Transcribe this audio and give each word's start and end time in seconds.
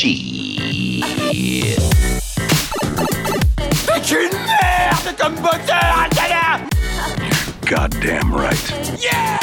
Shit. 0.00 1.04
C'est 3.84 4.10
une 4.12 4.32
merde 4.32 5.14
comme 5.18 5.34
moteur, 5.34 6.06
Atala 6.06 6.64
Goddamn 7.66 8.32
right. 8.32 8.72
Yeah 8.98 9.38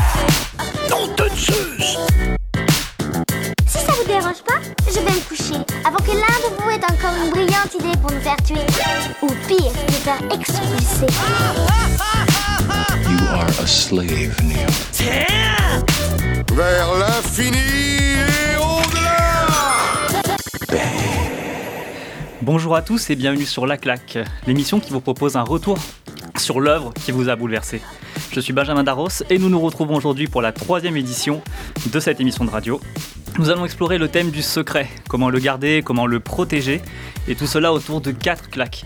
Non 0.90 1.14
de 1.16 1.30
Zeus 1.36 2.00
Si 3.68 3.78
ça 3.78 3.92
vous 4.00 4.08
dérange 4.08 4.42
pas, 4.48 4.60
je 4.88 4.94
vais 4.94 5.12
me 5.12 5.30
coucher 5.30 5.62
avant 5.86 6.00
que 6.00 6.14
l'un 6.14 6.40
de 6.42 6.56
vous 6.60 6.70
ait 6.72 6.84
encore 6.86 7.14
une 7.24 7.30
brillante 7.30 7.76
idée 7.80 7.96
pour 8.02 8.12
nous 8.12 8.22
faire 8.22 8.42
tuer. 8.44 8.66
Ou 9.22 9.28
pire, 9.48 9.72
nous 9.90 9.94
faire 9.94 10.22
expulser. 10.32 11.06
You 13.08 13.28
are 13.32 13.62
a 13.62 13.68
slave, 13.68 14.42
Neo. 14.42 14.66
Tiens 14.92 15.86
Vers 16.56 16.98
l'infini 16.98 17.97
Bonjour 22.42 22.76
à 22.76 22.82
tous 22.82 23.10
et 23.10 23.16
bienvenue 23.16 23.46
sur 23.46 23.66
La 23.66 23.78
Claque, 23.78 24.18
l'émission 24.46 24.80
qui 24.80 24.92
vous 24.92 25.02
propose 25.02 25.36
un 25.36 25.44
retour 25.44 25.78
sur 26.38 26.60
l'œuvre 26.60 26.94
qui 26.94 27.12
vous 27.12 27.30
a 27.30 27.36
bouleversé. 27.36 27.82
Je 28.32 28.40
suis 28.40 28.54
Benjamin 28.54 28.84
Darros 28.84 29.10
et 29.30 29.38
nous 29.38 29.50
nous 29.50 29.60
retrouvons 29.60 29.96
aujourd'hui 29.96 30.28
pour 30.28 30.42
la 30.42 30.52
troisième 30.52 30.98
édition 30.98 31.42
de 31.92 32.00
cette 32.00 32.20
émission 32.20 32.46
de 32.46 32.50
radio. 32.50 32.80
Nous 33.38 33.50
allons 33.50 33.66
explorer 33.66 33.98
le 33.98 34.08
thème 34.08 34.32
du 34.32 34.42
secret, 34.42 34.88
comment 35.08 35.30
le 35.30 35.40
garder, 35.40 35.82
comment 35.84 36.06
le 36.08 36.20
protéger, 36.20 36.82
et 37.28 37.36
tout 37.36 37.48
cela 37.48 37.72
autour 37.72 38.02
de 38.02 38.12
quatre 38.12 38.50
claques. 38.50 38.86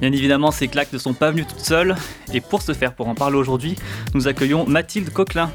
Bien 0.00 0.12
évidemment, 0.12 0.50
ces 0.52 0.68
claques 0.68 0.92
ne 0.92 0.98
sont 0.98 1.12
pas 1.14 1.30
venues 1.32 1.44
toutes 1.44 1.60
seules, 1.64 1.96
et 2.32 2.40
pour 2.40 2.62
ce 2.62 2.72
faire, 2.72 2.94
pour 2.94 3.08
en 3.08 3.14
parler 3.14 3.36
aujourd'hui, 3.36 3.74
nous 4.14 4.28
accueillons 4.28 4.64
Mathilde 4.66 5.10
Coquelin. 5.12 5.50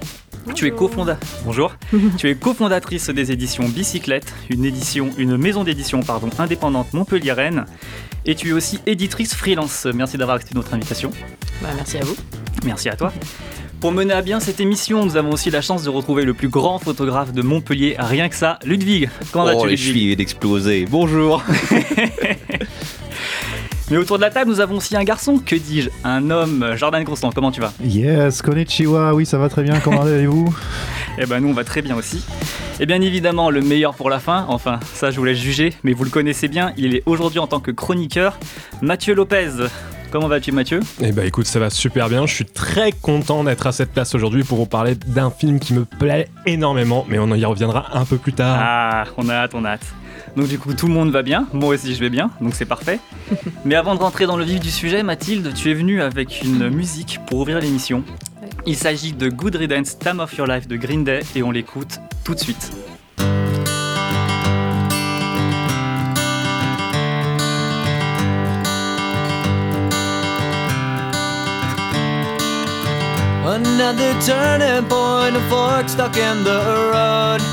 Tu 0.56 0.68
es 0.68 0.72
cofonda... 0.72 1.18
Bonjour. 1.46 1.74
tu 2.18 2.30
es 2.30 2.36
cofondatrice 2.36 3.10
des 3.10 3.32
éditions 3.32 3.70
Bicyclette, 3.70 4.34
une 4.50 4.66
édition, 4.66 5.12
une 5.18 5.38
maison 5.38 5.64
d'édition 5.64 6.02
pardon, 6.02 6.30
indépendante 6.40 6.92
montpelliéraine, 6.94 7.66
et 8.26 8.36
tu 8.36 8.50
es 8.50 8.52
aussi 8.52 8.80
éditrice 8.86 9.34
freelance. 9.34 9.88
Merci 9.94 10.18
d'avoir 10.18 10.36
accepté 10.36 10.56
notre 10.56 10.74
invitation. 10.74 11.12
Bah, 11.62 11.70
merci 11.76 11.98
à 11.98 12.04
vous. 12.04 12.16
Merci 12.66 12.90
à 12.90 12.96
toi. 12.98 13.14
Pour 13.80 13.92
mener 13.94 14.14
à 14.14 14.22
bien 14.22 14.40
cette 14.42 14.60
émission, 14.62 15.06
nous 15.06 15.18
avons 15.18 15.32
aussi 15.32 15.50
la 15.52 15.62
chance 15.62 15.84
de 15.84 15.90
retrouver 15.90 16.24
le 16.24 16.34
plus 16.34 16.48
grand 16.50 16.80
photographe 16.80 17.32
de 17.34 17.42
Montpellier, 17.42 17.96
rien 18.00 18.28
que 18.30 18.36
ça, 18.36 18.60
Ludwig. 18.66 19.10
Comment 19.32 19.46
vas-tu 19.46 19.58
Oh, 19.62 19.66
les 19.66 19.72
Ludwig? 19.72 19.86
chevilles 19.88 20.16
d'exploser. 20.18 20.86
Bonjour. 20.90 21.44
Mais 23.94 24.00
autour 24.00 24.18
de 24.18 24.24
la 24.24 24.32
table, 24.32 24.50
nous 24.50 24.60
avons 24.60 24.78
aussi 24.78 24.96
un 24.96 25.04
garçon, 25.04 25.38
que 25.38 25.56
dis-je, 25.56 25.92
un 26.04 26.32
homme, 26.32 26.74
Jordan 26.76 27.06
Constant, 27.06 27.30
comment 27.32 27.52
tu 27.52 27.62
vas? 27.62 27.72
Yes, 27.84 28.42
konnichiwa, 28.42 29.14
oui 29.14 29.28
ça 29.28 29.38
va 29.38 29.50
très 29.50 29.62
bien, 29.62 29.80
comment 29.82 30.02
allez-vous? 30.06 30.52
Eh 31.20 31.28
ben 31.28 31.40
nous 31.40 31.50
on 31.50 31.54
va 31.54 31.64
très 31.64 31.84
bien 31.84 31.96
aussi. 31.96 32.26
Et 32.80 32.88
bien 32.88 33.00
évidemment 33.02 33.52
le 33.52 33.62
meilleur 33.62 33.94
pour 33.94 34.10
la 34.10 34.18
fin, 34.18 34.48
enfin 34.50 34.80
ça 34.96 35.12
je 35.12 35.20
vous 35.20 35.26
laisse 35.26 35.38
juger, 35.38 35.76
mais 35.84 35.94
vous 35.94 36.06
le 36.06 36.10
connaissez 36.10 36.48
bien, 36.48 36.74
il 36.76 36.96
est 36.96 37.04
aujourd'hui 37.06 37.38
en 37.38 37.46
tant 37.46 37.60
que 37.60 37.70
chroniqueur, 37.70 38.40
Mathieu 38.82 39.14
Lopez. 39.14 39.68
Comment 40.10 40.28
vas-tu 40.28 40.52
Mathieu? 40.52 40.80
Eh 41.00 41.12
bah 41.12 41.26
écoute, 41.26 41.46
ça 41.46 41.60
va 41.60 41.70
super 41.70 42.10
bien. 42.10 42.26
Je 42.26 42.34
suis 42.34 42.46
très 42.46 42.92
content 42.92 43.44
d'être 43.44 43.68
à 43.68 43.72
cette 43.72 43.92
place 43.92 44.16
aujourd'hui 44.16 44.44
pour 44.44 44.58
vous 44.58 44.66
parler 44.66 44.96
d'un 44.96 45.30
film 45.30 45.60
qui 45.60 45.74
me 45.76 45.86
plaît 45.86 46.30
énormément, 46.48 47.06
mais 47.10 47.20
on 47.20 47.32
y 47.34 47.46
reviendra 47.46 47.96
un 47.96 48.06
peu 48.06 48.18
plus 48.18 48.34
tard. 48.34 48.58
Ah, 48.60 49.04
on 49.18 49.30
a 49.30 49.34
hâte, 49.34 49.52
on 49.54 49.66
a 49.66 49.70
hâte. 49.72 49.86
Donc 50.36 50.48
du 50.48 50.58
coup 50.58 50.74
tout 50.74 50.88
le 50.88 50.94
monde 50.94 51.12
va 51.12 51.22
bien, 51.22 51.48
moi 51.54 51.76
aussi 51.76 51.94
je 51.94 52.00
vais 52.00 52.10
bien, 52.10 52.32
donc 52.42 52.56
c'est 52.56 52.66
parfait. 52.66 53.00
Mais 53.66 53.76
avant 53.76 53.94
de 53.96 54.00
rentrer 54.00 54.26
dans 54.26 54.38
le 54.38 54.44
vif 54.44 54.60
du 54.60 54.72
sujet, 54.72 55.04
Mathilde, 55.04 55.54
tu 55.54 55.70
es 55.70 55.74
venue 55.74 56.02
avec 56.02 56.42
une 56.44 56.70
musique 56.70 57.20
pour 57.28 57.40
ouvrir 57.40 57.60
l'émission. 57.60 58.04
Il 58.66 58.76
s'agit 58.76 59.14
de 59.14 59.30
Good 59.30 59.56
Riddance, 59.56 60.00
Time 60.00 60.20
of 60.20 60.36
Your 60.38 60.48
Life 60.48 60.68
de 60.68 60.76
Green 60.76 61.04
Day 61.04 61.20
et 61.36 61.44
on 61.44 61.52
l'écoute 61.52 62.00
tout 62.24 62.34
de 62.34 62.40
suite. 62.40 62.72
Another 73.46 74.20
turning 74.22 74.88
point, 74.90 75.36
a 75.36 75.50
fork 75.50 75.90
stuck 75.90 76.18
in 76.18 76.44
the 76.44 76.92
road. 76.92 77.53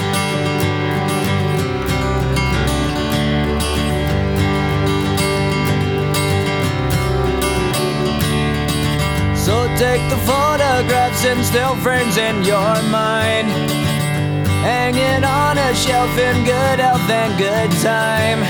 Take 9.81 10.07
the 10.11 10.21
photographs 10.29 11.25
and 11.25 11.43
still 11.43 11.75
frames 11.77 12.15
in 12.15 12.43
your 12.43 12.73
mind. 12.93 13.49
Hanging 14.61 15.23
on 15.23 15.57
a 15.57 15.73
shelf 15.73 16.13
in 16.19 16.45
good 16.45 16.77
health 16.77 17.09
and 17.09 17.33
good 17.35 17.71
time. 17.81 18.41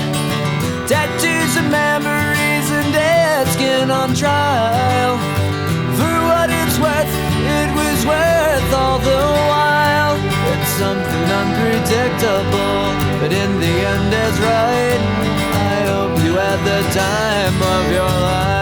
Tattoos 0.86 1.56
and 1.56 1.70
memories 1.72 2.68
and 2.76 2.92
dead 2.92 3.48
skin 3.48 3.90
on 3.90 4.12
trial. 4.14 5.16
For 5.96 6.16
what 6.28 6.50
it's 6.52 6.76
worth, 6.84 7.12
it 7.56 7.68
was 7.80 7.98
worth 8.04 8.68
all 8.76 8.98
the 8.98 9.24
while. 9.52 10.16
It's 10.52 10.72
something 10.84 11.26
unpredictable, 11.40 12.76
but 13.20 13.32
in 13.32 13.50
the 13.58 13.74
end 13.94 14.12
is 14.26 14.36
right. 14.52 15.02
I 15.64 15.76
hope 15.92 16.14
you 16.26 16.34
had 16.44 16.60
the 16.70 16.80
time 16.92 17.56
of 17.76 17.90
your 17.90 18.12
life. 18.28 18.61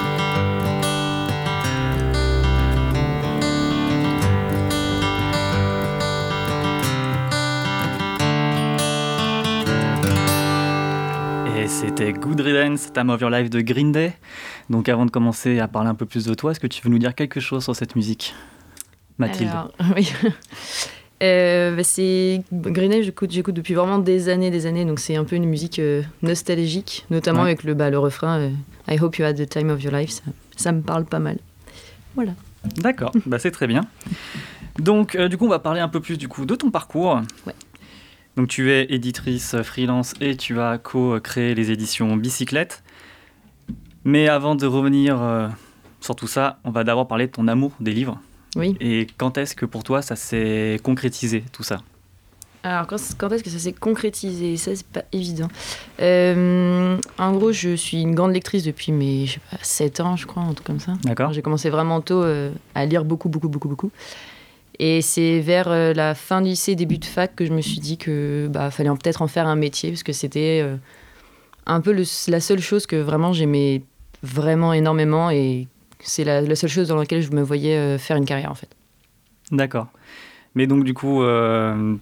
C'était 11.71 12.11
Good 12.13 12.41
Riddance, 12.41 12.91
Time 12.93 13.09
of 13.09 13.21
Your 13.21 13.29
Life 13.29 13.49
de 13.49 13.61
Green 13.61 13.91
Day. 13.91 14.13
Donc 14.69 14.89
avant 14.89 15.05
de 15.05 15.11
commencer 15.11 15.59
à 15.59 15.67
parler 15.67 15.89
un 15.89 15.95
peu 15.95 16.05
plus 16.05 16.25
de 16.25 16.33
toi, 16.33 16.51
est-ce 16.51 16.59
que 16.59 16.67
tu 16.67 16.81
veux 16.83 16.89
nous 16.89 16.99
dire 16.99 17.15
quelque 17.15 17.39
chose 17.39 17.63
sur 17.63 17.75
cette 17.75 17.95
musique 17.95 18.35
Mathilde? 19.17 19.49
Alors, 19.49 19.71
oui. 19.95 20.11
Euh, 21.23 21.75
bah, 21.75 21.83
c'est 21.83 22.43
Green 22.51 22.91
Day, 22.91 23.03
j'écoute, 23.03 23.31
j'écoute 23.31 23.55
depuis 23.55 23.73
vraiment 23.73 23.99
des 23.99 24.27
années, 24.29 24.51
des 24.51 24.65
années, 24.65 24.85
donc 24.85 24.99
c'est 24.99 25.15
un 25.15 25.23
peu 25.23 25.35
une 25.35 25.45
musique 25.45 25.79
euh, 25.79 26.01
nostalgique, 26.23 27.05
notamment 27.09 27.39
Ouais. 27.43 27.47
avec 27.49 27.63
le, 27.63 27.73
bah, 27.73 27.89
le 27.89 27.99
refrain 27.99 28.39
euh, 28.39 28.49
I 28.89 28.99
hope 28.99 29.17
you 29.17 29.25
had 29.25 29.37
the 29.37 29.47
time 29.47 29.69
of 29.69 29.81
your 29.83 29.93
life, 29.93 30.09
ça, 30.11 30.23
ça 30.57 30.71
me 30.71 30.81
parle 30.81 31.05
pas 31.05 31.19
mal. 31.19 31.37
Voilà. 32.15 32.33
D'accord, 32.77 33.11
bah 33.25 33.39
c'est 33.39 33.51
très 33.51 33.65
bien. 33.67 33.81
Donc 34.77 35.17
du 35.17 35.37
coup 35.37 35.45
on 35.45 35.49
va 35.49 35.59
parler 35.59 35.79
un 35.81 35.87
peu 35.89 35.99
plus 35.99 36.17
du 36.17 36.27
coup 36.27 36.45
de 36.45 36.53
ton 36.55 36.69
parcours. 36.69 37.21
Ouais. 37.47 37.53
Donc 38.37 38.47
tu 38.47 38.71
es 38.71 38.85
éditrice 38.93 39.55
freelance 39.61 40.13
et 40.21 40.35
tu 40.37 40.59
as 40.59 40.77
co-créé 40.77 41.53
les 41.53 41.71
éditions 41.71 42.15
Bicyclette. 42.15 42.83
Mais 44.03 44.29
avant 44.29 44.55
de 44.55 44.65
revenir 44.65 45.21
euh, 45.21 45.47
sur 45.99 46.15
tout 46.15 46.27
ça, 46.27 46.59
on 46.63 46.71
va 46.71 46.83
d'abord 46.83 47.07
parler 47.07 47.27
de 47.27 47.31
ton 47.31 47.47
amour 47.47 47.71
des 47.79 47.91
livres. 47.91 48.19
Oui. 48.55 48.75
Et 48.79 49.07
quand 49.17 49.37
est-ce 49.37 49.55
que 49.55 49.65
pour 49.65 49.83
toi 49.83 50.01
ça 50.01 50.15
s'est 50.15 50.79
concrétisé 50.83 51.43
tout 51.51 51.63
ça? 51.63 51.81
Alors, 52.63 52.85
quand, 52.85 52.97
quand 53.17 53.29
est-ce 53.31 53.43
que 53.43 53.49
ça 53.49 53.57
s'est 53.57 53.73
concrétisé? 53.73 54.55
Ça, 54.55 54.75
c'est 54.75 54.85
pas 54.85 55.03
évident. 55.11 55.47
Euh, 55.99 56.97
en 57.17 57.31
gros, 57.33 57.51
je 57.51 57.75
suis 57.75 58.01
une 58.01 58.13
grande 58.13 58.33
lectrice 58.33 58.63
depuis 58.63 58.91
mes 58.91 59.25
je 59.25 59.33
sais 59.33 59.39
pas, 59.49 59.57
7 59.61 59.99
ans, 60.01 60.15
je 60.15 60.27
crois, 60.27 60.43
un 60.43 60.53
truc 60.53 60.67
comme 60.67 60.79
ça. 60.79 60.93
D'accord. 61.03 61.33
J'ai 61.33 61.41
commencé 61.41 61.71
vraiment 61.71 62.01
tôt 62.01 62.21
euh, 62.21 62.51
à 62.75 62.85
lire 62.85 63.03
beaucoup, 63.03 63.29
beaucoup, 63.29 63.49
beaucoup, 63.49 63.67
beaucoup. 63.67 63.91
Et 64.83 65.03
c'est 65.03 65.39
vers 65.41 65.67
euh, 65.69 65.93
la 65.93 66.15
fin 66.15 66.41
du 66.41 66.49
lycée, 66.49 66.73
début 66.75 66.97
de 66.97 67.05
fac, 67.05 67.35
que 67.35 67.45
je 67.45 67.53
me 67.53 67.61
suis 67.61 67.79
dit 67.79 67.97
que 67.99 68.49
bah, 68.51 68.71
fallait 68.71 68.89
peut-être 68.89 69.21
en 69.21 69.27
faire 69.27 69.45
un 69.47 69.55
métier, 69.55 69.91
parce 69.91 70.01
que 70.01 70.11
c'était 70.11 70.59
euh, 70.63 70.75
un 71.67 71.81
peu 71.81 71.91
le- 71.93 72.03
la 72.31 72.39
seule 72.39 72.59
chose 72.61 72.87
que 72.87 72.95
vraiment 72.95 73.31
j'aimais 73.31 73.83
vraiment 74.23 74.73
énormément, 74.73 75.29
et 75.29 75.67
c'est 75.99 76.23
la, 76.23 76.41
la 76.41 76.55
seule 76.55 76.71
chose 76.71 76.87
dans 76.87 76.95
laquelle 76.95 77.21
je 77.21 77.29
me 77.31 77.43
voyais 77.43 77.77
euh, 77.77 77.97
faire 77.99 78.17
une 78.17 78.25
carrière, 78.25 78.49
en 78.49 78.55
fait. 78.55 78.69
D'accord. 79.51 79.87
Mais 80.55 80.65
donc 80.65 80.83
du 80.83 80.95
coup, 80.95 81.21
euh, 81.21 81.95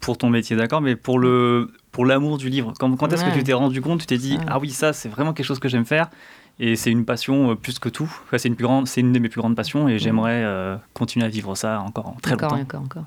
pour 0.00 0.18
ton 0.18 0.28
métier, 0.28 0.56
d'accord, 0.56 0.80
mais 0.80 0.96
pour 0.96 1.20
le 1.20 1.70
pour 1.92 2.04
l'amour 2.04 2.36
du 2.38 2.48
livre, 2.48 2.72
quand, 2.80 2.94
quand 2.96 3.12
est-ce 3.12 3.24
que 3.24 3.30
tu 3.30 3.44
t'es 3.44 3.52
rendu 3.52 3.80
compte, 3.80 4.00
tu 4.00 4.06
t'es 4.06 4.18
dit 4.18 4.38
ah 4.46 4.58
oui 4.58 4.70
ça 4.70 4.92
c'est 4.92 5.08
vraiment 5.08 5.32
quelque 5.32 5.46
chose 5.46 5.58
que 5.58 5.68
j'aime 5.68 5.84
faire 5.86 6.10
et 6.60 6.76
c'est 6.76 6.90
une 6.90 7.04
passion 7.04 7.52
euh, 7.52 7.54
plus 7.54 7.78
que 7.78 7.88
tout. 7.88 8.10
Enfin, 8.26 8.38
c'est 8.38 8.48
une 8.48 8.56
plus 8.56 8.64
grande, 8.64 8.88
c'est 8.88 9.00
une 9.00 9.12
de 9.12 9.18
mes 9.18 9.28
plus 9.28 9.40
grandes 9.40 9.56
passions 9.56 9.88
et 9.88 9.98
j'aimerais 9.98 10.42
euh, 10.44 10.76
continuer 10.92 11.24
à 11.26 11.28
vivre 11.28 11.54
ça 11.54 11.80
encore 11.80 12.16
très 12.20 12.34
encore, 12.34 12.50
longtemps. 12.50 12.62
encore, 12.62 12.82
encore. 12.82 13.04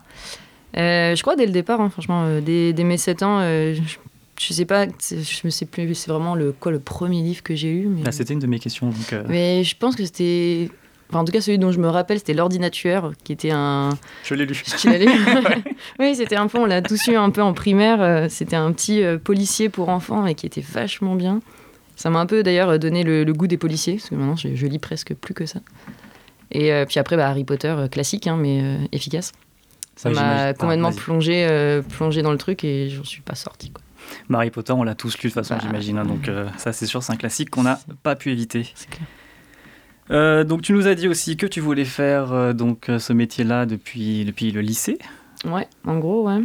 Euh, 0.77 1.15
je 1.15 1.21
crois 1.21 1.35
dès 1.35 1.45
le 1.45 1.51
départ, 1.51 1.81
hein, 1.81 1.89
franchement, 1.89 2.23
euh, 2.23 2.39
dès, 2.39 2.71
dès 2.71 2.85
mes 2.85 2.97
7 2.97 3.23
ans, 3.23 3.41
je, 3.41 3.81
je 4.39 4.53
sais 4.53 4.65
pas, 4.65 4.85
je 4.87 5.41
me 5.43 5.49
sais 5.49 5.65
plus, 5.65 5.93
c'est 5.95 6.09
vraiment 6.09 6.33
le, 6.33 6.53
quoi, 6.53 6.71
le 6.71 6.79
premier 6.79 7.21
livre 7.21 7.43
que 7.43 7.55
j'ai 7.55 7.71
eu. 7.71 7.87
Mais, 7.87 8.03
Là, 8.03 8.11
c'était 8.13 8.33
une 8.33 8.39
de 8.39 8.47
mes 8.47 8.59
questions. 8.59 8.87
Donc, 8.87 9.15
mais 9.27 9.63
je 9.63 9.75
pense 9.77 9.95
que 9.95 10.05
c'était. 10.05 10.69
Enfin, 11.09 11.19
en 11.19 11.25
tout 11.25 11.33
cas, 11.33 11.41
celui 11.41 11.57
dont 11.57 11.73
je 11.73 11.79
me 11.79 11.89
rappelle, 11.89 12.19
c'était 12.19 12.33
L'Ordinatueur, 12.33 13.11
qui 13.25 13.33
était 13.33 13.51
un. 13.51 13.89
je 14.23 14.33
l'ai 14.33 14.45
lu. 14.45 14.63
Tu 14.77 14.89
l'as 14.89 14.97
lu 14.97 15.09
Oui, 15.99 16.15
c'était 16.15 16.37
un 16.37 16.47
peu, 16.47 16.57
on 16.57 16.65
l'a 16.65 16.81
tous 16.81 17.07
eu 17.07 17.17
un 17.17 17.31
peu 17.31 17.41
en 17.41 17.51
primaire. 17.51 18.31
C'était 18.31 18.55
un 18.55 18.71
petit 18.71 19.03
policier 19.21 19.67
pour 19.67 19.89
enfants 19.89 20.25
et 20.25 20.35
qui 20.35 20.45
était 20.45 20.63
vachement 20.65 21.15
bien. 21.15 21.41
Ça 22.01 22.09
m'a 22.09 22.19
un 22.19 22.25
peu 22.25 22.41
d'ailleurs 22.43 22.79
donné 22.79 23.03
le, 23.03 23.23
le 23.23 23.33
goût 23.33 23.47
des 23.47 23.57
policiers, 23.57 23.95
parce 23.97 24.09
que 24.09 24.15
maintenant 24.15 24.35
je, 24.35 24.55
je 24.55 24.65
lis 24.67 24.79
presque 24.79 25.13
plus 25.13 25.33
que 25.33 25.45
ça. 25.45 25.59
Et 26.51 26.73
euh, 26.73 26.85
puis 26.85 26.99
après, 26.99 27.15
bah, 27.15 27.27
Harry 27.29 27.43
Potter, 27.43 27.67
euh, 27.69 27.87
classique, 27.87 28.27
hein, 28.27 28.37
mais 28.37 28.61
euh, 28.63 28.77
efficace. 28.91 29.31
Ça 29.95 30.09
m'a 30.09 30.53
complètement 30.53 30.87
Ah, 30.87 30.91
vas-y. 30.91 30.99
plongé, 31.01 31.47
euh, 31.49 31.81
plongé 31.81 32.21
dans 32.23 32.31
le 32.31 32.37
truc 32.37 32.63
et 32.63 32.89
j'en 32.89 33.03
suis 33.03 33.21
pas 33.21 33.35
sorti. 33.35 33.71
Quoi. 33.71 33.83
Harry 34.35 34.49
Potter, 34.49 34.73
on 34.73 34.83
l'a 34.83 34.95
tous 34.95 35.13
lu 35.19 35.29
de 35.29 35.33
toute 35.33 35.33
façon, 35.33 35.53
Bah, 35.55 35.61
j'imagine. 35.63 35.97
hein, 35.99 36.05
donc 36.05 36.29
ça, 36.57 36.73
c'est 36.73 36.87
sûr, 36.87 37.03
c'est 37.03 37.13
un 37.13 37.17
classique 37.17 37.49
qu'on 37.51 37.63
n'a 37.63 37.79
pas 38.03 38.15
pu 38.15 38.31
éviter. 38.31 38.67
C'est 38.73 38.89
clair. 38.89 39.05
Euh, 40.09 40.43
donc 40.43 40.61
tu 40.63 40.73
nous 40.73 40.87
as 40.87 40.95
dit 40.95 41.07
aussi 41.07 41.37
que 41.37 41.45
tu 41.45 41.61
voulais 41.61 41.85
faire 41.85 42.33
euh, 42.33 42.51
donc 42.53 42.89
ce 42.97 43.13
métier-là 43.13 43.65
depuis 43.65 44.25
depuis 44.25 44.51
le 44.51 44.59
lycée. 44.61 44.97
Ouais, 45.45 45.67
en 45.85 45.97
gros, 45.99 46.27
ouais. 46.27 46.41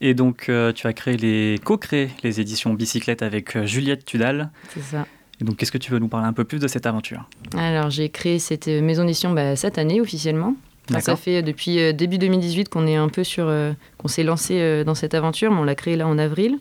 Et 0.00 0.14
donc, 0.14 0.48
euh, 0.48 0.72
tu 0.72 0.86
as 0.86 0.92
créé 0.92 1.16
les, 1.16 1.58
co-créé 1.62 2.10
les 2.22 2.40
éditions 2.40 2.72
Bicyclette 2.74 3.22
avec 3.22 3.56
euh, 3.56 3.66
Juliette 3.66 4.04
Tudal. 4.04 4.50
C'est 4.74 4.82
ça. 4.82 5.06
Et 5.40 5.44
donc, 5.44 5.56
qu'est-ce 5.56 5.72
que 5.72 5.78
tu 5.78 5.90
veux 5.90 5.98
nous 5.98 6.08
parler 6.08 6.26
un 6.26 6.32
peu 6.32 6.44
plus 6.44 6.58
de 6.58 6.68
cette 6.68 6.86
aventure? 6.86 7.28
Alors, 7.56 7.90
j'ai 7.90 8.10
créé 8.10 8.38
cette 8.38 8.68
euh, 8.68 8.82
maison 8.82 9.04
d'édition 9.04 9.32
bah, 9.32 9.56
cette 9.56 9.78
année 9.78 10.00
officiellement. 10.00 10.54
Enfin, 10.90 11.00
ça 11.00 11.16
fait 11.16 11.42
depuis 11.42 11.80
euh, 11.80 11.92
début 11.92 12.18
2018 12.18 12.68
qu'on 12.68 12.86
est 12.86 12.96
un 12.96 13.08
peu 13.08 13.24
sur, 13.24 13.46
euh, 13.48 13.72
qu'on 13.96 14.08
s'est 14.08 14.24
lancé 14.24 14.84
dans 14.84 14.94
cette 14.94 15.14
aventure, 15.14 15.50
mais 15.50 15.58
on 15.58 15.64
l'a 15.64 15.74
créée 15.74 15.96
là 15.96 16.06
en 16.06 16.18
avril. 16.18 16.58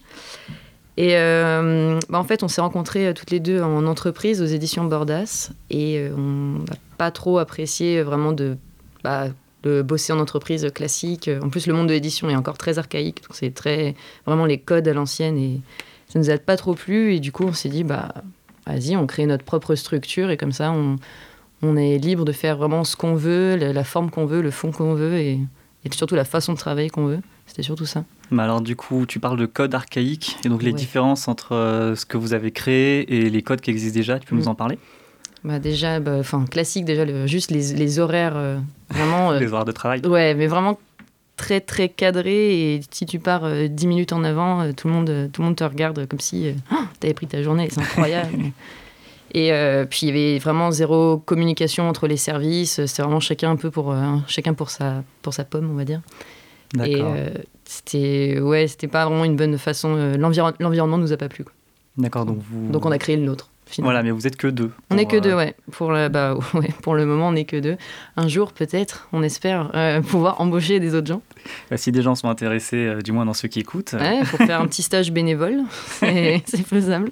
Et 0.98 1.14
bah, 1.14 2.20
en 2.20 2.24
fait, 2.26 2.44
on 2.44 2.50
s'est 2.50 2.60
rencontrés 2.60 3.14
toutes 3.14 3.32
les 3.32 3.40
deux 3.40 3.62
en 3.62 3.86
entreprise 3.86 4.42
aux 4.42 4.46
éditions 4.46 4.84
Bordas, 4.84 5.52
et 5.70 6.10
on 6.14 6.60
n'a 6.60 6.76
pas 6.98 7.10
trop 7.10 7.38
apprécié 7.38 8.04
vraiment 8.04 8.34
de, 8.34 8.58
bah, 9.02 9.28
de 9.64 9.82
bosser 9.82 10.14
en 10.14 10.20
entreprise 10.20 10.68
classique. 10.74 11.30
En 11.44 11.50
plus, 11.50 11.68
le 11.68 11.74
monde 11.74 11.88
de 11.88 11.94
l'édition 11.94 12.30
est 12.30 12.36
encore 12.36 12.58
très 12.58 12.78
archaïque, 12.80 13.22
donc 13.24 13.32
c'est 13.34 13.54
très 13.54 13.96
vraiment 14.26 14.46
les 14.46 14.58
codes 14.60 14.88
à 14.88 14.94
l'ancienne, 14.94 15.38
et 15.38 15.62
ça 16.08 16.18
nous 16.20 16.30
a 16.30 16.38
pas 16.38 16.56
trop 16.58 16.76
plu. 16.76 17.14
Et 17.16 17.20
du 17.20 17.32
coup, 17.32 17.44
on 17.44 17.54
s'est 17.54 17.70
dit, 17.70 17.84
bah, 17.84 18.14
vas-y, 18.66 18.96
on 18.96 19.06
crée 19.08 19.26
notre 19.26 19.44
propre 19.44 19.76
structure, 19.76 20.30
et 20.30 20.38
comme 20.38 20.52
ça, 20.54 20.72
on 20.72 20.96
on 21.62 21.76
est 21.76 21.98
libre 21.98 22.24
de 22.24 22.32
faire 22.32 22.56
vraiment 22.56 22.86
ce 22.86 22.96
qu'on 22.96 23.16
veut, 23.16 23.58
la, 23.58 23.74
la 23.74 23.84
forme 23.84 24.10
qu'on 24.10 24.26
veut, 24.26 24.42
le 24.42 24.50
fond 24.50 24.72
qu'on 24.72 24.94
veut 24.94 25.16
et, 25.18 25.34
et 25.84 25.94
surtout 25.94 26.16
la 26.16 26.24
façon 26.24 26.54
de 26.54 26.58
travailler 26.58 26.90
qu'on 26.90 27.06
veut. 27.06 27.20
C'était 27.48 27.64
surtout 27.64 27.86
ça. 27.86 28.06
Mais 28.32 28.44
alors, 28.44 28.62
du 28.62 28.78
coup, 28.78 29.06
tu 29.06 29.20
parles 29.20 29.38
de 29.38 29.46
code 29.46 29.76
archaïque 29.76 30.38
et 30.46 30.48
donc 30.48 30.64
les 30.64 30.70
Ouais. 30.72 30.78
différences 30.78 31.28
entre 31.28 31.54
euh, 31.54 31.96
ce 31.98 32.06
que 32.06 32.16
vous 32.16 32.34
avez 32.34 32.52
créé 32.52 33.14
et 33.14 33.30
les 33.30 33.42
codes 33.42 33.60
qui 33.60 33.72
existent 33.72 33.94
déjà. 34.00 34.20
Tu 34.20 34.28
peux 34.28 34.36
Mm. 34.36 34.40
nous 34.40 34.48
en 34.48 34.56
parler? 34.56 34.80
Bah 35.44 35.60
déjà, 35.60 36.00
bah, 36.00 36.18
enfin 36.20 36.46
classique 36.46 36.86
déjà, 36.86 37.06
le- 37.06 37.28
juste 37.28 37.52
les, 37.52 37.74
les 37.74 38.00
horaires 38.00 38.36
euh, 38.36 38.58
vraiment. 38.90 39.32
euh, 39.32 39.40
Les 39.42 39.52
horaires 39.54 39.66
de 39.66 39.72
travail. 39.72 40.02
ouais, 40.06 40.34
mais 40.36 40.48
vraiment 40.48 40.78
très 41.38 41.62
très 41.62 41.88
cadré 41.88 42.74
et 42.76 42.82
si 42.92 43.06
tu 43.06 43.20
pars 43.20 43.46
euh, 43.46 43.68
10 43.70 43.88
minutes 43.88 44.12
en 44.12 44.24
avant, 44.26 44.62
euh, 44.62 44.72
tout 44.74 44.88
le 44.90 44.94
monde 44.94 45.10
euh, 45.10 45.28
tout 45.32 45.42
le 45.42 45.48
monde 45.48 45.56
te 45.56 45.64
regarde 45.64 46.06
comme 46.08 46.20
si 46.20 46.48
euh, 46.50 46.54
Oh, 46.74 46.76
t'avais 47.00 47.14
pris 47.14 47.28
ta 47.28 47.42
journée, 47.42 47.70
c'est 47.72 47.80
incroyable. 47.80 48.34
Et 49.32 49.54
euh, 49.54 49.86
puis 49.86 50.08
il 50.08 50.08
y 50.08 50.10
avait 50.10 50.40
vraiment 50.40 50.72
zéro 50.72 51.18
communication 51.20 51.88
entre 51.88 52.08
les 52.08 52.18
services. 52.18 52.84
C'était 52.88 53.04
vraiment 53.04 53.20
chacun 53.20 53.52
un 53.52 53.56
peu 53.58 53.70
pour 53.70 53.92
euh, 53.92 54.16
chacun 54.28 54.54
pour 54.56 54.72
sa 54.72 55.04
pour 55.22 55.34
sa 55.36 55.44
pomme, 55.46 55.70
on 55.72 55.76
va 55.76 55.86
dire. 55.86 56.02
Et 56.84 56.96
D'accord. 56.96 57.14
euh, 57.16 57.30
c'était 57.64 58.40
ouais, 58.42 58.68
c'était 58.68 58.88
pas 58.88 59.06
vraiment 59.06 59.26
une 59.26 59.36
bonne 59.36 59.58
façon. 59.60 59.96
euh, 59.96 60.18
l'environ- 60.18 60.54
L'environnement 60.60 60.98
nous 60.98 61.14
a 61.14 61.18
pas 61.18 61.30
plu. 61.30 61.46
D'accord, 61.96 62.26
donc 62.26 62.40
vous. 62.50 62.70
Donc 62.72 62.86
on 62.88 62.92
a 62.92 62.98
créé 62.98 63.18
le 63.18 63.24
nôtre. 63.24 63.50
Finalement. 63.70 63.92
Voilà, 63.92 64.04
mais 64.04 64.12
vous 64.12 64.26
êtes 64.28 64.36
que 64.36 64.48
deux. 64.48 64.72
On 64.90 64.96
n'est 64.96 65.06
que 65.06 65.18
euh, 65.18 65.22
deux, 65.22 65.34
ouais. 65.36 65.56
Pour 65.72 65.92
le, 65.92 66.10
bah, 66.10 66.36
ouais. 66.54 66.70
Pour 66.82 66.96
le 66.96 67.06
moment, 67.06 67.30
on 67.30 67.32
n'est 67.34 67.46
que 67.46 67.58
deux. 67.58 67.78
Un 68.18 68.28
jour, 68.28 68.52
peut-être, 68.54 69.08
on 69.14 69.24
espère 69.24 69.72
euh, 69.76 70.02
pouvoir 70.02 70.42
embaucher 70.42 70.80
des 70.80 70.96
autres 70.96 71.08
gens. 71.08 71.22
bah, 71.70 71.78
si 71.78 71.92
des 71.92 72.02
gens 72.02 72.16
sont 72.16 72.30
intéressés, 72.30 72.86
euh, 72.86 73.02
du 73.02 73.12
moins 73.12 73.26
dans 73.26 73.34
ceux 73.34 73.48
qui 73.48 73.60
écoutent. 73.60 73.94
euh, 73.94 74.00
Ouais, 74.00 74.24
pour 74.26 74.40
faire 74.40 74.60
un 74.62 74.68
petit 74.68 74.82
stage 74.84 75.12
bénévole. 75.12 75.62
C'est 76.00 76.42
faisable. 76.66 77.12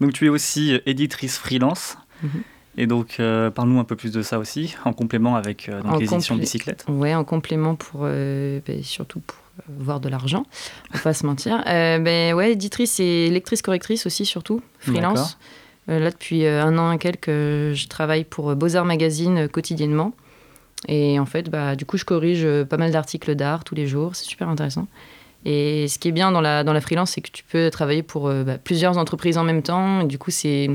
Donc, 0.00 0.12
tu 0.12 0.26
es 0.26 0.28
aussi 0.28 0.74
euh, 0.74 0.78
éditrice 0.86 1.38
freelance. 1.38 1.96
Mhm. 2.22 2.30
Et 2.78 2.86
donc, 2.86 3.16
euh, 3.20 3.50
parle-nous 3.50 3.78
un 3.78 3.84
peu 3.84 3.96
plus 3.96 4.12
de 4.12 4.22
ça 4.22 4.38
aussi, 4.38 4.74
en 4.86 4.94
complément 4.94 5.36
avec 5.36 5.68
euh, 5.68 5.82
donc 5.82 6.00
les 6.00 6.12
éditions 6.12 6.36
complé- 6.36 6.40
Bicyclette. 6.40 6.84
Ouais, 6.88 7.14
en 7.14 7.22
complément 7.24 7.74
pour. 7.74 8.00
euh, 8.04 8.60
ben, 8.66 8.82
surtout 8.82 9.20
pour 9.20 9.36
euh, 9.68 9.72
voir 9.78 10.00
de 10.00 10.08
l'argent. 10.08 10.44
On 10.92 10.96
va 10.96 11.02
pas 11.02 11.14
se 11.14 11.26
mentir. 11.26 11.62
Euh, 11.66 11.98
ben 11.98 12.34
ouais, 12.34 12.52
éditrice 12.52 13.00
et 13.00 13.28
lectrice-correctrice 13.30 14.06
aussi, 14.06 14.24
surtout. 14.24 14.62
Freelance. 14.78 15.38
Euh, 15.88 15.98
là, 15.98 16.10
depuis 16.10 16.44
euh, 16.44 16.62
un 16.62 16.78
an 16.78 16.92
et 16.92 16.98
quelques, 16.98 17.28
je 17.28 17.88
travaille 17.88 18.24
pour 18.24 18.54
Beaux-Arts 18.54 18.84
Magazine 18.84 19.48
quotidiennement. 19.48 20.12
Et 20.88 21.18
en 21.18 21.26
fait, 21.26 21.48
bah, 21.48 21.76
du 21.76 21.84
coup, 21.84 21.96
je 21.96 22.04
corrige 22.04 22.46
pas 22.64 22.76
mal 22.76 22.90
d'articles 22.90 23.34
d'art 23.34 23.64
tous 23.64 23.74
les 23.74 23.86
jours. 23.86 24.16
C'est 24.16 24.24
super 24.24 24.48
intéressant. 24.48 24.88
Et 25.44 25.88
ce 25.88 25.98
qui 25.98 26.08
est 26.08 26.12
bien 26.12 26.30
dans 26.30 26.40
la, 26.40 26.62
dans 26.64 26.72
la 26.72 26.80
freelance, 26.80 27.12
c'est 27.12 27.20
que 27.20 27.30
tu 27.30 27.42
peux 27.44 27.70
travailler 27.70 28.02
pour 28.02 28.28
euh, 28.28 28.44
bah, 28.44 28.58
plusieurs 28.58 28.98
entreprises 28.98 29.38
en 29.38 29.44
même 29.44 29.62
temps. 29.62 30.02
Et 30.02 30.06
du 30.06 30.18
coup, 30.18 30.30
c'est, 30.30 30.70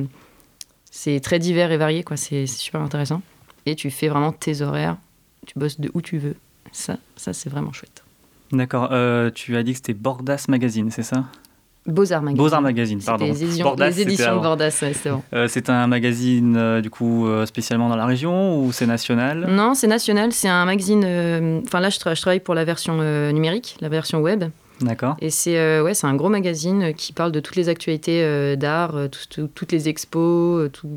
c'est 0.92 1.20
très 1.20 1.40
divers 1.40 1.72
et 1.72 1.78
varié. 1.78 2.04
Quoi. 2.04 2.18
C'est, 2.18 2.46
c'est 2.48 2.60
super 2.60 2.82
intéressant. 2.82 3.22
Et 3.66 3.76
tu 3.76 3.90
fais 3.92 4.08
vraiment 4.08 4.32
tes 4.32 4.62
horaires. 4.62 4.98
Tu 5.46 5.58
bosses 5.58 5.80
de 5.80 5.90
où 5.94 6.02
tu 6.02 6.18
veux. 6.18 6.36
Ça, 6.74 6.98
ça 7.16 7.32
c'est 7.32 7.50
vraiment 7.50 7.72
chouette. 7.72 7.97
D'accord, 8.52 8.90
euh, 8.92 9.30
tu 9.34 9.56
as 9.58 9.64
dit 9.64 9.72
que 9.72 9.78
c'était 9.78 9.94
Bordas 9.94 10.46
Magazine, 10.50 10.90
c'est 10.92 11.04
ça? 11.04 11.26
Beaux-Arts 11.86 12.22
Magazine. 12.22 12.38
Beaux-Arts 12.44 12.62
Magazine, 12.62 13.02
pardon. 13.02 13.26
Les 13.26 13.44
éditions, 13.44 13.64
Bordas, 13.64 13.86
les 13.88 13.92
c'était 13.94 14.12
éditions 14.12 14.36
de. 14.38 14.42
Bordas, 14.42 14.78
ouais, 14.82 14.94
c'était 14.94 15.10
bon. 15.10 15.24
Euh, 15.34 15.48
c'est 15.48 15.70
un 15.70 15.88
magazine, 15.88 16.56
euh, 16.58 16.82
du 16.82 16.90
coup, 16.90 17.28
euh, 17.28 17.46
spécialement 17.46 17.88
dans 17.88 17.96
la 17.96 18.06
région 18.06 18.62
ou 18.62 18.74
c'est 18.74 18.86
national? 18.86 19.48
Non, 19.50 19.74
c'est 19.74 19.88
national. 19.88 20.34
C'est 20.34 20.50
un 20.50 20.66
magazine. 20.66 21.06
Enfin, 21.66 21.80
là, 21.80 21.90
je, 21.90 21.98
tra- 21.98 22.14
je 22.16 22.20
travaille 22.22 22.42
pour 22.42 22.56
la 22.56 22.66
version 22.66 22.98
numérique, 23.32 23.78
la 23.80 23.88
version 23.90 24.20
web. 24.20 24.44
D'accord. 24.82 25.16
Et 25.22 25.30
c'est 25.30 25.80
ouais, 25.82 25.94
c'est 25.94 26.08
un 26.08 26.16
gros 26.16 26.30
magazine 26.30 26.94
qui 26.94 27.14
parle 27.14 27.32
de 27.32 27.40
toutes 27.40 27.56
les 27.56 27.70
actualités 27.70 28.56
d'art, 28.58 28.94
tout- 29.10 29.28
tout- 29.30 29.50
toutes 29.56 29.72
les 29.72 29.88
expos, 29.90 30.70
tout, 30.74 30.90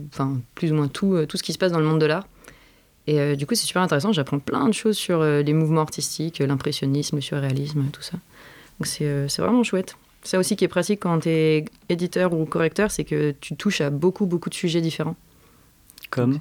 plus 0.56 0.72
ou 0.72 0.74
moins 0.74 0.88
tout, 0.88 1.16
tout 1.28 1.36
ce 1.36 1.42
qui 1.44 1.52
se 1.52 1.58
passe 1.58 1.70
dans 1.72 1.78
le 1.80 1.86
monde 1.86 2.00
de 2.00 2.06
l'art. 2.06 2.26
Et 3.10 3.18
euh, 3.18 3.34
du 3.34 3.44
coup, 3.44 3.56
c'est 3.56 3.66
super 3.66 3.82
intéressant. 3.82 4.12
J'apprends 4.12 4.38
plein 4.38 4.68
de 4.68 4.72
choses 4.72 4.96
sur 4.96 5.20
euh, 5.20 5.42
les 5.42 5.52
mouvements 5.52 5.80
artistiques, 5.80 6.38
l'impressionnisme, 6.38 7.16
le 7.16 7.22
surréalisme, 7.22 7.86
tout 7.92 8.02
ça. 8.02 8.18
Donc, 8.78 8.86
c'est 8.86 9.04
euh, 9.04 9.26
vraiment 9.38 9.64
chouette. 9.64 9.96
Ça 10.22 10.38
aussi 10.38 10.54
qui 10.54 10.64
est 10.64 10.68
pratique 10.68 11.00
quand 11.00 11.18
tu 11.18 11.28
es 11.28 11.64
éditeur 11.88 12.32
ou 12.32 12.44
correcteur, 12.44 12.92
c'est 12.92 13.02
que 13.02 13.34
tu 13.40 13.56
touches 13.56 13.80
à 13.80 13.90
beaucoup, 13.90 14.26
beaucoup 14.26 14.48
de 14.48 14.54
sujets 14.54 14.80
différents. 14.80 15.16
Comme 16.10 16.38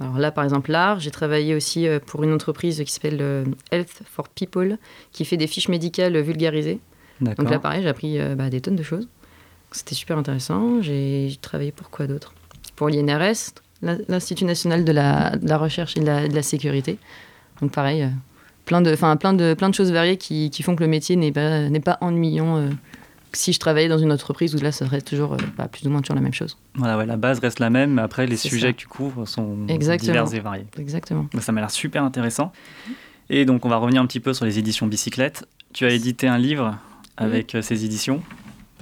Alors 0.00 0.18
là, 0.18 0.30
par 0.30 0.42
exemple, 0.44 0.70
l'art, 0.70 1.00
j'ai 1.00 1.10
travaillé 1.10 1.54
aussi 1.54 1.86
pour 2.06 2.22
une 2.24 2.32
entreprise 2.32 2.82
qui 2.82 2.90
s'appelle 2.90 3.44
Health 3.70 4.02
for 4.10 4.26
People, 4.28 4.78
qui 5.12 5.26
fait 5.26 5.36
des 5.36 5.48
fiches 5.48 5.68
médicales 5.68 6.18
vulgarisées. 6.18 6.78
D'accord. 7.20 7.44
Donc 7.44 7.52
là, 7.52 7.58
pareil, 7.58 7.82
j'ai 7.82 7.88
appris 7.88 8.18
bah, 8.36 8.48
des 8.48 8.62
tonnes 8.62 8.76
de 8.76 8.82
choses. 8.82 9.06
C'était 9.72 9.94
super 9.96 10.16
intéressant. 10.16 10.80
J'ai 10.80 11.36
travaillé 11.42 11.72
pour 11.72 11.90
quoi 11.90 12.06
d'autre? 12.06 12.32
Pour 12.76 12.88
l'INRS, 12.88 13.18
l'In- 13.18 13.34
l'Institut 13.82 14.44
national 14.44 14.84
de 14.84 14.92
la, 14.92 15.36
de 15.36 15.48
la 15.48 15.56
recherche 15.58 15.96
et 15.96 16.00
de 16.00 16.06
la, 16.06 16.28
de 16.28 16.34
la 16.34 16.42
sécurité. 16.42 16.98
Donc 17.60 17.72
pareil, 17.72 18.02
euh, 18.02 18.08
plein, 18.66 18.80
de, 18.82 18.94
'fin, 18.96 19.16
plein, 19.16 19.32
de, 19.32 19.54
plein 19.54 19.68
de 19.68 19.74
choses 19.74 19.90
variées 19.92 20.16
qui, 20.16 20.50
qui 20.50 20.62
font 20.62 20.76
que 20.76 20.82
le 20.82 20.88
métier 20.88 21.16
n'est 21.16 21.32
pas, 21.32 21.68
n'est 21.68 21.80
pas 21.80 21.98
ennuyant 22.00 22.56
euh, 22.58 22.68
si 23.32 23.52
je 23.52 23.60
travaillais 23.60 23.88
dans 23.88 23.98
une 23.98 24.10
entreprise 24.12 24.54
où 24.54 24.58
là, 24.58 24.72
ça 24.72 24.86
serait 24.86 25.00
toujours 25.00 25.34
euh, 25.34 25.38
bah, 25.56 25.68
plus 25.68 25.86
ou 25.86 25.90
moins 25.90 26.00
toujours 26.00 26.16
la 26.16 26.20
même 26.22 26.34
chose. 26.34 26.56
Voilà, 26.74 26.98
ouais, 26.98 27.06
la 27.06 27.16
base 27.16 27.38
reste 27.38 27.60
la 27.60 27.70
même, 27.70 27.92
mais 27.94 28.02
après, 28.02 28.26
les 28.26 28.36
C'est 28.36 28.48
sujets 28.48 28.68
ça. 28.68 28.72
que 28.72 28.78
tu 28.78 28.88
couvres 28.88 29.26
sont 29.28 29.56
Exactement. 29.68 30.24
divers 30.24 30.34
et 30.34 30.40
variés. 30.40 30.66
Exactement. 30.78 31.26
Bah, 31.32 31.40
Ça 31.40 31.52
m'a 31.52 31.60
l'air 31.60 31.70
super 31.70 32.02
intéressant. 32.02 32.52
Et 33.28 33.44
donc, 33.44 33.64
on 33.64 33.68
va 33.68 33.76
revenir 33.76 34.02
un 34.02 34.06
petit 34.06 34.18
peu 34.20 34.34
sur 34.34 34.44
les 34.44 34.58
éditions 34.58 34.86
Bicyclette. 34.88 35.46
Tu 35.72 35.84
as 35.86 35.90
édité 35.90 36.26
un 36.26 36.38
livre 36.38 36.76
avec 37.16 37.56
ces 37.62 37.84
éditions. 37.84 38.20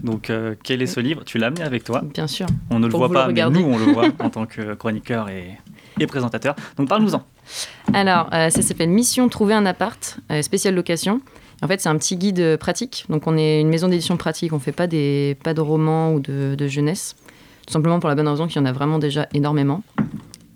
Donc, 0.02 0.30
euh, 0.30 0.54
quel 0.62 0.82
est 0.82 0.86
ce 0.86 1.00
livre? 1.00 1.24
Tu 1.24 1.38
l'as 1.38 1.48
amené 1.48 1.62
avec 1.62 1.84
toi? 1.84 2.02
Bien 2.14 2.26
sûr. 2.26 2.46
On 2.70 2.78
ne 2.78 2.86
le 2.86 2.92
voit 2.92 3.08
le 3.08 3.14
pas, 3.14 3.22
mais 3.22 3.32
regarder. 3.32 3.60
nous, 3.60 3.66
on 3.66 3.78
le 3.78 3.92
voit 3.92 4.08
en 4.20 4.30
tant 4.30 4.46
que 4.46 4.74
chroniqueur 4.74 5.28
et, 5.28 5.58
et 6.00 6.06
présentateur. 6.06 6.54
Donc, 6.76 6.88
parle-nous-en. 6.88 7.22
Alors, 7.94 8.28
euh, 8.32 8.50
ça 8.50 8.62
s'appelle 8.62 8.90
Mission 8.90 9.28
Trouver 9.28 9.54
un 9.54 9.66
appart, 9.66 10.18
euh, 10.30 10.42
spéciale 10.42 10.74
location. 10.74 11.20
En 11.62 11.68
fait, 11.68 11.80
c'est 11.80 11.88
un 11.88 11.96
petit 11.96 12.16
guide 12.16 12.40
euh, 12.40 12.56
pratique. 12.56 13.06
Donc, 13.08 13.26
on 13.26 13.36
est 13.36 13.60
une 13.60 13.68
maison 13.68 13.88
d'édition 13.88 14.16
pratique. 14.16 14.52
On 14.52 14.58
fait 14.58 14.72
pas, 14.72 14.86
des, 14.86 15.36
pas 15.42 15.54
de 15.54 15.60
romans 15.60 16.12
ou 16.12 16.20
de, 16.20 16.54
de 16.56 16.66
jeunesse. 16.66 17.16
Tout 17.66 17.72
simplement 17.72 18.00
pour 18.00 18.08
la 18.08 18.14
bonne 18.14 18.28
raison 18.28 18.46
qu'il 18.46 18.56
y 18.56 18.60
en 18.60 18.66
a 18.66 18.72
vraiment 18.72 18.98
déjà 18.98 19.28
énormément. 19.34 19.82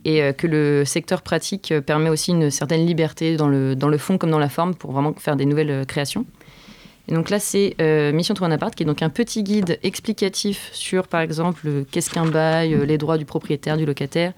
Et 0.04 0.32
que 0.37 0.49
le 0.49 0.84
secteur 0.84 1.22
pratique 1.22 1.72
permet 1.87 2.11
aussi 2.11 2.32
une 2.32 2.50
certaine 2.50 2.84
liberté 2.84 3.37
dans 3.37 3.46
le, 3.46 3.76
dans 3.76 3.87
le 3.87 3.99
fond 3.99 4.18
comme 4.18 4.32
dans 4.32 4.40
la 4.40 4.49
forme 4.49 4.75
pour 4.75 4.90
vraiment 4.90 5.14
faire 5.16 5.37
des 5.37 5.44
nouvelles 5.44 5.87
créations. 5.87 6.26
Et 7.09 7.14
donc 7.14 7.30
là, 7.30 7.40
c'est 7.40 7.75
euh, 7.80 8.12
Mission 8.12 8.35
Trouver 8.35 8.50
un 8.50 8.54
appart, 8.54 8.75
qui 8.75 8.85
est 8.85 8.87
donc 8.87 9.02
un 9.02 9.09
petit 9.09 9.42
guide 9.42 9.78
explicatif 9.82 10.71
sur, 10.73 11.09
par 11.09 11.21
exemple, 11.21 11.85
qu'est-ce 11.90 12.11
qu'un 12.11 12.26
bail, 12.26 12.75
euh, 12.75 12.85
les 12.85 12.99
droits 12.99 13.18
du 13.18 13.25
propriétaire, 13.25 13.76
du 13.76 13.85
locataire. 13.85 14.32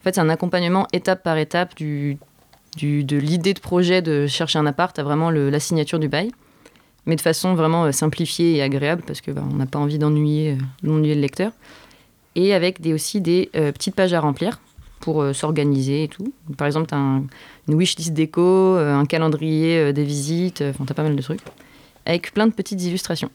En 0.00 0.04
fait, 0.04 0.14
c'est 0.14 0.20
un 0.20 0.28
accompagnement 0.28 0.86
étape 0.92 1.22
par 1.22 1.36
étape 1.36 1.74
du, 1.76 2.18
de 2.80 3.16
l'idée 3.16 3.52
de 3.54 3.60
projet 3.60 4.00
de 4.02 4.26
chercher 4.26 4.58
un 4.58 4.66
appart 4.66 4.98
à 4.98 5.02
vraiment 5.02 5.30
la 5.30 5.60
signature 5.60 5.98
du 5.98 6.08
bail, 6.08 6.30
mais 7.04 7.16
de 7.16 7.20
façon 7.20 7.54
vraiment 7.54 7.84
euh, 7.84 7.92
simplifiée 7.92 8.56
et 8.56 8.62
agréable 8.62 9.02
parce 9.06 9.20
que 9.20 9.30
bah, 9.30 9.42
on 9.50 9.56
n'a 9.56 9.66
pas 9.66 9.78
envie 9.78 9.98
d'ennuyer 9.98 10.56
le 10.82 11.14
lecteur. 11.14 11.52
Et 12.34 12.54
avec 12.54 12.80
aussi 12.92 13.22
des 13.22 13.48
petites 13.52 13.94
pages 13.94 14.12
à 14.12 14.20
remplir 14.20 14.60
pour 15.00 15.24
s'organiser 15.34 16.02
et 16.02 16.08
tout. 16.08 16.34
Par 16.58 16.66
exemple, 16.66 16.86
tu 16.86 16.94
as 16.94 16.98
une 16.98 17.74
wishlist 17.74 18.12
déco, 18.12 18.76
un 18.76 19.06
calendrier 19.06 19.94
des 19.94 20.04
visites, 20.04 20.62
enfin, 20.68 20.84
tu 20.84 20.92
as 20.92 20.94
pas 20.94 21.02
mal 21.02 21.16
de 21.16 21.22
trucs, 21.22 21.40
avec 22.06 22.32
plein 22.32 22.46
de 22.46 22.52
petites 22.52 22.82
illustrations. 22.82 23.30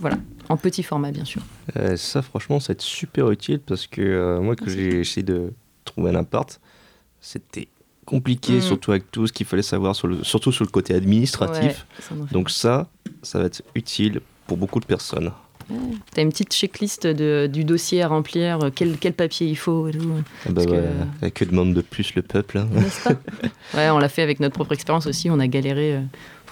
Voilà, 0.00 0.16
en 0.48 0.56
petit 0.56 0.82
format 0.82 1.12
bien 1.12 1.24
sûr. 1.24 1.42
Euh, 1.76 1.96
ça, 1.96 2.22
franchement, 2.22 2.58
ça 2.60 2.68
va 2.68 2.72
être 2.74 2.82
super 2.82 3.30
utile 3.30 3.60
parce 3.60 3.86
que 3.86 4.00
euh, 4.02 4.40
moi, 4.40 4.56
que 4.56 4.68
j'ai 4.68 5.00
essayé 5.00 5.22
de 5.22 5.52
trouver 5.84 6.10
un 6.10 6.16
appart, 6.16 6.60
c'était 7.20 7.68
compliqué, 8.04 8.54
Mm. 8.54 8.60
surtout 8.62 8.90
avec 8.90 9.10
tout 9.12 9.26
ce 9.28 9.32
qu'il 9.32 9.46
fallait 9.46 9.62
savoir, 9.62 9.94
sur 9.94 10.08
le, 10.08 10.24
surtout 10.24 10.50
sur 10.50 10.64
le 10.64 10.70
côté 10.70 10.92
administratif. 10.94 11.86
Ouais, 12.00 12.04
ça. 12.08 12.14
Donc 12.32 12.50
ça, 12.50 12.88
ça 13.22 13.38
va 13.38 13.44
être 13.44 13.62
utile 13.76 14.20
pour 14.48 14.56
beaucoup 14.56 14.80
de 14.80 14.86
personnes. 14.86 15.30
Tu 15.68 16.18
as 16.18 16.22
une 16.22 16.30
petite 16.30 16.52
checklist 16.52 17.06
de, 17.06 17.48
du 17.50 17.62
dossier 17.64 18.02
à 18.02 18.08
remplir, 18.08 18.60
euh, 18.64 18.70
quel, 18.74 18.98
quel 18.98 19.12
papier 19.12 19.46
il 19.46 19.54
faut 19.56 19.86
et 19.88 19.92
tout. 19.92 20.12
Ah 20.46 20.50
bah 20.50 20.64
que- 20.66 20.70
ouais, 20.72 21.46
demande 21.46 21.72
de 21.74 21.80
plus 21.80 22.14
le 22.16 22.22
peuple 22.22 22.58
hein. 22.58 22.68
N'est-ce 22.72 23.04
pas? 23.08 23.14
Ouais, 23.74 23.88
on 23.90 23.98
l'a 23.98 24.08
fait 24.08 24.22
avec 24.22 24.40
notre 24.40 24.54
propre 24.56 24.72
expérience 24.72 25.06
aussi. 25.06 25.30
On 25.30 25.38
a 25.38 25.46
galéré 25.46 25.94
euh, 25.94 26.00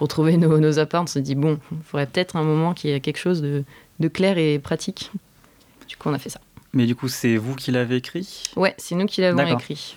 pour 0.00 0.09
trouver 0.09 0.38
nos, 0.38 0.59
nos 0.59 0.78
apparts. 0.78 1.02
On 1.02 1.07
s'est 1.07 1.21
dit, 1.21 1.35
bon, 1.35 1.59
il 1.73 1.76
faudrait 1.85 2.07
peut-être 2.07 2.35
un 2.37 2.42
moment 2.42 2.73
qu'il 2.73 2.88
y 2.88 2.95
ait 2.95 3.00
quelque 3.00 3.19
chose 3.19 3.42
de, 3.42 3.64
de 3.99 4.09
clair 4.09 4.38
et 4.38 4.59
pratique. 4.59 5.11
Du 5.87 5.95
coup, 5.99 6.09
on 6.09 6.14
a 6.14 6.19
fait 6.19 6.30
ça. 6.30 6.40
Mais 6.73 6.87
du 6.87 6.97
coup, 6.97 7.09
c'est 7.09 7.37
vous 7.37 7.54
qui 7.54 7.71
l'avez 7.71 7.97
écrit? 7.97 8.45
Ouais, 8.57 8.75
c'est 8.78 8.95
nous 8.95 9.04
qui 9.04 9.21
l'avons 9.21 9.47
écrit. 9.47 9.97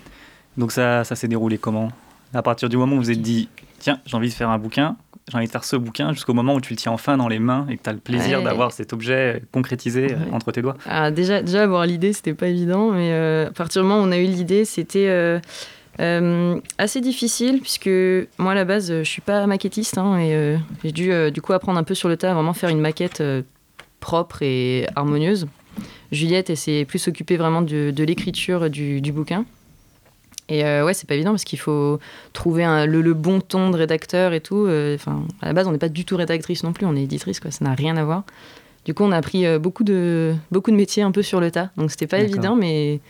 Donc, 0.58 0.72
ça, 0.72 1.04
ça 1.04 1.16
s'est 1.16 1.26
déroulé 1.26 1.56
comment? 1.56 1.90
À 2.34 2.42
partir 2.42 2.68
du 2.68 2.76
moment 2.76 2.96
où 2.96 2.98
vous 2.98 3.04
vous 3.04 3.10
êtes 3.12 3.22
dit, 3.22 3.48
tiens, 3.78 3.98
j'ai 4.04 4.14
envie 4.14 4.28
de 4.28 4.34
faire 4.34 4.50
un 4.50 4.58
bouquin, 4.58 4.96
j'ai 5.30 5.38
envie 5.38 5.46
de 5.46 5.50
faire 5.50 5.64
ce 5.64 5.76
bouquin, 5.76 6.12
jusqu'au 6.12 6.34
moment 6.34 6.54
où 6.54 6.60
tu 6.60 6.74
le 6.74 6.76
tiens 6.76 6.92
enfin 6.92 7.16
dans 7.16 7.28
les 7.28 7.38
mains 7.38 7.66
et 7.70 7.78
que 7.78 7.82
tu 7.84 7.88
as 7.88 7.94
le 7.94 7.98
plaisir 7.98 8.40
Ouais. 8.40 8.44
d'avoir 8.44 8.72
cet 8.72 8.92
objet 8.92 9.42
concrétisé 9.52 10.12
euh, 10.12 10.16
Ouais. 10.16 10.32
entre 10.32 10.52
tes 10.52 10.60
doigts. 10.60 10.76
Alors, 10.84 11.12
déjà, 11.12 11.40
déjà, 11.40 11.62
avoir 11.62 11.86
l'idée, 11.86 12.12
c'était 12.12 12.34
pas 12.34 12.48
évident. 12.48 12.90
Mais 12.90 13.10
euh, 13.12 13.46
à 13.46 13.52
partir 13.52 13.80
du 13.80 13.88
moment 13.88 14.02
où 14.02 14.06
on 14.06 14.12
a 14.12 14.18
eu 14.18 14.26
l'idée, 14.26 14.66
c'était 14.66 15.06
euh, 15.08 15.40
euh, 16.00 16.58
assez 16.78 17.00
difficile. 17.00 17.60
Puisque 17.60 17.90
moi, 18.38 18.52
à 18.52 18.54
la 18.54 18.64
base, 18.64 18.88
je 18.90 19.02
suis 19.04 19.22
pas 19.22 19.46
maquettiste. 19.46 19.98
hein, 19.98 20.18
et 20.18 20.34
euh, 20.34 20.56
j'ai 20.82 20.92
dû, 20.92 21.12
euh, 21.12 21.30
du 21.30 21.40
coup, 21.42 21.52
apprendre 21.52 21.78
un 21.78 21.84
peu 21.84 21.94
sur 21.94 22.08
le 22.08 22.16
tas, 22.16 22.30
à 22.30 22.34
vraiment 22.34 22.52
faire 22.54 22.70
une 22.70 22.80
maquette 22.80 23.22
propre 24.00 24.42
et 24.42 24.86
harmonieuse. 24.96 25.46
Juliette, 26.12 26.50
elle 26.50 26.56
s'est 26.56 26.84
plus 26.84 27.08
occupée 27.08 27.36
vraiment 27.36 27.62
de, 27.62 27.90
de 27.90 28.04
l'écriture 28.04 28.70
du, 28.70 29.00
du 29.00 29.12
bouquin. 29.12 29.44
Et 30.50 30.62
ouais, 30.62 30.92
c'est 30.92 31.08
pas 31.08 31.14
évident 31.14 31.30
parce 31.30 31.44
qu'il 31.44 31.58
faut 31.58 31.98
trouver 32.34 32.64
un- 32.64 32.84
le, 32.84 33.00
le 33.00 33.14
bon 33.14 33.40
ton 33.40 33.70
de 33.70 33.76
rédacteur 33.78 34.34
et 34.34 34.40
tout. 34.40 34.68
Enfin, 34.94 35.22
à 35.40 35.46
la 35.46 35.52
base, 35.54 35.66
on 35.66 35.72
n'est 35.72 35.78
pas 35.78 35.88
du 35.88 36.04
tout 36.04 36.16
rédactrice 36.16 36.62
non 36.64 36.74
plus, 36.74 36.84
on 36.86 36.94
est 36.94 37.02
éditrice, 37.04 37.40
quoi. 37.40 37.50
Ça 37.50 37.64
n'a 37.64 37.72
rien 37.74 37.96
à 37.96 38.04
voir. 38.04 38.24
Du 38.84 38.92
coup, 38.92 39.04
on 39.04 39.10
a 39.12 39.16
appris 39.16 39.46
beaucoup 39.58 39.84
de, 39.84 40.34
beaucoup 40.50 40.70
de 40.70 40.76
métiers 40.76 41.02
un 41.02 41.12
peu 41.12 41.22
sur 41.22 41.40
le 41.40 41.50
tas. 41.50 41.70
Donc, 41.78 41.90
c'était 41.90 42.06
pas 42.06 42.18
évident, 42.24 42.54
mais, 42.56 43.00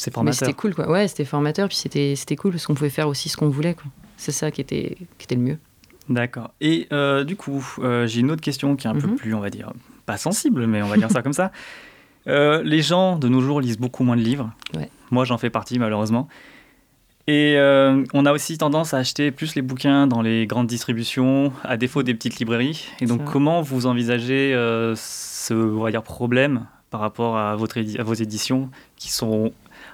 C'est 0.00 0.16
mais 0.22 0.32
c'était 0.32 0.54
cool, 0.54 0.74
quoi. 0.74 0.90
Ouais, 0.90 1.06
c'était 1.08 1.24
formateur, 1.26 1.68
puis 1.68 1.76
c'était 1.76 2.14
c'était 2.16 2.36
cool 2.36 2.52
parce 2.52 2.64
qu'on 2.66 2.74
pouvait 2.74 2.88
faire 2.90 3.06
aussi 3.08 3.28
ce 3.28 3.36
qu'on 3.36 3.48
voulait, 3.50 3.74
quoi. 3.74 3.84
C'est 4.16 4.32
ça 4.32 4.50
qui 4.50 4.60
était, 4.62 4.96
qui 5.18 5.24
était 5.24 5.34
le 5.34 5.42
mieux. 5.42 5.58
D'accord. 6.08 6.52
Et 6.62 6.88
euh, 6.92 7.22
du 7.24 7.36
coup, 7.36 7.64
euh, 7.80 8.06
j'ai 8.06 8.20
une 8.20 8.30
autre 8.30 8.40
question 8.40 8.76
qui 8.76 8.86
est 8.86 8.90
un 8.90 8.94
peu 8.94 9.06
Mhm. 9.08 9.16
plus, 9.16 9.34
on 9.34 9.40
va 9.40 9.50
dire, 9.50 9.72
pas 10.06 10.16
sensible, 10.16 10.66
mais 10.66 10.82
on 10.82 10.86
va 10.88 10.96
dire 10.96 11.10
ça 11.10 11.20
comme 11.22 11.32
ça. 11.34 11.52
Euh, 12.26 12.62
les 12.64 12.80
gens 12.82 13.18
de 13.18 13.28
nos 13.28 13.40
jours 13.42 13.60
lisent 13.60 13.78
beaucoup 13.78 14.02
moins 14.04 14.16
de 14.16 14.22
livres. 14.22 14.50
Ouais. 14.74 14.90
Moi, 15.10 15.24
j'en 15.24 15.36
fais 15.38 15.50
partie, 15.50 15.78
malheureusement. 15.78 16.28
Et 17.26 17.54
euh, 17.58 18.02
on 18.12 18.26
a 18.26 18.32
aussi 18.32 18.58
tendance 18.58 18.92
à 18.94 18.98
acheter 18.98 19.30
plus 19.30 19.54
les 19.54 19.62
bouquins 19.62 20.06
dans 20.06 20.20
les 20.22 20.46
grandes 20.46 20.66
distributions, 20.66 21.52
à 21.62 21.76
défaut 21.76 22.02
des 22.02 22.14
petites 22.14 22.38
librairies. 22.38 22.86
Et 23.00 23.06
donc, 23.06 23.24
comment 23.24 23.60
vous 23.62 23.86
envisagez 23.86 24.52
euh, 24.54 24.94
ce 24.96 25.54
on 25.54 25.82
va 25.82 25.90
dire, 25.90 26.02
problème 26.02 26.66
par 26.90 27.00
rapport 27.00 27.36
à, 27.38 27.54
votre 27.54 27.76
édi- 27.78 27.98
à 28.00 28.02
vos 28.02 28.14
éditions 28.14 28.68
qui 28.96 29.12
sont 29.12 29.52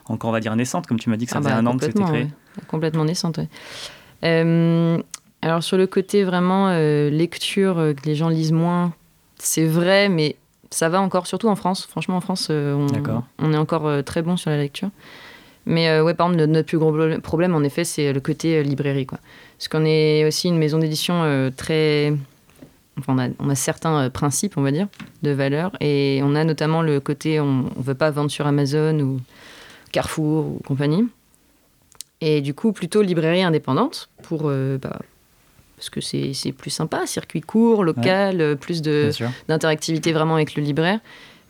encore, 0.09 0.31
on 0.31 0.33
va 0.33 0.41
dire, 0.41 0.55
naissantes, 0.57 0.87
comme 0.87 0.99
tu 0.99 1.11
m'as 1.11 1.17
dit 1.17 1.27
que 1.27 1.33
ça 1.33 1.39
Ah 1.39 1.43
faisait 1.43 1.55
bah, 1.55 1.59
un 1.61 1.67
an 1.67 1.77
que 1.77 1.85
c'était 1.85 2.03
créé 2.03 2.23
ouais. 2.25 2.29
Complètement 2.69 3.05
naissante, 3.05 3.39
ouais. 3.39 3.49
Euh, 4.25 4.99
alors, 5.43 5.63
sur 5.63 5.77
le 5.77 5.87
côté 5.87 6.25
vraiment 6.25 6.69
euh, 6.71 7.11
lecture, 7.11 7.79
euh, 7.79 7.93
que 7.93 8.07
les 8.07 8.15
gens 8.15 8.29
lisent 8.29 8.53
moins, 8.53 8.93
c'est 9.39 9.67
vrai, 9.67 10.09
mais 10.09 10.37
ça 10.71 10.89
va 10.89 11.01
encore, 11.01 11.27
surtout 11.27 11.49
en 11.49 11.57
France. 11.57 11.87
Franchement, 11.87 12.17
en 12.17 12.21
France, 12.21 12.51
on, 12.51 13.53
est 13.53 13.57
encore 13.57 14.05
très 14.05 14.23
bon 14.23 14.37
sur 14.37 14.51
la 14.51 14.57
lecture. 14.57 14.91
Mais 15.67 15.89
euh, 15.89 16.05
ouais, 16.05 16.15
par 16.15 16.29
exemple, 16.29 16.47
notre, 16.47 16.67
plus 16.67 16.79
gros 16.79 16.93
problème- 17.21 17.55
en 17.55 17.65
effet, 17.65 17.85
c'est 17.85 18.13
le 18.13 18.21
côté 18.21 18.57
euh, 18.57 18.63
librairie. 18.63 19.05
Quoi. 19.05 19.19
Parce 19.59 19.69
qu'on 19.69 19.85
est 19.85 20.25
aussi 20.25 20.49
une 20.49 20.59
maison 20.59 20.79
d'édition 20.79 21.23
euh, 21.25 21.51
très. 21.55 22.15
Enfin, 22.99 23.15
on 23.15 23.19
a, 23.19 23.29
on 23.41 23.51
a 23.51 23.55
certains 23.57 24.09
principes, 24.09 24.57
on 24.57 24.63
va 24.63 24.71
dire, 24.71 24.87
de 25.23 25.31
valeurs. 25.31 25.73
Et 25.81 26.21
on 26.23 26.35
a 26.35 26.45
notamment 26.45 26.83
le 26.83 27.01
côté 27.01 27.41
on 27.41 27.65
ne 27.65 27.83
veut 27.83 27.95
pas 27.95 28.11
vendre 28.11 28.31
sur 28.31 28.47
Amazon 28.47 28.99
ou 29.01 29.21
Carrefour 29.93 30.47
ou 30.47 30.61
compagnie. 30.67 31.07
Et 32.21 32.41
du 32.41 32.55
coup, 32.55 32.73
plutôt 32.73 33.03
librairie 33.03 33.43
indépendante 33.43 34.09
pour. 34.23 34.43
euh, 34.47 34.79
bah, 34.79 34.99
parce 35.77 35.91
que 35.91 36.01
c'est 36.01 36.33
plus 36.57 36.71
sympa, 36.71 37.07
circuit 37.07 37.43
court, 37.43 37.85
local, 37.85 38.57
plus 38.59 38.81
d'interactivité 38.81 40.13
vraiment 40.13 40.35
avec 40.37 40.55
le 40.55 40.63
libraire. 40.63 41.01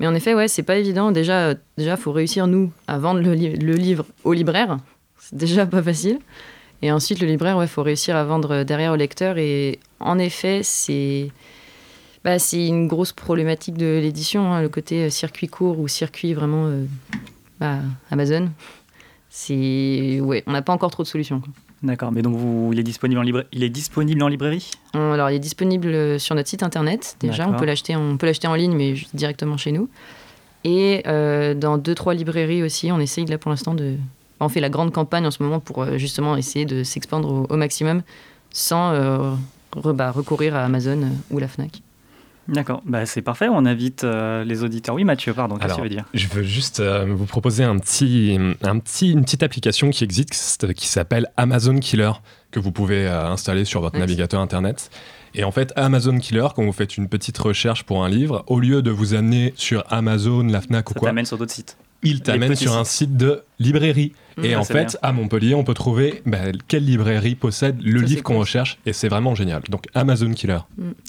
Mais 0.01 0.07
en 0.09 0.15
effet, 0.17 0.35
ouais, 0.35 0.49
c'est 0.49 0.65
pas 0.65 0.77
évident. 0.77 1.13
Déjà, 1.13 1.53
il 1.53 1.59
déjà, 1.79 1.97
faut 1.97 2.11
réussir 2.11 2.49
nous 2.49 2.73
à 2.89 2.99
vendre 2.99 3.21
le, 3.21 3.35
li- 3.35 3.57
le 3.57 3.75
livre 3.75 4.05
au 4.25 4.33
libraire. 4.33 4.79
C'est 5.21 5.37
déjà 5.37 5.65
pas 5.65 5.81
facile. 5.81 6.19
Et 6.83 6.91
ensuite, 6.91 7.21
le 7.21 7.27
libraire, 7.29 7.57
ouais, 7.57 7.69
faut 7.69 7.85
réussir 7.85 8.17
à 8.17 8.25
vendre 8.25 8.65
derrière 8.65 8.93
au 8.93 8.97
lecteur. 8.97 9.39
Et 9.39 9.79
en 10.01 10.19
effet, 10.19 10.61
c'est 10.65 11.31
bah, 12.25 12.41
c'est 12.41 12.67
une 12.67 12.89
grosse 12.89 13.13
problématique 13.13 13.77
de 13.77 14.01
l'édition, 14.03 14.53
hein, 14.53 14.61
le 14.61 14.69
côté 14.69 15.05
euh, 15.05 15.11
circuit 15.11 15.47
court 15.47 15.79
ou 15.79 15.87
circuit 15.87 16.35
vraiment 16.35 16.67
euh, 16.67 16.85
bah, 17.61 17.79
Amazon. 18.11 18.51
C'est 19.29 20.21
ouais, 20.21 20.43
on 20.47 20.53
n'a 20.53 20.63
pas 20.63 20.73
encore 20.73 20.91
trop 20.91 21.03
de 21.03 21.09
solutions. 21.09 21.43
D'accord. 21.83 22.11
Mais 22.11 22.23
donc, 22.23 22.37
vous, 22.37 22.71
il, 22.73 22.79
est 22.79 22.83
disponible 22.83 23.21
en 23.21 23.23
libra- 23.23 23.45
il 23.53 23.63
est 23.63 23.69
disponible 23.69 24.23
en 24.23 24.29
librairie? 24.29 24.71
On- 24.95 25.13
Alors, 25.13 25.31
il 25.31 25.35
est 25.37 25.41
disponible 25.41 25.89
euh, 25.89 26.19
sur 26.19 26.35
notre 26.35 26.49
site 26.49 26.63
internet 26.63 27.17
déjà. 27.21 27.47
On 27.49 27.53
peut 27.55 27.67
l'acheter, 27.67 27.97
on 27.97 28.17
peut 28.17 28.27
l'acheter 28.27 28.49
en 28.49 28.55
ligne, 28.55 28.75
mais 28.75 28.95
directement 29.15 29.57
chez 29.57 29.73
nous. 29.73 29.89
Et 30.65 31.03
euh, 31.07 31.55
dans 31.55 31.77
deux 31.79 31.95
trois 31.95 32.15
librairies 32.15 32.63
aussi, 32.63 32.91
on 32.93 32.99
essaye 32.99 33.27
là 33.27 33.39
pour 33.39 33.51
l'instant 33.51 33.75
de. 33.75 33.97
On 34.41 34.49
fait 34.49 34.61
la 34.61 34.69
grande 34.71 34.93
campagne 34.93 35.27
en 35.27 35.31
ce 35.31 35.43
moment 35.43 35.61
pour 35.61 35.83
euh, 35.83 35.97
justement 35.99 36.37
essayer 36.37 36.65
de 36.65 36.83
s'expandre 36.83 37.31
au, 37.31 37.47
au 37.53 37.57
maximum 37.57 38.03
sans 38.51 38.93
euh, 38.93 39.33
re- 39.75 39.93
bah, 39.95 40.11
recourir 40.11 40.57
à 40.57 40.65
Amazon 40.65 41.01
ou 41.31 41.39
la 41.39 41.49
Fnac. 41.49 41.83
D'accord, 42.49 42.83
bah, 42.85 43.07
c'est 43.07 43.23
parfait, 43.23 43.49
on 43.49 43.65
invite 43.65 44.05
euh, 44.05 44.45
les 44.45 44.63
auditeurs. 44.63 44.95
Oui 44.95 45.05
Mathieu, 45.05 45.35
pardon, 45.35 45.57
qu'est-ce 45.57 45.75
que 45.75 45.77
tu 45.77 45.83
veux 45.83 45.89
dire? 45.89 46.05
je 46.15 46.29
veux 46.29 46.43
juste 46.43 46.81
euh, 46.81 47.07
vous 47.09 47.27
proposer 47.27 47.65
un 47.65 47.79
petit, 47.79 48.39
un 48.63 48.79
petit, 48.79 49.13
une 49.13 49.23
petite 49.23 49.43
application 49.43 49.91
qui 49.91 50.05
existe 50.05 50.73
qui 50.75 50.87
s'appelle 50.87 51.27
Amazon 51.37 51.79
Killer 51.79 52.13
que 52.51 52.61
vous 52.61 52.73
pouvez 52.73 53.07
euh, 53.07 53.27
installer 53.27 53.65
sur 53.65 53.81
votre 53.81 53.99
navigateur 53.99 54.41
internet. 54.41 54.91
Et 55.35 55.45
en 55.45 55.51
fait, 55.51 55.73
Amazon 55.77 56.19
Killer, 56.19 56.47
quand 56.55 56.65
vous 56.65 56.73
faites 56.73 56.97
une 56.97 57.09
petite 57.09 57.37
recherche 57.37 57.83
pour 57.83 58.05
un 58.05 58.09
livre, 58.09 58.45
au 58.47 58.59
lieu 58.59 58.81
de 58.81 58.91
vous 58.91 59.15
amener 59.15 59.53
sur 59.57 59.85
Amazon, 59.93 60.45
la 60.45 60.63
Fnac 60.63 60.89
ou 60.89 60.95
Ça 60.95 61.01
quoi, 61.01 61.09
t'amène 61.11 61.27
sur 61.27 61.37
d'autres 61.37 61.53
sites. 61.53 61.77
Il 62.03 62.21
t'amène 62.23 62.55
sur 62.55 62.77
un 62.77 62.85
site 62.85 63.17
de 63.17 63.43
librairie. 63.59 64.13
Et 64.43 64.53
Ah, 64.55 64.61
en 64.61 64.65
fait, 64.65 64.75
bien. 64.75 64.99
à 65.03 65.13
Montpellier, 65.13 65.55
on 65.55 65.65
peut 65.65 65.73
trouver 65.73 66.23
bah, 66.27 66.39
quelle 66.69 66.85
librairie 66.85 67.35
possède 67.37 67.81
le 67.83 68.01
Ça, 68.01 68.07
livre 68.07 68.23
qu'on 68.23 68.35
cool. 68.35 68.41
recherche, 68.41 68.79
et 68.85 68.93
c'est 68.93 69.09
vraiment 69.09 69.35
génial. 69.35 69.63
Donc 69.71 69.87
Amazon 69.95 70.31
Killer. 70.33 70.59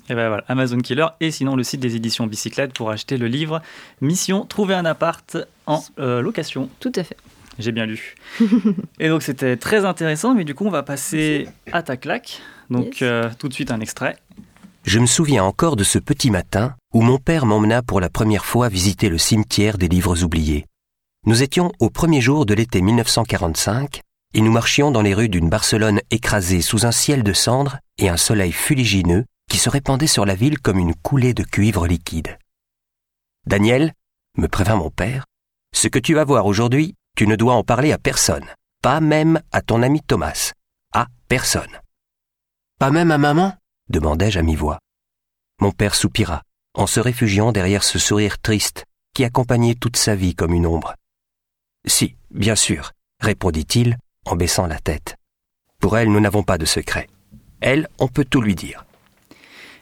Et 0.10 0.15
ben 0.15 0.27
voilà, 0.29 0.46
Amazon 0.48 0.77
Killer 0.79 1.08
et 1.20 1.29
sinon 1.32 1.56
le 1.58 1.63
site 1.63 1.82
des 1.82 1.98
éditions 1.98 2.25
Bicyclette 2.25 2.72
pour 2.74 2.89
acheter 2.89 3.17
le 3.17 3.27
livre 3.27 3.62
Mission 4.01 4.46
Trouver 4.46 4.75
un 4.75 4.86
appart 4.86 5.38
en 5.65 5.84
euh, 6.00 6.22
location. 6.22 6.70
Tout 6.79 6.94
à 6.96 7.03
fait. 7.03 7.17
J'ai 7.60 7.72
bien 7.74 7.86
lu. 7.86 8.15
et 9.00 9.10
donc 9.10 9.24
c'était 9.24 9.58
très 9.58 9.84
intéressant, 9.84 10.34
mais 10.34 10.46
du 10.46 10.56
coup 10.56 10.65
on 10.65 10.70
va 10.72 10.84
passer 10.84 11.48
à 11.74 11.84
ta 11.84 11.98
claque. 11.98 12.39
Donc 12.70 13.01
Yes. 13.01 13.01
euh, 13.01 13.29
tout 13.38 13.50
de 13.50 13.53
suite 13.53 13.72
un 13.72 13.82
extrait. 13.82 14.15
Je 14.86 15.00
me 15.00 15.06
souviens 15.06 15.44
encore 15.44 15.75
de 15.75 15.84
ce 15.84 16.00
petit 16.00 16.32
matin 16.32 16.75
où 16.94 17.01
mon 17.01 17.17
père 17.17 17.46
m'emmena 17.46 17.82
pour 17.82 18.00
la 18.00 18.10
première 18.10 18.46
fois 18.46 18.70
visiter 18.70 19.10
le 19.10 19.17
cimetière 19.17 19.77
des 19.77 19.89
livres 19.89 20.24
oubliés. 20.24 20.65
Nous 21.27 21.43
étions 21.43 21.74
au 21.79 21.89
premier 21.89 22.22
jour 22.22 22.46
de 22.46 22.53
l'été 22.53 22.81
1945 22.81 24.00
et 24.34 24.39
nous 24.39 24.51
marchions 24.53 24.91
dans 24.91 25.01
les 25.01 25.13
rues 25.13 25.27
d'une 25.27 25.50
Barcelone 25.50 26.00
écrasée 26.10 26.62
sous 26.62 26.86
un 26.86 26.93
ciel 26.93 27.22
de 27.22 27.34
cendres 27.34 27.79
et 27.98 28.07
un 28.07 28.15
soleil 28.15 28.53
fuligineux 28.53 29.25
qui 29.51 29.57
se 29.57 29.69
répandait 29.69 30.07
sur 30.07 30.25
la 30.25 30.36
ville 30.36 30.57
comme 30.57 30.79
une 30.79 30.96
coulée 30.96 31.34
de 31.34 31.43
cuivre 31.43 31.86
liquide. 31.86 32.38
Daniel, 33.46 33.91
me 34.38 34.48
prévint 34.48 34.77
mon 34.77 34.89
père, 34.89 35.25
ce 35.75 35.89
que 35.89 36.00
tu 36.00 36.13
vas 36.13 36.24
voir 36.24 36.46
aujourd'hui, 36.46 36.96
tu 37.17 37.27
ne 37.27 37.36
dois 37.36 37.55
en 37.55 37.63
parler 37.65 37.91
à 37.91 37.98
personne, 37.98 38.46
pas 38.81 39.01
même 39.01 39.41
à 39.51 39.62
ton 39.62 39.84
ami 39.84 40.00
Thomas, 40.00 40.53
à 40.93 41.07
personne. 41.27 41.81
Pas 42.79 42.89
même 42.89 43.12
à 43.12 43.17
maman? 43.17 43.53
demandai-je 43.89 44.39
à 44.39 44.43
mi-voix. 44.43 44.79
Mon 45.60 45.74
père 45.74 45.93
soupira, 45.93 46.43
en 46.74 46.88
se 46.88 47.01
réfugiant 47.01 47.51
derrière 47.51 47.84
ce 47.84 48.00
sourire 48.00 48.39
triste 48.39 48.86
qui 49.13 49.25
accompagnait 49.25 49.75
toute 49.75 49.98
sa 49.98 50.15
vie 50.15 50.34
comme 50.34 50.53
une 50.53 50.65
ombre. 50.65 50.96
Si, 51.88 52.15
bien 52.32 52.56
sûr, 52.56 52.91
répondit-il 53.22 53.98
en 54.25 54.36
baissant 54.36 54.67
la 54.67 54.77
tête. 54.79 55.15
Pour 55.79 55.98
elle, 55.98 56.12
nous 56.12 56.20
n'avons 56.20 56.44
pas 56.44 56.58
de 56.58 56.65
secret. 56.65 57.08
Elle, 57.62 57.88
on 58.00 58.08
peut 58.08 58.25
tout 58.25 58.41
lui 58.41 58.56
dire. 58.56 58.84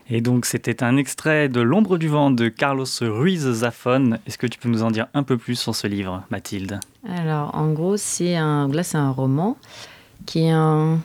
Et 0.08 0.22
donc 0.22 0.46
c'était 0.46 0.84
un 0.84 0.98
extrait 0.98 1.50
de 1.50 1.62
L'ombre 1.62 1.98
du 1.98 2.08
vent 2.08 2.30
de 2.30 2.48
Carlos 2.48 2.86
Ruiz 3.02 3.52
Zafón. 3.52 4.20
Est-ce 4.28 4.38
que 4.38 4.46
tu 4.46 4.60
peux 4.60 4.70
nous 4.70 4.84
en 4.84 4.92
dire 4.92 5.08
un 5.16 5.24
peu 5.24 5.36
plus 5.38 5.56
sur 5.56 5.74
ce 5.76 5.88
livre, 5.88 6.24
Mathilde? 6.30 6.80
Alors, 7.10 7.56
en 7.56 7.72
gros, 7.72 7.98
c'est 7.98 8.36
un, 8.36 8.68
là, 8.68 8.84
c'est 8.84 8.98
un 9.00 9.10
roman 9.10 9.58
qui 10.28 10.44
est 10.46 10.52
un, 10.52 11.00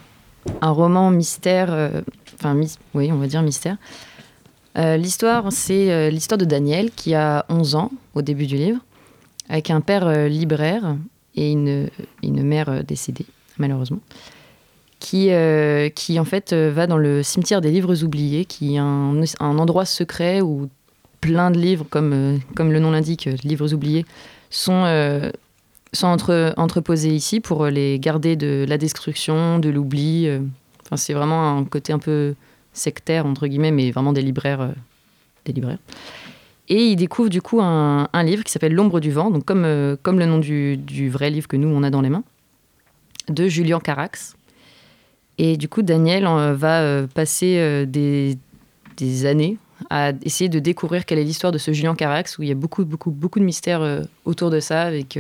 un 0.61 0.71
roman 0.71 1.11
mystère, 1.11 1.73
euh, 1.73 2.03
enfin, 2.35 2.53
mis- 2.53 2.77
oui, 2.93 3.11
on 3.11 3.17
va 3.17 3.27
dire 3.27 3.41
mystère. 3.43 3.79
Euh, 4.77 4.99
l'histoire, 4.99 5.51
c'est 5.51 5.91
euh, 5.91 6.11
l'histoire 6.11 6.37
de 6.39 6.45
Daniel 6.45 6.91
qui 6.91 7.15
a 7.15 7.47
11 7.49 7.75
ans 7.77 7.91
au 8.15 8.21
début 8.23 8.47
du 8.47 8.57
livre, 8.57 8.81
avec 9.51 9.71
un 9.71 9.81
père 9.81 10.07
euh, 10.07 10.29
libraire 10.29 10.97
et 11.35 11.51
une, 11.51 11.91
une 12.23 12.43
mère 12.43 12.69
euh, 12.71 12.83
décédée, 12.83 13.27
malheureusement, 13.59 14.01
qui, 15.01 15.31
euh, 15.33 15.89
qui 15.91 16.19
en 16.21 16.25
fait 16.25 16.55
va 16.55 16.87
dans 16.87 16.97
le 16.97 17.23
cimetière 17.23 17.61
des 17.61 17.71
livres 17.71 18.05
oubliés, 18.05 18.45
qui 18.45 18.77
est 18.77 18.79
un, 18.79 19.25
endroit 19.41 19.85
secret 19.85 20.41
où 20.41 20.69
plein 21.21 21.51
de 21.51 21.59
livres, 21.59 21.85
comme, 21.91 22.41
comme 22.55 22.73
le 22.73 22.79
nom 22.79 22.93
l'indique, 22.93 23.29
livres 23.43 23.75
oubliés, 23.75 24.07
sont, 24.51 24.85
sont 25.93 26.07
entre, 26.07 26.55
entreposés 26.57 27.15
ici 27.15 27.41
pour 27.41 27.67
les 27.67 27.99
garder 27.99 28.37
de 28.37 28.65
la 28.69 28.79
destruction, 28.79 29.59
de 29.59 29.69
l'oubli. 29.69 30.29
Enfin, 30.85 30.97
c'est 30.97 31.13
vraiment 31.13 31.59
un 31.59 31.65
côté 31.65 31.93
un 31.93 31.99
peu 31.99 32.35
sectaire, 32.73 33.27
entre 33.27 33.47
guillemets, 33.47 33.71
mais 33.71 33.91
vraiment 33.91 34.13
des 34.13 34.23
libraires. 34.23 34.71
des 35.45 35.53
libraires. 35.53 35.79
Et 36.73 36.85
il 36.87 36.97
découvre 36.97 37.29
du 37.29 37.43
coup 37.43 37.61
un, 37.61 38.09
un 38.13 38.23
livre 38.23 38.45
qui 38.45 38.53
s'appelle 38.53 38.73
L'ombre 38.75 39.01
du 39.01 39.11
vent, 39.11 39.31
donc 39.31 39.45
comme, 39.45 39.65
euh, 39.65 39.97
comme 40.03 40.19
le 40.21 40.25
nom 40.27 40.39
du, 40.39 40.77
du 40.77 41.11
vrai 41.11 41.29
livre 41.29 41.49
que 41.49 41.57
nous, 41.57 41.69
on 41.69 41.83
a 41.83 41.91
dans 41.91 42.01
les 42.01 42.09
mains, 42.11 42.23
de 43.29 43.49
Julien 43.49 43.81
Carax. 43.81 44.37
Et 45.39 45.57
du 45.57 45.69
coup, 45.69 45.83
Daniel 45.83 46.27
euh, 46.27 46.55
va 46.55 46.81
euh, 46.83 47.07
passer 47.13 47.85
des, 47.87 48.39
des 48.97 49.27
années 49.27 49.59
à 49.91 50.13
essayer 50.23 50.49
de 50.49 50.59
découvrir 50.61 51.07
quelle 51.07 51.19
est 51.19 51.25
l'histoire 51.25 51.53
de 51.53 51.59
ce 51.59 51.73
Julien 51.73 51.95
Carax, 51.97 52.39
où 52.39 52.43
il 52.45 52.49
y 52.49 52.53
a 52.53 52.55
beaucoup, 52.55 52.85
beaucoup, 52.85 53.11
beaucoup 53.11 53.41
de 53.41 53.45
mystères 53.45 54.05
autour 54.25 54.51
de 54.51 54.61
ça, 54.61 54.83
avec 54.83 55.19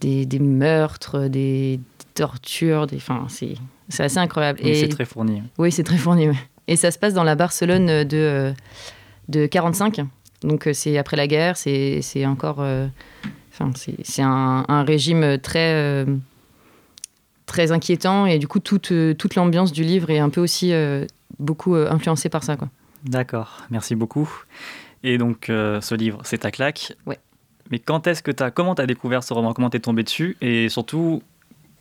des, 0.00 0.24
des 0.24 0.38
meurtres, 0.38 1.26
des, 1.28 1.80
tortures, 2.14 2.86
des, 2.86 2.96
enfin, 2.96 3.26
c'est, 3.28 3.54
c'est 3.90 4.04
assez 4.04 4.18
incroyable. 4.18 4.60
Oui, 4.62 4.70
Et- 4.70 4.74
C'est 4.76 4.88
très 4.88 5.04
fourni. 5.04 5.42
oui, 5.58 5.70
c'est 5.70 5.82
très 5.82 5.98
fourni. 5.98 6.28
ouais. 6.28 6.36
Et 6.68 6.76
ça 6.76 6.90
se 6.90 6.98
passe 6.98 7.12
dans 7.12 7.24
la 7.24 7.34
Barcelone 7.34 8.04
de, 8.04 8.54
de 9.28 9.46
45. 9.46 10.00
Donc 10.42 10.66
euh, 10.66 10.72
c'est 10.72 10.98
après 10.98 11.16
la 11.16 11.26
guerre, 11.26 11.56
c'est 11.56 12.00
c'est 12.02 12.26
encore. 12.26 12.56
euh, 12.60 12.86
Enfin, 13.52 13.70
c'est 13.74 13.96
c'est 14.04 14.22
un, 14.22 14.64
un 14.68 14.82
régime 14.84 15.38
très. 15.38 15.72
euh, 15.74 16.04
très 17.46 17.70
inquiétant 17.72 18.26
et 18.26 18.38
du 18.40 18.48
coup 18.48 18.58
toute, 18.58 18.92
toute 19.16 19.34
l'ambiance 19.36 19.70
du 19.72 19.84
livre 19.84 20.10
est 20.10 20.18
un 20.18 20.28
peu 20.30 20.40
aussi 20.40 20.72
beaucoup 21.38 21.74
influencée 21.76 22.28
par 22.28 22.42
ça 22.42 22.56
quoi. 22.56 22.68
D'accord, 23.04 23.62
merci 23.70 23.94
beaucoup. 23.94 24.28
Et 25.04 25.16
donc 25.16 25.48
euh, 25.48 25.80
ce 25.80 25.94
livre, 25.94 26.20
c'est 26.24 26.38
ta 26.38 26.50
claque. 26.50 26.92
Ouais. 27.06 27.20
Mais 27.70 27.78
quand 27.78 28.08
est-ce 28.08 28.22
que 28.22 28.32
t'as, 28.32 28.50
comment 28.50 28.74
t'as 28.74 28.86
découvert 28.86 29.22
ce 29.22 29.32
roman? 29.32 29.52
Comment 29.54 29.70
t'es 29.70 29.78
tombé 29.78 30.02
dessus? 30.02 30.36
Et 30.40 30.68
surtout, 30.68 31.22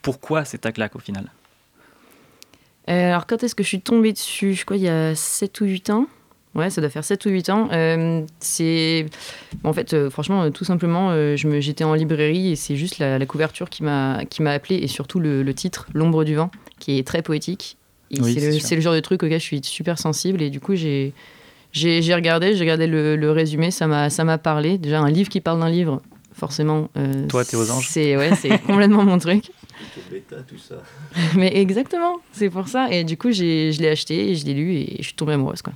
pourquoi 0.04 0.46
c'est 0.46 0.60
ta 0.60 0.72
claque 0.72 0.96
au 0.96 1.00
final? 1.00 1.32
Euh, 2.88 3.10
alors, 3.10 3.26
quand 3.26 3.44
est-ce 3.44 3.56
que 3.56 3.64
je 3.64 3.68
suis 3.70 3.82
tombée 3.82 4.14
dessus? 4.14 4.54
Je 4.54 4.66
crois 4.66 4.78
il 4.78 4.84
y 4.84 4.88
a 4.90 5.16
7 5.16 5.62
ou 5.62 5.66
8 5.66 5.90
ans. 5.90 6.06
Ouais, 6.56 6.70
ça 6.70 6.80
doit 6.80 6.90
faire 6.90 7.04
7 7.04 7.26
ou 7.26 7.30
8 7.30 7.50
ans. 7.50 7.68
Euh, 7.74 8.22
c'est. 8.40 9.06
En 9.66 9.74
fait, 9.74 9.94
euh, 9.94 10.10
franchement, 10.10 10.44
euh, 10.44 10.50
tout 10.50 10.64
simplement, 10.64 11.10
euh, 11.12 11.36
je 11.36 11.48
me... 11.48 11.60
j'étais 11.60 11.84
en 11.84 11.94
librairie 11.94 12.52
et 12.52 12.56
c'est 12.56 12.78
juste 12.78 12.98
la, 13.00 13.20
la 13.20 13.26
couverture 13.26 13.70
qui 13.70 13.84
m'a 13.84 14.24
qui 14.30 14.42
m'a 14.42 14.52
appelé 14.52 14.76
et 14.78 14.88
surtout 14.88 15.20
le, 15.20 15.44
le 15.44 15.54
titre, 15.54 15.88
L'ombre 15.94 16.24
du 16.24 16.36
vent, 16.36 16.50
qui 16.80 16.98
est 16.98 17.06
très 17.06 17.22
poétique. 17.22 17.78
Oui, 18.12 18.34
c'est, 18.62 18.76
le, 18.76 18.82
genre 18.82 18.94
de 18.94 19.00
truc 19.02 19.24
auquel 19.24 19.40
je 19.40 19.44
suis 19.44 19.60
super 19.64 20.00
sensible 20.00 20.42
et 20.42 20.50
du 20.50 20.60
coup, 20.62 20.76
j'ai. 20.76 21.14
Regardé, 21.76 22.56
j'ai 22.56 22.62
regardé 22.62 22.88
le, 22.88 23.18
le 23.18 23.32
résumé, 23.32 23.70
ça 23.70 23.86
m'a, 23.86 24.10
ça 24.10 24.24
m'a 24.24 24.38
parlé. 24.38 24.78
Déjà, 24.78 25.02
un 25.02 25.10
livre 25.12 25.28
qui 25.28 25.42
parle 25.42 25.60
d'un 25.60 25.70
livre, 25.70 26.02
forcément. 26.32 26.90
euh, 26.96 27.28
Toi, 27.28 27.44
t'es 27.44 27.58
aux 27.58 27.70
anges. 27.70 27.90
C'est, 27.90 28.16
ouais, 28.16 28.34
c'est 28.36 28.60
complètement 28.66 29.04
mon 29.04 29.18
truc. 29.18 29.52
bêta, 30.10 30.38
tout 30.48 30.58
ça. 30.58 30.76
Mais 31.36 31.58
exactement, 31.58 32.22
c'est 32.32 32.50
pour 32.50 32.70
ça. 32.70 32.88
Et 32.92 33.04
du 33.04 33.18
coup, 33.18 33.32
j'ai, 33.32 33.74
je 33.74 33.82
l'ai 33.82 33.90
acheté 33.90 34.32
et 34.32 34.36
je 34.36 34.46
l'ai 34.46 34.54
lu 34.54 34.72
et 34.74 34.96
je 35.00 35.04
suis 35.04 35.16
tombée 35.16 35.34
amoureuse. 35.34 35.62
Quoi. 35.62 35.74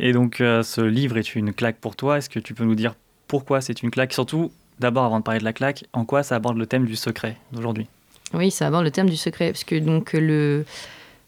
Et 0.00 0.12
donc 0.12 0.40
euh, 0.40 0.62
ce 0.62 0.80
livre 0.80 1.16
est 1.16 1.34
une 1.34 1.52
claque 1.52 1.78
pour 1.78 1.96
toi. 1.96 2.18
Est-ce 2.18 2.30
que 2.30 2.38
tu 2.38 2.54
peux 2.54 2.64
nous 2.64 2.74
dire 2.74 2.94
pourquoi 3.26 3.60
c'est 3.60 3.82
une 3.82 3.90
claque? 3.90 4.12
Surtout, 4.12 4.50
d'abord 4.78 5.04
avant 5.04 5.18
de 5.18 5.24
parler 5.24 5.40
de 5.40 5.44
la 5.44 5.52
claque, 5.52 5.84
en 5.92 6.04
quoi 6.04 6.22
ça 6.22 6.36
aborde 6.36 6.56
le 6.56 6.66
thème 6.66 6.86
du 6.86 6.96
secret 6.96 7.36
d'aujourd'hui? 7.52 7.86
Oui, 8.34 8.50
ça 8.50 8.66
aborde 8.66 8.84
le 8.84 8.90
thème 8.90 9.08
du 9.08 9.16
secret, 9.16 9.52
parce 9.52 9.64
que 9.64 9.74
donc 9.76 10.12
le, 10.12 10.64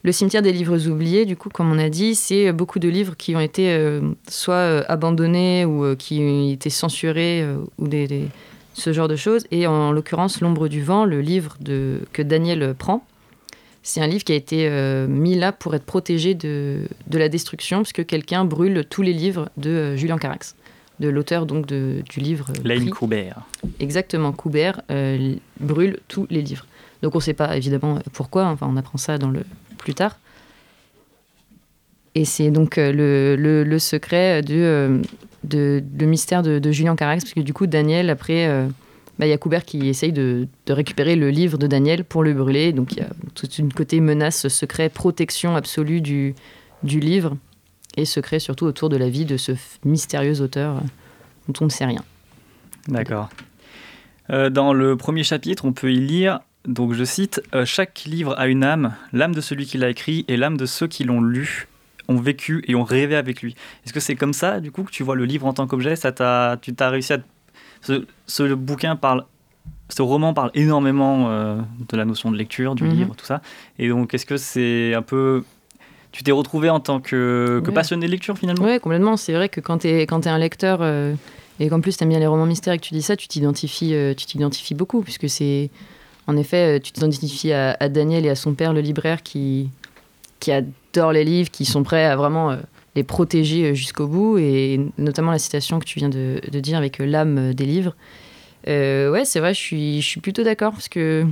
le 0.02 0.12
cimetière 0.12 0.42
des 0.42 0.52
livres 0.52 0.86
oubliés, 0.88 1.24
du 1.24 1.36
coup, 1.36 1.48
comme 1.48 1.72
on 1.72 1.78
a 1.78 1.88
dit, 1.88 2.14
c'est 2.14 2.52
beaucoup 2.52 2.78
de 2.78 2.88
livres 2.88 3.16
qui 3.16 3.34
ont 3.34 3.40
été 3.40 3.72
euh, 3.72 4.00
soit 4.28 4.54
euh, 4.54 4.82
abandonnés 4.88 5.64
ou 5.64 5.84
euh, 5.84 5.96
qui 5.96 6.20
ont 6.20 6.50
été 6.50 6.70
censurés 6.70 7.42
euh, 7.42 7.56
ou 7.78 7.88
ce 8.74 8.92
genre 8.92 9.08
de 9.08 9.16
choses. 9.16 9.46
Et 9.50 9.66
en 9.66 9.92
l'occurrence, 9.92 10.40
L'ombre 10.40 10.68
du 10.68 10.82
vent, 10.82 11.04
le 11.04 11.20
livre 11.20 11.56
que 11.64 12.22
Daniel 12.22 12.74
prend, 12.78 13.04
c'est 13.82 14.00
un 14.00 14.06
livre 14.06 14.24
qui 14.24 14.32
a 14.32 14.36
été 14.36 14.68
euh, 14.68 15.06
mis 15.06 15.34
là 15.36 15.52
pour 15.52 15.74
être 15.74 15.84
protégé 15.84 16.34
de, 16.34 16.86
de 17.06 17.18
la 17.18 17.28
destruction, 17.28 17.82
puisque 17.82 18.04
quelqu'un 18.06 18.44
brûle 18.44 18.84
tous 18.88 19.02
les 19.02 19.12
livres 19.12 19.48
de 19.56 19.70
euh, 19.70 19.96
Julien 19.96 20.18
Carax, 20.18 20.54
de 21.00 21.08
l'auteur 21.08 21.46
donc 21.46 21.66
de- 21.66 22.02
du 22.08 22.20
livre. 22.20 22.46
euh, 22.50 22.62
Lane 22.68 22.80
pris. 22.82 22.90
Coubert. 22.90 23.40
Exactement, 23.80 24.32
Coubert 24.32 24.82
euh, 24.90 25.34
brûle 25.60 25.98
tous 26.08 26.26
les 26.30 26.42
livres. 26.42 26.66
Donc 27.02 27.14
on 27.14 27.18
ne 27.18 27.22
sait 27.22 27.32
pas 27.34 27.56
évidemment 27.56 27.98
pourquoi, 28.12 28.44
enfin 28.46 28.66
on 28.70 28.76
apprend 28.76 28.98
ça 28.98 29.16
dans 29.16 29.30
le 29.30 29.40
plus 29.78 29.94
tard. 29.94 30.18
Et 32.14 32.24
c'est 32.24 32.50
donc 32.50 32.76
le, 32.76 33.36
le- 33.36 33.64
le 33.64 33.78
secret 33.78 34.42
de, 34.42 35.00
de- 35.44 35.82
le 35.98 36.06
mystère 36.06 36.42
de, 36.42 36.70
Julien 36.72 36.96
Carax, 36.96 37.24
parce 37.24 37.34
que 37.34 37.40
du 37.40 37.54
coup 37.54 37.66
Daniel, 37.66 38.10
après, 38.10 38.46
bah, 39.20 39.26
y 39.26 39.32
a 39.32 39.38
Coubert 39.38 39.66
qui 39.66 39.86
essaye 39.86 40.12
de, 40.12 40.48
récupérer 40.66 41.14
le 41.14 41.28
livre 41.28 41.58
de 41.58 41.66
Daniel 41.66 42.04
pour 42.04 42.24
le 42.24 42.32
brûler. 42.32 42.72
Donc 42.72 42.92
il 42.92 43.00
y 43.00 43.02
a 43.02 43.10
tout 43.34 43.48
une 43.58 43.70
côté 43.70 44.00
menace, 44.00 44.48
secret, 44.48 44.88
protection 44.88 45.56
absolue 45.56 46.00
du, 46.00 46.34
livre, 46.82 47.36
et 47.98 48.06
secret 48.06 48.38
surtout 48.38 48.64
autour 48.64 48.88
de 48.88 48.96
la 48.96 49.10
vie 49.10 49.26
de 49.26 49.36
ce 49.36 49.52
mystérieux 49.84 50.40
auteur 50.40 50.76
euh, 50.76 50.80
dont 51.48 51.52
on 51.60 51.64
ne 51.66 51.70
sait 51.70 51.84
rien. 51.84 52.02
D'accord. 52.88 53.28
Euh, 54.30 54.48
dans 54.48 54.72
le 54.72 54.96
premier 54.96 55.22
chapitre, 55.22 55.66
on 55.66 55.74
peut 55.74 55.92
y 55.92 56.00
lire, 56.00 56.40
donc 56.66 56.94
je 56.94 57.04
cite, 57.04 57.42
euh, 57.54 57.66
Chaque 57.66 58.04
livre 58.06 58.34
a 58.38 58.46
une 58.46 58.64
âme, 58.64 58.94
l'âme 59.12 59.34
de 59.34 59.42
celui 59.42 59.66
qui 59.66 59.76
l'a 59.76 59.90
écrit 59.90 60.24
et 60.28 60.38
l'âme 60.38 60.56
de 60.56 60.64
ceux 60.64 60.86
qui 60.86 61.04
l'ont 61.04 61.20
lu, 61.20 61.68
ont 62.08 62.16
vécu 62.16 62.64
et 62.68 62.74
ont 62.74 62.84
rêvé 62.84 63.16
avec 63.16 63.42
lui. 63.42 63.54
Est-ce 63.84 63.92
que 63.92 64.00
c'est 64.00 64.16
comme 64.16 64.32
ça, 64.32 64.60
du 64.60 64.72
coup, 64.72 64.82
que 64.84 64.90
tu 64.90 65.02
vois 65.02 65.14
le 65.14 65.26
livre 65.26 65.46
en 65.46 65.52
tant 65.52 65.66
qu'objet? 65.66 65.94
Ça 65.94 66.10
Tu 66.62 66.74
t'as 66.74 66.88
réussi 66.88 67.12
à... 67.12 67.18
Ce, 67.82 68.04
ce 68.26 68.54
bouquin 68.54 68.96
parle... 68.96 69.24
Ce 69.88 70.02
roman 70.02 70.32
parle 70.34 70.52
énormément 70.54 71.30
euh, 71.30 71.56
de 71.88 71.96
la 71.96 72.04
notion 72.04 72.30
de 72.30 72.36
lecture, 72.36 72.76
du 72.76 72.84
Mhm. 72.84 72.90
livre, 72.92 73.14
tout 73.16 73.24
ça. 73.26 73.42
Et 73.78 73.88
donc, 73.88 74.14
est-ce 74.14 74.24
que 74.26 74.36
c'est 74.36 74.94
un 74.94 75.02
peu... 75.02 75.42
Tu 76.12 76.22
t'es 76.22 76.32
retrouvé 76.32 76.70
en 76.70 76.78
tant 76.80 77.00
que, 77.00 77.60
que 77.64 77.68
Ouais. 77.70 77.74
passionné 77.74 78.06
de 78.06 78.10
lecture, 78.10 78.36
finalement? 78.38 78.64
Ouais, 78.64 78.78
complètement. 78.78 79.16
C'est 79.16 79.32
vrai 79.32 79.48
que 79.48 79.60
quand 79.60 79.78
tu 79.78 79.88
es, 79.88 80.06
un 80.28 80.38
lecteur 80.38 80.78
euh, 80.82 81.14
Et 81.58 81.68
qu'en 81.68 81.80
plus, 81.80 81.96
tu 81.96 82.02
aimes 82.04 82.10
bien 82.10 82.18
les 82.20 82.26
romans 82.26 82.46
mystères 82.46 82.72
et 82.74 82.78
que 82.78 82.84
tu 82.84 82.94
dis 82.94 83.02
ça, 83.02 83.16
tu 83.16 83.28
t'identifies, 83.28 83.94
euh, 83.94 84.14
t'identifies 84.14 84.74
beaucoup, 84.74 85.02
puisque 85.02 85.28
c'est. 85.28 85.70
En 86.26 86.36
effet, 86.36 86.78
tu 86.80 86.92
t'identifies 86.92 87.52
à, 87.52 87.76
à 87.80 87.88
Daniel 87.88 88.24
et 88.24 88.30
à 88.30 88.34
son 88.36 88.54
père, 88.54 88.72
le 88.72 88.80
libraire, 88.80 89.22
qui, 89.22 89.70
qui 90.38 90.52
adore 90.52 91.12
les 91.12 91.24
livres, 91.24 91.50
qui 91.50 91.64
sont 91.64 91.82
prêts 91.82 92.04
à 92.06 92.16
vraiment 92.16 92.50
euh, 92.52 92.56
les 92.96 93.04
protéger 93.04 93.66
euh, 93.70 93.74
jusqu'au 93.74 94.06
bout, 94.06 94.38
et 94.38 94.80
notamment 94.98 95.30
la 95.30 95.38
citation 95.38 95.78
que 95.78 95.84
tu 95.84 95.98
viens 95.98 96.08
de, 96.08 96.40
de 96.50 96.60
dire 96.60 96.76
avec 96.78 97.00
euh, 97.00 97.06
l'âme 97.06 97.38
euh, 97.38 97.52
des 97.52 97.64
livres. 97.66 97.94
Euh, 98.68 99.10
ouais, 99.10 99.24
c'est 99.24 99.40
vrai, 99.40 99.54
je 99.54 99.58
suis, 99.60 100.00
je 100.02 100.06
suis 100.06 100.20
plutôt 100.20 100.42
d'accord, 100.42 100.72
parce 100.72 100.88
que, 100.88 101.24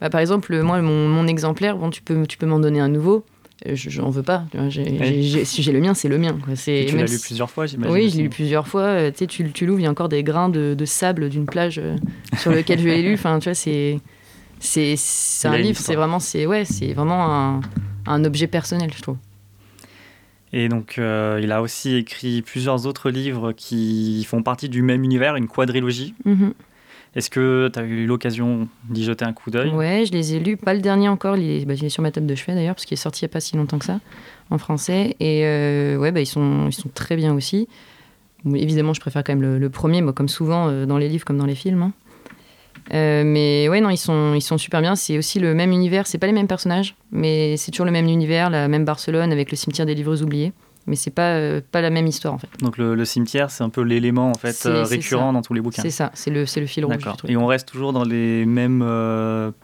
bah, 0.00 0.10
par 0.10 0.20
exemple, 0.20 0.60
moi, 0.62 0.80
mon, 0.82 1.08
mon 1.08 1.26
exemplaire, 1.26 1.76
bon, 1.76 1.90
tu 1.90 2.02
peux, 2.02 2.26
tu 2.26 2.36
peux 2.38 2.46
m'en 2.46 2.58
donner 2.60 2.80
un 2.80 2.88
nouveau. 2.88 3.24
je- 3.64 3.90
J'en 3.90 4.10
veux 4.10 4.22
pas. 4.24 4.44
j'ai- 4.70 5.22
j'ai- 5.22 5.44
si 5.44 5.62
j'ai 5.62 5.70
le 5.72 5.80
mien, 5.80 5.94
c'est 5.94 6.08
le 6.08 6.18
mien. 6.18 6.36
quoi. 6.44 6.56
C'est- 6.56 6.86
tu 6.88 6.96
l'as 6.96 7.02
lu 7.02 7.08
si- 7.16 7.22
plusieurs 7.26 7.48
fois, 7.50 7.66
j'imagine. 7.66 7.94
Oui, 7.94 8.10
je 8.10 8.16
l'ai 8.16 8.22
lu 8.24 8.28
plusieurs 8.28 8.66
fois. 8.66 9.10
tu 9.12 9.18
sais, 9.18 9.26
tu, 9.28 9.50
tu 9.52 9.66
l'ouvres, 9.66 9.78
il 9.80 9.84
y 9.84 9.86
a 9.86 9.90
encore 9.90 10.08
des 10.08 10.22
grains 10.24 10.48
de, 10.48 10.74
de 10.76 10.84
sable 10.84 11.28
d'une 11.28 11.46
plage 11.46 11.78
euh, 11.78 11.96
sur 12.38 12.50
lequel 12.52 12.80
je 12.80 12.88
l'ai 12.88 13.02
lu. 13.02 13.14
Enfin, 13.14 13.38
tu 13.38 13.44
vois, 13.48 13.54
c'est 13.54 13.98
c'est 14.58 14.94
c'est 14.96 15.48
un 15.48 15.52
livre. 15.62 15.78
C'est 15.78 15.94
vraiment 15.94 16.18
c'est 16.20 16.44
ouais, 16.46 16.64
c'est 16.64 16.92
vraiment 16.92 17.24
un, 17.32 17.60
un 18.06 18.24
objet 18.24 18.46
personnel, 18.48 18.90
je 18.96 19.00
trouve. 19.02 19.16
Et 20.52 20.68
donc, 20.68 20.96
euh, 20.98 21.40
il 21.42 21.50
a 21.52 21.62
aussi 21.62 21.94
écrit 21.96 22.42
plusieurs 22.42 22.86
autres 22.86 23.10
livres 23.10 23.52
qui 23.52 24.22
font 24.24 24.42
partie 24.42 24.68
du 24.68 24.82
même 24.82 25.02
univers, 25.02 25.36
une 25.36 25.48
quadrilogie. 25.48 26.14
Mhm. 26.24 26.52
Est-ce 27.14 27.28
que 27.30 27.70
tu 27.72 27.78
as 27.78 27.82
eu 27.82 28.06
l'occasion 28.06 28.68
d'y 28.88 29.04
jeter 29.04 29.24
un 29.24 29.32
coup 29.34 29.50
d'œil? 29.50 29.70
Ouais, 29.70 30.04
je 30.06 30.12
les 30.12 30.34
ai 30.34 30.40
lus. 30.40 30.56
Pas 30.56 30.72
le 30.74 30.80
dernier 30.80 31.08
encore. 31.08 31.36
Il 31.36 31.48
est, 31.50 31.64
bah, 31.66 31.74
il 31.74 31.84
est 31.84 31.90
sur 31.90 32.02
ma 32.02 32.10
table 32.10 32.26
de 32.26 32.34
chevet 32.34 32.54
d'ailleurs, 32.54 32.74
parce 32.74 32.86
qu'il 32.86 32.94
est 32.94 33.00
sorti 33.00 33.20
il 33.22 33.28
n'y 33.28 33.30
a 33.30 33.34
pas 33.34 33.40
si 33.40 33.56
longtemps 33.56 33.78
que 33.78 33.84
ça 33.84 34.00
en 34.50 34.56
français. 34.58 35.14
Et 35.20 35.44
euh, 35.44 35.96
ouais, 35.98 36.10
bah, 36.12 36.20
ils 36.20 36.26
sont 36.26 36.68
ils 36.68 36.72
sont 36.72 36.88
très 36.92 37.16
bien 37.16 37.34
aussi. 37.34 37.68
Évidemment, 38.46 38.92
je 38.92 39.00
préfère 39.00 39.22
quand 39.24 39.32
même 39.32 39.42
le, 39.42 39.58
le 39.58 39.70
premier, 39.70 40.02
moi, 40.02 40.12
comme 40.12 40.28
souvent 40.28 40.68
euh, 40.68 40.84
dans 40.86 40.98
les 40.98 41.08
livres 41.08 41.24
comme 41.24 41.38
dans 41.38 41.46
les 41.46 41.54
films. 41.54 41.82
hein. 41.82 41.92
Euh, 42.92 43.22
mais 43.24 43.68
ouais, 43.68 43.80
non, 43.80 43.90
ils 43.90 43.96
sont, 43.96 44.34
ils 44.34 44.42
sont 44.42 44.58
super 44.58 44.80
bien. 44.80 44.94
C'est 44.96 45.18
aussi 45.18 45.38
le 45.38 45.54
même 45.54 45.72
univers. 45.72 46.06
C'est 46.06 46.18
pas 46.18 46.26
les 46.26 46.32
mêmes 46.32 46.48
personnages, 46.48 46.94
mais 47.10 47.56
c'est 47.56 47.70
toujours 47.70 47.86
le 47.86 47.92
même 47.92 48.08
univers, 48.08 48.50
la 48.50 48.68
même 48.68 48.84
Barcelone 48.84 49.32
avec 49.32 49.50
le 49.50 49.56
cimetière 49.56 49.86
des 49.86 49.94
livres 49.94 50.22
oubliés. 50.22 50.52
Mais 50.88 50.96
c'est 50.96 51.12
pas, 51.12 51.34
euh, 51.36 51.60
pas 51.70 51.80
la 51.80 51.90
même 51.90 52.08
histoire 52.08 52.34
en 52.34 52.38
fait. 52.38 52.48
Donc, 52.58 52.76
le, 52.76 52.96
le 52.96 53.04
cimetière, 53.04 53.52
c'est 53.52 53.62
un 53.62 53.68
peu 53.68 53.82
l'élément 53.82 54.30
en 54.30 54.34
fait 54.34 54.66
euh, 54.66 54.82
récurrent 54.82 55.32
dans 55.32 55.40
tous 55.40 55.54
les 55.54 55.60
bouquins. 55.60 55.80
C'est 55.80 55.90
ça, 55.90 56.10
c'est 56.12 56.30
le, 56.32 56.40
le 56.40 56.66
fil 56.66 56.84
rouge. 56.84 56.96
D'accord. 56.96 57.16
Et 57.28 57.36
on 57.36 57.46
reste 57.46 57.68
toujours 57.68 57.92
dans 57.92 58.02
les 58.02 58.44
mêmes 58.46 58.80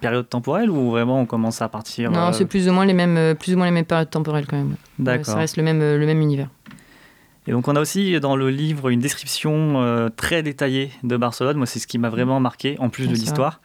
périodes 0.01 0.29
temporelles 0.29 0.71
ou 0.71 0.91
vraiment 0.91 1.21
on 1.21 1.27
commence 1.27 1.61
à 1.61 1.69
partir 1.69 2.13
Non, 2.13 2.33
c'est 2.33 2.45
plus 2.45 2.69
ou 2.69 2.73
moins 2.73 2.87
les 2.87 2.95
mêmes, 2.95 3.35
plus 3.35 3.55
ou 3.55 3.57
moins 3.57 3.67
les 3.67 3.73
mêmes 3.73 3.85
périodes 3.85 4.11
temporelles 4.11 4.47
quand 4.47 4.59
même. 4.59 4.77
D'accord. 5.01 5.27
ça 5.27 5.35
reste 5.35 5.57
le 5.57 5.65
même, 5.65 5.81
le 5.81 6.07
même 6.07 6.21
univers. 6.21 6.51
Et 7.49 7.51
donc 7.51 7.67
on 7.67 7.75
a 7.77 7.81
aussi 7.81 8.21
dans 8.21 8.37
le 8.37 8.51
livre 8.51 8.91
une 8.91 9.01
description 9.01 9.81
euh, 9.83 10.11
très 10.11 10.43
détaillée 10.43 10.91
de 11.03 11.17
Barcelone. 11.17 11.57
Moi, 11.57 11.67
c'est 11.67 11.79
ce 11.79 11.87
qui 11.87 11.97
m'a 11.99 12.11
vraiment 12.11 12.39
marqué, 12.41 12.77
en 12.79 12.91
plus 12.91 13.07
de 13.09 13.15
l'histoire. 13.15 13.61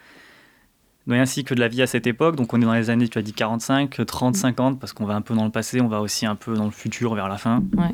Donc, 1.06 1.18
ainsi 1.18 1.44
que 1.44 1.54
de 1.54 1.60
la 1.60 1.68
vie 1.68 1.82
à 1.82 1.88
cette 1.88 2.08
époque. 2.08 2.38
Donc 2.38 2.54
on 2.54 2.62
est 2.62 2.66
dans 2.66 2.74
les 2.74 2.90
années, 2.90 3.10
tu 3.10 3.18
as 3.18 3.22
dit 3.22 3.34
45, 3.34 4.06
30, 4.08 4.36
50, 4.38 4.80
parce 4.80 4.94
qu'on 4.94 5.06
va 5.06 5.16
un 5.16 5.22
peu 5.22 5.36
dans 5.36 5.44
le 5.44 5.52
passé, 5.52 5.82
on 5.82 5.90
va 5.90 6.00
aussi 6.00 6.26
un 6.26 6.36
peu 6.36 6.54
dans 6.56 6.64
le 6.66 6.72
futur 6.72 7.14
vers 7.14 7.28
la 7.28 7.38
fin. 7.38 7.62
Ouais. 7.78 7.94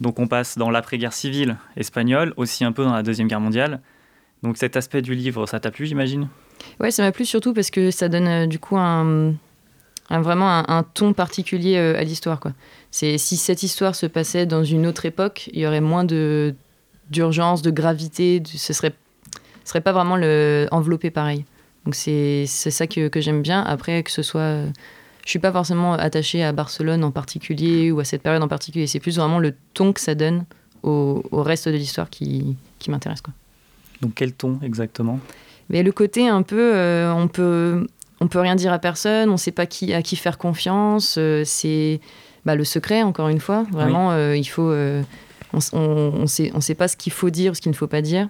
Donc 0.00 0.20
on 0.20 0.28
passe 0.28 0.56
dans 0.56 0.70
l'après-guerre 0.70 1.12
civile 1.12 1.56
espagnole, 1.76 2.32
aussi 2.36 2.64
un 2.64 2.70
peu 2.72 2.84
dans 2.84 2.92
la 2.94 3.02
Deuxième 3.02 3.26
Guerre 3.26 3.40
mondiale. 3.40 3.80
Donc 4.44 4.56
cet 4.56 4.76
aspect 4.76 5.02
du 5.02 5.14
livre, 5.16 5.46
ça 5.46 5.58
t'a 5.58 5.70
plu, 5.72 5.86
j'imagine? 5.86 6.28
Ouais, 6.78 6.92
ça 6.92 7.02
m'a 7.02 7.10
plu 7.10 7.24
surtout 7.24 7.52
parce 7.54 7.70
que 7.70 7.90
ça 7.90 8.08
donne 8.08 8.28
euh, 8.28 8.46
du 8.46 8.60
coup 8.60 8.76
un, 8.76 9.32
un- 10.10 10.20
vraiment 10.20 10.48
un, 10.48 10.64
un 10.68 10.82
ton 10.84 11.12
particulier 11.12 11.76
euh, 11.76 11.98
à 11.98 12.04
l'histoire. 12.04 12.38
quoi. 12.38 12.52
C'est 12.92 13.18
si 13.18 13.36
cette 13.36 13.62
histoire 13.64 13.94
se 13.96 14.06
passait 14.06 14.46
dans 14.46 14.62
une 14.62 14.86
autre 14.86 15.04
époque, 15.06 15.50
il 15.52 15.60
y 15.60 15.66
aurait 15.66 15.80
moins 15.80 16.04
de 16.04 16.54
d'urgence, 17.10 17.62
de 17.62 17.70
gravité. 17.70 18.38
de- 18.40 18.46
ce 18.48 18.72
serait 18.72 18.92
ce 19.64 19.70
serait 19.70 19.80
pas 19.80 19.92
vraiment 19.92 20.16
le 20.16 20.68
enveloppé 20.70 21.10
pareil. 21.10 21.44
Donc 21.84 21.94
c'est 21.96 22.44
c'est 22.46 22.70
ça 22.70 22.86
que, 22.86 23.08
que 23.08 23.20
j'aime 23.20 23.42
bien. 23.42 23.62
Après 23.62 24.02
que 24.04 24.10
ce 24.10 24.22
soit, 24.22 24.56
je 25.24 25.30
suis 25.30 25.38
pas 25.40 25.50
forcément 25.52 25.94
attachée 25.94 26.44
à 26.44 26.52
Barcelone 26.52 27.02
en 27.02 27.10
particulier 27.10 27.90
ou 27.90 27.98
à 27.98 28.04
cette 28.04 28.22
période 28.22 28.42
en 28.42 28.48
particulier. 28.48 28.86
C'est 28.86 29.00
plus 29.00 29.16
vraiment 29.16 29.38
le 29.40 29.54
ton 29.74 29.92
que 29.92 30.00
ça 30.00 30.14
donne 30.14 30.44
au, 30.82 31.22
au 31.30 31.42
reste 31.42 31.68
de 31.68 31.74
l'histoire 31.76 32.10
qui, 32.10 32.56
qui 32.78 32.90
m'intéresse. 32.90 33.20
quoi. 33.20 33.32
Donc 34.00 34.12
quel 34.16 34.32
ton 34.32 34.58
exactement? 34.62 35.18
Mais 35.70 35.82
le 35.82 35.92
côté 35.92 36.28
un 36.28 36.42
peu, 36.42 36.74
euh, 36.74 37.12
on 37.14 37.28
peut, 37.28 37.86
on 38.20 38.26
peut 38.28 38.40
rien 38.40 38.56
dire 38.56 38.72
à 38.72 38.78
personne, 38.78 39.30
on 39.30 39.36
sait 39.36 39.52
pas 39.52 39.66
qui, 39.66 39.94
à 39.94 40.02
qui 40.02 40.16
faire 40.16 40.38
confiance. 40.38 41.16
euh, 41.18 41.42
c'est 41.46 42.00
bah, 42.44 42.54
le 42.54 42.64
secret, 42.64 43.02
encore 43.02 43.28
une 43.28 43.40
fois. 43.40 43.64
Vraiment, 43.70 44.12
euh, 44.12 44.36
il 44.36 44.44
faut, 44.44 44.70
euh, 44.70 45.02
on, 45.52 45.58
s- 45.58 45.70
on, 45.72 45.78
on 46.14 46.26
sait, 46.26 46.50
on 46.54 46.60
sait 46.60 46.74
pas 46.74 46.88
ce 46.88 46.96
qu'il 46.96 47.12
faut 47.12 47.30
dire 47.30 47.52
ou 47.52 47.54
ce 47.54 47.60
qu'il 47.60 47.70
ne 47.72 47.76
faut 47.76 47.86
pas 47.86 48.02
dire. 48.02 48.28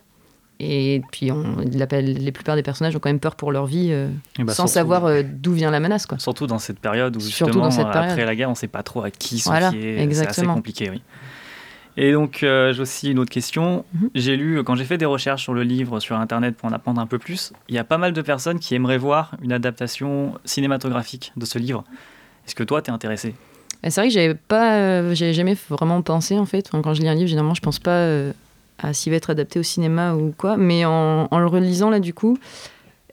Et 0.60 1.02
puis, 1.10 1.32
on, 1.32 1.56
la, 1.72 1.86
les 2.00 2.30
plupart 2.30 2.54
des 2.54 2.62
personnages 2.62 2.94
ont 2.94 3.00
quand 3.00 3.08
même 3.08 3.18
peur 3.18 3.34
pour 3.34 3.50
leur 3.50 3.66
vie, 3.66 3.88
euh, 3.90 4.08
Eh 4.38 4.44
bah, 4.44 4.52
sans 4.52 4.66
surtout- 4.68 4.72
savoir 4.74 5.24
d'où 5.24 5.52
vient 5.54 5.70
la 5.72 5.80
menace. 5.80 6.06
Quoi. 6.06 6.18
Surtout 6.20 6.46
dans 6.46 6.58
cette 6.60 6.78
période 6.78 7.16
où 7.16 7.20
Surtout 7.20 7.46
justement 7.54 7.64
dans 7.64 7.70
cette 7.72 7.86
après 7.86 8.24
la 8.24 8.36
guerre, 8.36 8.48
on 8.48 8.52
ne 8.52 8.56
sait 8.56 8.68
pas 8.68 8.82
trop 8.84 9.02
à 9.02 9.10
qui 9.10 9.38
se 9.40 9.48
Voilà, 9.48 9.72
fier. 9.72 10.08
C'est 10.12 10.26
assez 10.28 10.46
compliqué, 10.46 10.90
oui. 10.90 11.02
Et 11.98 12.12
donc 12.12 12.38
j'ai 12.40 12.80
aussi 12.80 13.10
une 13.10 13.18
autre 13.18 13.30
question. 13.30 13.84
Mhm. 13.94 14.10
J'ai 14.14 14.36
lu 14.36 14.62
quand 14.64 14.76
j'ai 14.76 14.84
fait 14.84 14.96
des 14.98 15.04
recherches 15.04 15.42
sur 15.42 15.52
le 15.52 15.62
livre 15.62 16.00
sur 16.00 16.16
internet 16.16 16.56
pour 16.56 16.68
en 16.70 16.72
apprendre 16.72 17.00
un 17.00 17.06
peu 17.06 17.18
plus. 17.18 17.52
Il 17.68 17.74
y 17.74 17.78
a 17.78 17.84
pas 17.84 17.98
mal 17.98 18.12
de 18.12 18.22
personnes 18.22 18.58
qui 18.60 18.74
aimeraient 18.74 18.96
voir 18.98 19.32
une 19.42 19.52
adaptation 19.52 20.34
cinématographique 20.44 21.32
de 21.36 21.44
ce 21.44 21.58
livre. 21.58 21.84
Est-ce 22.46 22.54
que 22.54 22.62
toi 22.64 22.80
t'es 22.80 22.90
intéressé? 22.90 23.34
C'est 23.84 24.00
vrai 24.00 24.08
que 24.08 24.14
j'avais 24.14 24.34
pas, 24.34 24.76
euh, 24.76 25.14
j'avais 25.14 25.34
jamais 25.34 25.56
vraiment 25.68 26.02
pensé 26.02 26.38
en 26.38 26.46
fait. 26.46 26.70
Quand 26.70 26.94
je 26.94 27.02
lis 27.02 27.08
un 27.08 27.14
livre, 27.14 27.28
généralement, 27.28 27.54
je 27.54 27.62
pense 27.62 27.78
pas 27.78 27.90
euh, 27.90 28.32
à 28.78 28.92
s'il 28.92 29.10
va 29.10 29.16
être 29.16 29.30
adapté 29.30 29.58
au 29.58 29.62
cinéma 29.62 30.14
ou 30.14 30.32
quoi. 30.36 30.56
Mais 30.56 30.84
en, 30.84 31.26
le 31.30 31.46
relisant 31.46 31.90
là, 31.90 31.98
du 31.98 32.14
coup, 32.14 32.38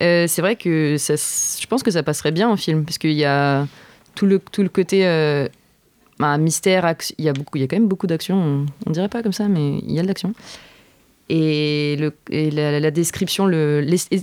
euh, 0.03 0.27
c'est 0.27 0.41
vrai 0.41 0.55
que 0.55 0.95
je 0.97 1.67
pense 1.67 1.81
que 1.81 1.91
ça 1.91 2.03
passerait 2.03 2.31
bien 2.31 2.49
en 2.49 2.55
film 2.55 2.85
parce 2.85 2.97
qu'il 2.97 3.13
y 3.13 3.25
a 3.25 3.67
tout 4.15 4.25
le 4.25 4.39
tout 4.39 4.63
le 4.63 4.69
côté 4.69 5.03
bah, 6.19 6.37
mystère, 6.37 6.93
il 7.17 7.25
y 7.25 7.29
a 7.29 7.33
beaucoup, 7.33 7.57
il 7.57 7.61
y 7.61 7.63
a 7.63 7.67
quand 7.67 7.77
même 7.77 7.87
beaucoup 7.87 8.07
d'action. 8.07 8.35
On, 8.37 8.65
on 8.85 8.91
dirait 8.91 9.09
pas 9.09 9.23
comme 9.23 9.33
ça, 9.33 9.47
mais 9.47 9.79
il 9.79 9.91
y 9.91 9.99
a 9.99 10.03
de 10.03 10.07
l'action. 10.07 10.33
Et, 11.29 12.11
la, 12.31 12.91
description, 12.91 13.49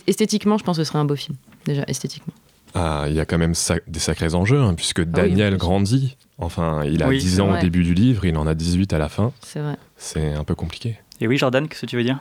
esthétiquement, 0.07 0.59
je 0.59 0.65
pense 0.65 0.77
que 0.77 0.85
ce 0.85 0.89
serait 0.89 0.99
un 0.99 1.05
beau 1.05 1.17
film 1.17 1.37
déjà 1.65 1.85
esthétiquement. 1.87 2.35
Ah, 2.79 3.07
il 3.09 3.15
y 3.15 3.21
a 3.21 3.25
quand 3.25 3.39
même 3.39 3.55
sa- 3.55 3.79
des 3.89 3.99
sacrés 4.01 4.35
enjeux, 4.35 4.61
hein, 4.61 4.75
puisque 4.75 5.03
Daniel 5.03 5.57
grandit. 5.57 6.17
Enfin, 6.39 6.83
il 6.85 7.03
a 7.03 7.09
Oui, 7.09 7.19
10 7.19 7.37
c'est 7.37 7.41
ans 7.41 7.47
vrai. 7.49 7.59
au 7.59 7.63
début 7.63 7.83
du 7.83 7.95
livre, 7.95 8.25
il 8.27 8.37
en 8.37 8.47
a 8.47 8.55
18 8.55 8.93
à 8.93 8.99
la 8.99 9.09
fin. 9.09 9.33
C'est 9.41 9.61
vrai. 9.61 9.77
C'est 9.97 10.35
un 10.35 10.45
peu 10.45 10.55
compliqué. 10.55 10.99
Et 11.21 11.27
oui 11.27 11.39
Jordan, 11.39 11.67
qu'est-ce 11.67 11.81
que 11.83 11.87
tu 11.87 11.97
veux 11.97 12.05
dire? 12.05 12.19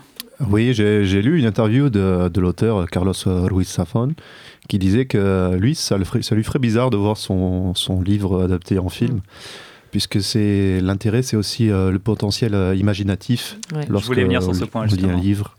Oui, 0.50 0.74
j'ai 0.74 1.22
lu 1.22 1.38
une 1.40 1.46
interview 1.46 1.90
de, 1.90 2.30
de 2.30 2.42
l'auteur 2.42 2.90
Carlos 2.90 3.14
Ruiz 3.26 3.68
Zafón 3.74 4.14
qui 4.70 4.80
disait 4.80 5.06
que 5.06 5.56
lui, 5.60 5.76
ça, 5.76 5.98
le 5.98 6.06
ferait- 6.06 6.22
ça 6.22 6.36
lui 6.36 6.44
ferait 6.44 6.60
bizarre 6.60 6.90
de 6.90 6.98
voir 6.98 7.18
son, 7.18 7.74
son 7.76 8.02
livre 8.02 8.44
adapté 8.46 8.80
en 8.80 8.90
film. 8.90 9.20
Puisque 9.92 10.22
c'est 10.22 10.80
l'intérêt, 10.82 11.22
c'est 11.22 11.38
aussi 11.38 11.70
euh, 11.70 11.90
le 11.92 12.00
potentiel 12.00 12.54
euh, 12.54 12.76
imaginatif 12.76 13.58
Ouais. 13.74 13.86
lorsque 13.90 14.08
voulais 14.08 14.24
venir 14.24 14.44
sur 14.44 14.54
ce 14.56 14.66
point, 14.66 14.82
on 14.82 14.86
lit 14.86 14.94
un 14.94 14.98
justement. 14.98 15.20
livre. 15.22 15.56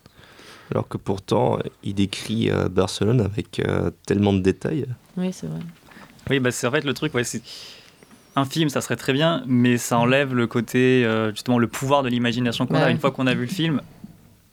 Alors 0.73 0.89
que 0.89 0.97
pourtant, 0.97 1.59
il 1.85 1.95
décrit 1.95 2.51
euh, 2.51 2.69
Barcelone 2.69 3.21
avec 3.21 3.61
euh, 3.61 3.91
tellement 4.07 4.33
de 4.33 4.41
détails. 4.41 4.87
Oui, 5.17 5.33
c'est 5.33 5.47
vrai. 5.47 5.61
Oui, 6.31 6.41
bah, 6.41 6.51
c'est 6.51 6.67
en 6.67 6.71
fait 6.73 6.85
le 6.85 6.93
truc, 6.95 7.15
ouais, 7.15 7.25
c'est 7.25 7.43
un 8.35 8.45
film, 8.45 8.69
ça 8.69 8.81
serait 8.81 8.97
très 8.97 9.13
bien, 9.13 9.43
mais 9.47 9.79
ça 9.79 9.99
enlève 9.99 10.35
le 10.35 10.47
côté, 10.47 11.05
euh, 11.05 11.31
justement, 11.31 11.59
le 11.59 11.69
pouvoir 11.69 12.03
de 12.03 12.09
l'imagination 12.09 12.67
qu'on 12.67 12.75
Ouais. 12.75 12.83
a. 12.83 12.91
Une 12.91 12.99
fois 12.99 13.11
qu'on 13.13 13.27
a 13.27 13.35
vu 13.35 13.43
le 13.43 13.47
film, 13.47 13.81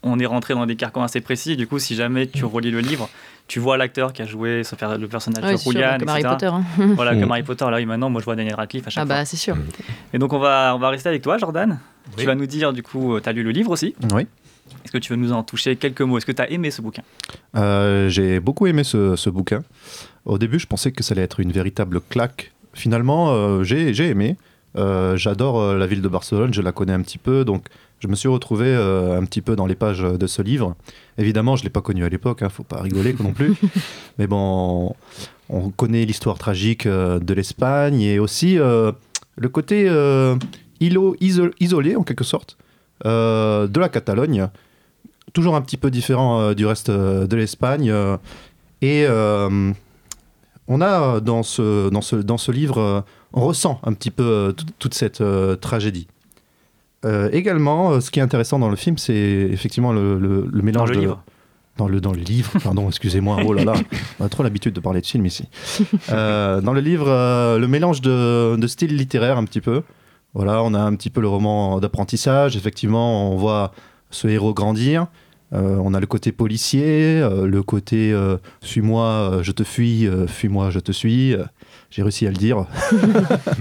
on 0.04 0.19
est 0.19 0.26
rentré 0.26 0.54
dans 0.54 0.65
des 0.65 0.76
carcans 0.76 1.02
assez 1.04 1.19
précis. 1.21 1.58
Du 1.58 1.65
coup, 1.67 1.80
si 1.80 1.95
jamais 1.95 2.28
tu 2.28 2.45
relis 2.45 2.71
le 2.71 2.80
livre, 2.80 3.10
tu 3.47 3.60
vois 3.60 3.76
l'acteur 3.78 4.13
qui 4.13 4.21
a 4.21 4.26
joué 4.26 4.62
le 4.99 5.08
personnage 5.08 5.43
Ouais, 5.43 5.54
de 5.54 5.58
Julian, 5.58 5.97
comme 5.99 6.10
Harry 6.10 6.19
etc. 6.21 6.30
Potter. 6.36 6.45
hein. 6.47 6.63
Voilà, 6.95 7.13
Mm. 7.15 7.19
comme 7.21 7.32
Harry 7.32 7.43
Potter. 7.43 7.65
Là, 7.69 7.78
oui, 7.78 7.86
maintenant, 7.86 8.10
moi, 8.10 8.21
je 8.21 8.26
vois 8.26 8.36
Daniel 8.36 8.56
Radcliffe 8.56 8.86
à 8.88 8.89
chaque 8.89 9.04
Ah 9.04 9.08
fois. 9.08 9.15
bah 9.15 9.26
c'est 9.26 9.38
sûr. 9.38 9.58
Et 10.13 10.19
donc, 10.19 10.32
on 10.32 10.39
va, 10.39 10.73
on 10.76 10.80
va 10.80 10.89
rester 10.89 11.10
avec 11.10 11.21
toi, 11.21 11.38
Jordan. 11.38 11.80
Tu 12.17 12.26
vas 12.26 12.36
nous 12.36 12.45
dire, 12.45 12.71
du 12.73 12.84
coup, 12.84 13.19
tu 13.19 13.28
as 13.28 13.32
lu 13.32 13.43
le 13.43 13.52
livre 13.52 13.71
aussi. 13.71 13.95
Oui. 14.13 14.28
Est-ce 14.84 14.91
que 14.91 14.97
tu 14.97 15.12
veux 15.13 15.17
nous 15.17 15.32
en 15.32 15.43
toucher 15.43 15.76
quelques 15.76 16.02
mots? 16.02 16.17
Est-ce 16.17 16.26
que 16.26 16.32
tu 16.32 16.41
as 16.41 16.52
aimé 16.52 16.71
ce 16.71 16.82
bouquin? 16.82 17.04
Euh, 17.56 18.10
j'ai 18.10 18.39
beaucoup 18.39 18.67
aimé 18.67 18.84
ce, 18.84 19.15
ce 19.15 19.30
bouquin. 19.30 19.63
Au 20.26 20.38
début, 20.38 20.60
je 20.60 20.67
pensais 20.67 20.91
que 20.91 21.04
ça 21.04 21.13
allait 21.13 21.21
être 21.23 21.39
une 21.39 21.52
véritable 21.52 21.99
claque. 22.02 22.52
Finalement, 22.73 23.32
euh, 23.32 23.63
j'ai 23.63 24.08
aimé. 24.08 24.38
Euh, 24.76 25.15
J'adore 25.17 25.60
euh, 25.62 25.78
la 25.78 25.86
ville 25.86 26.02
de 26.02 26.08
Barcelone, 26.08 26.54
je 26.54 26.62
la 26.62 26.71
connais 26.71 26.93
un 26.93 27.02
petit 27.02 27.19
peu, 27.19 27.45
donc 27.45 27.67
je 27.99 28.08
me 28.08 28.15
suis 28.15 28.28
retrouvé 28.28 28.73
un 28.76 29.23
petit 29.23 29.41
peu 29.41 29.56
dans 29.56 29.65
les 29.67 29.76
pages 29.76 30.02
de 30.02 30.28
ce 30.28 30.41
livre. 30.41 30.76
Évidemment, 31.17 31.56
je 31.56 31.62
ne 31.62 31.65
l'ai 31.65 31.69
pas 31.69 31.82
connu 31.82 32.04
à 32.04 32.10
l'époque, 32.10 32.41
ne 32.41 32.49
faut 32.49 32.63
pas 32.63 32.82
rigoler 32.82 33.15
non 33.19 33.32
plus. 33.32 33.54
Mais 34.17 34.28
bon, 34.28 34.93
on 35.47 35.69
connaît 35.69 36.04
l'histoire 36.04 36.38
tragique 36.38 36.86
de 36.86 37.34
l'Espagne 37.34 38.02
et 38.02 38.19
aussi 38.19 38.56
le 38.56 39.49
côté 39.49 39.86
îlot- 40.82 41.15
iso- 41.21 41.54
isolé, 41.62 41.95
en 41.95 42.04
quelque 42.04 42.26
sorte, 42.26 42.58
de 43.03 43.79
la 43.79 43.89
Catalogne 43.89 44.47
toujours 45.33 45.55
un 45.55 45.61
petit 45.61 45.77
peu 45.77 45.89
différent 45.89 46.39
euh, 46.41 46.53
du 46.53 46.65
reste 46.65 46.89
euh, 46.89 47.25
de 47.25 47.35
l'Espagne. 47.35 47.89
euh, 47.89 48.17
et 48.83 49.05
euh, 49.07 49.71
on 50.67 50.79
a 50.81 51.01
euh, 51.15 51.19
dans 51.19 51.41
ce, 51.41 51.89
dans 51.89 52.01
ce, 52.01 52.15
dans 52.17 52.37
ce 52.37 52.51
livre, 52.51 52.77
euh, 52.79 53.01
on 53.33 53.41
ressent 53.41 53.79
un 53.83 53.93
petit 53.93 54.11
peu 54.11 54.23
euh, 54.23 54.51
tout- 54.51 54.65
toute 54.77 54.93
cette 54.93 55.21
euh, 55.21 55.55
tragédie. 55.55 56.07
Euh, 57.05 57.29
également, 57.33 57.93
euh, 57.93 57.99
ce 57.99 58.11
qui 58.11 58.19
est 58.19 58.21
intéressant 58.21 58.59
dans 58.59 58.69
le 58.69 58.75
film, 58.75 58.97
c'est 58.99 59.13
effectivement 59.15 59.91
le, 59.91 60.19
le- 60.19 60.47
le 60.51 60.61
mélange 60.61 60.89
le 60.89 60.95
de- 60.95 61.01
livre. 61.01 61.23
Dans 61.77 61.87
le, 61.87 61.99
dans 61.99 62.11
le 62.11 62.19
livre, 62.19 62.51
pardon, 62.63 62.87
excusez-moi, 62.87 63.37
oh 63.43 63.51
là 63.53 63.63
là, 63.63 63.73
on 64.19 64.25
a 64.25 64.29
trop 64.29 64.43
l'habitude 64.43 64.73
de 64.75 64.79
parler 64.79 65.01
de 65.01 65.07
film 65.07 65.25
ici. 65.25 65.45
Euh, 66.11 66.61
dans 66.61 66.73
le 66.73 66.81
livre, 66.81 67.07
euh, 67.09 67.57
le 67.57 67.67
mélange 67.67 67.99
de, 68.01 68.55
de 68.55 68.67
style 68.67 68.95
littéraire 68.95 69.39
un 69.39 69.45
petit 69.45 69.61
peu. 69.61 69.81
Voilà, 70.33 70.63
on 70.63 70.73
a 70.73 70.79
un 70.79 70.95
petit 70.95 71.09
peu 71.09 71.21
le 71.21 71.27
roman 71.27 71.79
d'apprentissage. 71.79 72.57
Effectivement, 72.57 73.31
on 73.31 73.37
voit 73.37 73.71
ce 74.09 74.27
héros 74.27 74.53
grandir. 74.53 75.07
Euh, 75.53 75.77
on 75.83 75.93
a 75.93 75.99
le 75.99 76.07
côté 76.07 76.31
policier, 76.31 77.21
euh, 77.21 77.45
le 77.45 77.61
côté 77.61 78.11
euh, 78.11 78.37
suis-moi, 78.61 79.39
je 79.43 79.51
te 79.51 79.63
fuis, 79.63 80.09
fuis-moi, 80.27 80.71
je 80.71 80.79
te 80.79 80.91
suis. 80.91 81.35
J'ai 81.91 82.01
réussi 82.01 82.25
à 82.25 82.29
le 82.29 82.37
dire. 82.37 82.65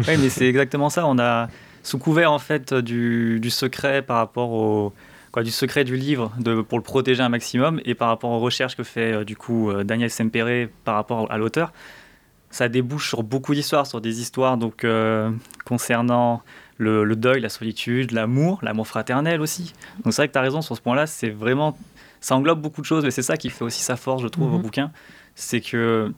Oui, 0.08 0.16
mais 0.18 0.30
c'est 0.30 0.48
exactement 0.48 0.88
ça. 0.88 1.06
On 1.06 1.18
a 1.18 1.48
sous 1.82 1.98
couvert 1.98 2.32
en 2.32 2.38
fait 2.38 2.72
du, 2.72 3.40
du 3.40 3.50
secret 3.50 4.02
par 4.02 4.16
rapport 4.16 4.52
au 4.52 4.92
quoi, 5.32 5.42
du 5.42 5.50
secret 5.50 5.84
du 5.84 5.96
livre 5.96 6.32
pour 6.68 6.78
le 6.78 6.84
protéger 6.84 7.22
un 7.22 7.28
maximum 7.28 7.80
et 7.84 7.94
par 7.94 8.08
rapport 8.08 8.30
aux 8.30 8.38
recherches 8.38 8.76
que 8.76 8.84
fait 8.84 9.24
du 9.24 9.36
coup 9.36 9.70
Daniel 9.84 10.10
Sempere 10.10 10.68
par 10.84 10.94
rapport 10.94 11.30
à 11.30 11.38
l'auteur, 11.38 11.72
ça 12.50 12.68
débouche 12.68 13.08
sur 13.08 13.22
beaucoup 13.22 13.54
d'histoires, 13.54 13.86
sur 13.86 14.00
des 14.00 14.20
histoires 14.20 14.56
donc 14.56 14.86
concernant 15.64 16.42
le, 16.82 17.04
le 17.04 17.16
deuil, 17.16 17.40
la 17.40 17.48
solitude, 17.48 18.10
l'amour, 18.12 18.58
l'amour 18.62 18.86
fraternel 18.86 19.40
aussi. 19.40 19.72
Donc 20.04 20.12
c'est 20.12 20.22
vrai 20.22 20.28
que 20.28 20.32
tu 20.32 20.38
as 20.38 20.42
raison 20.42 20.60
sur 20.62 20.76
ce 20.76 20.82
point-là. 20.82 21.06
C'est 21.06 21.30
vraiment 21.30 21.78
ça 22.20 22.36
englobe 22.36 22.60
beaucoup 22.60 22.80
de 22.82 22.86
choses, 22.86 23.04
mais 23.04 23.10
c'est 23.10 23.22
ça 23.22 23.36
qui 23.36 23.50
fait 23.50 23.64
aussi 23.64 23.82
sa 23.82 23.96
force, 23.96 24.22
je 24.22 24.28
trouve, 24.28 24.52
au 24.54 24.56
Mhm. 24.56 24.62
bouquin, 24.62 24.92
c'est 25.34 25.60
que 25.60 26.12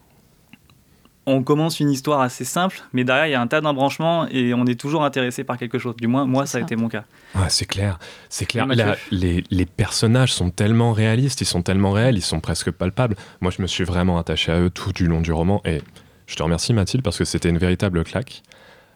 on 1.27 1.41
commence 1.41 1.79
une 1.79 1.89
histoire 1.89 2.21
assez 2.21 2.45
simple, 2.45 2.83
mais 2.93 3.03
derrière, 3.03 3.25
il 3.25 3.31
y 3.31 3.33
a 3.33 3.41
un 3.41 3.47
tas 3.47 3.59
d'embranchements 3.59 4.27
et 4.27 4.53
on 4.53 4.67
est 4.67 4.79
toujours 4.79 5.03
intéressé 5.03 5.43
par 5.43 5.57
quelque 5.57 5.79
chose. 5.79 5.95
Du 5.95 6.05
moins, 6.05 6.25
moi, 6.25 6.45
ça 6.45 6.59
a 6.59 6.61
été 6.61 6.75
mon 6.75 6.87
cas. 6.87 7.03
Ouais, 7.33 7.49
c'est 7.49 7.65
clair, 7.65 7.97
c'est 8.29 8.45
clair. 8.45 8.67
La- 8.67 8.95
les, 9.09 9.43
les 9.49 9.65
personnages 9.65 10.31
sont 10.31 10.51
tellement 10.51 10.93
réalistes, 10.93 11.41
ils 11.41 11.45
sont 11.45 11.63
tellement 11.63 11.91
réels, 11.91 12.15
ils 12.17 12.21
sont 12.21 12.39
presque 12.41 12.69
palpables. 12.69 13.15
Moi, 13.41 13.51
je 13.51 13.63
me 13.63 13.67
suis 13.67 13.83
vraiment 13.83 14.19
attaché 14.19 14.51
à 14.51 14.59
eux 14.59 14.69
tout 14.69 14.93
du 14.93 15.07
long 15.07 15.21
du 15.21 15.31
roman 15.31 15.61
et 15.65 15.81
je 16.27 16.35
te 16.35 16.43
remercie 16.43 16.73
Mathilde 16.75 17.03
parce 17.03 17.17
que 17.17 17.25
c'était 17.25 17.49
une 17.49 17.57
véritable 17.57 18.03
claque. 18.03 18.43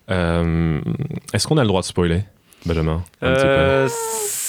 Euh, 0.10 0.80
Est-ce 1.34 1.48
qu'on 1.48 1.58
a 1.58 1.62
le 1.62 1.68
droit 1.68 1.82
de 1.82 1.86
spoiler, 1.86 2.24
Benjamin 2.66 3.04
un 3.22 3.34
petit 3.34 3.42
peu 3.44 3.48
Euh, 3.50 3.88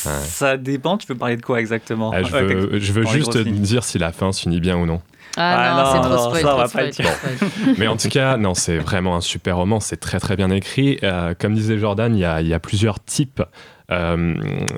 Ouais. 0.06 0.12
Ça 0.22 0.56
dépend, 0.56 0.96
tu 0.96 1.06
veux 1.06 1.14
parler 1.14 1.36
de 1.36 1.42
quoi 1.42 1.60
exactement 1.60 2.10
Ah, 2.14 2.22
je 2.22 2.32
Ouais, 2.32 2.42
veux, 2.42 2.78
je 2.80 3.02
juste 3.02 3.36
dire 3.36 3.84
si 3.84 3.98
la 3.98 4.12
fin 4.12 4.32
se 4.32 4.40
finit 4.40 4.58
bien 4.58 4.78
ou 4.78 4.86
non. 4.86 5.02
Ah, 5.36 5.74
Ah, 5.76 6.00
non, 6.00 6.08
non, 6.08 6.32
c'est 6.32 6.40
trop 6.40 6.64
spoil. 6.64 6.68
spoil, 6.70 6.92
spoil. 6.94 7.74
Mais 7.78 7.86
en 7.86 7.98
tout 7.98 8.08
cas, 8.08 8.38
non, 8.38 8.54
c'est 8.54 8.78
vraiment 8.78 9.14
un 9.16 9.20
super 9.20 9.58
roman, 9.58 9.78
c'est 9.78 9.98
très 9.98 10.18
très 10.18 10.36
bien 10.36 10.50
écrit. 10.50 10.98
Euh, 11.02 11.34
comme 11.38 11.52
disait 11.54 11.78
Jordan, 11.78 12.16
il 12.16 12.20
y 12.20 12.24
a, 12.24 12.40
il 12.40 12.48
y 12.48 12.54
a 12.54 12.58
plusieurs 12.58 12.98
types 13.04 13.42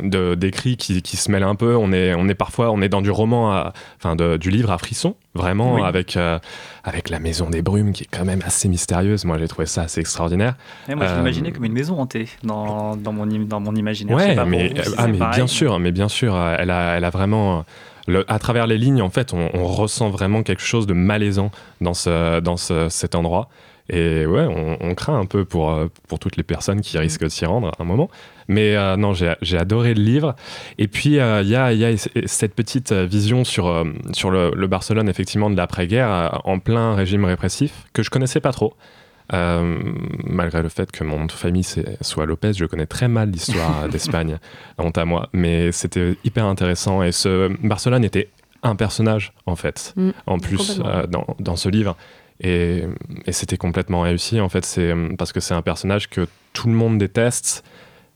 d'écrits 0.03 0.77
qui, 0.77 1.03
qui 1.03 1.17
se 1.17 1.31
mêlent 1.31 1.43
un 1.43 1.55
peu. 1.55 1.77
On 1.77 1.93
est, 1.93 2.15
on 2.15 2.29
est 2.29 2.35
parfois 2.35 2.71
on 2.71 2.81
est 2.83 2.89
dans 2.89 3.03
du 3.03 3.11
roman, 3.11 3.53
à- 3.53 3.73
enfin 3.99 4.17
de- 4.17 4.37
du 4.37 4.51
livre 4.51 4.71
à 4.71 4.79
frisson, 4.79 5.15
vraiment, 5.35 5.75
Oui. 5.75 5.83
avec, 5.85 6.17
euh, 6.17 6.39
avec 6.85 7.11
la 7.11 7.19
maison 7.19 7.51
des 7.51 7.63
brumes 7.63 7.93
qui 7.93 8.05
est 8.05 8.09
quand 8.11 8.25
même 8.25 8.43
assez 8.45 8.69
mystérieuse. 8.69 9.25
Moi, 9.25 9.39
j'ai 9.39 9.49
trouvé 9.49 9.67
ça 9.67 9.83
assez 9.83 10.01
extraordinaire. 10.01 10.55
Ouais, 10.89 10.95
moi, 10.95 11.07
je 11.07 11.13
Euh, 11.13 11.17
l'imaginais 11.19 11.53
comme 11.53 11.65
une 11.65 11.73
maison 11.73 11.99
hantée 12.01 12.29
dans, 12.43 12.97
dans, 12.97 13.13
mon, 13.13 13.27
dans 13.27 13.61
mon 13.61 13.75
imaginaire. 13.75 14.17
Ouais, 14.17 14.35
pas 14.35 14.45
mais, 14.45 14.69
vous 14.69 14.77
si 14.77 14.81
ah, 14.97 15.03
c'est 15.05 15.09
mais 15.13 15.19
pareil, 15.19 15.35
bien 15.37 15.45
mais- 15.45 15.49
sûr, 15.49 15.79
mais 15.79 15.93
bien 15.93 16.09
sûr, 16.09 16.35
euh, 16.35 16.57
elle 16.59 16.71
a, 16.71 16.97
elle 16.97 17.05
a 17.05 17.11
vraiment. 17.11 17.65
le- 18.09 18.25
à 18.31 18.39
travers 18.41 18.67
les 18.67 18.79
lignes, 18.79 19.01
en 19.01 19.11
fait, 19.11 19.33
on, 19.33 19.49
on 19.55 19.65
ressent 19.65 20.11
vraiment 20.11 20.43
quelque 20.43 20.63
chose 20.63 20.87
de 20.89 20.93
malaisant 20.93 21.53
dans, 21.81 21.95
ce, 21.95 22.41
dans 22.41 22.57
ce- 22.57 22.89
cet 22.89 23.15
endroit. 23.15 23.49
Et 23.93 24.25
ouais, 24.25 24.47
on, 24.47 24.79
on 24.81 24.95
craint 24.95 25.19
un 25.19 25.27
peu 25.27 25.45
pour, 25.45 25.71
euh, 25.71 25.87
pour 26.09 26.19
toutes 26.19 26.37
les 26.37 26.43
personnes 26.43 26.81
qui 26.81 26.97
risquent 26.97 27.25
de 27.25 27.29
s'y 27.29 27.45
rendre 27.45 27.69
à 27.69 27.83
un 27.83 27.85
moment. 27.85 28.11
Mais 28.49 28.75
euh, 28.75 28.97
non, 28.97 29.13
j'ai 29.13 29.59
adoré 29.59 29.93
le 29.95 30.03
livre. 30.03 30.35
Et 30.79 30.89
puis, 30.89 31.21
euh, 31.21 31.43
il 31.43 31.49
y, 31.49 31.57
a, 31.57 31.73
y 31.73 31.85
a 31.85 31.95
cette 32.27 32.55
petite 32.55 32.93
vision 32.93 33.45
sur, 33.45 33.85
sur 34.13 34.31
le, 34.31 34.51
le 34.57 34.67
Barcelone, 34.67 35.09
effectivement, 35.09 35.51
de 35.51 35.57
l'après-guerre, 35.57 36.41
en 36.45 36.59
plein 36.59 36.95
régime 36.95 37.27
répressif, 37.27 37.85
que 37.93 38.03
je 38.03 38.11
connaissais 38.11 38.41
pas 38.41 38.53
trop. 38.53 38.75
Euh, 39.33 39.79
malgré 40.25 40.63
le 40.63 40.69
fait 40.69 40.91
que 40.91 41.05
mon 41.05 41.21
nom 41.21 41.25
de 41.27 41.33
famille 41.33 41.65
soit 42.01 42.27
Lopez, 42.27 42.53
je 42.55 42.65
connais 42.67 42.87
très 42.87 43.09
mal 43.09 43.31
l'histoire 43.31 43.89
d'Espagne, 43.91 44.39
honte 44.79 44.99
à 44.99 45.05
moi. 45.05 45.29
Mais 45.33 45.71
c'était 45.71 46.17
hyper 46.25 46.47
intéressant 46.47 47.03
et 47.03 47.13
ce 47.13 47.49
Barcelone 47.67 48.05
était 48.05 48.29
un 48.63 48.77
personnage 48.77 49.33
en 49.47 49.57
fait, 49.57 49.95
Mm, 49.97 50.11
en 50.27 50.39
plus 50.39 50.81
dans, 51.09 51.27
dans 51.39 51.57
ce 51.57 51.69
livre. 51.69 51.97
Et, 52.43 52.83
et 53.27 53.33
c'était 53.33 53.57
complètement 53.57 54.01
réussi 54.03 54.41
en 54.41 54.49
fait, 54.49 54.65
c'est 54.65 54.93
parce 55.17 55.33
que 55.33 55.41
c'est 55.41 55.55
un 55.55 55.63
personnage 55.63 56.09
que 56.11 56.27
tout 56.53 56.67
le 56.69 56.75
monde 56.75 56.99
déteste, 56.99 57.65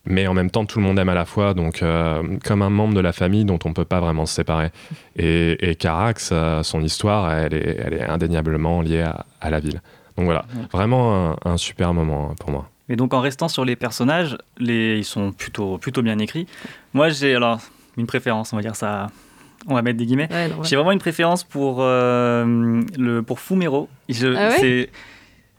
mais 0.04 0.26
en 0.26 0.34
même 0.34 0.50
temps 0.50 0.64
tout 0.66 0.78
le 0.80 0.84
monde 0.84 0.98
aime 0.98 1.08
à 1.08 1.14
la 1.14 1.24
fois, 1.24 1.54
donc 1.54 1.82
euh, 1.82 2.22
comme 2.44 2.62
un 2.62 2.70
membre 2.70 2.94
de 2.94 3.00
la 3.00 3.12
famille 3.12 3.44
dont 3.44 3.58
on 3.64 3.72
peut 3.72 3.84
pas 3.84 4.00
vraiment 4.00 4.26
se 4.26 4.34
séparer. 4.34 4.70
Et, 5.16 5.70
et 5.70 5.74
Carax, 5.76 6.30
euh, 6.32 6.62
son 6.64 6.82
histoire, 6.82 7.32
elle 7.32 7.54
est, 7.54 7.76
elle 7.84 7.94
est 7.94 8.02
indéniablement 8.04 8.82
liée 8.82 9.02
à, 9.02 9.26
à 9.40 9.50
la 9.50 9.60
ville. 9.60 9.80
Donc 10.16 10.24
voilà, 10.24 10.44
Ouais. 10.56 10.62
vraiment 10.72 11.32
un, 11.32 11.36
un 11.44 11.56
super 11.56 11.94
moment 11.94 12.34
pour 12.40 12.50
moi. 12.50 12.68
Mais 12.88 12.96
donc 12.96 13.14
en 13.14 13.20
restant 13.20 13.48
sur 13.48 13.64
les 13.64 13.76
personnages, 13.76 14.36
les, 14.58 14.98
ils 14.98 15.04
sont 15.04 15.32
plutôt, 15.32 15.78
plutôt 15.78 16.02
bien 16.02 16.18
écrits. 16.18 16.46
Moi 16.94 17.10
j'ai 17.10 17.34
alors 17.36 17.60
une 17.96 18.06
préférence, 18.06 18.52
on 18.52 18.56
va 18.56 18.62
dire 18.62 18.76
ça, 18.76 19.08
on 19.68 19.74
va 19.74 19.82
mettre 19.82 19.98
des 19.98 20.06
guillemets. 20.06 20.28
Ouais, 20.30 20.48
non, 20.48 20.56
ouais. 20.58 20.64
J'ai 20.64 20.76
vraiment 20.76 20.92
une 20.92 20.98
préférence 20.98 21.44
pour, 21.44 21.78
euh, 21.80 22.82
le, 22.98 23.22
pour 23.22 23.40
Fumero. 23.40 23.88
Je- 24.08 24.34
Ah 24.36 24.48
ouais 24.50 24.90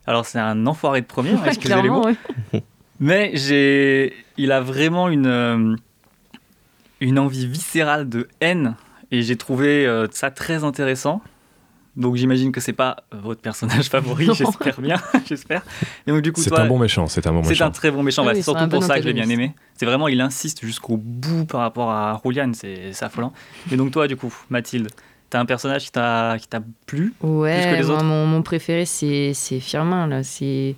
alors 0.06 0.24
c'est 0.24 0.38
un 0.38 0.66
enfoiré 0.66 1.02
de 1.02 1.06
premier, 1.06 1.32
Ouais, 1.34 1.48
excusez 1.48 1.74
les 1.82 1.90
mots. 1.90 2.08
Mais 3.00 3.30
j'ai, 3.34 4.14
il 4.38 4.50
a 4.52 4.60
vraiment 4.60 5.08
une, 5.08 5.26
euh, 5.26 5.76
une 7.00 7.18
envie 7.18 7.46
viscérale 7.46 8.08
de 8.08 8.26
haine 8.40 8.74
et 9.10 9.22
j'ai 9.22 9.36
trouvé 9.36 9.86
euh, 9.86 10.06
ça 10.10 10.30
très 10.30 10.64
intéressant. 10.64 11.20
Donc 11.98 12.14
j'imagine 12.16 12.52
que 12.52 12.60
c'est 12.60 12.72
pas 12.72 12.96
votre 13.12 13.40
personnage 13.40 13.88
favori, 13.90 14.28
j'espère 14.34 14.80
bien, 14.80 14.96
j'espère. 15.28 15.62
Et 16.06 16.10
donc 16.12 16.22
du 16.22 16.32
coup 16.32 16.40
C'est 16.40 16.56
un 16.56 16.66
bon 16.66 16.78
méchant, 16.78 17.06
c'est 17.08 17.26
un 17.26 17.32
bon 17.32 17.42
c'est 17.42 17.50
méchant. 17.50 17.66
un 17.66 17.70
très 17.70 17.90
bon 17.90 18.02
méchant. 18.02 18.22
Ah 18.22 18.26
Bah, 18.26 18.30
oui, 18.32 18.36
c'est 18.36 18.42
c'est 18.42 18.44
surtout 18.52 18.68
pour 18.70 18.80
bon 18.80 18.86
ça 18.86 18.94
que 18.96 19.02
je 19.02 19.08
l'ai 19.08 19.12
bien 19.14 19.28
aimé. 19.28 19.54
C'est 19.74 19.84
vraiment, 19.84 20.08
il 20.08 20.20
insiste 20.20 20.64
jusqu'au 20.64 20.96
bout 20.96 21.44
par 21.44 21.60
rapport 21.60 21.90
à 21.90 22.20
Julian, 22.24 22.52
c'est 22.54 22.92
c'est 22.92 23.04
affolant. 23.04 23.32
Mais 23.70 23.76
donc 23.76 23.90
toi, 23.90 24.06
du 24.08 24.16
coup, 24.16 24.32
Mathilde, 24.48 24.88
t'as 25.28 25.40
un 25.40 25.44
personnage 25.44 25.84
qui 25.86 25.90
t'a 25.92 26.36
qui 26.38 26.46
t'a 26.48 26.60
plu 26.86 27.14
Ouais, 27.20 27.52
plus 27.60 27.66
que 27.76 27.82
les 27.82 27.86
moi, 27.88 27.96
autres? 27.96 28.04
mon, 28.04 28.26
mon 28.26 28.42
préféré, 28.42 28.84
c'est 28.86 29.32
c'est 29.34 29.58
Firmin, 29.60 30.06
là. 30.06 30.22
C'est. 30.22 30.76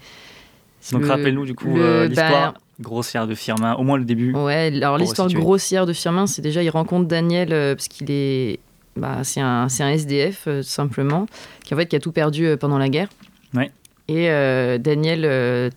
c'est 0.80 0.92
Donc 0.94 1.02
le- 1.02 1.09
rappelle-nous 1.11 1.44
du 1.44 1.54
coup 1.54 1.78
euh, 1.78 2.09
l'histoire 2.09 2.52
bah, 2.54 2.61
grossière 2.80 3.26
de 3.26 3.35
Firmin, 3.35 3.74
au 3.74 3.83
moins 3.83 3.98
le 3.98 4.04
début. 4.04 4.33
Ouais, 4.35 4.72
alors 4.74 4.96
l'histoire 4.96 5.28
grossière 5.28 5.85
de 5.85 5.92
Firmin, 5.92 6.26
c'est 6.26 6.40
déjà, 6.40 6.62
il 6.62 6.70
rencontre 6.70 7.06
Daniel 7.06 7.52
euh, 7.52 7.74
parce 7.74 7.88
qu'il 7.88 8.11
est. 8.11 8.59
Bah, 8.96 9.18
c'est 9.22 9.40
un, 9.40 9.68
c'est 9.68 9.83
un 9.83 9.90
SDF, 9.90 10.44
euh, 10.46 10.62
tout 10.62 10.68
simplement, 10.68 11.26
qui, 11.64 11.74
en 11.74 11.76
fait, 11.76 11.87
qui 11.87 11.96
a 11.96 12.00
tout 12.00 12.12
perdu 12.12 12.46
euh, 12.46 12.57
pendant 12.57 12.79
la 12.79 12.88
guerre. 12.88 13.09
Ouais. 13.55 13.70
Et 14.09 14.29
euh, 14.31 14.79
Daniel 14.79 15.22
euh, 15.24 15.70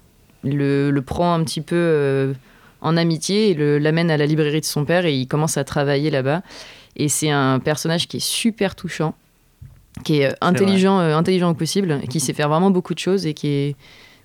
le, 0.44 0.90
le 0.92 1.02
prend 1.02 1.34
un 1.34 1.44
petit 1.44 1.62
peu 1.62 1.76
euh, 1.78 2.34
en 2.82 2.98
amitié 2.98 3.52
et 3.52 3.80
l'amène 3.80 4.10
à 4.12 4.18
la 4.18 4.26
librairie 4.26 4.60
de 4.62 4.66
son 4.66 4.84
père 4.86 5.06
et 5.06 5.14
il 5.16 5.28
commence 5.28 5.58
à 5.58 5.64
travailler 5.64 6.10
là-bas. 6.10 6.42
Et 6.96 7.08
c'est 7.10 7.30
un 7.30 7.60
personnage 7.60 8.08
qui 8.08 8.18
est 8.18 8.26
super 8.26 8.76
touchant, 8.76 9.14
qui 10.04 10.22
est 10.22 10.32
euh, 10.32 10.36
intelligent, 10.42 11.00
euh, 11.00 11.16
intelligent 11.16 11.50
au 11.52 11.54
possible, 11.54 12.02
qui 12.10 12.20
sait 12.20 12.34
faire 12.34 12.50
vraiment 12.50 12.72
beaucoup 12.72 12.94
de 12.96 13.00
choses 13.00 13.26
et 13.28 13.34
qui 13.36 13.48
est, 13.48 13.76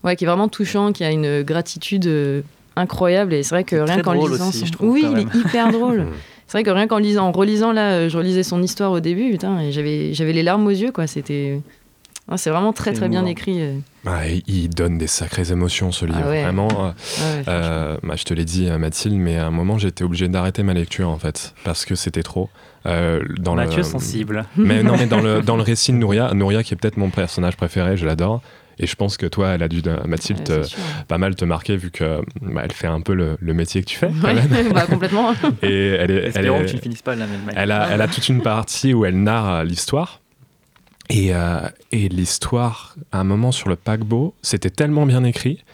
ouais, 0.05 0.17
qui 0.17 0.25
est 0.25 0.27
vraiment 0.27 0.49
touchant, 0.49 0.93
qui 0.93 1.05
a 1.05 1.11
une 1.11 1.43
gratitude 1.43 2.07
euh, 2.07 2.41
incroyable. 2.77 3.35
Et 3.35 3.43
c'est 3.43 3.55
vrai 3.55 3.65
que 3.65 3.77
rien 3.77 4.01
qu'en 4.03 4.13
lisant, 4.15 4.49
aussi, 4.49 4.61
son- 4.61 4.67
je 4.67 4.73
trouve, 4.73 4.91
oui, 4.91 5.05
il 5.13 5.19
est 5.19 5.35
hyper 5.35 5.71
drôle. 5.71 6.07
C'est 6.49 6.53
vrai 6.59 6.65
que 6.65 6.71
rien 6.71 6.87
qu'en 6.89 6.99
lisant, 6.99 7.27
en 7.29 7.33
relisant 7.33 7.73
là, 7.73 7.91
euh, 7.93 8.09
je 8.09 8.17
relisais 8.19 8.43
son 8.43 8.63
histoire 8.63 8.91
au 8.91 9.01
début, 9.01 9.31
putain, 9.31 9.61
et 9.61 9.71
j'avais, 9.71 10.13
j'avais 10.15 10.33
les 10.33 10.43
larmes 10.43 10.67
aux 10.67 10.71
yeux, 10.71 10.91
quoi. 10.91 11.07
C'était, 11.07 11.61
Ah, 12.31 12.37
c'est 12.37 12.51
vraiment 12.51 12.73
très 12.75 12.93
très 12.93 13.09
bien 13.09 13.25
écrit. 13.27 13.61
euh. 13.63 13.79
Ah, 14.07 14.27
il- 14.47 14.69
donne 14.71 14.97
des 14.99 15.07
sacrées 15.07 15.51
émotions 15.53 15.93
ce 15.93 16.05
livre, 16.07 16.19
Ah 16.25 16.29
ouais. 16.29 16.43
vraiment. 16.43 16.69
euh, 16.71 16.89
Ouais, 17.21 17.45
Euh, 17.49 17.97
bah, 18.03 18.15
je 18.17 18.25
te 18.25 18.33
l'ai 18.35 18.45
dit, 18.45 18.67
Mathilde, 18.79 19.17
mais 19.17 19.37
à 19.39 19.47
un 19.47 19.51
moment, 19.51 19.77
j'étais 19.79 20.05
obligé 20.05 20.29
d'arrêter 20.29 20.63
ma 20.63 20.73
lecture, 20.75 21.09
en 21.11 21.19
fait, 21.19 21.55
parce 21.65 21.85
que 21.85 21.95
c'était 21.95 22.23
trop. 22.23 22.49
Euh, 22.87 23.23
dans 23.39 23.55
Mathieu 23.55 23.79
le... 23.79 23.83
sensible. 23.83 24.45
Mais 24.57 24.83
non, 24.83 24.97
mais 24.99 25.07
dans 25.07 25.21
le, 25.21 25.43
dans 25.49 25.57
le 25.57 25.63
récit 25.63 25.93
de 25.93 25.99
Nouria, 25.99 26.33
Nouria 26.33 26.63
qui 26.63 26.73
est 26.75 26.77
peut-être 26.77 26.97
mon 26.97 27.11
personnage 27.11 27.57
préféré, 27.57 27.97
je 27.99 28.07
l'adore. 28.07 28.41
Et 28.81 28.87
je 28.87 28.95
pense 28.97 29.17
que 29.17 29.27
toi, 29.27 29.51
elle 29.51 29.63
a 29.63 29.69
dû, 29.69 29.83
euh, 29.87 29.97
Mathilde, 30.07 30.49
Ouais, 30.49 30.63
pas 31.09 31.19
mal 31.19 31.35
te 31.35 31.45
marquer, 31.45 31.77
vu 31.77 31.91
que 31.91 32.21
bah, 32.41 32.63
elle 32.65 32.73
fait 32.73 32.87
un 32.87 33.01
peu 33.01 33.15
le, 33.15 33.37
le 33.41 33.55
métier 33.55 33.81
que 33.83 33.87
tu 33.89 33.97
fais, 33.99 34.11
quand 34.21 34.29
Ouais, 34.29 34.35
même. 34.35 34.73
bah, 34.73 34.87
complètement. 34.87 35.33
Et 35.63 35.89
elle 35.89 36.11
est, 36.11 36.33
elle 36.37 36.47
est- 36.47 36.65
que 36.65 36.69
tu 36.71 36.77
ne 36.77 36.81
finisses 36.81 37.03
pas 37.03 37.15
de 37.15 37.21
la 37.21 37.27
même 37.27 37.43
manière. 37.45 37.61
elle 37.63 37.73
a, 37.73 37.89
elle 37.91 38.01
a 38.01 38.09
toute 38.09 38.29
une 38.29 38.41
partie 38.43 38.95
où 38.95 39.05
elle 39.05 39.21
narre 39.23 39.49
euh, 39.57 39.65
l'histoire. 39.65 40.21
Et, 41.11 41.35
euh, 41.35 41.61
et 41.91 42.11
l'histoire, 42.11 42.95
à 43.13 43.21
un 43.21 43.25
moment 43.25 43.51
sur 43.51 43.71
le 43.71 43.77
paquebot, 43.77 44.35
c'était 44.43 44.69
tellement 44.69 45.07
bien 45.07 45.25
écrit, 45.25 45.65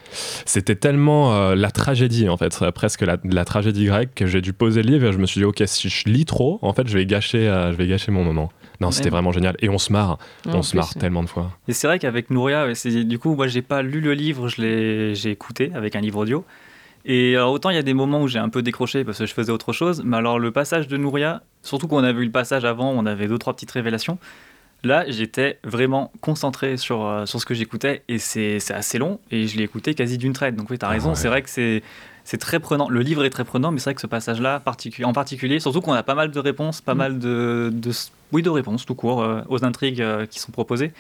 c'était 0.46 0.76
tellement 0.76 1.34
euh, 1.34 1.54
la 1.56 1.72
tragédie, 1.72 2.28
en 2.28 2.36
fait, 2.36 2.70
presque 2.70 3.00
la, 3.02 3.16
la 3.24 3.44
tragédie 3.44 3.86
grecque, 3.86 4.14
que 4.14 4.26
j'ai 4.28 4.40
dû 4.40 4.52
poser 4.52 4.82
le 4.84 4.92
livre 4.92 5.08
et 5.08 5.12
je 5.12 5.18
me 5.18 5.26
suis 5.26 5.40
dit, 5.40 5.44
ok, 5.44 5.60
si 5.66 5.88
je 5.88 6.08
lis 6.08 6.24
trop, 6.24 6.60
en 6.62 6.72
fait, 6.72 6.86
je 6.86 6.96
vais 6.96 7.04
gâcher, 7.04 7.48
euh, 7.48 7.72
je 7.72 7.76
vais 7.76 7.88
gâcher 7.88 8.12
mon 8.12 8.22
moment. 8.22 8.52
Non, 8.84 8.90
c'était 8.90 9.10
vraiment 9.10 9.32
génial. 9.32 9.56
Et 9.60 9.68
on 9.68 9.78
se 9.78 9.92
marre, 9.92 10.18
on 10.46 10.62
se 10.62 10.76
marre 10.76 10.94
tellement 10.94 11.22
de 11.22 11.28
fois. 11.28 11.50
Et 11.68 11.72
c'est 11.72 11.86
vrai 11.86 11.98
qu'avec 11.98 12.30
Nouria, 12.30 12.66
du 12.84 13.18
coup, 13.18 13.34
moi, 13.34 13.46
j'ai 13.46 13.62
pas 13.62 13.82
lu 13.82 14.00
le 14.00 14.14
livre, 14.14 14.48
je 14.48 14.60
l'ai, 14.60 15.14
j'ai 15.14 15.30
écouté 15.30 15.72
avec 15.74 15.96
un 15.96 16.00
livre 16.00 16.18
audio. 16.18 16.44
Et 17.04 17.36
alors, 17.36 17.52
autant 17.52 17.70
il 17.70 17.76
y 17.76 17.78
a 17.78 17.82
des 17.82 17.94
moments 17.94 18.22
où 18.22 18.28
j'ai 18.28 18.38
un 18.38 18.48
peu 18.48 18.62
décroché 18.62 19.04
parce 19.04 19.18
que 19.18 19.26
je 19.26 19.34
faisais 19.34 19.52
autre 19.52 19.72
chose, 19.72 20.02
mais 20.04 20.16
alors 20.16 20.38
le 20.38 20.50
passage 20.52 20.88
de 20.88 20.96
Nouria, 20.96 21.42
surtout 21.62 21.86
qu'on 21.86 22.02
avait 22.02 22.22
eu 22.22 22.24
le 22.24 22.30
passage 22.30 22.64
avant, 22.64 22.90
on 22.90 23.04
avait 23.04 23.28
deux, 23.28 23.36
trois 23.36 23.52
petites 23.52 23.70
révélations. 23.72 24.18
Là, 24.84 25.04
j'étais 25.08 25.58
vraiment 25.64 26.12
concentré 26.20 26.76
sur, 26.76 27.04
euh, 27.04 27.26
sur 27.26 27.40
ce 27.40 27.46
que 27.46 27.54
j'écoutais 27.54 28.02
et 28.08 28.18
c'est 28.18 28.58
c'est 28.60 28.74
assez 28.74 28.98
long 28.98 29.18
et 29.30 29.46
je 29.46 29.56
l'ai 29.56 29.64
écouté 29.64 29.94
quasi 29.94 30.18
d'une 30.18 30.32
traite. 30.32 30.56
Donc 30.56 30.70
oui, 30.70 30.78
tu 30.78 30.84
as 30.84 30.88
raison, 30.88 31.10
ouais. 31.10 31.14
c'est 31.14 31.28
vrai 31.28 31.42
que 31.42 31.50
c'est 31.50 31.82
c'est 32.24 32.38
très 32.38 32.58
prenant. 32.58 32.88
Le 32.88 33.00
livre 33.00 33.24
est 33.24 33.30
très 33.30 33.44
prenant, 33.44 33.70
mais 33.70 33.78
c'est 33.78 33.90
vrai 33.90 33.94
que 33.94 34.00
ce 34.00 34.06
passage-là, 34.06 34.60
particu- 34.64 35.04
en 35.04 35.12
particulier, 35.12 35.60
surtout 35.60 35.80
qu'on 35.80 35.92
a 35.92 36.02
pas 36.02 36.14
mal 36.14 36.30
de 36.30 36.40
réponses, 36.40 36.80
pas 36.80 36.94
mal 36.94 37.18
de, 37.18 37.70
de, 37.72 37.90
oui, 38.32 38.42
de 38.42 38.50
réponses 38.50 38.86
tout 38.86 38.94
court 38.94 39.22
euh, 39.22 39.42
aux 39.48 39.64
intrigues 39.64 40.00
euh, 40.00 40.26
qui 40.26 40.38
sont 40.40 40.52
proposées. 40.52 40.92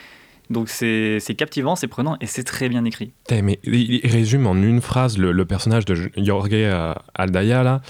Donc 0.50 0.68
c'est 0.68 1.34
captivant, 1.38 1.74
c'est 1.74 1.88
prenant 1.88 2.18
et 2.20 2.26
c'est 2.26 2.44
très 2.44 2.68
bien 2.68 2.84
écrit. 2.84 3.12
Putain, 3.26 3.40
mais 3.40 3.58
il, 3.64 4.04
il 4.04 4.10
résume 4.10 4.46
en 4.46 4.54
une 4.54 4.82
phrase 4.82 5.16
le, 5.16 5.32
le 5.32 5.44
personnage 5.46 5.86
de 5.86 6.10
Jorge 6.18 6.50
euh, 6.52 6.92
Aldaya, 7.14 7.62
là, 7.62 7.80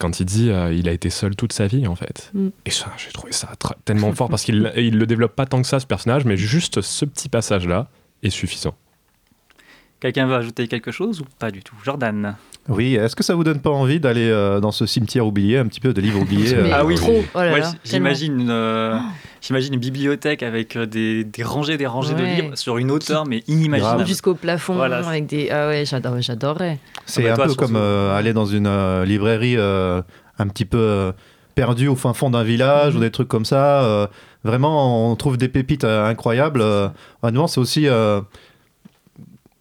quand 0.00 0.18
il 0.18 0.24
dit 0.24 0.48
euh, 0.48 0.72
il 0.72 0.88
a 0.88 0.92
été 0.92 1.10
seul 1.10 1.36
toute 1.36 1.52
sa 1.52 1.66
vie, 1.66 1.86
en 1.86 1.96
fait. 1.96 2.30
Mm. 2.32 2.48
Et 2.64 2.70
ça, 2.70 2.86
j'ai 2.96 3.12
trouvé 3.12 3.32
ça 3.32 3.50
tellement 3.84 4.14
fort 4.14 4.30
parce 4.30 4.44
qu'il 4.44 4.72
il 4.76 4.96
le 4.96 5.06
développe 5.06 5.36
pas 5.36 5.44
tant 5.44 5.60
que 5.60 5.68
ça, 5.68 5.80
ce 5.80 5.86
personnage, 5.86 6.24
mais 6.24 6.38
juste 6.38 6.80
ce 6.80 7.04
petit 7.04 7.28
passage-là 7.28 7.88
est 8.22 8.30
suffisant. 8.30 8.74
Quelqu'un 10.00 10.26
veut 10.26 10.34
ajouter 10.36 10.68
quelque 10.68 10.92
chose 10.92 11.20
ou 11.20 11.24
pas 11.40 11.50
du 11.50 11.60
tout? 11.62 11.74
Jordan 11.84 12.36
Oui, 12.68 12.94
est-ce 12.94 13.16
que 13.16 13.24
ça 13.24 13.34
vous 13.34 13.42
donne 13.42 13.60
pas 13.60 13.70
envie 13.70 13.98
d'aller 13.98 14.28
euh, 14.28 14.60
dans 14.60 14.70
ce 14.70 14.86
cimetière 14.86 15.26
oublié, 15.26 15.58
un 15.58 15.66
petit 15.66 15.80
peu 15.80 15.92
de 15.92 16.00
livres 16.00 16.20
oubliés 16.20 16.54
euh, 16.56 16.70
Ah 16.72 16.84
oui. 16.84 16.94
trop. 16.94 17.24
Oh 17.34 17.38
là, 17.40 17.60
j- 17.60 17.76
j'imagine 17.84 18.40
une, 18.42 18.50
euh, 18.50 18.96
j'imagine 19.40 19.74
une 19.74 19.80
bibliothèque 19.80 20.44
avec 20.44 20.76
euh, 20.76 20.86
des, 20.86 21.24
des 21.24 21.42
rangées, 21.42 21.76
des 21.76 21.86
rangées 21.86 22.14
de 22.14 22.22
livres 22.22 22.56
sur 22.56 22.78
une 22.78 22.92
hauteur 22.92 23.26
mais 23.26 23.42
inimaginable. 23.48 24.06
Jusqu'au 24.06 24.34
plafond, 24.36 24.74
Voilà. 24.76 24.98
avec 24.98 25.26
des. 25.26 25.50
Ah 25.50 25.66
ouais, 25.66 25.84
j'adore- 25.84 26.20
j'adorerais. 26.20 26.78
C'est 27.04 27.22
Ah 27.22 27.26
bah 27.28 27.32
un 27.32 27.34
toi, 27.36 27.44
peu 27.46 27.50
surtout. 27.50 27.66
comme 27.66 27.76
euh, 27.76 28.16
aller 28.16 28.32
dans 28.32 28.46
une 28.46 28.68
euh, 28.68 29.04
librairie 29.04 29.56
euh, 29.56 30.00
un 30.38 30.46
petit 30.46 30.64
peu 30.64 30.78
euh, 30.78 31.12
perdue 31.56 31.88
au 31.88 31.96
fin 31.96 32.12
fond 32.14 32.30
d'un 32.30 32.44
village 32.44 32.92
Mhm. 32.92 32.98
ou 32.98 33.00
des 33.02 33.10
trucs 33.10 33.26
comme 33.28 33.44
ça. 33.44 33.82
euh, 33.82 34.06
vraiment, 34.44 35.10
on 35.10 35.16
trouve 35.16 35.36
des 35.38 35.48
pépites 35.48 35.82
euh, 35.82 36.06
incroyables. 36.06 36.60
Euh, 36.62 36.88
honnêtement, 37.22 37.48
c'est 37.48 37.58
aussi, 37.58 37.88
euh, 37.88 38.20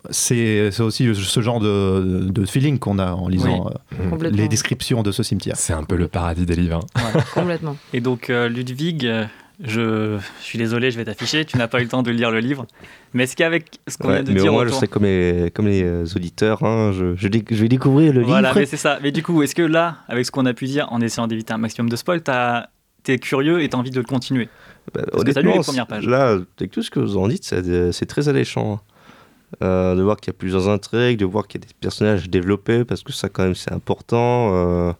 c'est 0.09 0.79
aussi 0.79 1.13
ce 1.13 1.41
genre 1.41 1.59
de, 1.59 2.27
de 2.29 2.45
feeling 2.45 2.79
qu'on 2.79 2.99
a 2.99 3.11
en 3.13 3.27
lisant 3.27 3.67
euh, 3.99 4.09
Complètement. 4.09 4.37
les 4.37 4.47
descriptions 4.47 5.03
de 5.03 5.11
ce 5.11 5.23
cimetière. 5.23 5.55
C'est 5.57 5.73
un 5.73 5.83
peu 5.83 5.95
le 5.95 6.07
paradis 6.07 6.45
des 6.45 6.55
livres. 6.55 6.85
hein. 6.95 7.21
Complètement. 7.33 7.75
Et 7.93 7.99
donc 7.99 8.29
euh, 8.29 8.47
Ludwig, 8.47 9.05
euh, 9.05 9.25
je, 9.61 10.17
je 10.39 10.43
suis 10.45 10.57
désolé, 10.59 10.91
je 10.91 10.97
vais 10.97 11.05
t'afficher, 11.05 11.43
tu 11.45 11.57
n'as 11.57 11.67
pas 11.67 11.79
eu 11.79 11.83
le 11.83 11.89
temps 11.89 12.03
de 12.03 12.11
lire 12.11 12.31
le 12.31 12.39
livre. 12.39 12.65
Mais 13.13 13.23
est-ce 13.23 13.35
qu'avec 13.35 13.79
ce 13.87 13.97
qu'on 13.97 14.09
Ouais, 14.09 14.15
vient 14.15 14.23
de 14.23 14.31
mais 14.33 14.39
dire 14.41 14.51
moins, 14.53 14.65
je 14.67 14.71
serai 14.71 14.87
comme 14.87 15.03
les, 15.03 15.51
comme 15.53 15.67
les 15.67 16.15
auditeurs. 16.15 16.63
hein, 16.63 16.91
je, 16.93 17.15
je, 17.15 17.27
déc- 17.27 17.47
je 17.53 17.61
vais 17.61 17.69
découvrir 17.69 18.13
le 18.13 18.21
Voilà, 18.21 18.49
livre. 18.49 18.59
mais 18.59 18.65
c'est 18.65 18.77
ça. 18.77 18.99
Mais 19.01 19.11
du 19.11 19.23
coup, 19.23 19.41
est-ce 19.43 19.55
que 19.55 19.63
là, 19.63 19.97
avec 20.07 20.25
ce 20.25 20.31
qu'on 20.31 20.45
a 20.45 20.53
pu 20.53 20.65
dire, 20.65 20.87
en 20.91 21.01
essayant 21.01 21.27
d'éviter 21.27 21.53
un 21.53 21.57
maximum 21.57 21.89
de 21.89 21.95
spoil, 21.95 22.21
t'es 23.03 23.17
curieux 23.17 23.61
et 23.63 23.69
t'as 23.69 23.77
envie 23.77 23.91
de 23.91 23.97
le 23.99 24.05
continuer? 24.05 24.47
Bah, 24.93 25.01
Parce 25.11 25.23
que 25.23 25.31
t'as 25.31 25.41
lu 25.41 25.47
les 25.47 25.53
honnêtement, 25.53 25.63
premières 25.63 25.87
pages. 25.87 26.07
Là, 26.07 26.37
avec 26.59 26.71
tout 26.71 26.81
ce 26.83 26.91
que 26.91 26.99
vous 26.99 27.17
en 27.17 27.27
dites, 27.27 27.43
c'est 27.43 27.91
c'est 27.91 28.05
très 28.05 28.29
alléchant. 28.29 28.75
hein. 28.75 28.81
Euh, 29.63 29.95
de 29.95 30.01
voir 30.01 30.17
qu'il 30.17 30.27
y 30.33 30.35
a 30.35 30.37
plusieurs 30.37 30.67
intrigues, 30.67 31.17
de 31.19 31.25
voir 31.25 31.47
qu'il 31.47 31.61
y 31.61 31.63
a 31.63 31.67
des 31.67 31.73
personnages 31.79 32.29
développés, 32.29 32.83
parce 32.83 33.01
que 33.01 33.13
ça, 33.13 33.29
quand 33.29 33.43
même, 33.43 33.55
c'est 33.55 33.71
important. 33.71 34.53
euh, 34.53 34.93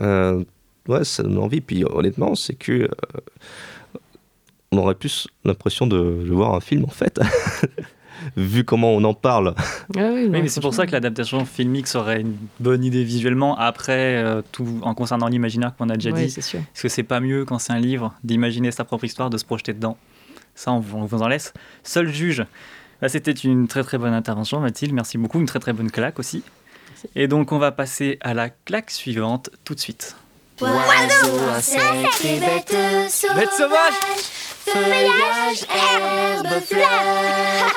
euh, 0.00 0.42
ouais, 0.88 1.04
ça 1.04 1.22
donne 1.22 1.38
envie. 1.38 1.60
Puis, 1.60 1.84
honnêtement, 1.84 2.34
c'est 2.34 2.54
que. 2.54 2.72
euh, 2.72 2.88
on 4.70 4.78
aurait 4.78 4.94
plus 4.94 5.28
l'impression 5.44 5.86
de, 5.86 5.96
de 6.26 6.32
voir 6.32 6.54
un 6.54 6.60
film, 6.60 6.84
en 6.84 6.88
fait. 6.90 7.18
Vu 8.36 8.64
comment 8.64 8.92
on 8.92 9.04
en 9.04 9.14
parle. 9.14 9.54
Ah 9.96 10.10
oui, 10.12 10.24
Oui, 10.24 10.28
mais 10.28 10.48
c'est 10.48 10.60
pour 10.60 10.74
ça 10.74 10.86
que 10.86 10.92
l'adaptation 10.92 11.44
filmique 11.44 11.86
serait 11.86 12.20
une 12.20 12.36
bonne 12.58 12.82
idée 12.84 13.04
visuellement. 13.04 13.56
Après, 13.56 14.16
euh, 14.22 14.42
tout 14.50 14.66
en 14.82 14.92
concernant 14.94 15.28
l'imaginaire 15.28 15.74
qu'on 15.76 15.88
a 15.88 15.94
déjà 15.94 16.10
Ouais, 16.10 16.26
dit, 16.26 16.38
est-ce 16.38 16.82
que 16.82 16.88
c'est 16.88 17.02
pas 17.04 17.20
mieux 17.20 17.44
quand 17.44 17.58
c'est 17.58 17.72
un 17.72 17.78
livre 17.78 18.12
d'imaginer 18.24 18.70
sa 18.72 18.84
propre 18.84 19.04
histoire, 19.04 19.30
de 19.30 19.38
se 19.38 19.44
projeter 19.44 19.72
dedans 19.72 19.96
Ça, 20.54 20.72
on, 20.72 20.80
vous- 20.80 20.98
on 20.98 21.04
vous 21.04 21.22
en 21.22 21.28
laisse. 21.28 21.54
Seul 21.84 22.08
juge. 22.08 22.44
Là, 23.00 23.08
c'était 23.08 23.32
une 23.32 23.68
très 23.68 23.84
très 23.84 23.98
bonne 23.98 24.12
intervention, 24.12 24.60
Mathilde. 24.60 24.92
Merci 24.92 25.18
beaucoup. 25.18 25.38
Une 25.40 25.46
très 25.46 25.60
très 25.60 25.72
bonne 25.72 25.90
claque 25.90 26.18
aussi. 26.18 26.42
Et 27.14 27.28
donc, 27.28 27.52
on 27.52 27.58
va 27.58 27.70
passer 27.70 28.18
à 28.20 28.34
la 28.34 28.50
claque 28.50 28.90
suivante 28.90 29.50
tout 29.64 29.74
de 29.74 29.80
suite. 29.80 30.16
Oiseau, 30.60 31.38
insecte 31.54 32.24
et 32.24 32.40
Feuillage, 34.66 35.64
herbe, 35.70 36.60
fleurs. 36.62 37.74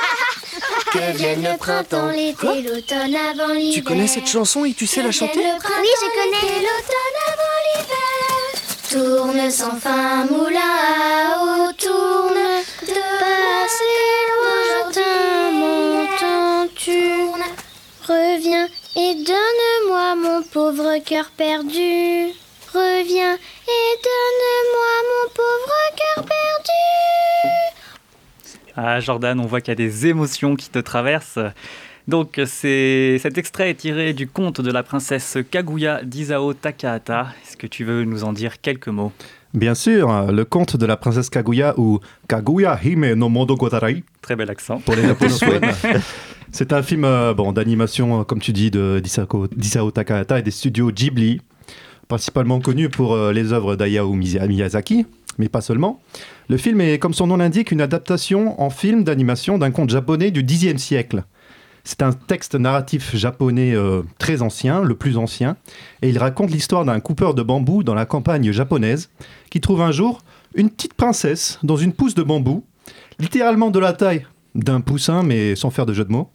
que 0.92 1.18
vienne 1.18 1.44
le 1.44 1.58
printemps, 1.58 2.10
l'été, 2.10 2.62
l'automne 2.64 3.16
avant 3.16 3.54
l'hiver. 3.54 3.74
Tu 3.76 3.84
connais 3.84 4.08
cette 4.08 4.28
chanson 4.28 4.66
et 4.66 4.74
tu 4.74 4.88
sais 4.88 5.02
la 5.02 5.12
chanter 5.12 5.40
Oui, 5.40 5.88
je 6.02 6.08
connais. 6.20 6.54
L'automne 6.60 7.20
avant 7.28 7.60
l'hiver. 7.70 8.32
Tourne 8.90 9.52
sans 9.52 9.78
fin, 9.78 10.26
moulin 10.26 10.60
à 10.60 11.44
eau, 11.44 11.72
tourne. 11.78 12.34
De 12.82 12.88
t'aime, 12.88 14.31
tourne. 16.86 17.44
Reviens 18.08 18.68
et 18.96 19.16
donne-moi 19.24 20.16
mon 20.16 20.42
pauvre 20.44 20.98
cœur 21.06 21.32
perdu. 21.38 22.34
Reviens 22.74 23.36
et 23.36 23.98
donne-moi 24.04 24.92
mon 25.10 25.30
pauvre 25.34 25.74
cœur 25.96 26.26
perdu. 26.26 26.82
Ah, 28.76 29.00
Jordan, 29.00 29.40
on 29.40 29.46
voit 29.46 29.62
qu'il 29.62 29.72
y 29.72 29.74
a 29.74 29.76
des 29.76 30.08
émotions 30.08 30.56
qui 30.56 30.70
te 30.70 30.80
traversent. 30.80 31.40
Donc, 32.08 32.42
c'est 32.46 33.18
cet 33.22 33.38
extrait 33.38 33.70
est 33.70 33.76
tiré 33.76 34.14
du 34.14 34.28
conte 34.28 34.60
de 34.62 34.72
la 34.72 34.82
princesse 34.82 35.38
Kaguya 35.52 36.02
d'Isao 36.04 36.54
Takahata. 36.54 37.28
Est-ce 37.46 37.58
que 37.58 37.68
tu 37.68 37.84
veux 37.84 38.04
nous 38.06 38.24
en 38.24 38.34
dire 38.34 38.60
quelques 38.60 38.88
mots? 38.88 39.12
Bien 39.54 39.76
sûr, 39.76 40.32
le 40.32 40.46
conte 40.46 40.78
de 40.78 40.86
la 40.86 40.98
princesse 40.98 41.30
Kaguya 41.30 41.74
ou 41.78 42.00
Kaguya 42.28 42.80
Hime 42.84 43.14
no 43.14 43.28
Monogatari 43.30 44.04
Très 44.22 44.36
bel 44.36 44.50
accent. 44.50 44.80
pour 44.80 44.96
les 44.96 45.04
japonophones. 45.08 45.62
C'est 46.52 46.74
un 46.74 46.84
film 46.84 47.06
euh, 47.06 47.34
bon, 47.34 47.54
d'animation, 47.54 48.22
euh, 48.22 48.24
comme 48.24 48.40
tu 48.40 48.52
dis, 48.52 48.72
de 48.72 49.02
d'Isao 49.02 49.92
Takahata 49.92 50.40
et 50.40 50.42
des 50.42 50.52
studios 50.52 50.92
Ghibli, 50.92 51.42
principalement 52.08 52.60
connu 52.60 52.90
pour 52.90 53.14
euh, 53.14 53.32
les 53.32 53.54
œuvres 53.54 53.76
d'Hayao 53.76 54.14
Miya- 54.14 54.48
Miyazaki, 54.48 55.06
mais 55.38 55.48
pas 55.48 55.62
seulement. 55.62 56.02
Le 56.50 56.58
film 56.58 56.82
est, 56.82 57.00
comme 57.00 57.14
son 57.14 57.28
nom 57.28 57.38
l'indique, 57.38 57.72
une 57.72 57.82
adaptation 57.82 58.62
en 58.62 58.70
film 58.70 59.04
d'animation 59.04 59.58
d'un 59.58 59.72
conte 59.72 59.90
japonais 59.90 60.32
du 60.32 60.44
Xe 60.44 60.76
siècle. 60.78 61.24
C'est 61.84 62.04
un 62.04 62.12
texte 62.12 62.54
narratif 62.56 63.16
japonais 63.16 63.74
très 64.20 64.44
ancien, 64.44 64.84
le 64.84 64.94
plus 64.94 65.18
ancien, 65.18 65.58
et 66.04 66.10
il 66.10 66.20
raconte 66.20 66.52
l'histoire 66.52 66.86
d'un 66.86 67.00
coupeur 67.00 67.34
de 67.34 67.42
bambou 67.42 67.82
dans 67.82 67.96
la 67.96 68.06
campagne 68.06 68.52
japonaise 68.52 69.10
qui 69.50 69.62
trouve 69.62 69.82
un 69.82 69.92
jour 69.92 70.22
une 70.54 70.70
petite 70.70 70.94
princesse 70.94 71.58
dans 71.64 71.78
une 71.78 71.94
pousse 71.94 72.14
de 72.14 72.22
bambou, 72.22 72.64
littéralement 73.18 73.72
de 73.72 73.80
la 73.80 73.94
taille 73.94 74.28
d'un 74.54 74.82
poussin, 74.82 75.24
mais 75.24 75.56
sans 75.56 75.72
faire 75.72 75.88
de 75.88 75.94
jeu 75.94 76.06
de 76.06 76.12
mots. 76.12 76.30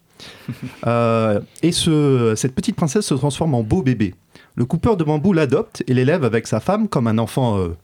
Euh, 0.85 1.39
et 1.63 1.71
ce, 1.71 2.33
cette 2.35 2.55
petite 2.55 2.75
princesse 2.75 3.05
se 3.05 3.13
transforme 3.13 3.53
en 3.55 3.63
beau 3.63 3.81
bébé. 3.81 4.15
Le 4.55 4.65
coupeur 4.65 4.97
de 4.97 5.03
bambou 5.03 5.33
l'adopte 5.33 5.83
et 5.87 5.93
l'élève 5.93 6.23
avec 6.23 6.47
sa 6.47 6.59
femme 6.59 6.87
comme 6.87 7.07
un 7.07 7.17
enfant 7.17 7.59
euh, 7.59 7.75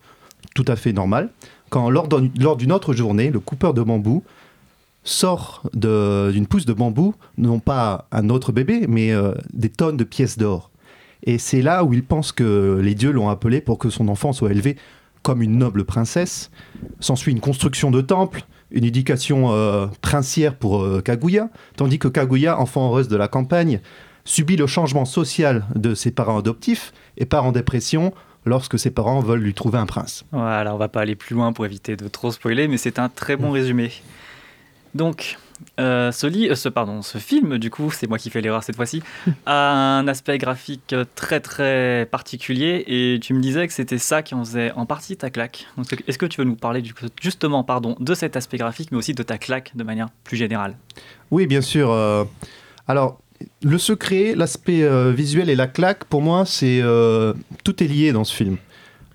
tout 0.55 0.65
à 0.67 0.75
fait 0.75 0.93
normal. 0.93 1.29
Quand 1.69 1.89
lors 1.89 2.07
d'un- 2.07 2.29
lors 2.39 2.55
d'une 2.57 2.71
autre 2.71 2.93
journée, 2.93 3.29
le 3.31 3.39
coupeur 3.39 3.73
de 3.73 3.81
bambou 3.81 4.23
sort 5.03 5.63
d'une 5.73 6.47
pousse 6.47 6.65
de 6.65 6.73
bambou, 6.73 7.13
non 7.37 7.59
pas 7.59 8.07
un 8.11 8.29
autre 8.29 8.51
bébé, 8.51 8.85
mais 8.87 9.11
euh, 9.11 9.33
des 9.51 9.69
tonnes 9.69 9.97
de 9.97 10.03
pièces 10.05 10.37
d'or. 10.37 10.71
Et 11.23 11.37
c'est 11.37 11.61
là 11.61 11.83
où 11.83 11.93
il 11.93 12.03
pense 12.03 12.31
que 12.31 12.79
les 12.81 12.95
dieux 12.95 13.11
l'ont 13.11 13.29
appelé 13.29 13.61
pour 13.61 13.77
que 13.77 13.89
son 13.89 14.07
enfant 14.07 14.33
soit 14.33 14.51
élevé 14.51 14.77
comme 15.21 15.41
une 15.41 15.57
noble 15.57 15.83
princesse. 15.85 16.51
S'ensuit 16.99 17.31
une 17.31 17.39
construction 17.39 17.91
de 17.91 18.01
temple, 18.01 18.43
une 18.73 18.83
éducation 18.83 19.51
euh, 19.51 19.87
princière 20.01 20.55
pour 20.55 20.83
euh, 20.83 21.01
Kaguya, 21.01 21.49
tandis 21.77 21.99
que 21.99 22.07
Kaguya, 22.07 22.59
enfant 22.59 22.87
heureuse 22.87 23.07
de 23.07 23.15
la 23.15 23.27
campagne, 23.27 23.79
subit 24.25 24.57
le 24.57 24.67
changement 24.67 25.05
social 25.05 25.65
de 25.75 25.95
ses 25.95 26.11
parents 26.11 26.39
adoptifs 26.39 26.91
et 27.17 27.25
part 27.25 27.45
en 27.45 27.51
dépression 27.51 28.13
lorsque 28.45 28.77
ses 28.77 28.91
parents 28.91 29.21
veulent 29.21 29.41
lui 29.41 29.53
trouver 29.53 29.77
un 29.77 29.85
prince. 29.85 30.25
Voilà, 30.31 30.73
on 30.73 30.77
va 30.77 30.89
pas 30.89 31.01
aller 31.01 31.15
plus 31.15 31.35
loin 31.35 31.53
pour 31.53 31.65
éviter 31.65 31.95
de 31.95 32.07
trop 32.07 32.31
spoiler, 32.31 32.67
mais 32.67 32.77
c'est 32.77 32.99
un 32.99 33.09
très 33.09 33.37
bon 33.37 33.51
résumé. 33.51 33.91
Donc, 34.95 35.37
euh, 35.79 36.11
ce, 36.11 36.27
euh, 36.27 36.55
ce, 36.55 36.69
pardon, 36.69 37.01
ce 37.01 37.17
film, 37.17 37.57
du 37.57 37.69
coup, 37.69 37.91
c'est 37.91 38.07
moi 38.07 38.17
qui 38.17 38.29
fais 38.29 38.41
l'erreur 38.41 38.63
cette 38.63 38.75
fois-ci, 38.75 39.01
a 39.45 39.97
un 39.97 40.07
aspect 40.07 40.37
graphique 40.37 40.95
très 41.15 41.39
très 41.39 42.07
particulier 42.11 42.83
et 42.87 43.19
tu 43.19 43.33
me 43.33 43.41
disais 43.41 43.67
que 43.67 43.73
c'était 43.73 43.97
ça 43.97 44.21
qui 44.21 44.35
en 44.35 44.43
faisait 44.43 44.71
en 44.73 44.85
partie 44.85 45.17
ta 45.17 45.29
claque. 45.29 45.67
Est-ce 46.07 46.17
que 46.17 46.25
tu 46.25 46.41
veux 46.41 46.47
nous 46.47 46.55
parler 46.55 46.81
du 46.81 46.93
coup, 46.93 47.05
justement 47.21 47.63
pardon, 47.63 47.95
de 47.99 48.13
cet 48.13 48.35
aspect 48.35 48.57
graphique, 48.57 48.91
mais 48.91 48.97
aussi 48.97 49.13
de 49.13 49.23
ta 49.23 49.37
claque 49.37 49.71
de 49.75 49.83
manière 49.83 50.09
plus 50.23 50.37
générale? 50.37 50.75
Oui, 51.31 51.47
bien 51.47 51.61
sûr. 51.61 51.91
euh, 51.91 52.23
alors, 52.87 53.19
le 53.61 53.77
secret, 53.77 54.35
l'aspect 54.35 54.87
visuel 55.11 55.49
et 55.49 55.55
la 55.55 55.67
claque, 55.67 56.05
pour 56.05 56.21
moi, 56.21 56.45
c'est 56.45 56.81
tout 57.63 57.83
est 57.83 57.87
lié 57.87 58.13
dans 58.13 58.23
ce 58.23 58.33
film. 58.33 58.57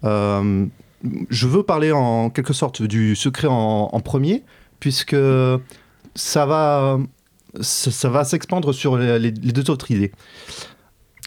Je 0.03 1.47
veux 1.47 1.62
parler 1.62 1.93
en 1.93 2.29
quelque 2.29 2.53
sorte 2.53 2.83
du 2.83 3.16
secret 3.16 3.49
en, 3.49 3.89
en 3.93 4.01
premier, 4.01 4.43
puisque 4.81 5.16
ça 6.19 6.47
va, 6.47 6.99
ça, 7.61 7.91
ça 7.91 8.09
va 8.09 8.25
s'expandre 8.25 8.73
sur 8.73 8.99
les, 8.99 9.31
deux 9.33 9.71
autres 9.71 9.91
idées. 9.91 10.12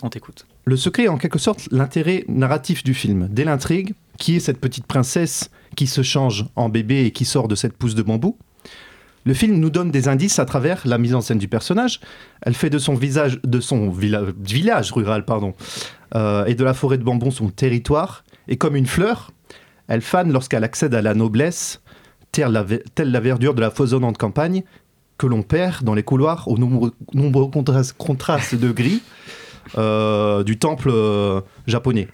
On 0.04 0.10
t'écoute. 0.10 0.46
Le 0.66 0.76
secret 0.76 1.04
est 1.04 1.08
en 1.08 1.18
quelque 1.18 1.40
sorte 1.40 1.68
l'intérêt 1.72 2.24
narratif 2.28 2.84
du 2.84 2.94
film. 2.94 3.28
Dès 3.32 3.44
l'intrigue, 3.44 3.94
qui 4.18 4.36
est 4.36 4.40
cette 4.40 4.60
petite 4.60 4.86
princesse 4.86 5.50
qui 5.76 5.88
se 5.88 6.04
change 6.04 6.46
en 6.56 6.70
bébé 6.70 7.06
et 7.06 7.12
qui 7.12 7.26
sort 7.26 7.48
de 7.48 7.56
cette 7.56 7.74
pousse 7.78 7.96
de 7.96 8.04
bambou, 8.04 8.38
le 9.24 9.34
film 9.34 9.58
nous 9.60 9.70
donne 9.70 9.92
des 9.92 10.08
indices 10.08 10.40
à 10.40 10.46
travers 10.46 10.82
la 10.86 10.98
mise 10.98 11.16
en 11.16 11.22
scène 11.22 11.38
du 11.38 11.48
personnage. 11.48 12.00
Elle 12.42 12.56
fait 12.56 12.70
de 12.72 12.80
son 12.80 12.96
visage, 12.96 13.40
de 13.44 13.60
son 13.60 13.90
villa- 13.90 14.24
village 14.44 14.92
rural, 14.92 15.26
pardon, 15.26 15.54
euh, 16.16 16.46
et 16.46 16.56
de 16.56 16.64
la 16.64 16.74
forêt 16.74 16.98
de 16.98 17.04
bambou 17.04 17.32
son 17.32 17.50
territoire. 17.50 18.24
Et 18.48 18.58
comme 18.58 18.76
une 18.76 18.88
fleur, 18.88 19.32
elle 19.88 20.02
fane 20.02 20.32
lorsqu'elle 20.32 20.64
accède 20.64 20.96
à 20.96 21.02
la 21.02 21.14
noblesse, 21.14 21.82
telle 22.32 22.52
la, 22.52 22.66
telle 22.96 23.12
la 23.12 23.20
verdure 23.20 23.54
de 23.54 23.62
la 23.62 23.70
foisonnante 23.70 24.18
campagne 24.18 24.64
que 25.22 25.28
l'on 25.28 25.44
perd 25.44 25.84
dans 25.84 25.94
les 25.94 26.02
couloirs 26.02 26.48
aux 26.48 26.58
nombreux, 26.58 26.92
contrastes, 27.48 28.56
de 28.56 28.72
gris 28.72 29.04
euh, 29.78 30.44
du 30.44 30.58
temple 30.58 30.90
euh, 30.92 31.42
japonais. 31.68 32.08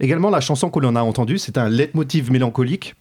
Également, 0.00 0.28
la 0.28 0.40
chanson 0.40 0.68
que 0.68 0.80
l'on 0.80 0.96
a 0.96 1.02
entendue, 1.02 1.38
c'est 1.38 1.56
un 1.56 1.68
leitmotiv 1.68 2.32
mélancolique 2.32 2.96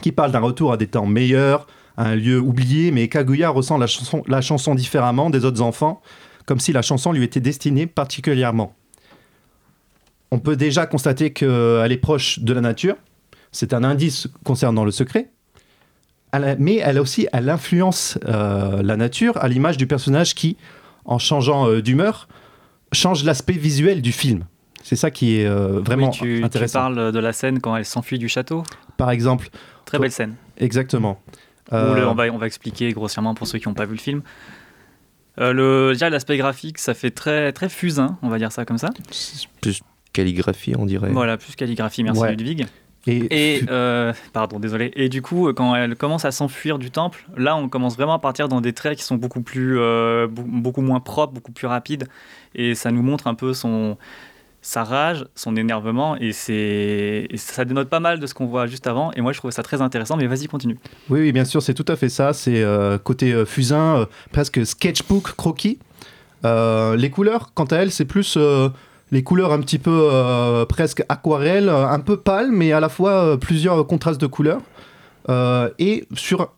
qui 0.00 0.12
parle 0.12 0.30
d'un 0.30 0.38
retour 0.38 0.72
à 0.72 0.76
des 0.76 0.86
temps 0.86 1.06
meilleurs, 1.06 1.66
à 1.96 2.10
un 2.10 2.14
lieu 2.14 2.38
oublié, 2.38 2.92
mais 2.92 3.08
Kaguya 3.08 3.50
ressent 3.50 3.78
la 3.78 4.40
chanson 4.40 4.74
différemment 4.76 5.28
des 5.28 5.44
autres 5.44 5.60
enfants, 5.60 6.00
comme 6.46 6.60
si 6.60 6.72
la 6.72 6.82
chanson 6.82 7.10
lui 7.10 7.24
était 7.24 7.40
destinée 7.40 7.88
particulièrement. 7.88 8.76
On 10.30 10.38
peut 10.38 10.54
déjà 10.54 10.86
constater 10.86 11.32
qu'elle 11.32 11.90
est 11.90 12.00
proche 12.00 12.38
de 12.38 12.52
la 12.52 12.60
nature, 12.60 12.94
c'est 13.50 13.74
un 13.74 13.82
indice 13.82 14.28
concernant 14.44 14.84
le 14.84 14.92
secret, 14.92 15.30
Elle 16.32 16.44
a- 16.44 16.56
mais 16.56 16.76
elle 16.76 16.98
a 16.98 17.02
aussi, 17.02 17.28
elle 17.32 17.48
influence 17.50 18.18
euh, 18.26 18.82
la 18.82 18.96
nature 18.96 19.36
à 19.36 19.48
l'image 19.48 19.76
du 19.76 19.86
personnage 19.86 20.34
qui, 20.34 20.56
en 21.04 21.18
changeant 21.18 21.68
euh, 21.68 21.82
d'humeur, 21.82 22.28
change 22.92 23.24
l'aspect 23.24 23.52
visuel 23.52 24.00
du 24.02 24.12
film. 24.12 24.44
C'est 24.82 24.96
ça 24.96 25.10
qui 25.10 25.36
est 25.38 25.46
euh, 25.46 25.80
vraiment 25.80 26.08
Oui, 26.10 26.12
tu, 26.18 26.38
tu 26.38 26.44
intéressant. 26.44 26.80
parles 26.80 27.12
de 27.12 27.18
la 27.18 27.32
scène 27.32 27.60
quand 27.60 27.76
elle 27.76 27.84
s'enfuit 27.84 28.18
du 28.18 28.28
château? 28.28 28.64
Par 28.96 29.10
exemple. 29.10 29.48
Très 29.84 29.98
belle 29.98 30.10
scène. 30.10 30.34
Exactement. 30.58 31.20
Où 31.70 31.74
Euh, 31.76 31.94
le- 31.96 32.08
on, 32.08 32.14
va, 32.14 32.24
on 32.32 32.38
va 32.38 32.46
expliquer 32.46 32.92
grossièrement 32.92 33.34
pour 33.34 33.46
ceux 33.46 33.58
qui 33.58 33.68
n'ont 33.68 33.74
pas 33.74 33.84
vu 33.86 33.92
le 33.94 34.00
film. 34.00 34.22
Euh, 35.38 35.52
le, 35.52 35.92
déjà, 35.92 36.10
l'aspect 36.10 36.36
graphique, 36.36 36.78
ça 36.78 36.94
fait 36.94 37.10
très, 37.10 37.52
très 37.52 37.68
fusain, 37.68 38.18
on 38.22 38.28
va 38.28 38.38
dire 38.38 38.52
ça 38.52 38.64
comme 38.64 38.76
ça. 38.78 38.90
Plus 39.60 39.80
calligraphie, 40.12 40.74
on 40.76 40.84
dirait. 40.84 41.10
Voilà, 41.10 41.36
plus 41.38 41.54
calligraphie, 41.54 42.02
merci 42.04 42.20
Ouais. 42.20 42.34
Ludwig. 42.34 42.66
Et, 43.06 43.56
Et, 43.56 43.64
euh, 43.68 44.12
pardon, 44.32 44.60
désolé. 44.60 44.92
Et 44.94 45.08
du 45.08 45.22
coup, 45.22 45.52
quand 45.52 45.74
elle 45.74 45.96
commence 45.96 46.24
à 46.24 46.30
s'enfuir 46.30 46.78
du 46.78 46.90
temple, 46.90 47.26
là, 47.36 47.56
on 47.56 47.68
commence 47.68 47.96
vraiment 47.96 48.14
à 48.14 48.18
partir 48.18 48.48
dans 48.48 48.60
des 48.60 48.72
traits 48.72 48.98
qui 48.98 49.04
sont 49.04 49.16
beaucoup 49.16 49.42
plus, 49.42 49.78
euh, 49.78 50.28
beaucoup 50.30 50.82
moins 50.82 51.00
propres, 51.00 51.32
beaucoup 51.32 51.52
plus 51.52 51.66
rapides, 51.66 52.06
et 52.54 52.74
ça 52.74 52.90
nous 52.90 53.02
montre 53.02 53.26
un 53.26 53.34
peu 53.34 53.54
son, 53.54 53.96
sa 54.60 54.84
rage, 54.84 55.26
son 55.34 55.56
énervement, 55.56 56.16
et 56.16 56.32
c'est, 56.32 57.26
ça 57.34 57.64
dénote 57.64 57.88
pas 57.88 57.98
mal 57.98 58.20
de 58.20 58.26
ce 58.26 58.34
qu'on 58.34 58.46
voit 58.46 58.66
juste 58.68 58.86
avant. 58.86 59.10
Et 59.12 59.20
moi, 59.20 59.32
je 59.32 59.38
trouve 59.38 59.50
ça 59.50 59.64
très 59.64 59.82
intéressant. 59.82 60.16
Mais 60.16 60.28
vas-y, 60.28 60.46
continue. 60.46 60.78
Oui, 61.10 61.20
oui, 61.20 61.32
bien 61.32 61.44
sûr, 61.44 61.60
c'est 61.60 61.74
tout 61.74 61.86
à 61.88 61.96
fait 61.96 62.08
ça. 62.08 62.32
C'est 62.32 62.62
euh, 62.62 62.98
côté 62.98 63.44
fusain, 63.46 64.06
presque 64.30 64.64
sketchbook 64.64 65.34
croquis. 65.34 65.78
Les 66.44 67.10
couleurs, 67.10 67.52
quant 67.54 67.64
à 67.64 67.76
elles, 67.78 67.90
c'est 67.90 68.04
plus 68.04 68.38
les 69.12 69.22
couleurs 69.22 69.52
un 69.52 69.60
petit 69.60 69.78
peu 69.78 70.08
euh, 70.10 70.64
presque 70.64 71.04
aquarelle, 71.08 71.68
euh, 71.68 71.86
un 71.86 72.00
peu 72.00 72.16
pâle, 72.16 72.50
mais 72.50 72.72
à 72.72 72.80
la 72.80 72.88
fois 72.88 73.12
euh, 73.12 73.36
plusieurs 73.36 73.86
contrastes 73.86 74.20
de 74.20 74.26
couleurs. 74.26 74.62
Et 75.78 76.08
sur 76.14 76.50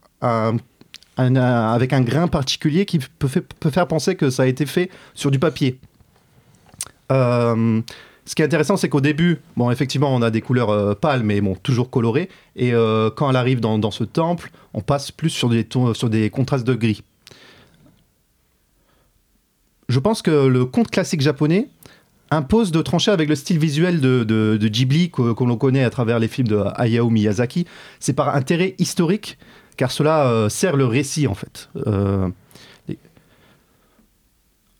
avec 1.16 1.92
un 1.92 2.00
grain 2.00 2.28
particulier 2.28 2.86
qui 2.86 2.98
peut, 2.98 3.28
faire 3.70 3.86
penser 3.86 4.16
que 4.16 4.30
ça 4.30 4.44
a 4.44 4.46
été 4.46 4.64
fait 4.64 4.88
sur 5.12 5.30
du 5.30 5.38
papier. 5.38 5.78
Ce 7.10 8.34
qui 8.34 8.40
est 8.40 8.44
intéressant, 8.46 8.78
c'est 8.78 8.88
qu'au 8.88 9.02
début, 9.02 9.42
bon, 9.54 9.70
effectivement, 9.70 10.14
on 10.14 10.22
a 10.22 10.30
des 10.30 10.40
couleurs 10.40 10.96
pâles, 10.96 11.22
mais 11.22 11.42
bon, 11.42 11.56
toujours 11.56 11.90
colorées. 11.90 12.30
Et 12.56 12.72
quand 13.16 13.28
elle 13.28 13.36
arrive 13.36 13.60
dans, 13.60 13.90
ce 13.90 14.02
temple, 14.02 14.50
on 14.72 14.80
passe 14.80 15.10
plus 15.10 15.28
sur 15.28 15.50
des 15.50 16.30
contrastes 16.30 16.66
de 16.66 16.74
gris. 16.74 17.02
Je 19.90 19.98
pense 19.98 20.22
que 20.22 20.46
le 20.46 20.64
conte 20.64 20.90
classique 20.90 21.20
japonais 21.20 21.68
impose 22.34 22.72
de 22.72 22.82
trancher 22.82 23.10
avec 23.10 23.28
le 23.28 23.34
style 23.34 23.58
visuel 23.58 24.00
de, 24.00 24.58
Ghibli 24.60 25.10
que, 25.10 25.22
l'on 25.22 25.56
connaît 25.56 25.84
à 25.84 25.90
travers 25.90 26.18
les 26.18 26.28
films 26.28 26.48
de 26.48 26.62
Hayao 26.76 27.10
Miyazaki. 27.10 27.66
C'est 28.00 28.12
par 28.12 28.34
intérêt 28.34 28.74
historique, 28.78 29.38
car 29.76 29.90
cela 29.90 30.26
euh, 30.26 30.48
sert 30.48 30.76
le 30.76 30.86
récit 30.86 31.26
en 31.26 31.34
fait. 31.34 31.70
Euh, 31.86 32.28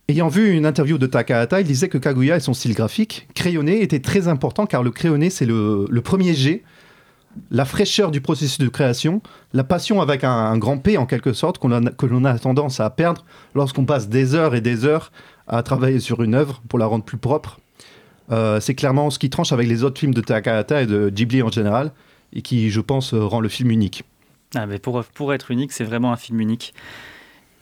Ayant 0.07 0.29
vu 0.29 0.51
une 0.53 0.67
interview 0.67 0.99
de 0.99 1.07
Takahata, 1.07 1.63
il 1.63 1.67
disait 1.67 1.89
que 1.89 1.97
Kaguya 1.97 2.37
et 2.37 2.41
son 2.41 2.53
style 2.53 2.75
graphique 2.75 3.27
crayonné 3.35 3.81
était 3.81 4.01
très 4.01 4.29
important 4.29 4.67
car 4.67 4.83
le 4.83 4.91
crayonné 4.91 5.31
c'est 5.31 5.47
le, 5.47 5.89
premier 6.05 6.35
jet, 6.35 6.63
la 7.51 7.65
fraîcheur 7.65 8.11
du 8.11 8.21
processus 8.21 8.59
de 8.59 8.69
création, 8.69 9.23
la 9.55 9.65
passion 9.65 10.03
avec 10.03 10.23
un, 10.23 10.31
un 10.31 10.59
grand 10.59 10.77
P 10.77 10.99
en 10.99 11.07
quelque 11.07 11.33
sorte 11.33 11.59
que 11.59 12.07
l'on 12.07 12.25
a 12.27 12.39
tendance 12.39 12.81
à 12.81 12.91
perdre 12.91 13.25
lorsqu'on 13.55 13.87
passe 13.87 14.11
des 14.11 14.35
heures 14.35 14.55
et 14.55 14.61
des 14.61 14.85
heures 14.85 15.11
à 15.47 15.63
travailler 15.63 16.01
sur 16.01 16.23
une 16.23 16.35
œuvre 16.35 16.63
pour 16.69 16.79
la 16.79 16.87
rendre 16.87 17.05
plus 17.05 17.19
propre. 17.19 17.59
Euh, 18.31 18.61
c'est 18.61 18.75
clairement 18.75 19.11
ce 19.11 19.19
qui 19.19 19.31
tranche 19.31 19.53
avec 19.53 19.69
les 19.69 19.85
autres 19.85 20.01
films 20.01 20.15
de 20.15 20.21
Takahata 20.21 20.83
et 20.83 20.87
de 20.87 21.11
Ghibli 21.11 21.43
en 21.43 21.51
général 21.51 21.93
et 22.33 22.43
qui, 22.43 22.71
je 22.71 22.81
pense, 22.81 23.13
euh, 23.15 23.25
rend 23.25 23.41
le 23.41 23.49
film 23.49 23.71
unique. 23.71 24.05
Ah, 24.55 24.67
mais 24.67 24.79
pour, 24.79 25.05
pour 25.05 25.35
être 25.35 25.51
unique, 25.51 25.73
c'est 25.73 25.85
vraiment 25.85 26.13
un 26.13 26.17
film 26.17 26.41
unique. 26.41 26.75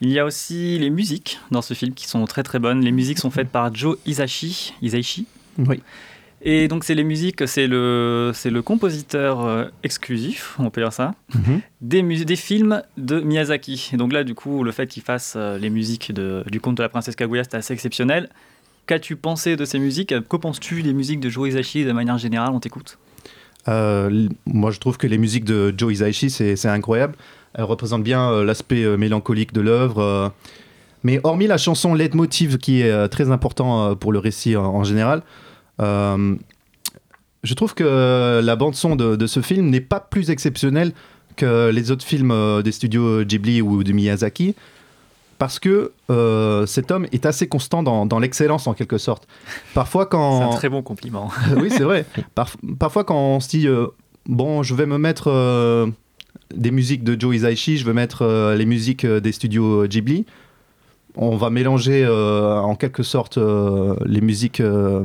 Il 0.01 0.09
y 0.09 0.19
a 0.19 0.25
aussi 0.25 0.77
les 0.79 0.89
musiques 0.89 1.39
dans 1.51 1.61
ce 1.61 1.73
film 1.73 1.93
qui 1.93 2.07
sont 2.07 2.25
très 2.25 2.43
très 2.43 2.59
bonnes. 2.59 2.81
Les 2.81 2.91
musiques 2.91 3.19
sont 3.19 3.31
faites 3.31 3.49
par 3.49 3.73
Joe 3.73 3.97
Hisaishi. 4.05 4.73
Hisaishi? 4.81 5.25
Oui. 5.57 5.81
Et 6.45 6.67
donc 6.67 6.83
c'est 6.83 6.93
les 6.95 7.05
musiques, 7.05 7.47
c'est 7.47 7.67
le, 7.67 8.31
c'est 8.33 8.49
le 8.49 8.61
compositeur 8.61 9.45
euh, 9.45 9.65
exclusif, 9.83 10.55
on 10.59 10.69
peut 10.69 10.81
dire 10.81 10.91
ça, 10.91 11.13
Mhm. 11.33 11.61
des, 11.81 12.01
mus- 12.03 12.25
des 12.25 12.35
films 12.35 12.81
de 12.97 13.21
Miyazaki. 13.21 13.91
Et 13.93 13.97
donc 13.97 14.11
là, 14.11 14.25
du 14.25 14.35
coup, 14.35 14.63
le 14.65 14.71
fait 14.73 14.87
qu'il 14.87 15.03
fasse 15.03 15.35
euh, 15.37 15.57
les 15.57 15.69
musiques 15.69 16.11
de- 16.13 16.43
du 16.51 16.59
conte 16.59 16.75
de 16.75 16.83
la 16.83 16.89
princesse 16.89 17.15
Kaguya, 17.15 17.43
c'est 17.45 17.55
assez 17.55 17.73
exceptionnel. 17.73 18.27
Qu'as-tu 18.87 19.15
pensé 19.15 19.55
de 19.55 19.63
ces 19.63 19.79
musiques? 19.79 20.13
Que 20.27 20.35
penses-tu 20.35 20.83
des 20.83 20.91
musiques 20.93 21.21
de 21.21 21.29
Joe 21.29 21.47
Hisaishi 21.47 21.85
de 21.85 21.93
manière 21.93 22.17
générale? 22.17 22.51
On 22.53 22.59
t'écoute. 22.59 22.97
Euh, 23.69 24.27
moi, 24.45 24.71
je 24.71 24.79
trouve 24.79 24.97
que 24.97 25.07
les 25.07 25.17
musiques 25.17 25.45
de 25.45 25.73
Joe 25.77 25.93
Hisaishi, 25.93 26.29
c'est 26.29 26.57
c'est 26.57 26.67
incroyable. 26.67 27.15
Elles 27.53 27.63
représentent 27.63 28.03
bien 28.03 28.29
euh, 28.29 28.43
l'aspect 28.43 28.83
euh, 28.83 28.97
mélancolique 28.97 29.53
de 29.53 29.61
l'œuvre. 29.61 30.33
Mais 31.03 31.21
hormis 31.23 31.47
la 31.47 31.57
chanson 31.57 31.93
Leitmotiv, 31.93 32.57
qui 32.57 32.81
est 32.81 33.07
très 33.07 33.31
important 33.31 33.95
pour 33.95 34.11
le 34.11 34.19
récit 34.19 34.55
en, 34.57 34.65
en 34.65 34.83
général, 34.83 35.21
je 35.79 37.53
trouve 37.55 37.73
que 37.73 38.41
la 38.43 38.55
bande-son 38.55 38.95
de, 38.95 39.15
de 39.15 39.27
ce 39.27 39.41
film 39.41 39.69
n'est 39.69 39.81
pas 39.81 39.99
plus 39.99 40.29
exceptionnelle 40.29 40.93
que 41.35 41.69
les 41.71 41.91
autres 41.91 42.05
films 42.05 42.31
euh, 42.31 42.61
des 42.61 42.71
studios 42.71 43.23
Ghibli 43.23 43.61
ou 43.61 43.83
de 43.83 43.91
Miyazaki. 43.91 44.55
Parce 45.39 45.59
que 45.59 45.91
euh, 46.09 46.65
cet 46.67 46.91
homme 46.91 47.07
est 47.11 47.25
assez 47.25 47.47
constant 47.47 47.83
dans, 47.83 48.05
dans 48.05 48.19
l'excellence 48.19 48.67
en 48.67 48.73
quelque 48.73 48.97
sorte. 48.97 49.27
Parfois 49.73 50.05
quand... 50.05 50.39
C'est 50.39 50.55
un 50.55 50.57
très 50.57 50.69
bon 50.69 50.83
compliment. 50.83 51.31
oui, 51.57 51.69
c'est 51.69 51.83
vrai. 51.83 52.05
Parf- 52.35 52.55
parfois, 52.79 53.03
quand 53.03 53.17
on 53.17 53.39
se 53.39 53.49
dit, 53.49 53.67
euh, 53.67 53.87
bon, 54.27 54.63
je 54.63 54.73
vais 54.75 54.85
me 54.85 54.97
mettre 54.97 55.29
euh, 55.29 55.87
des 56.55 56.71
musiques 56.71 57.03
de 57.03 57.19
Joe 57.19 57.35
Hisaishi, 57.35 57.77
je 57.77 57.85
vais 57.85 57.93
mettre 57.93 58.21
euh, 58.21 58.55
les 58.55 58.65
musiques 58.65 59.03
euh, 59.05 59.19
des 59.19 59.31
studios 59.33 59.85
Ghibli, 59.87 60.25
on 61.15 61.35
va 61.35 61.49
mélanger 61.49 62.05
euh, 62.05 62.59
en 62.59 62.75
quelque 62.75 63.03
sorte 63.03 63.37
euh, 63.37 63.95
les 64.05 64.21
musiques 64.21 64.61
euh, 64.61 65.03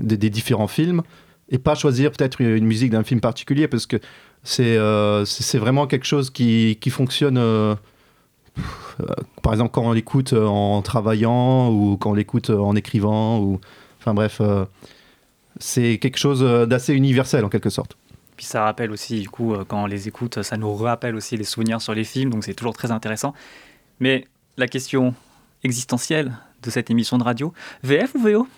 des, 0.00 0.30
différents 0.30 0.68
films 0.68 1.02
et 1.48 1.58
pas 1.58 1.74
choisir 1.74 2.10
peut-être 2.10 2.40
une 2.40 2.64
musique 2.64 2.90
d'un 2.90 3.04
film 3.04 3.20
particulier 3.20 3.68
parce 3.68 3.86
que 3.86 3.98
c'est 4.42 4.76
euh, 4.76 5.24
vraiment 5.54 5.86
quelque 5.86 6.06
chose 6.06 6.30
qui, 6.30 6.78
qui 6.80 6.90
fonctionne. 6.90 7.38
euh, 7.38 7.74
par 9.42 9.52
exemple, 9.52 9.72
quand 9.72 9.82
on 9.82 9.92
l'écoute 9.92 10.32
euh, 10.32 10.46
en 10.46 10.80
travaillant 10.82 11.70
ou 11.70 11.96
quand 11.96 12.10
on 12.10 12.14
l'écoute 12.14 12.50
en 12.50 12.76
écrivant 12.76 13.40
ou 13.40 13.60
enfin 13.98 14.14
bref. 14.14 14.40
c'est 15.58 15.98
quelque 15.98 16.18
chose 16.18 16.40
d'assez 16.68 16.92
universel 16.94 17.44
en 17.44 17.48
quelque 17.48 17.70
sorte. 17.70 17.96
Puis 18.36 18.46
ça 18.46 18.64
rappelle 18.64 18.90
aussi, 18.90 19.20
du 19.20 19.30
coup, 19.30 19.54
quand 19.68 19.84
on 19.84 19.86
les 19.86 20.08
écoute, 20.08 20.42
ça 20.42 20.56
nous 20.56 20.74
rappelle 20.74 21.14
aussi 21.14 21.36
les 21.36 21.44
souvenirs 21.44 21.80
sur 21.80 21.94
les 21.94 22.04
films, 22.04 22.30
donc 22.30 22.44
c'est 22.44 22.54
toujours 22.54 22.74
très 22.74 22.90
intéressant. 22.90 23.32
Mais 24.00 24.26
la 24.56 24.66
question 24.66 25.14
existentielle 25.62 26.36
de 26.62 26.70
cette 26.70 26.90
émission 26.90 27.16
de 27.16 27.22
radio, 27.22 27.52
VF 27.82 28.14
ou 28.16 28.18
VO 28.18 28.48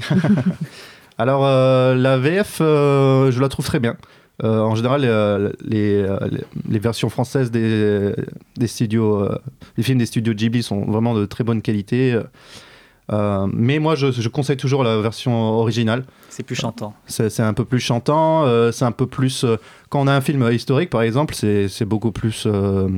Alors 1.18 1.46
euh, 1.46 1.94
la 1.94 2.18
VF, 2.18 2.58
euh, 2.60 3.30
je 3.30 3.40
la 3.40 3.48
trouve 3.48 3.64
très 3.66 3.80
bien. 3.80 3.96
Euh, 4.44 4.60
en 4.60 4.74
général, 4.74 5.00
euh, 5.04 5.50
les, 5.64 6.02
euh, 6.02 6.18
les, 6.30 6.40
les 6.68 6.78
versions 6.78 7.08
françaises 7.08 7.50
des, 7.50 8.12
des 8.56 8.66
studios, 8.66 9.22
euh, 9.22 9.38
les 9.78 9.82
films 9.82 9.98
des 9.98 10.04
studios 10.06 10.34
Ghibli 10.34 10.62
sont 10.62 10.84
vraiment 10.84 11.14
de 11.14 11.24
très 11.24 11.42
bonne 11.42 11.62
qualité. 11.62 12.20
Euh, 13.12 13.46
mais 13.52 13.78
moi, 13.78 13.94
je, 13.94 14.10
je 14.10 14.28
conseille 14.28 14.58
toujours 14.58 14.84
la 14.84 14.98
version 15.00 15.32
originale. 15.58 16.04
C'est 16.28 16.42
plus 16.42 16.54
chantant. 16.56 16.92
C'est 17.06 17.30
c'est 17.30 17.42
un 17.42 17.54
peu 17.54 17.64
plus 17.64 17.80
chantant. 17.80 18.44
euh, 18.44 18.72
c'est 18.72 18.84
un 18.84 18.92
peu 18.92 19.06
plus. 19.06 19.44
euh, 19.44 19.56
quand 19.88 20.00
on 20.02 20.06
a 20.06 20.12
un 20.12 20.20
film 20.20 20.46
historique, 20.52 20.90
par 20.90 21.00
exemple, 21.02 21.34
c'est 21.34 21.68
c'est 21.68 21.86
beaucoup 21.86 22.12
plus. 22.12 22.42
euh, 22.46 22.88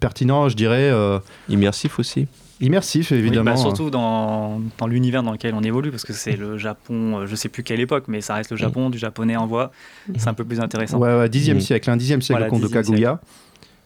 pertinent, 0.00 0.48
je 0.48 0.56
dirais. 0.56 0.90
euh, 0.90 1.20
Immersif 1.48 2.00
aussi. 2.00 2.26
Immersif, 2.60 3.10
Oui, 3.10 3.18
évidemment. 3.18 3.52
bah, 3.52 3.56
surtout 3.56 3.90
dans, 3.90 4.60
dans 4.78 4.86
l'univers 4.86 5.22
dans 5.22 5.32
lequel 5.32 5.54
on 5.54 5.62
évolue, 5.62 5.90
parce 5.90 6.04
que 6.04 6.12
c'est 6.12 6.36
le 6.36 6.56
Japon, 6.58 7.18
euh, 7.18 7.26
je 7.26 7.34
sais 7.36 7.48
plus 7.48 7.62
quelle 7.62 7.80
époque, 7.80 8.04
mais 8.08 8.20
ça 8.20 8.34
reste 8.34 8.50
le 8.50 8.56
Japon, 8.56 8.90
du 8.90 8.98
japonais 8.98 9.36
en 9.36 9.46
voix. 9.46 9.70
C'est 10.16 10.28
un 10.28 10.34
peu 10.34 10.44
plus 10.44 10.60
intéressant. 10.60 10.98
Ouais, 10.98 11.14
ouais, 11.16 11.28
10e 11.28 11.54
Mm. 11.56 11.60
siècle, 11.60 11.90
un 11.90 11.96
10e 11.96 12.20
siècle, 12.20 12.32
Voilà, 12.40 12.46
le 12.46 12.50
conte 12.50 12.62
de 12.62 12.66
10e 12.68 12.72
Kaguya. 12.72 13.20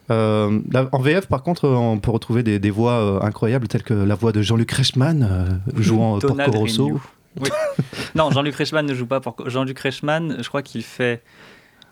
Euh, 0.09 0.59
là, 0.71 0.89
en 0.91 0.99
VF, 0.99 1.27
par 1.27 1.41
contre, 1.43 1.67
on 1.69 1.97
peut 1.99 2.11
retrouver 2.11 2.43
des, 2.43 2.59
des 2.59 2.69
voix 2.71 2.93
euh, 2.93 3.19
incroyables, 3.21 3.67
telles 3.67 3.83
que 3.83 3.93
la 3.93 4.15
voix 4.15 4.31
de 4.31 4.41
Jean-Luc 4.41 4.71
Reichmann, 4.71 5.27
euh, 5.29 5.71
jouant 5.81 6.17
euh, 6.17 6.19
Porco 6.19 6.51
Rosso. 6.51 6.99
Oui. 7.39 7.49
non, 8.15 8.29
Jean-Luc 8.31 8.55
Reichmann 8.55 8.85
ne 8.85 8.93
joue 8.93 9.05
pas 9.05 9.21
Porco. 9.21 9.47
Jean-Luc 9.49 9.79
Reichmann, 9.79 10.37
je 10.41 10.47
crois 10.49 10.61
qu'il 10.61 10.83
fait 10.83 11.21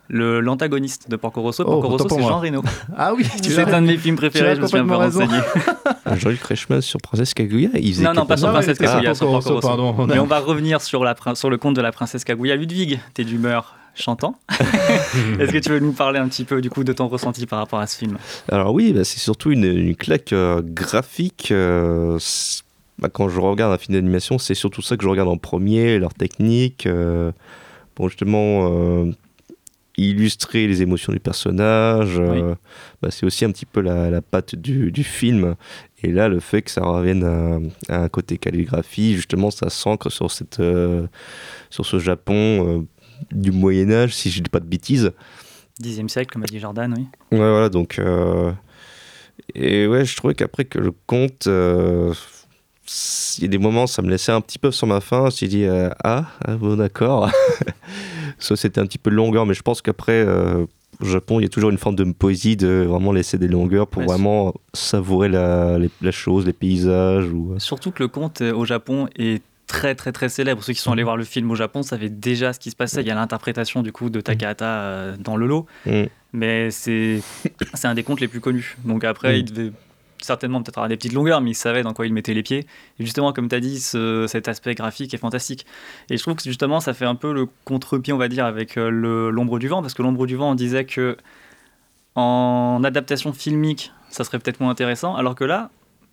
l'antagoniste 0.09 1.09
de 1.09 1.15
Porco 1.15 1.41
Rosso. 1.41 1.63
Oh, 1.65 1.71
Porco 1.71 1.87
Rosso, 1.89 2.07
c'est. 2.09 2.21
Jean 2.21 2.39
Reno. 2.39 2.61
Ah 2.97 3.13
oui, 3.15 3.25
C'est 3.41 3.59
un 3.73 3.81
de 3.81 3.87
mes 3.87 3.97
films 3.97 4.15
préférés, 4.15 4.55
je 4.55 4.61
me 4.61 4.67
suis 4.67 4.77
un 4.77 4.87
peu 4.87 4.95
renseigné. 4.95 5.37
Jean-Luc 6.17 6.41
Reichmann 6.43 6.81
sur 6.81 6.99
Princesse 7.01 7.33
Kaguya, 7.33 7.69
il 7.75 8.01
Non, 8.01 8.13
non, 8.13 8.25
pas 8.25 8.37
sur 8.37 8.49
Ah, 8.49 8.53
Princesse 8.53 8.77
oui, 8.79 8.85
Kaguya, 8.87 9.13
sur 9.15 9.27
Porco 9.27 9.53
Rosso, 9.55 9.67
pardon. 9.67 10.07
Mais 10.07 10.19
on 10.19 10.25
va 10.25 10.39
revenir 10.39 10.81
sur, 10.81 11.03
la, 11.03 11.15
sur 11.35 11.49
le 11.49 11.57
conte 11.57 11.75
de 11.75 11.81
la 11.81 11.91
princesse 11.91 12.23
Kaguya. 12.23 12.55
Ludwig, 12.55 12.99
t'es 13.13 13.23
d'humeur 13.23 13.75
chantant. 13.95 14.35
Est-ce 15.39 15.51
que 15.51 15.57
tu 15.57 15.69
veux 15.69 15.79
nous 15.79 15.91
parler 15.93 16.19
un 16.19 16.27
petit 16.27 16.43
peu 16.45 16.61
du 16.61 16.69
coup 16.69 16.83
de 16.83 16.93
ton 16.93 17.07
ressenti 17.07 17.45
par 17.45 17.59
rapport 17.59 17.79
à 17.79 17.87
ce 17.87 17.97
film? 17.97 18.17
Alors 18.51 18.73
oui, 18.73 18.93
bah, 18.93 19.03
c'est 19.03 19.19
surtout 19.19 19.51
une, 19.51 19.65
une 19.65 19.95
claque 19.95 20.31
euh, 20.33 20.61
graphique. 20.63 21.49
euh, 21.51 22.17
bah, 22.99 23.09
quand 23.11 23.29
je 23.29 23.39
regarde 23.39 23.73
un 23.73 23.77
film 23.77 23.95
d'animation, 23.95 24.37
c'est 24.39 24.53
surtout 24.55 24.81
ça 24.81 24.97
que 24.97 25.03
je 25.03 25.09
regarde 25.09 25.29
en 25.29 25.37
premier, 25.37 25.99
leur 25.99 26.13
technique, 26.13 26.85
euh, 26.85 27.31
pour 27.95 28.09
justement 28.09 28.69
euh, 28.71 29.11
illustrer 29.99 30.67
les 30.67 30.81
émotions 30.81 31.11
du 31.13 31.19
personnage. 31.19 32.17
euh, 32.19 32.55
bah, 33.01 33.09
c'est 33.11 33.25
aussi 33.25 33.45
un 33.45 33.51
petit 33.51 33.65
peu 33.65 33.81
la, 33.81 34.09
la 34.09 34.21
patte 34.21 34.55
du, 34.55 34.91
du 34.91 35.03
film. 35.03 35.55
Et 36.03 36.11
là, 36.11 36.29
le 36.29 36.39
fait 36.39 36.61
que 36.61 36.71
ça 36.71 36.81
revienne 36.81 37.23
à, 37.23 37.93
à 37.93 38.03
un 38.03 38.09
côté 38.09 38.37
calligraphie, 38.37 39.15
justement, 39.15 39.51
ça 39.51 39.69
s'ancre 39.69 40.09
sur, 40.11 40.31
cette, 40.31 40.59
euh, 40.59 41.07
sur 41.69 41.85
ce 41.85 41.99
Japon 41.99 42.35
euh, 42.79 42.81
du 43.31 43.51
Moyen 43.51 43.91
Âge, 43.91 44.15
si 44.15 44.29
je 44.31 44.41
dis 44.41 44.49
pas 44.49 44.59
de 44.61 44.65
bêtises. 44.67 45.11
Dixième 45.79 46.09
siècle, 46.09 46.31
comme 46.33 46.43
a 46.43 46.45
dit 46.45 46.59
Jordan, 46.59 46.93
oui. 46.97 47.05
Ouais, 47.31 47.37
voilà, 47.37 47.69
donc. 47.69 48.01
Et 49.55 49.87
ouais, 49.87 50.03
je 50.05 50.15
trouvais 50.17 50.35
qu'après 50.35 50.65
que 50.65 50.77
le 50.79 50.91
conte. 51.05 51.47
Euh, 52.89 53.35
Il 53.37 53.43
y 53.43 53.45
a 53.45 53.49
des 53.49 53.57
moments, 53.57 53.87
ça 53.87 54.01
me 54.01 54.09
laissait 54.09 54.31
un 54.31 54.41
petit 54.41 54.59
peu 54.59 54.71
sur 54.71 54.87
ma 54.87 55.01
faim. 55.01 55.19
Je 55.21 55.25
me 55.25 55.29
suis 55.31 55.47
dit, 55.47 55.63
euh, 55.65 55.89
ah, 56.03 56.25
ah, 56.45 56.55
bon, 56.55 56.75
d'accord. 56.75 57.29
Ça, 58.39 58.55
c'était 58.55 58.79
un 58.79 58.85
petit 58.85 58.97
peu 58.97 59.09
de 59.09 59.15
longueur, 59.15 59.45
mais 59.45 59.53
je 59.53 59.61
pense 59.61 59.81
qu'après, 59.81 60.23
euh, 60.25 60.65
au 61.01 61.05
Japon, 61.05 61.39
il 61.39 61.43
y 61.43 61.45
a 61.45 61.49
toujours 61.49 61.69
une 61.69 61.77
forme 61.77 61.95
de 61.95 62.03
poésie 62.05 62.55
de 62.57 62.85
vraiment 62.87 63.11
laisser 63.11 63.37
des 63.37 63.47
longueurs 63.47 63.87
pour 63.87 64.01
Ouais, 64.01 64.07
vraiment 64.07 64.53
savourer 64.73 65.29
la, 65.29 65.77
les- 65.77 65.89
la 66.01 66.11
chose, 66.11 66.45
les 66.45 66.53
paysages. 66.53 67.25
Ou... 67.31 67.55
Surtout 67.57 67.91
que 67.91 68.01
le 68.03 68.07
conte 68.07 68.41
euh, 68.41 68.53
au 68.53 68.65
Japon 68.65 69.07
est 69.17 69.41
très 69.67 69.93
très 69.93 70.11
très 70.11 70.29
célèbre. 70.29 70.63
Ceux 70.63 70.73
qui 70.73 70.79
sont 70.79 70.91
allés 70.91 71.03
voir 71.03 71.15
le 71.17 71.23
film 71.23 71.51
au 71.51 71.55
Japon 71.55 71.83
savaient 71.83 72.09
déjà 72.09 72.53
ce 72.53 72.59
qui 72.59 72.71
se 72.71 72.75
passait. 72.75 73.01
Il 73.01 73.07
y 73.07 73.11
a 73.11 73.15
l'interprétation 73.15 73.83
du 73.83 73.91
coup 73.91 74.09
de 74.09 74.19
Takahata 74.19 74.65
euh, 74.65 75.15
dans 75.17 75.35
le 75.37 75.45
lot, 75.47 75.65
Mm. 75.85 76.03
mais 76.33 76.71
c'est 76.71 77.21
c'est 77.75 77.87
un 77.87 77.93
des 77.93 78.03
contes 78.03 78.19
les 78.21 78.27
plus 78.27 78.39
connus. 78.41 78.75
Donc 78.83 79.03
après, 79.03 79.33
Mm. 79.33 79.37
il 79.37 79.45
devait 79.45 79.71
certainement 80.21 80.61
peut-être 80.61 80.77
avoir 80.77 80.89
des 80.89 80.97
petites 80.97 81.13
longueurs, 81.13 81.41
mais 81.41 81.51
il 81.51 81.55
savait 81.55 81.83
dans 81.83 81.93
quoi 81.93 82.05
il 82.05 82.13
mettait 82.13 82.33
les 82.33 82.43
pieds. 82.43 82.67
Et 82.99 83.05
justement, 83.05 83.33
comme 83.33 83.47
tu 83.49 83.55
as 83.55 83.59
dit, 83.59 83.79
ce- 83.79 84.25
cet 84.27 84.47
aspect 84.47 84.75
graphique 84.75 85.13
est 85.13 85.17
fantastique. 85.17 85.65
Et 86.09 86.17
je 86.17 86.21
trouve 86.21 86.35
que 86.35 86.43
justement, 86.43 86.79
ça 86.79 86.93
fait 86.93 87.05
un 87.05 87.15
peu 87.15 87.33
le 87.33 87.47
contre-pied, 87.65 88.13
on 88.13 88.17
va 88.17 88.27
dire, 88.27 88.45
avec 88.45 88.77
euh, 88.77 88.89
l'ombre 89.31 89.59
du 89.59 89.67
vent, 89.67 89.81
parce 89.81 89.93
que 89.93 90.01
l'ombre 90.01 90.25
du 90.27 90.35
vent, 90.35 90.51
on 90.51 90.55
disait 90.55 90.85
que 90.85 91.17
en 92.15 92.81
adaptation 92.83 93.33
filmique, 93.33 93.91
ça 94.09 94.23
serait 94.23 94.39
peut-être 94.39 94.59
moins 94.59 94.71
intéressant, 94.71 95.15
alors 95.15 95.35
que 95.35 95.43
là, 95.43 95.69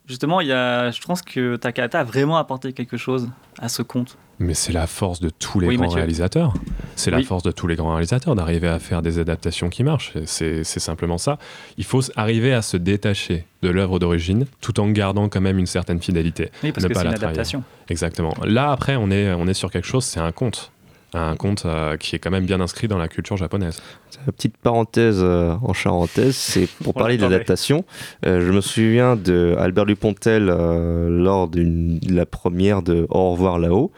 justement, 0.07 0.41
il 0.41 0.49
y 0.49 0.53
a, 0.53 0.91
je 0.91 1.01
pense 1.01 1.23
que 1.23 1.57
Takahata 1.57 2.01
a 2.01 2.05
vraiment 2.05 2.37
apporté 2.37 2.73
quelque 2.73 2.97
chose 2.97 3.29
à 3.59 3.69
ce 3.69 3.83
conte. 3.83 4.17
Mais 4.39 4.53
c'est 4.53 4.73
la 4.73 4.87
force 4.87 5.21
de 5.21 5.31
tous 5.31 5.61
les 5.61 5.67
Oui, 5.69 5.77
grands 5.77 5.85
Mathieu. 5.87 5.97
réalisateurs. 5.97 6.53
C'est 6.95 7.11
la 7.11 7.23
force 7.23 7.43
de 7.43 7.51
tous 7.51 7.67
les 7.67 7.75
grands 7.75 7.93
réalisateurs 7.93 8.35
d'arriver 8.35 8.69
à 8.69 8.79
faire 8.79 9.01
des 9.01 9.19
adaptations 9.19 9.71
qui 9.71 9.83
marchent. 9.83 10.13
C'est 10.27 10.63
simplement 10.65 11.17
ça. 11.17 11.39
Il 11.79 11.85
faut 11.85 12.03
arriver 12.17 12.53
à 12.53 12.61
se 12.61 12.77
détacher 12.77 13.47
de 13.63 13.71
l'œuvre 13.71 13.99
d'origine 13.99 14.45
tout 14.61 14.79
en 14.79 14.91
gardant 14.91 15.31
quand 15.31 15.41
même 15.41 15.59
une 15.59 15.65
certaine 15.67 16.03
fidélité. 16.03 16.51
Oui, 16.63 16.71
parce 16.73 16.85
Ne 16.85 16.89
que 16.91 16.95
pas 16.95 17.01
c'est 17.01 17.07
une 17.07 17.15
adaptation. 17.15 17.63
Exactement. 17.89 18.35
Là, 18.45 18.73
après, 18.73 18.97
on 18.97 19.11
est, 19.11 19.33
on 19.33 19.47
est 19.49 19.55
sur 19.55 19.71
quelque 19.71 19.87
chose, 19.89 20.05
c'est 20.05 20.21
un 20.21 20.33
conte. 20.33 20.71
Un 21.19 21.37
conte 21.37 21.65
euh, 21.65 21.97
qui 21.97 22.15
est 22.15 22.19
quand 22.19 22.31
même 22.31 22.47
bien 22.47 22.61
inscrit 22.61 22.89
dans 22.89 22.99
la 22.99 23.09
culture 23.09 23.37
japonaise. 23.37 23.81
Une 24.27 24.33
petite 24.33 24.57
parenthèse 24.57 25.21
euh, 25.21 25.57
en 25.63 25.73
charentaise, 25.73 26.37
c'est 26.37 26.69
pour 26.83 26.95
parler 27.03 27.17
de 27.17 27.23
l'adaptation. 27.23 27.85
euh, 28.27 28.45
je 28.47 28.53
me 28.53 28.61
souviens 28.61 29.17
de 29.17 29.57
Albert 29.59 29.87
Dupontel 29.87 30.49
euh, 30.51 31.09
lors 31.09 31.49
de 31.49 31.99
la 32.13 32.27
première 32.27 32.83
de 32.83 33.07
Au 33.09 33.31
revoir 33.33 33.59
là-haut. 33.59 33.93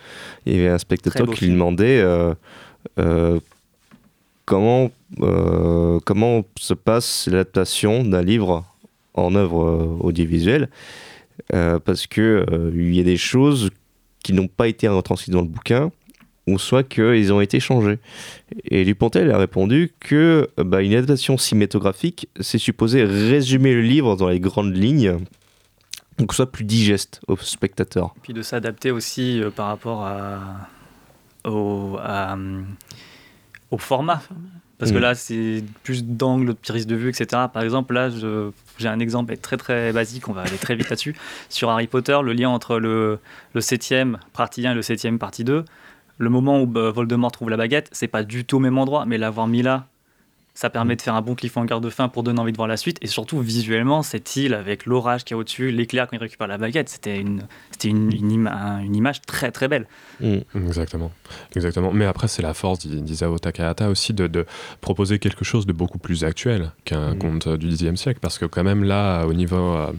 Il 0.46 0.56
y 0.56 0.60
avait 0.60 0.68
un 0.68 0.78
spectateur 0.78 1.26
qui 1.30 1.46
lui 1.46 1.52
demandait 1.52 2.00
euh, 2.00 2.34
euh, 2.98 3.40
comment, 4.44 4.90
euh, 5.20 5.98
comment 6.04 6.44
se 6.58 6.74
passe 6.74 7.28
l'adaptation 7.30 8.04
d'un 8.04 8.22
livre 8.22 8.64
en 9.14 9.34
œuvre 9.34 9.64
euh, 9.64 9.96
audiovisuelle. 10.00 10.68
Euh, 11.54 11.78
parce 11.78 12.06
que 12.06 12.44
euh, 12.50 12.70
il 12.74 12.94
y 12.94 13.00
a 13.00 13.04
des 13.04 13.16
choses 13.16 13.70
qui 14.22 14.32
n'ont 14.32 14.48
pas 14.48 14.68
été 14.68 14.88
retranscrites 14.88 15.32
dans 15.32 15.40
le 15.40 15.46
bouquin, 15.48 15.90
ou 16.48 16.58
soit 16.58 16.82
qu'ils 16.82 17.32
ont 17.32 17.40
été 17.40 17.60
changés. 17.60 17.98
Et 18.64 18.84
Dupontel 18.84 19.30
a 19.30 19.38
répondu 19.38 19.92
que 20.00 20.48
bah, 20.56 20.82
une 20.82 20.94
adaptation 20.94 21.36
cinématographique, 21.38 22.28
c'est 22.40 22.58
supposé 22.58 23.04
résumer 23.04 23.74
le 23.74 23.82
livre 23.82 24.16
dans 24.16 24.28
les 24.28 24.40
grandes 24.40 24.76
lignes, 24.76 25.16
donc 26.18 26.28
que 26.30 26.34
soit 26.34 26.50
plus 26.50 26.64
digeste 26.64 27.20
au 27.28 27.36
spectateur. 27.36 28.14
Puis 28.22 28.32
de 28.32 28.42
s'adapter 28.42 28.90
aussi 28.90 29.40
euh, 29.42 29.50
par 29.50 29.66
rapport 29.68 30.04
à, 30.04 30.68
au, 31.44 31.96
à, 32.02 32.34
euh, 32.36 32.62
au 33.70 33.78
format. 33.78 34.22
Parce 34.78 34.92
que 34.92 34.98
Mm. 34.98 35.00
là, 35.00 35.14
c'est 35.16 35.64
plus 35.82 36.04
d'angle, 36.04 36.46
de 36.46 36.52
prise 36.52 36.86
de 36.86 36.94
vue, 36.94 37.08
etc. 37.08 37.26
Par 37.52 37.62
exemple, 37.64 37.94
là, 37.94 38.10
je- 38.10 38.50
j'ai 38.78 38.86
un 38.86 39.00
exemple 39.00 39.36
très 39.36 39.56
très 39.56 39.92
basique, 39.92 40.28
on 40.28 40.32
va 40.32 40.42
aller 40.42 40.56
très 40.56 40.76
vite 40.76 40.88
là-dessus. 40.88 41.16
Sur 41.48 41.68
Harry 41.70 41.88
Potter, 41.88 42.16
le 42.22 42.32
lien 42.32 42.48
entre 42.48 42.78
le, 42.78 43.18
le 43.54 43.60
7e 43.60 44.18
partie 44.32 44.64
1 44.68 44.72
et 44.72 44.74
le 44.76 44.82
7e 44.82 45.18
partie 45.18 45.42
2, 45.42 45.64
le 46.18 46.30
moment 46.30 46.60
où 46.60 46.66
bah, 46.66 46.90
Voldemort 46.90 47.32
trouve 47.32 47.48
la 47.50 47.56
baguette, 47.56 47.88
c'est 47.92 48.08
pas 48.08 48.22
du 48.24 48.44
tout 48.44 48.56
au 48.56 48.60
même 48.60 48.76
endroit, 48.78 49.06
mais 49.06 49.18
l'avoir 49.18 49.46
mis 49.46 49.62
là, 49.62 49.86
ça 50.54 50.70
permet 50.70 50.96
de 50.96 51.02
faire 51.02 51.14
un 51.14 51.22
bon 51.22 51.36
cliffhanger 51.36 51.78
de 51.80 51.88
fin 51.88 52.08
pour 52.08 52.24
donner 52.24 52.40
envie 52.40 52.50
de 52.50 52.56
voir 52.56 52.66
la 52.66 52.76
suite. 52.76 52.98
Et 53.00 53.06
surtout, 53.06 53.38
visuellement, 53.38 54.02
cette 54.02 54.34
île 54.34 54.54
avec 54.54 54.86
l'orage 54.86 55.22
qu'il 55.24 55.34
y 55.34 55.36
a 55.36 55.38
au-dessus, 55.38 55.70
l'éclair 55.70 56.08
quand 56.08 56.16
il 56.16 56.20
récupère 56.20 56.48
la 56.48 56.58
baguette, 56.58 56.88
c'était 56.88 57.20
une, 57.20 57.42
c'était 57.70 57.86
une, 57.90 58.12
une, 58.12 58.32
ima- 58.32 58.82
une 58.84 58.96
image 58.96 59.22
très 59.22 59.52
très 59.52 59.68
belle. 59.68 59.86
Mm. 60.20 60.38
Exactement. 60.56 61.12
Exactement. 61.54 61.92
Mais 61.92 62.06
après, 62.06 62.26
c'est 62.26 62.42
la 62.42 62.54
force 62.54 62.80
d'I- 62.80 63.02
d'Isao 63.02 63.38
Takahata 63.38 63.88
aussi 63.88 64.12
de, 64.14 64.26
de 64.26 64.46
proposer 64.80 65.20
quelque 65.20 65.44
chose 65.44 65.64
de 65.64 65.72
beaucoup 65.72 65.98
plus 65.98 66.24
actuel 66.24 66.72
qu'un 66.84 67.10
Mhm. 67.14 67.18
conte 67.18 67.48
du 67.50 67.68
Xe 67.68 67.94
siècle. 67.94 68.18
Parce 68.20 68.38
que 68.38 68.44
quand 68.46 68.64
même 68.64 68.82
là, 68.82 69.26
au 69.26 69.34
niveau... 69.34 69.54
euh, 69.76 69.92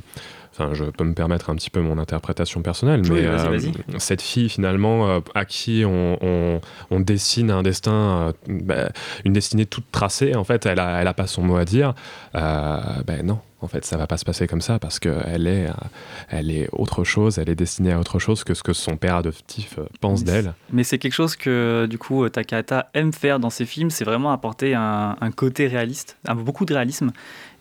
Enfin, 0.60 0.74
je 0.74 0.84
peux 0.84 1.06
me 1.06 1.14
permettre 1.14 1.50
un 1.50 1.56
petit 1.56 1.70
peu 1.70 1.80
mon 1.80 1.98
interprétation 1.98 2.62
personnelle, 2.62 3.02
Oui, 3.04 3.22
mais 3.22 3.28
euh, 3.28 3.60
cette 4.00 4.22
fille 4.22 4.50
finalement 4.50 5.08
euh, 5.10 5.20
à 5.34 5.46
qui 5.46 5.84
on, 5.86 6.18
on- 6.22 6.60
on 6.92 7.00
dessine 7.00 7.50
un 7.50 7.64
destin, 7.64 7.92
euh, 7.92 8.32
bah, 8.50 8.90
une 9.24 9.32
destinée 9.34 9.66
toute 9.66 9.90
tracée, 9.92 10.36
en 10.36 10.44
fait, 10.44 10.66
elle 10.66 10.80
a, 10.80 11.00
elle 11.02 11.08
a 11.08 11.14
pas 11.14 11.28
son 11.28 11.42
mot 11.44 11.56
à 11.56 11.64
dire. 11.66 11.94
Ben 12.34 13.22
non, 13.24 13.40
en 13.62 13.68
fait, 13.68 13.86
ça 13.86 13.98
va 13.98 14.08
pas 14.08 14.18
se 14.18 14.26
passer 14.26 14.48
comme 14.48 14.62
ça 14.62 14.80
parce 14.80 15.00
qu'elle 15.00 15.48
est, 15.48 15.68
euh, 15.68 15.74
elle 16.30 16.52
est 16.52 16.70
autre 16.72 17.04
chose, 17.04 17.38
elle 17.40 17.50
est 17.50 17.56
destinée 17.56 17.92
à 17.92 18.00
autre 18.00 18.20
chose 18.20 18.44
que 18.44 18.54
ce 18.54 18.64
que 18.64 18.74
son 18.74 18.98
père 18.98 19.16
adoptif 19.16 19.78
euh, 19.78 19.86
pense 20.00 20.24
d'elle. 20.24 20.54
Mais 20.72 20.84
c'est 20.84 20.98
quelque 20.98 21.14
chose 21.14 21.36
que 21.36 21.88
du 21.90 21.98
coup 21.98 22.28
Takahata 22.30 22.90
aime 22.94 23.14
faire 23.14 23.40
dans 23.40 23.50
ses 23.50 23.66
films, 23.66 23.90
c'est 23.90 24.06
vraiment 24.06 24.32
apporter 24.32 24.76
un, 24.76 25.18
un 25.20 25.32
côté 25.32 25.68
réaliste, 25.68 26.18
un, 26.28 26.36
beaucoup 26.36 26.66
de 26.66 26.74
réalisme. 26.74 27.12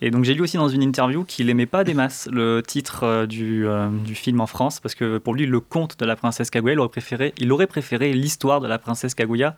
Et 0.01 0.11
donc 0.11 0.23
j'ai 0.23 0.33
lu 0.33 0.41
aussi 0.41 0.57
dans 0.57 0.69
une 0.69 0.81
interview 0.81 1.23
qu'il 1.25 1.49
aimait 1.49 1.65
pas 1.65 1.83
des 1.83 1.93
masses 1.93 2.29
le 2.31 2.61
titre 2.65 3.03
euh, 3.03 3.25
du, 3.25 3.67
euh, 3.67 3.89
du 3.89 4.15
film 4.15 4.39
en 4.39 4.47
France, 4.47 4.79
parce 4.79 4.95
que 4.95 5.17
pour 5.17 5.33
lui 5.33 5.45
le 5.45 5.59
conte 5.59 5.99
de 5.99 6.05
la 6.05 6.15
princesse 6.15 6.49
Kaguya, 6.49 6.73
il 6.73 6.79
aurait 6.79 6.89
préféré, 6.89 7.33
il 7.37 7.51
aurait 7.51 7.67
préféré 7.67 8.13
l'histoire 8.13 8.61
de 8.61 8.67
la 8.67 8.79
princesse 8.79 9.13
Kaguya, 9.13 9.57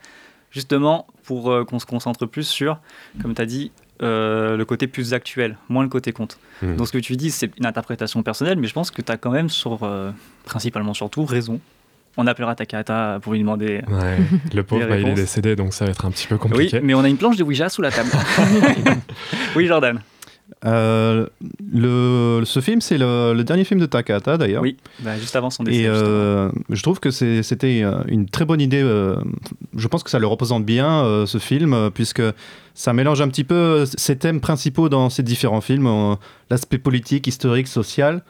justement 0.49 1.05
pour 1.23 1.51
euh, 1.51 1.63
qu'on 1.63 1.79
se 1.79 1.85
concentre 1.85 2.25
plus 2.25 2.47
sur, 2.47 2.79
comme 3.21 3.35
tu 3.35 3.41
as 3.41 3.45
dit, 3.45 3.71
euh, 4.01 4.57
le 4.57 4.65
côté 4.65 4.87
plus 4.87 5.13
actuel, 5.13 5.57
moins 5.69 5.83
le 5.83 5.89
côté 5.89 6.11
conte. 6.11 6.37
Mhm. 6.61 6.75
Donc 6.77 6.87
ce 6.87 6.91
que 6.91 6.97
tu 6.97 7.15
dis, 7.15 7.31
c'est 7.31 7.51
une 7.57 7.65
interprétation 7.65 8.23
personnelle, 8.23 8.57
mais 8.59 8.67
je 8.67 8.73
pense 8.73 8.91
que 8.91 9.01
tu 9.01 9.11
as 9.11 9.17
quand 9.17 9.31
même, 9.31 9.49
sur, 9.49 9.79
euh, 9.83 10.11
principalement 10.45 10.93
surtout, 10.93 11.25
raison. 11.25 11.59
On 12.17 12.27
appellera 12.27 12.55
Takahata 12.55 13.19
pour 13.21 13.33
lui 13.33 13.39
demander. 13.39 13.81
Ouais, 13.87 14.17
le 14.53 14.63
pauvre, 14.63 14.85
bah, 14.85 14.97
il 14.97 15.07
est 15.07 15.13
décédé, 15.13 15.55
donc 15.55 15.73
ça 15.73 15.85
va 15.85 15.91
être 15.91 16.05
un 16.05 16.11
petit 16.11 16.27
peu 16.27 16.35
Oui, 16.35 16.41
compliqué. 16.41 16.81
mais 16.83 16.93
on 16.93 16.99
a 17.03 17.07
une 17.09 17.15
planche 17.17 17.37
de 17.37 17.43
Ouija 17.43 17.69
sous 17.69 17.81
la 17.81 17.89
table. 17.91 18.09
oui, 19.55 19.65
Jordan. 19.67 20.01
Euh, 20.65 21.27
le, 21.73 22.43
ce 22.45 22.59
film, 22.59 22.81
c'est 22.81 22.97
le, 22.97 23.33
le 23.33 23.43
dernier 23.43 23.63
film 23.63 23.79
de 23.79 23.85
Takahata 23.85 24.37
d'ailleurs. 24.37 24.61
Oui, 24.61 24.77
bah, 24.99 25.17
juste 25.17 25.35
avant 25.35 25.49
son 25.49 25.63
décès. 25.63 25.81
Et 25.81 25.87
euh, 25.87 26.49
je 26.69 26.83
trouve 26.83 26.99
que 26.99 27.11
c'était 27.11 27.81
euh, 27.83 28.01
une 28.07 28.27
très 28.27 28.45
bonne 28.45 28.61
idée. 28.61 28.81
je 28.81 29.87
pense 29.87 30.03
que 30.03 30.09
ça 30.09 30.19
le 30.19 30.27
représente 30.27 30.65
bien, 30.65 31.25
ce 31.25 31.37
film, 31.37 31.89
puisque 31.93 32.23
ça 32.73 32.93
mélange 32.93 33.21
un 33.21 33.27
petit 33.27 33.43
peu 33.43 33.85
ces 33.85 34.17
thèmes 34.17 34.39
principaux 34.39 34.89
dans 34.89 35.09
ces 35.09 35.23
différents 35.23 35.61
films 35.61 36.17
l'aspect 36.49 36.77
politique, 36.77 37.27
historique, 37.27 37.67
social, 37.67 38.23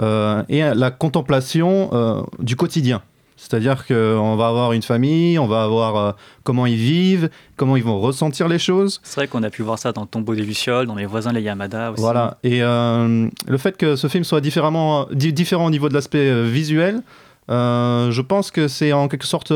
euh, 0.00 0.44
et 0.48 0.60
la 0.60 0.90
contemplation 0.90 1.90
euh, 1.92 2.22
du 2.38 2.54
quotidien. 2.54 3.02
C'est-à-dire 3.40 3.86
qu'on 3.86 4.34
va 4.34 4.48
avoir 4.48 4.72
une 4.72 4.82
famille, 4.82 5.38
on 5.38 5.46
va 5.46 5.62
avoir 5.62 5.96
euh, 5.96 6.12
comment 6.42 6.66
ils 6.66 6.74
vivent, 6.76 7.30
comment 7.56 7.76
ils 7.76 7.84
vont 7.84 8.00
ressentir 8.00 8.48
les 8.48 8.58
choses. 8.58 9.00
C'est 9.04 9.14
vrai 9.20 9.28
qu'on 9.28 9.44
a 9.44 9.48
pu 9.50 9.62
voir 9.62 9.78
ça 9.78 9.92
dans 9.92 10.06
Tombeau 10.06 10.34
des 10.34 10.42
Lucioles, 10.42 10.86
dans 10.88 10.96
Les 10.96 11.06
voisins 11.06 11.32
les 11.32 11.42
Yamada 11.42 11.92
aussi. 11.92 12.00
Voilà. 12.00 12.38
Et 12.42 12.64
euh, 12.64 13.28
le 13.46 13.56
fait 13.58 13.76
que 13.76 13.94
ce 13.94 14.08
film 14.08 14.24
soit 14.24 14.40
différemment, 14.40 15.06
di- 15.12 15.32
différent 15.32 15.66
au 15.66 15.70
niveau 15.70 15.88
de 15.88 15.94
l'aspect 15.94 16.28
euh, 16.28 16.42
visuel, 16.42 17.00
euh, 17.48 18.10
je 18.10 18.20
pense 18.22 18.50
que 18.50 18.66
c'est 18.66 18.92
en 18.92 19.06
quelque 19.06 19.24
sorte 19.26 19.52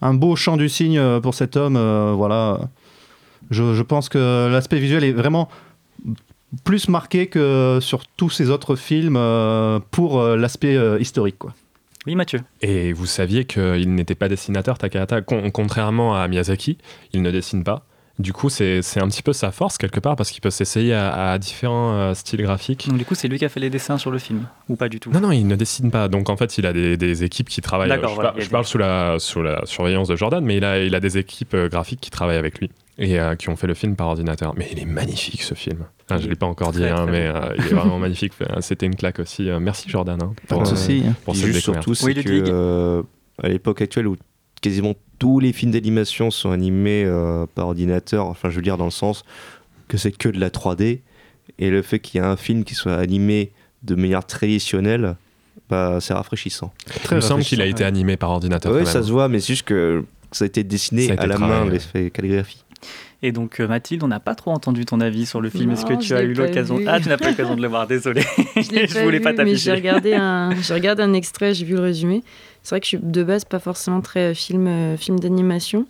un 0.00 0.14
beau 0.14 0.36
champ 0.36 0.56
du 0.56 0.68
signe 0.68 1.20
pour 1.20 1.34
cet 1.34 1.56
homme. 1.56 1.76
voilà. 2.16 2.60
Je, 3.50 3.74
je 3.74 3.82
pense 3.82 4.08
que 4.08 4.48
l'aspect 4.50 4.78
visuel 4.78 5.02
est 5.02 5.12
vraiment 5.12 5.48
plus 6.62 6.88
marqué 6.88 7.26
que 7.26 7.78
sur 7.82 8.06
tous 8.16 8.30
ces 8.30 8.48
autres 8.48 8.76
films 8.76 9.18
pour 9.90 10.22
l'aspect 10.22 10.78
historique. 11.00 11.36
Quoi. 11.38 11.52
Oui, 12.06 12.14
Mathieu. 12.14 12.40
Et 12.60 12.92
vous 12.92 13.06
saviez 13.06 13.44
qu'il 13.44 13.94
n'était 13.94 14.14
pas 14.14 14.28
dessinateur, 14.28 14.76
Takahata, 14.78 15.22
Con- 15.22 15.50
contrairement 15.50 16.14
à 16.14 16.28
Miyazaki, 16.28 16.78
il 17.12 17.22
ne 17.22 17.30
dessine 17.30 17.64
pas. 17.64 17.86
Du 18.20 18.32
coup, 18.32 18.48
c'est 18.48 18.78
un 18.96 19.08
petit 19.08 19.22
peu 19.24 19.32
sa 19.32 19.50
force 19.50 19.76
quelque 19.76 19.98
part 19.98 20.14
parce 20.14 20.30
qu'il 20.30 20.40
peut 20.40 20.50
s'essayer 20.50 20.94
à, 20.94 21.32
à 21.32 21.38
différents 21.38 21.94
euh, 21.94 22.14
styles 22.14 22.42
graphiques. 22.42 22.86
Donc 22.88 22.98
du 22.98 23.04
coup, 23.04 23.16
c'est 23.16 23.26
lui 23.26 23.38
qui 23.40 23.44
a 23.44 23.48
fait 23.48 23.58
les 23.58 23.70
dessins 23.70 23.98
sur 23.98 24.12
le 24.12 24.18
film, 24.18 24.46
ou 24.68 24.76
pas 24.76 24.88
du 24.88 25.00
tout? 25.00 25.10
Non, 25.10 25.18
non, 25.18 25.32
il 25.32 25.48
ne 25.48 25.56
dessine 25.56 25.90
pas. 25.90 26.06
Donc 26.06 26.30
en 26.30 26.36
fait, 26.36 26.56
il 26.56 26.64
a 26.66 26.72
des, 26.72 26.96
des 26.96 27.24
équipes 27.24 27.48
qui 27.48 27.60
travaillent. 27.60 27.90
Je 27.90 27.94
voilà, 28.06 28.30
par- 28.30 28.34
je 28.38 28.44
des- 28.44 28.50
parle 28.50 28.64
sous 28.66 28.78
la, 28.78 29.16
sous 29.18 29.42
la 29.42 29.62
surveillance 29.66 30.06
de 30.06 30.14
Jordan, 30.14 30.44
mais 30.44 30.58
il 30.58 30.64
a, 30.64 30.78
il 30.84 30.94
a 30.94 31.00
des 31.00 31.18
équipes 31.18 31.54
euh, 31.54 31.68
graphiques 31.68 32.00
qui 32.00 32.10
travaillent 32.10 32.36
avec 32.36 32.60
lui 32.60 32.70
et 32.98 33.18
euh, 33.18 33.34
qui 33.34 33.48
ont 33.48 33.56
fait 33.56 33.66
le 33.66 33.74
film 33.74 33.96
par 33.96 34.08
ordinateur. 34.08 34.54
Mais 34.56 34.68
il 34.72 34.78
est 34.78 34.84
magnifique 34.84 35.42
ce 35.42 35.54
film. 35.54 35.84
Ah, 36.08 36.18
je 36.18 36.24
ne 36.24 36.30
l'ai 36.30 36.36
pas 36.36 36.46
encore 36.46 36.72
dit, 36.72 36.80
Très, 36.80 36.90
hein, 36.90 37.06
très 37.06 37.12
mais 37.12 37.26
euh, 37.26 37.54
il 37.58 37.64
est 37.64 37.74
vraiment 37.74 37.98
magnifique. 38.06 38.32
C'était 38.60 38.86
une 38.86 38.96
claque 38.96 39.18
aussi. 39.18 39.48
Euh, 39.48 39.58
merci 39.58 39.88
Jordan 39.88 40.20
hein, 40.22 40.32
Pas 40.48 40.56
de 40.56 40.60
pour, 40.60 40.68
souci. 40.68 41.02
pour 41.24 41.34
Puis 41.34 41.42
cette 41.52 41.62
surtout, 41.62 41.94
c'est 41.94 42.06
Oui, 42.06 42.14
que 42.14 42.30
euh, 42.30 43.02
à 43.42 43.48
l'époque 43.48 43.82
actuelle 43.82 44.06
où 44.06 44.16
quasiment 44.60 44.94
tous 45.18 45.40
les 45.40 45.52
films 45.52 45.72
d'animation 45.72 46.30
sont 46.30 46.50
animés 46.50 47.04
euh, 47.04 47.46
par 47.54 47.66
ordinateur, 47.68 48.26
enfin 48.26 48.50
je 48.50 48.56
veux 48.56 48.62
dire 48.62 48.76
dans 48.76 48.84
le 48.86 48.90
sens 48.90 49.24
que 49.88 49.96
c'est 49.96 50.12
que 50.12 50.28
de 50.28 50.40
la 50.40 50.50
3D, 50.50 51.00
et 51.58 51.70
le 51.70 51.82
fait 51.82 51.98
qu'il 51.98 52.20
y 52.20 52.24
ait 52.24 52.26
un 52.26 52.36
film 52.36 52.64
qui 52.64 52.74
soit 52.74 52.94
animé 52.94 53.52
de 53.82 53.94
manière 53.94 54.24
traditionnelle, 54.26 55.16
bah, 55.68 55.98
c'est 56.00 56.14
rafraîchissant. 56.14 56.72
Très 57.04 57.14
il 57.14 57.16
me 57.16 57.20
semble 57.20 57.42
qu'il 57.42 57.60
a 57.60 57.66
été 57.66 57.84
animé 57.84 58.16
par 58.16 58.30
ordinateur. 58.30 58.72
Oui, 58.72 58.86
ça 58.86 59.02
se 59.02 59.12
voit, 59.12 59.28
mais 59.28 59.40
c'est 59.40 59.52
juste 59.52 59.66
que 59.66 60.04
ça 60.32 60.44
a 60.44 60.46
été 60.46 60.64
dessiné 60.64 61.06
Ça 61.06 61.12
a 61.12 61.14
été 61.14 61.24
à 61.24 61.26
la 61.26 61.38
main, 61.38 61.66
l'effet 61.66 62.10
calligraphie. 62.10 62.64
Et 63.26 63.32
donc 63.32 63.58
euh, 63.58 63.66
Mathilde, 63.66 64.02
on 64.02 64.08
n'a 64.08 64.20
pas 64.20 64.34
trop 64.34 64.50
entendu 64.50 64.84
ton 64.84 65.00
avis 65.00 65.24
sur 65.24 65.40
le 65.40 65.48
film. 65.48 65.70
Est-ce 65.70 65.86
que 65.86 65.94
tu 65.94 66.14
as 66.14 66.22
eu 66.22 66.34
pas 66.34 66.42
l'occasion. 66.42 66.78
Ah, 66.86 67.00
tu 67.00 67.08
n'as 67.08 67.16
pas 67.16 67.30
l'occasion 67.30 67.56
de 67.56 67.62
le 67.62 67.68
voir, 67.68 67.86
désolé. 67.86 68.20
Je 68.56 68.62
Je 68.86 68.98
voulais 69.02 69.18
pas 69.18 69.30
vu, 69.30 69.36
mais 69.38 69.44
t'afficher. 69.44 69.56
J'ai 69.70 69.72
regardé, 69.72 70.12
un, 70.12 70.54
j'ai 70.60 70.74
regardé 70.74 71.02
un 71.02 71.14
extrait, 71.14 71.54
j'ai 71.54 71.64
vu 71.64 71.72
le 71.72 71.80
résumé. 71.80 72.22
C'est 72.62 72.70
vrai 72.74 72.80
que 72.80 72.84
je 72.84 72.88
suis 72.88 72.98
de 73.00 73.22
base 73.22 73.46
pas 73.46 73.60
forcément 73.60 74.02
très 74.02 74.32
euh, 74.32 74.34
film, 74.34 74.66
euh, 74.66 74.98
film 74.98 75.18
d'animation. 75.20 75.86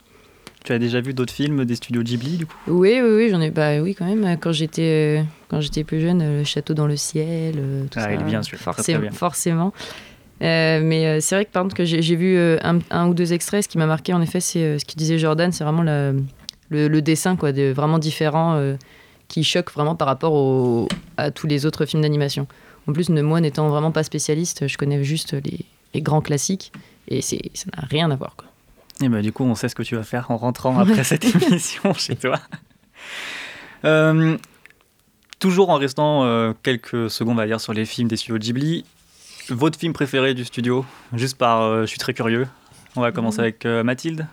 Tu 0.64 0.72
as 0.72 0.78
déjà 0.78 1.00
vu 1.00 1.12
d'autres 1.12 1.32
films 1.32 1.64
des 1.64 1.74
studios 1.74 2.04
Ghibli, 2.04 2.36
du 2.36 2.46
coup? 2.46 2.54
Oui, 2.68 3.00
oui, 3.02 3.10
oui, 3.16 3.28
j'en 3.30 3.40
ai. 3.40 3.50
Bah 3.50 3.80
oui, 3.82 3.96
quand 3.96 4.06
même. 4.06 4.38
Quand 4.38 4.52
j'étais, 4.52 5.18
euh, 5.18 5.22
quand 5.48 5.60
j'étais 5.60 5.82
plus 5.82 6.00
jeune, 6.00 6.22
euh, 6.22 6.38
le 6.38 6.44
château 6.44 6.72
dans 6.72 6.86
le 6.86 6.96
ciel, 6.96 7.56
euh, 7.58 7.82
tout 7.90 7.98
Ah, 7.98 8.02
ça. 8.02 8.14
il 8.14 8.20
est 8.20 8.24
bien 8.24 8.42
très, 8.42 8.56
très 8.56 8.62
Forcément, 8.64 9.00
bien. 9.00 9.10
forcément. 9.10 9.72
Mais 10.40 11.20
c'est 11.20 11.34
vrai 11.34 11.44
que 11.46 11.50
par 11.50 11.62
contre 11.64 11.74
que 11.74 11.84
j'ai, 11.84 12.00
vu 12.16 12.38
un, 12.38 12.78
un 12.92 13.08
ou 13.08 13.14
deux 13.14 13.32
extraits, 13.32 13.64
ce 13.64 13.68
qui 13.68 13.78
m'a 13.78 13.86
marqué 13.86 14.12
en 14.12 14.22
effet, 14.22 14.38
c'est 14.40 14.78
ce 14.78 14.84
qu'il 14.84 14.98
disait 14.98 15.18
Jordan, 15.18 15.50
c'est 15.50 15.64
vraiment 15.64 15.82
la- 15.82 16.12
le, 16.70 16.88
le 16.88 17.02
dessin 17.02 17.36
quoi, 17.36 17.52
de, 17.52 17.72
vraiment 17.72 17.98
différent, 17.98 18.54
euh, 18.56 18.76
qui 19.28 19.42
choque 19.44 19.70
vraiment 19.72 19.94
par 19.96 20.06
rapport 20.08 20.32
au- 20.32 20.88
à 21.16 21.30
tous 21.30 21.46
les 21.46 21.66
autres 21.66 21.86
films 21.86 22.02
d'animation. 22.02 22.46
En 22.86 22.92
plus, 22.92 23.08
moi 23.08 23.40
n'étant 23.40 23.68
vraiment 23.68 23.92
pas 23.92 24.02
spécialiste, 24.02 24.68
je 24.68 24.76
connais 24.76 25.02
juste 25.04 25.32
les, 25.32 25.60
les 25.94 26.02
grands 26.02 26.20
classiques 26.20 26.72
et 27.08 27.22
ça 27.22 27.36
n'a 27.76 27.82
rien 27.88 28.10
à 28.10 28.16
voir. 28.16 28.36
Quoi. 28.36 28.46
Et 29.02 29.08
bah, 29.08 29.22
du 29.22 29.32
coup, 29.32 29.44
on 29.44 29.54
sait 29.54 29.68
ce 29.68 29.74
que 29.74 29.82
tu 29.82 29.96
vas 29.96 30.02
faire 30.04 30.30
en 30.30 30.36
rentrant 30.36 30.78
après 30.78 31.02
cette 31.04 31.24
émission 31.24 31.92
chez 31.94 32.16
toi. 32.16 32.38
Euh, 33.84 34.36
toujours 35.38 35.70
en 35.70 35.76
restant 35.76 36.24
euh, 36.24 36.52
quelques 36.62 37.10
secondes, 37.10 37.34
on 37.34 37.40
va 37.40 37.46
dire, 37.46 37.60
sur 37.60 37.72
les 37.72 37.84
films 37.84 38.08
des 38.08 38.16
studios 38.16 38.38
Ghibli, 38.38 38.84
votre 39.48 39.78
film 39.78 39.92
préféré 39.92 40.32
du 40.34 40.44
studio 40.44 40.84
Juste 41.14 41.36
par. 41.36 41.62
euh, 41.62 41.82
je 41.82 41.86
suis 41.86 41.98
très 41.98 42.14
curieux. 42.14 42.46
On 42.96 43.00
va 43.00 43.12
commencer 43.12 43.40
avec 43.40 43.66
euh, 43.66 43.82
Mathilde. 43.82 44.26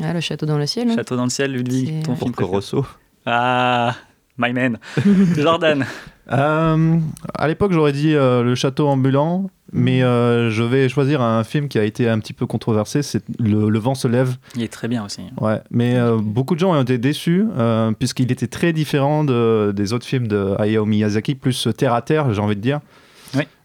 Ah, 0.00 0.12
le 0.12 0.20
château 0.20 0.46
dans 0.46 0.58
le 0.58 0.66
ciel. 0.66 0.88
hein. 0.90 0.94
Château 0.96 1.16
dans 1.16 1.24
le 1.24 1.30
ciel, 1.30 1.52
Ludwig, 1.52 2.02
ton 2.02 2.14
Pour 2.14 2.18
film 2.18 2.32
préféré. 2.32 2.50
Corosso. 2.50 2.86
Ah, 3.26 3.94
my 4.38 4.52
man. 4.52 4.78
Jordan. 5.36 5.84
Euh, 6.30 6.98
à 7.34 7.48
l'époque, 7.48 7.72
j'aurais 7.72 7.92
dit 7.92 8.14
euh, 8.14 8.42
Le 8.42 8.54
Château 8.54 8.86
ambulant, 8.88 9.50
mais 9.72 10.02
euh, 10.02 10.50
je 10.50 10.62
vais 10.62 10.88
choisir 10.88 11.20
un 11.20 11.42
film 11.44 11.68
qui 11.68 11.78
a 11.78 11.84
été 11.84 12.08
un 12.08 12.18
petit 12.20 12.32
peu 12.32 12.46
controversé, 12.46 13.02
c'est 13.02 13.22
Le, 13.40 13.68
Le 13.68 13.78
vent 13.78 13.94
se 13.94 14.06
lève. 14.08 14.36
Il 14.54 14.62
est 14.62 14.72
très 14.72 14.86
bien 14.88 15.04
aussi. 15.04 15.20
Ouais, 15.40 15.60
mais 15.70 15.96
euh, 15.96 16.16
beaucoup 16.22 16.54
de 16.54 16.60
gens 16.60 16.72
ont 16.74 16.80
été 16.82 16.96
déçus 16.96 17.44
euh, 17.58 17.90
puisqu'il 17.92 18.30
était 18.30 18.46
très 18.46 18.72
différent 18.72 19.24
de- 19.24 19.72
des 19.74 19.92
autres 19.92 20.06
films 20.06 20.28
de 20.28 20.54
Hayao 20.58 20.86
Miyazaki, 20.86 21.34
plus 21.34 21.68
terre 21.76 21.92
à 21.92 22.02
terre, 22.02 22.32
j'ai 22.32 22.40
envie 22.40 22.56
de 22.56 22.60
dire. 22.60 22.80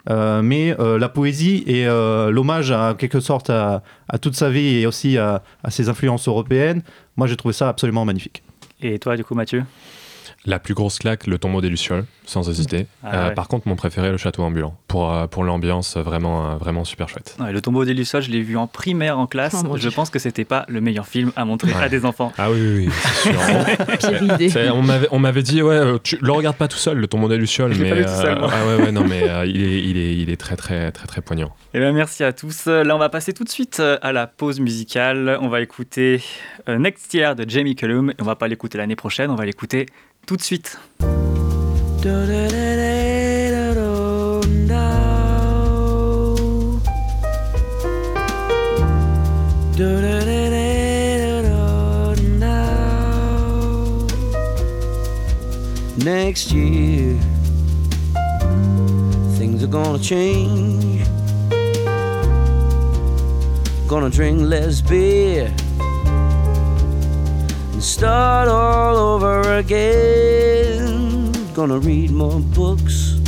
Euh, 0.10 0.41
mais 0.41 0.74
euh, 0.80 0.97
la 0.97 1.10
poésie 1.10 1.64
et 1.68 1.86
euh, 1.86 2.32
l'hommage 2.32 2.72
à 2.72 2.95
quelque 2.97 3.20
sorte 3.20 3.49
à, 3.49 3.84
à 4.08 4.18
toute 4.18 4.36
sa 4.36 4.49
vie 4.49 4.80
et 4.80 4.86
aussi 4.86 5.18
à, 5.18 5.43
à 5.64 5.70
ses 5.70 5.89
influences 5.89 6.28
européennes, 6.28 6.82
moi 7.18 7.28
j'ai 7.28 7.36
trouvé 7.36 7.53
ça 7.53 7.68
absolument 7.68 8.05
magnifique. 8.05 8.41
Et 8.82 8.99
toi, 8.99 9.18
du 9.18 9.24
coup, 9.24 9.36
Mathieu? 9.36 9.64
La 10.46 10.60
plus 10.60 10.74
grosse 10.74 11.00
claque, 11.00 11.28
le 11.28 11.38
tombeau 11.38 11.60
des 11.60 11.68
Lucioles, 11.70 12.06
sans 12.26 12.50
hésiter. 12.50 12.88
Ah 13.04 13.08
Euh, 13.26 13.28
ouais. 13.30 13.34
Par 13.34 13.48
contre, 13.50 13.68
mon 13.68 13.76
préféré, 13.76 14.12
le 14.12 14.18
château 14.18 14.44
ambulant. 14.44 14.78
Pour, 14.88 15.12
euh, 15.12 15.28
pour 15.28 15.44
l'ambiance, 15.44 15.98
vraiment, 15.98 16.52
euh, 16.52 16.56
vraiment 16.56 16.86
super 16.86 17.10
chouette. 17.10 17.36
Ouais, 17.40 17.52
Le 17.52 17.60
tombeau 17.60 17.84
des 17.84 17.94
Lucioles, 17.94 18.22
je 18.22 18.32
l'ai 18.32 18.42
vu 18.42 18.56
en 18.56 18.66
primaire 18.68 19.20
en 19.20 19.28
classe. 19.28 19.64
Oh, 19.70 19.76
je 19.76 19.90
pense 19.90 20.10
que 20.10 20.20
c'était 20.20 20.46
pas 20.46 20.66
le 20.70 20.80
meilleur 20.80 21.06
film 21.08 21.32
à 21.36 21.44
montrer 21.44 21.72
Ouais. 21.74 21.84
à 21.84 21.90
des 21.90 22.06
enfants. 22.06 22.32
Ah 22.38 22.50
oui, 22.50 22.60
oui, 22.62 22.86
oui, 22.88 22.94
c'est 22.94 23.32
sûr. 23.32 23.40
Pire 24.00 24.24
idée. 24.24 24.70
On 24.72 24.82
m'avait 24.84 25.08
on 25.12 25.20
m'avait 25.20 25.44
dit 25.44 25.62
ouais 25.62 25.82
tu 26.04 26.18
le 26.22 26.32
regardes 26.32 26.56
pas 26.56 26.68
tout 26.70 26.78
seul 26.78 26.98
le 26.98 27.08
tombeau 27.08 27.28
des 27.28 27.38
lucioles 27.38 27.74
Je 27.74 27.82
mais 27.84 27.90
pas 27.90 27.96
vu 27.96 28.04
tout 28.06 28.10
seul, 28.12 28.40
moi. 28.40 28.50
ah 28.54 28.66
ouais 28.68 28.84
ouais 28.86 28.92
non 28.92 29.04
mais 29.04 29.28
euh, 29.30 29.46
il 29.46 29.62
est 29.62 29.82
il 29.84 29.98
est 29.98 30.16
il 30.16 30.30
est 30.30 30.38
très 30.38 30.56
très 30.56 30.92
très 30.92 31.08
très 31.08 31.22
poignant 31.22 31.54
Eh 31.74 31.80
bien, 31.80 31.92
merci 31.92 32.24
à 32.24 32.32
tous. 32.32 32.68
Là, 32.68 32.96
on 32.96 33.00
va 33.00 33.10
passer 33.10 33.34
tout 33.34 33.44
de 33.44 33.50
suite 33.50 33.82
à 33.82 34.12
la 34.14 34.28
pause 34.28 34.60
musicale. 34.62 35.38
On 35.42 35.50
va 35.50 35.60
écouter 35.62 36.22
Next 36.68 37.14
Year 37.14 37.36
de 37.36 37.50
Jamie 37.50 37.76
Cullum. 37.76 38.12
Et 38.12 38.16
on 38.22 38.26
va 38.26 38.36
pas 38.36 38.48
l'écouter 38.48 38.78
l'année 38.78 38.96
prochaine, 38.96 39.30
on 39.32 39.36
va 39.36 39.46
l'écouter 39.46 39.88
tout 40.28 40.36
de 40.36 40.42
suite. 40.42 40.78
Next 56.04 56.52
year, 56.52 57.18
things 59.38 59.64
are 59.64 59.68
gonna 59.68 59.98
change. 59.98 61.08
Gonna 63.88 64.10
drink 64.10 64.42
less 64.42 64.82
beer 64.82 65.54
and 67.78 67.84
start 67.84 68.48
all 68.48 68.98
over 68.98 69.58
again. 69.58 71.32
Gonna 71.54 71.78
read 71.78 72.10
more 72.10 72.40
books. 72.40 73.20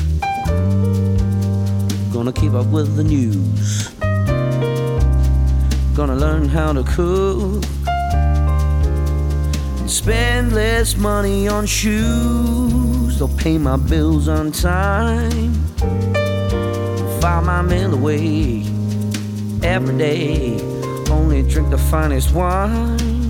Gonna 2.11 2.33
keep 2.33 2.53
up 2.53 2.65
with 2.65 2.95
the 2.95 3.03
news. 3.03 3.89
Gonna 5.95 6.15
learn 6.15 6.49
how 6.49 6.73
to 6.73 6.81
cook. 6.81 7.63
And 9.77 9.91
spend 9.91 10.53
less 10.53 10.97
money 10.97 11.47
on 11.47 11.67
shoes. 11.67 13.19
They'll 13.19 13.37
pay 13.37 13.59
my 13.59 13.77
bills 13.77 14.27
on 14.27 14.51
time. 14.51 15.53
File 17.21 17.43
my 17.43 17.61
mail 17.61 17.93
away 17.93 18.63
every 19.61 19.95
day. 19.95 20.59
Only 21.11 21.43
drink 21.43 21.69
the 21.69 21.77
finest 21.77 22.33
wine. 22.33 23.28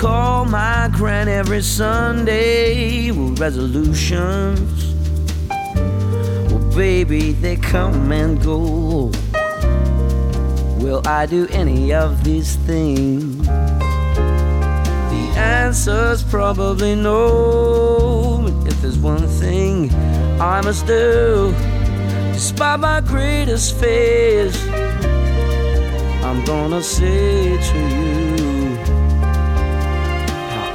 Call 0.00 0.46
my 0.46 0.88
grand 0.94 1.28
every 1.28 1.60
Sunday 1.60 3.10
with 3.10 3.38
resolutions. 3.38 4.94
Well, 5.50 6.72
baby, 6.74 7.32
they 7.32 7.56
come 7.56 8.10
and 8.10 8.42
go. 8.42 9.12
Will 10.82 11.02
I 11.06 11.26
do 11.26 11.46
any 11.50 11.92
of 11.92 12.24
these 12.24 12.56
things? 12.64 13.46
The 13.46 15.32
answer's 15.36 16.22
probably 16.22 16.94
no. 16.94 18.40
But 18.42 18.72
if 18.72 18.80
there's 18.80 18.96
one 18.96 19.28
thing 19.28 19.92
I 20.40 20.62
must 20.62 20.86
do, 20.86 21.54
despite 22.32 22.80
my 22.80 23.02
greatest 23.02 23.76
fears, 23.78 24.56
I'm 26.24 26.42
gonna 26.46 26.82
say 26.82 27.58
to 27.58 27.78
you 27.78 28.19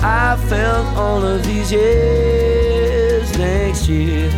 I 0.08 0.38
felt 0.38 0.95
all 0.95 1.24
of 1.26 1.43
these 1.47 1.72
years 1.72 3.36
next 3.39 3.89
year. 3.89 4.30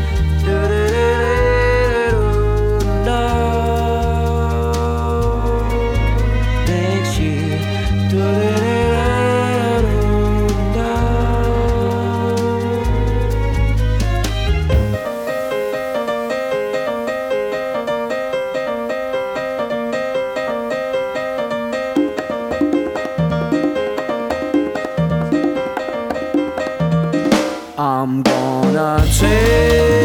I'm 28.00 28.22
gonna 28.22 29.04
tell 29.18 29.97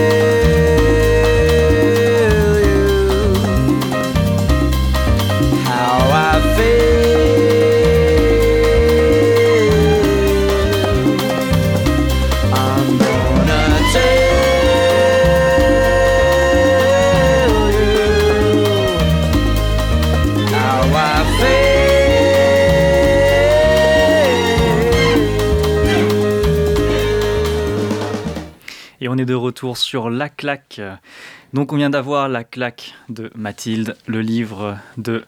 Et 29.03 29.09
on 29.09 29.17
est 29.17 29.25
de 29.25 29.35
retour 29.35 29.79
sur 29.79 30.11
La 30.11 30.29
Claque. 30.29 30.81
Donc 31.53 31.73
on 31.73 31.77
vient 31.77 31.91
d'avoir 31.91 32.29
La 32.29 32.45
Claque 32.45 32.95
de 33.09 33.33
Mathilde, 33.35 33.97
le 34.07 34.21
livre 34.21 34.79
de 34.97 35.25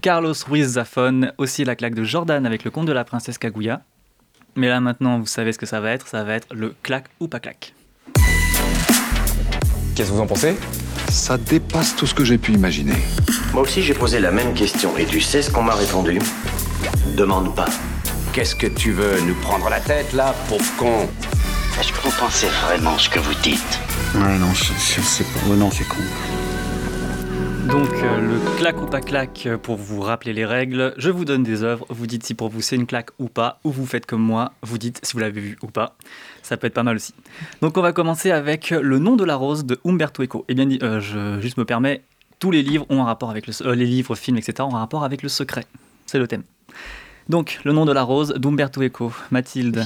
Carlos 0.00 0.32
Ruiz 0.48 0.66
Zafón, 0.66 1.30
aussi 1.36 1.66
La 1.66 1.76
Claque 1.76 1.94
de 1.94 2.04
Jordan 2.04 2.46
avec 2.46 2.64
le 2.64 2.70
conte 2.70 2.86
de 2.86 2.92
la 2.92 3.04
princesse 3.04 3.36
Kaguya. 3.36 3.82
Mais 4.54 4.68
là 4.68 4.80
maintenant, 4.80 5.18
vous 5.18 5.26
savez 5.26 5.52
ce 5.52 5.58
que 5.58 5.66
ça 5.66 5.82
va 5.82 5.90
être, 5.90 6.08
ça 6.08 6.24
va 6.24 6.36
être 6.36 6.46
le 6.54 6.74
claque 6.82 7.08
ou 7.20 7.28
pas 7.28 7.38
claque. 7.38 7.74
Qu'est-ce 9.94 10.08
que 10.08 10.14
vous 10.14 10.22
en 10.22 10.26
pensez? 10.26 10.56
Ça 11.10 11.36
dépasse 11.36 11.94
tout 11.96 12.06
ce 12.06 12.14
que 12.14 12.24
j'ai 12.24 12.38
pu 12.38 12.52
imaginer. 12.52 12.96
Moi 13.52 13.64
aussi, 13.64 13.82
j'ai 13.82 13.92
posé 13.92 14.20
la 14.20 14.30
même 14.30 14.54
question 14.54 14.96
et 14.96 15.04
tu 15.04 15.20
sais 15.20 15.42
ce 15.42 15.50
qu'on 15.50 15.62
m'a 15.62 15.74
répondu? 15.74 16.18
Demande 17.14 17.54
pas. 17.54 17.68
Qu'est-ce 18.32 18.56
que 18.56 18.66
tu 18.66 18.92
veux 18.92 19.20
nous 19.20 19.34
prendre 19.34 19.68
la 19.68 19.80
tête 19.80 20.14
là, 20.14 20.34
pauvre 20.48 20.76
con? 20.78 21.10
Est-ce 21.78 21.92
que 21.92 21.98
vous 22.00 22.12
pensez 22.18 22.46
vraiment 22.66 22.96
ce 22.98 23.08
que 23.10 23.18
vous 23.18 23.34
dites 23.42 23.80
Ouais, 24.14 24.38
non, 24.38 24.52
sais 24.54 25.24
pas. 25.24 25.46
Ouais, 25.50 25.56
non, 25.56 25.70
c'est 25.70 25.86
con. 25.86 25.96
Donc 27.68 27.90
euh, 27.94 28.20
le 28.20 28.56
claque 28.58 28.80
ou 28.80 28.86
pas 28.86 29.00
claque, 29.00 29.42
euh, 29.46 29.58
pour 29.58 29.76
vous 29.76 30.00
rappeler 30.00 30.32
les 30.32 30.46
règles, 30.46 30.94
je 30.98 31.10
vous 31.10 31.24
donne 31.24 31.42
des 31.42 31.64
œuvres, 31.64 31.84
vous 31.90 32.06
dites 32.06 32.24
si 32.24 32.34
pour 32.34 32.48
vous 32.48 32.60
c'est 32.62 32.76
une 32.76 32.86
claque 32.86 33.10
ou 33.18 33.28
pas, 33.28 33.58
ou 33.64 33.72
vous 33.72 33.86
faites 33.86 34.06
comme 34.06 34.22
moi, 34.22 34.52
vous 34.62 34.78
dites 34.78 35.00
si 35.02 35.14
vous 35.14 35.18
l'avez 35.18 35.40
vu 35.40 35.58
ou 35.62 35.66
pas. 35.66 35.96
Ça 36.42 36.56
peut 36.56 36.68
être 36.68 36.74
pas 36.74 36.84
mal 36.84 36.96
aussi. 36.96 37.12
Donc 37.62 37.76
on 37.76 37.82
va 37.82 37.92
commencer 37.92 38.30
avec 38.30 38.70
Le 38.70 38.98
nom 39.00 39.16
de 39.16 39.24
la 39.24 39.34
rose 39.34 39.64
de 39.66 39.78
Umberto 39.84 40.22
Eco. 40.22 40.44
Et 40.48 40.54
bien, 40.54 40.66
dit- 40.66 40.78
euh, 40.82 41.00
je 41.00 41.40
juste 41.40 41.56
me 41.58 41.64
permets, 41.64 42.02
tous 42.38 42.52
les 42.52 42.62
livres 42.62 42.86
ont 42.88 43.02
un 43.02 43.06
rapport 43.06 43.30
avec 43.30 43.46
le, 43.48 43.52
euh, 43.66 43.74
les 43.74 43.86
livres, 43.86 44.14
films, 44.14 44.38
etc. 44.38 44.54
ont 44.60 44.74
un 44.76 44.80
rapport 44.80 45.02
avec 45.04 45.22
le 45.24 45.28
secret. 45.28 45.66
C'est 46.06 46.18
le 46.20 46.28
thème. 46.28 46.44
Donc 47.28 47.60
Le 47.64 47.72
nom 47.72 47.84
de 47.84 47.92
la 47.92 48.02
rose 48.02 48.34
d'Umberto 48.36 48.82
Eco. 48.82 49.12
Mathilde. 49.30 49.84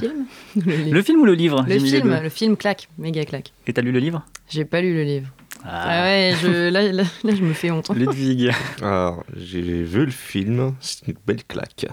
Le 0.56 0.62
film 0.62 0.92
Le 0.92 1.02
film 1.02 1.20
ou 1.20 1.24
le 1.24 1.34
livre 1.34 1.64
Le 1.68 1.78
film, 1.78 2.20
le 2.22 2.28
film 2.28 2.56
claque, 2.56 2.88
méga 2.98 3.24
claque. 3.24 3.52
Et 3.66 3.72
t'as 3.72 3.82
lu 3.82 3.92
le 3.92 3.98
livre? 3.98 4.24
J'ai 4.48 4.64
pas 4.64 4.80
lu 4.80 4.92
le 4.94 5.02
livre. 5.04 5.28
Ah. 5.64 5.84
Ah 5.84 6.02
ouais, 6.04 6.34
je, 6.42 6.68
là, 6.70 6.82
là, 6.90 7.02
là, 7.24 7.34
je 7.34 7.42
me 7.42 7.52
fais 7.52 7.70
honte. 7.70 7.90
Ludwig. 7.94 8.50
Alors, 8.82 9.24
j'ai 9.36 9.60
vu 9.82 10.06
le 10.06 10.10
film, 10.10 10.74
c'est 10.80 11.06
une 11.08 11.14
belle 11.26 11.44
claque. 11.44 11.86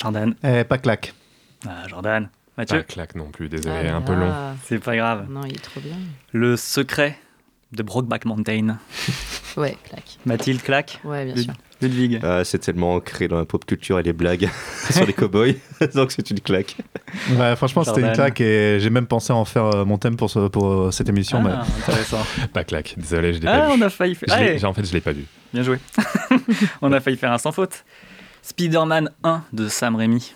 Jordan. 0.00 0.34
Eh, 0.44 0.64
pas 0.64 0.78
claque. 0.78 1.14
Ah, 1.66 1.86
Jordan. 1.88 2.28
Mathieu 2.56 2.78
Pas 2.78 2.84
claque 2.84 3.14
non 3.14 3.30
plus, 3.30 3.48
désolé, 3.48 3.88
Ah 3.88 3.96
un 3.96 4.02
peu 4.02 4.14
long. 4.14 4.32
C'est 4.64 4.78
pas 4.82 4.96
grave. 4.96 5.26
Non, 5.30 5.42
il 5.46 5.52
est 5.54 5.62
trop 5.62 5.80
bien. 5.80 5.96
Le 6.32 6.56
secret 6.56 7.18
de 7.72 7.82
Brokeback 7.82 8.24
Mountain. 8.24 8.78
Ouais, 9.56 9.76
claque. 9.84 10.18
Mathilde 10.26 10.62
claque? 10.62 11.00
Ouais, 11.04 11.24
bien 11.24 11.34
Lud- 11.34 11.44
sûr. 11.44 11.54
Ludwig. 11.80 12.20
Ah, 12.22 12.44
c'est 12.44 12.58
tellement 12.58 12.94
ancré 12.94 13.28
dans 13.28 13.38
la 13.38 13.44
pop 13.44 13.64
culture 13.64 13.98
et 13.98 14.02
les 14.02 14.12
blagues 14.12 14.48
sur 14.90 15.06
les 15.06 15.12
cowboys, 15.12 15.56
donc 15.94 16.10
c'est 16.12 16.28
une 16.30 16.40
claque. 16.40 16.76
Ouais, 17.36 17.54
franchement, 17.56 17.84
c'était 17.84 18.00
une 18.00 18.12
claque 18.12 18.40
et 18.40 18.78
j'ai 18.80 18.90
même 18.90 19.06
pensé 19.06 19.32
à 19.32 19.36
en 19.36 19.44
faire 19.44 19.66
euh, 19.66 19.84
mon 19.84 19.96
thème 19.98 20.16
pour, 20.16 20.28
ce- 20.30 20.48
pour 20.48 20.66
euh, 20.66 20.90
cette 20.90 21.08
émission. 21.08 21.42
Ah, 21.46 21.64
intéressant. 21.82 22.18
Pas 22.52 22.64
claque, 22.64 22.94
désolé, 22.96 23.32
je 23.34 23.40
l'ai 23.40 23.46
Ah, 23.48 23.60
pas 23.60 23.66
vu. 23.74 23.80
on 23.80 23.82
a 23.86 23.90
failli 23.90 24.14
faire. 24.14 24.64
En 24.64 24.72
fait, 24.74 24.84
je 24.84 24.92
l'ai 24.92 25.00
pas 25.00 25.12
vu. 25.12 25.24
bien 25.54 25.62
joué. 25.62 25.78
on 26.82 26.92
a 26.92 27.00
failli 27.00 27.16
faire 27.16 27.32
un 27.32 27.38
sans 27.38 27.52
faute. 27.52 27.84
Spider-Man 28.42 29.10
1 29.24 29.44
de 29.52 29.68
Sam 29.68 29.94
Raimi. 29.96 30.32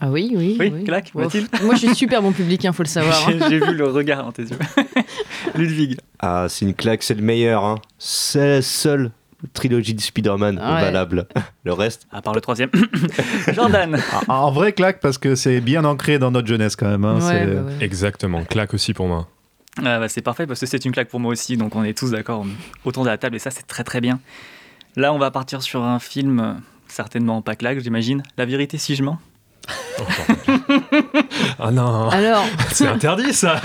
Ah 0.00 0.10
oui, 0.10 0.32
oui. 0.34 0.56
Oui, 0.58 0.84
claque, 0.84 1.10
Wow. 1.14 1.24
Mathilde 1.24 1.48
Moi, 1.62 1.74
je 1.74 1.86
suis 1.86 1.94
super 1.94 2.22
bon 2.22 2.32
public, 2.32 2.64
il 2.64 2.72
faut 2.72 2.82
le 2.82 2.88
savoir. 2.88 3.28
hein. 3.28 3.32
J'ai 3.48 3.50
j'ai 3.50 3.60
vu 3.66 3.74
le 3.74 3.84
regard 3.86 4.24
dans 4.24 4.32
tes 4.32 4.42
yeux. 4.42 4.58
Ludwig. 5.54 5.98
Ah, 6.18 6.46
c'est 6.48 6.64
une 6.64 6.74
claque, 6.74 7.02
c'est 7.02 7.14
le 7.14 7.22
meilleur. 7.22 7.64
Hein. 7.64 7.76
C'est 7.98 8.48
la 8.48 8.62
seule 8.62 9.10
trilogie 9.52 9.94
de 9.94 10.00
Spider-Man 10.00 10.58
Ah 10.62 10.74
ouais. 10.76 10.80
valable. 10.82 11.26
Le 11.64 11.72
reste, 11.72 12.06
À 12.12 12.22
part 12.22 12.34
le 12.34 12.40
troisième. 12.40 12.70
Jordan. 13.54 13.98
Ah, 14.28 14.40
En 14.42 14.50
vrai, 14.50 14.72
claque 14.72 15.00
parce 15.00 15.18
que 15.18 15.34
c'est 15.34 15.60
bien 15.60 15.84
ancré 15.84 16.18
dans 16.18 16.30
notre 16.30 16.48
jeunesse 16.48 16.76
quand 16.76 16.88
même. 16.88 17.04
hein, 17.04 17.14
Ouais, 17.16 17.20
c'est- 17.20 17.46
bah 17.46 17.62
ouais. 17.62 17.84
Exactement, 17.84 18.44
claque 18.44 18.74
aussi 18.74 18.94
pour 18.94 19.06
moi. 19.08 19.28
Ah 19.78 19.98
bah, 19.98 20.08
c'est 20.08 20.20
parfait 20.22 20.46
parce 20.46 20.60
que 20.60 20.66
c'est 20.66 20.84
une 20.84 20.92
claque 20.92 21.08
pour 21.08 21.20
moi 21.20 21.32
aussi, 21.32 21.56
donc 21.56 21.74
on 21.74 21.82
est 21.84 21.96
tous 21.96 22.10
d'accord 22.10 22.44
autour 22.84 23.04
de 23.04 23.08
la 23.08 23.16
table 23.18 23.36
et 23.36 23.38
ça 23.38 23.50
c'est 23.50 23.66
très 23.66 23.84
très 23.84 24.00
bien. 24.00 24.20
Là 24.96 25.14
on 25.14 25.18
va 25.18 25.30
partir 25.30 25.62
sur 25.62 25.82
un 25.82 25.98
film, 25.98 26.40
euh, 26.40 26.52
certainement 26.88 27.40
pas 27.40 27.56
claque 27.56 27.78
j'imagine, 27.80 28.22
La 28.36 28.44
vérité 28.44 28.76
si 28.76 28.94
je 28.96 29.02
mens. 29.02 29.18
Ah 31.58 31.70
non, 31.70 32.08
Alors, 32.08 32.44
c'est 32.72 32.86
interdit 32.86 33.32
ça 33.32 33.60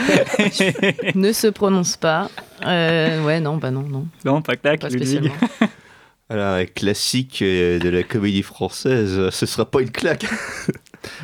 ne 1.16 1.32
se 1.32 1.48
prononce 1.48 1.98
pas. 1.98 2.30
Euh, 2.66 3.24
ouais, 3.24 3.40
non, 3.40 3.58
bah 3.58 3.72
non, 3.72 3.82
non. 3.84 4.08
Non 4.26 4.42
pas 4.42 4.56
claque, 4.56 4.82
Pas 4.82 4.90
Ludwig. 4.90 5.08
spécialement. 5.08 5.36
alors, 6.30 6.60
classique 6.76 7.42
euh, 7.42 7.80
de 7.80 7.90
la 7.90 8.04
comédie 8.04 8.44
française, 8.44 9.30
ce 9.30 9.46
sera 9.46 9.66
pas 9.70 9.82
une 9.82 9.92
claque. 9.92 10.26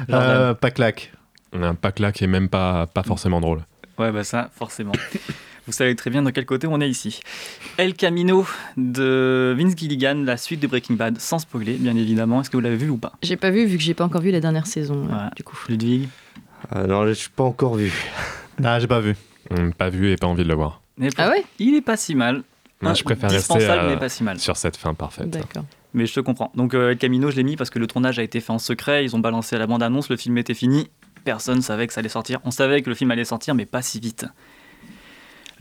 Euh, 0.10 0.54
pas 0.54 0.72
claque. 0.72 1.12
Un 1.54 1.76
Pas 1.76 1.92
claque 1.92 2.22
et 2.22 2.28
même 2.28 2.50
pas, 2.50 2.88
pas 2.88 3.04
forcément 3.04 3.40
drôle. 3.42 3.62
Ouais 4.00 4.12
bah 4.12 4.24
ça 4.24 4.50
forcément. 4.56 4.94
Vous 5.66 5.72
savez 5.74 5.96
très 5.96 6.10
bien 6.10 6.22
de 6.24 6.30
quel 6.32 6.46
côté 6.46 6.68
on 6.68 6.82
est 6.82 6.90
ici. 6.90 7.22
El 7.78 7.94
Camino 7.94 8.46
de 8.76 9.56
Vince 9.58 9.76
Gilligan, 9.78 10.16
la 10.26 10.36
suite 10.38 10.60
de 10.60 10.68
Breaking 10.68 10.96
Bad, 10.96 11.20
sans 11.20 11.40
spoiler 11.40 11.76
bien 11.76 11.96
évidemment. 11.96 12.42
Est-ce 12.42 12.50
que 12.50 12.58
vous 12.58 12.62
l'avez 12.64 12.76
vu 12.76 12.90
ou 12.90 12.98
pas? 12.98 13.14
J'ai 13.24 13.38
pas 13.38 13.50
vu, 13.50 13.66
vu 13.66 13.78
que 13.78 13.84
j'ai 13.84 13.94
pas 13.94 14.04
encore 14.04 14.22
vu 14.22 14.32
la 14.32 14.42
dernière 14.42 14.68
saison, 14.68 15.08
euh, 15.10 15.30
du 15.36 15.44
coup. 15.44 15.58
Ludwig? 15.70 16.10
Ah 16.70 16.84
non, 16.86 17.08
je 17.08 17.14
suis 17.14 17.30
pas 17.30 17.44
encore 17.44 17.76
vu. 17.76 17.92
Ah, 18.64 18.80
j'ai 18.80 18.88
pas 18.88 19.00
vu. 19.00 19.16
Hum, 19.52 19.74
Pas 19.74 19.90
vu 19.90 20.12
et 20.12 20.16
pas 20.18 20.28
envie 20.28 20.44
de 20.44 20.48
le 20.50 20.54
voir. 20.56 20.82
Mais 20.98 21.10
Ah 21.18 21.30
ouais? 21.30 21.44
Il 21.60 21.76
est 21.76 21.82
pas 21.82 21.98
si 21.98 22.16
mal. 22.16 22.44
Je 22.82 23.04
préfère 23.04 23.32
rester 23.32 23.58
euh, 23.62 23.90
mais 23.90 23.98
pas 23.98 24.10
si 24.10 24.24
mal. 24.24 24.40
sur 24.40 24.58
cette 24.58 24.76
fin 24.76 24.94
parfaite. 24.94 25.30
D'accord. 25.30 25.64
Mais 25.94 26.06
je 26.06 26.14
te 26.14 26.20
comprends. 26.20 26.52
Donc 26.56 26.74
euh, 26.74 26.92
El 26.92 26.98
Camino, 26.98 27.32
je 27.32 27.38
l'ai 27.38 27.44
mis 27.44 27.56
parce 27.56 27.70
que 27.70 27.80
le 27.80 27.88
tournage 27.88 28.20
a 28.20 28.24
été 28.24 28.42
fait 28.42 28.52
en 28.52 28.60
secret. 28.60 29.06
Ils 29.06 29.16
ont 29.16 29.20
balancé 29.20 29.58
la 29.58 29.68
bande-annonce, 29.68 30.10
le 30.10 30.18
film 30.18 30.38
était 30.38 30.54
fini. 30.54 30.90
Personne 31.24 31.62
savait 31.62 31.88
que 31.88 31.94
ça 31.94 32.00
allait 32.00 32.10
sortir. 32.10 32.40
On 32.44 32.52
savait 32.52 32.82
que 32.82 32.90
le 32.90 32.96
film 32.96 33.12
allait 33.12 33.24
sortir, 33.24 33.56
mais 33.56 33.66
pas 33.66 33.82
si 33.82 34.00
vite. 34.02 34.26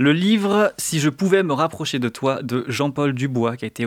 Le 0.02 0.12
livre 0.12 0.72
Si 0.78 0.98
je 0.98 1.08
pouvais 1.08 1.44
me 1.44 1.52
rapprocher 1.52 2.00
de 2.00 2.08
toi 2.08 2.42
de 2.42 2.64
Jean-Paul 2.66 3.12
Dubois, 3.12 3.56
qui 3.56 3.66
a 3.66 3.68
été 3.68 3.86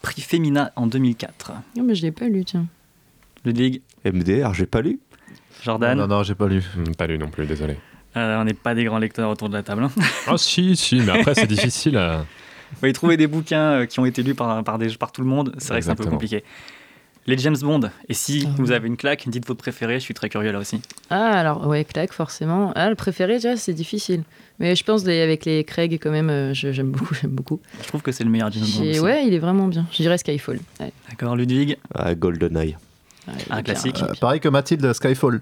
prix 0.00 0.22
Femina 0.22 0.72
en 0.74 0.86
2004. 0.86 1.52
Non, 1.76 1.82
mais 1.84 1.94
je 1.94 2.00
l'ai 2.00 2.12
pas 2.12 2.28
lu, 2.28 2.46
tiens. 2.46 2.64
Ludwig, 3.44 3.82
MDR, 4.06 4.54
j'ai 4.54 4.64
pas 4.64 4.80
lu. 4.80 5.00
Jordan, 5.62 5.98
Non, 5.98 6.06
non, 6.06 6.22
j'ai 6.22 6.34
pas 6.34 6.48
lu. 6.48 6.62
Hum, 6.78 6.94
Pas 6.96 7.06
lu 7.06 7.18
non 7.18 7.28
plus, 7.28 7.44
désolé. 7.44 7.76
Euh, 8.16 8.40
on 8.40 8.44
n'est 8.44 8.54
pas 8.54 8.74
des 8.74 8.84
grands 8.84 8.98
lecteurs 8.98 9.28
autour 9.28 9.50
de 9.50 9.54
la 9.54 9.62
table. 9.62 9.82
hein. 9.84 9.90
Ah 10.26 10.38
si, 10.38 10.76
si, 10.76 10.96
mais 11.02 11.10
après 11.20 11.34
c'est 11.34 11.46
difficile. 11.56 11.98
à- 11.98 12.24
Oui, 12.82 12.94
trouver 12.94 13.18
des 13.18 13.26
bouquins 13.26 13.80
euh, 13.80 13.84
qui 13.86 14.00
ont 14.00 14.06
été 14.06 14.22
lus 14.22 14.34
par, 14.34 14.64
par, 14.64 14.78
des, 14.78 14.88
par 14.96 15.12
tout 15.12 15.20
le 15.20 15.26
monde, 15.26 15.54
c'est 15.58 15.68
vrai 15.68 15.80
que 15.80 15.84
c'est 15.84 15.90
un 15.90 15.94
peu 15.94 16.06
compliqué. 16.06 16.42
Les 17.26 17.38
James 17.38 17.56
Bond, 17.62 17.80
et 18.08 18.12
si 18.14 18.44
Ah 18.46 18.50
vous 18.58 18.68
oui. 18.68 18.74
avez 18.74 18.86
une 18.86 18.98
claque, 18.98 19.26
dites 19.28 19.46
votre 19.46 19.58
préféré, 19.60 19.94
je 19.94 20.00
suis 20.04 20.12
très 20.12 20.28
curieux 20.28 20.52
là 20.52 20.58
aussi. 20.58 20.82
Ah, 21.08 21.30
alors, 21.38 21.66
ouais, 21.66 21.84
claque, 21.84 22.12
forcément. 22.12 22.70
Ah, 22.74 22.90
le 22.90 22.94
préféré, 22.96 23.34
déjà, 23.36 23.56
c'est 23.56 23.72
difficile. 23.72 24.24
Mais 24.58 24.76
je 24.76 24.84
pense 24.84 25.04
les- 25.06 25.22
avec 25.22 25.46
les 25.46 25.64
Craig, 25.64 25.98
quand 26.02 26.10
même, 26.10 26.28
euh, 26.28 26.52
je- 26.52 26.70
j'aime 26.72 26.90
beaucoup, 26.90 27.14
j'aime 27.20 27.30
beaucoup. 27.30 27.60
Je 27.82 27.88
trouve 27.88 28.02
que 28.02 28.12
c'est 28.12 28.24
le 28.24 28.30
meilleur 28.30 28.52
James 28.52 28.62
Bond. 28.62 28.68
J'ai- 28.84 28.90
aussi. 28.90 29.00
Ouais, 29.00 29.26
il 29.26 29.32
est 29.32 29.38
vraiment 29.38 29.68
bien. 29.68 29.86
Je 29.90 30.02
dirais 30.02 30.18
Skyfall. 30.18 30.60
Ouais. 30.80 30.92
D'accord, 31.08 31.34
Ludwig 31.34 31.78
Ah, 31.94 32.14
GoldenEye. 32.14 32.76
Un 33.48 33.62
classique. 33.62 34.02
Euh, 34.02 34.12
pareil 34.20 34.38
que 34.40 34.48
Mathilde 34.50 34.92
Skyfall. 34.92 35.40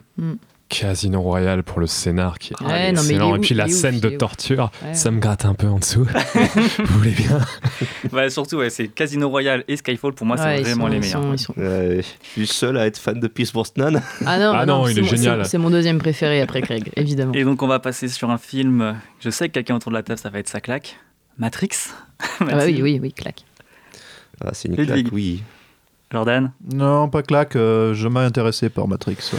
Casino 0.80 1.20
Royale 1.20 1.62
pour 1.62 1.80
le 1.80 1.86
scénar 1.86 2.38
qui 2.38 2.52
est 2.54 2.62
Ouais, 2.64 2.92
non, 2.92 3.02
mais 3.02 3.08
il 3.08 3.12
est 3.12 3.14
excellent. 3.16 3.36
Et 3.36 3.38
puis 3.40 3.54
la 3.54 3.68
scène 3.68 4.00
de 4.00 4.08
torture, 4.08 4.70
Ouais, 4.84 4.94
ça 4.94 5.10
me 5.10 5.20
gratte 5.20 5.44
un 5.44 5.54
peu 5.54 5.66
en 5.68 5.78
dessous. 5.78 6.04
Vous 6.78 6.98
voulez 6.98 7.10
bien 7.10 7.38
Ouais, 8.12 8.30
surtout, 8.30 8.56
ouais, 8.56 8.70
c'est 8.70 8.88
Casino 8.88 9.28
Royale 9.28 9.64
et 9.68 9.76
Skyfall, 9.76 10.14
pour 10.14 10.26
moi, 10.26 10.36
c'est 10.36 10.60
vraiment 10.62 10.84
sont- 10.86 10.88
les 10.90 10.98
meilleurs. 10.98 11.22
sont- 11.22 11.36
sont- 11.36 11.54
je 11.56 12.02
suis 12.32 12.46
seul 12.46 12.76
à 12.78 12.86
être 12.86 12.98
fan 12.98 13.20
de 13.20 13.28
Pierce 13.28 13.52
Brosnan. 13.52 14.00
Ah 14.26 14.38
non, 14.38 14.52
Ah 14.54 14.58
bah 14.58 14.66
non, 14.66 14.88
il 14.88 14.94
c'est 14.94 15.00
est 15.00 15.02
mon- 15.02 15.08
génial. 15.08 15.46
C'est 15.46 15.58
mon 15.58 15.70
deuxième 15.70 15.98
préféré 15.98 16.40
après 16.40 16.62
Craig, 16.62 16.90
évidemment. 16.96 17.32
Et 17.34 17.44
donc, 17.44 17.62
on 17.62 17.68
va 17.68 17.78
passer 17.78 18.08
sur 18.08 18.30
un 18.30 18.38
film. 18.38 18.96
Je 19.20 19.30
sais 19.30 19.48
que 19.48 19.54
quelqu'un 19.54 19.76
autour 19.76 19.90
de 19.92 19.96
la 19.96 20.02
table, 20.02 20.18
ça 20.18 20.30
va 20.30 20.38
être 20.38 20.48
sa 20.48 20.60
claque. 20.60 20.98
Matrix. 21.38 21.68
Ah 22.40 22.44
bah 22.44 22.64
oui, 22.66 22.80
oui, 22.82 22.98
oui, 23.00 23.12
claque. 23.12 23.44
Ah, 24.44 24.50
c'est 24.52 24.68
une 24.68 24.76
Ludwig. 24.76 25.02
claque, 25.04 25.12
oui. 25.14 25.42
Jordan. 26.12 26.52
Non, 26.72 27.08
pas 27.08 27.22
claque, 27.22 27.56
euh, 27.56 27.94
je 27.94 28.06
m'ai 28.08 28.20
intéressé 28.20 28.68
par 28.68 28.86
Matrix. 28.86 29.16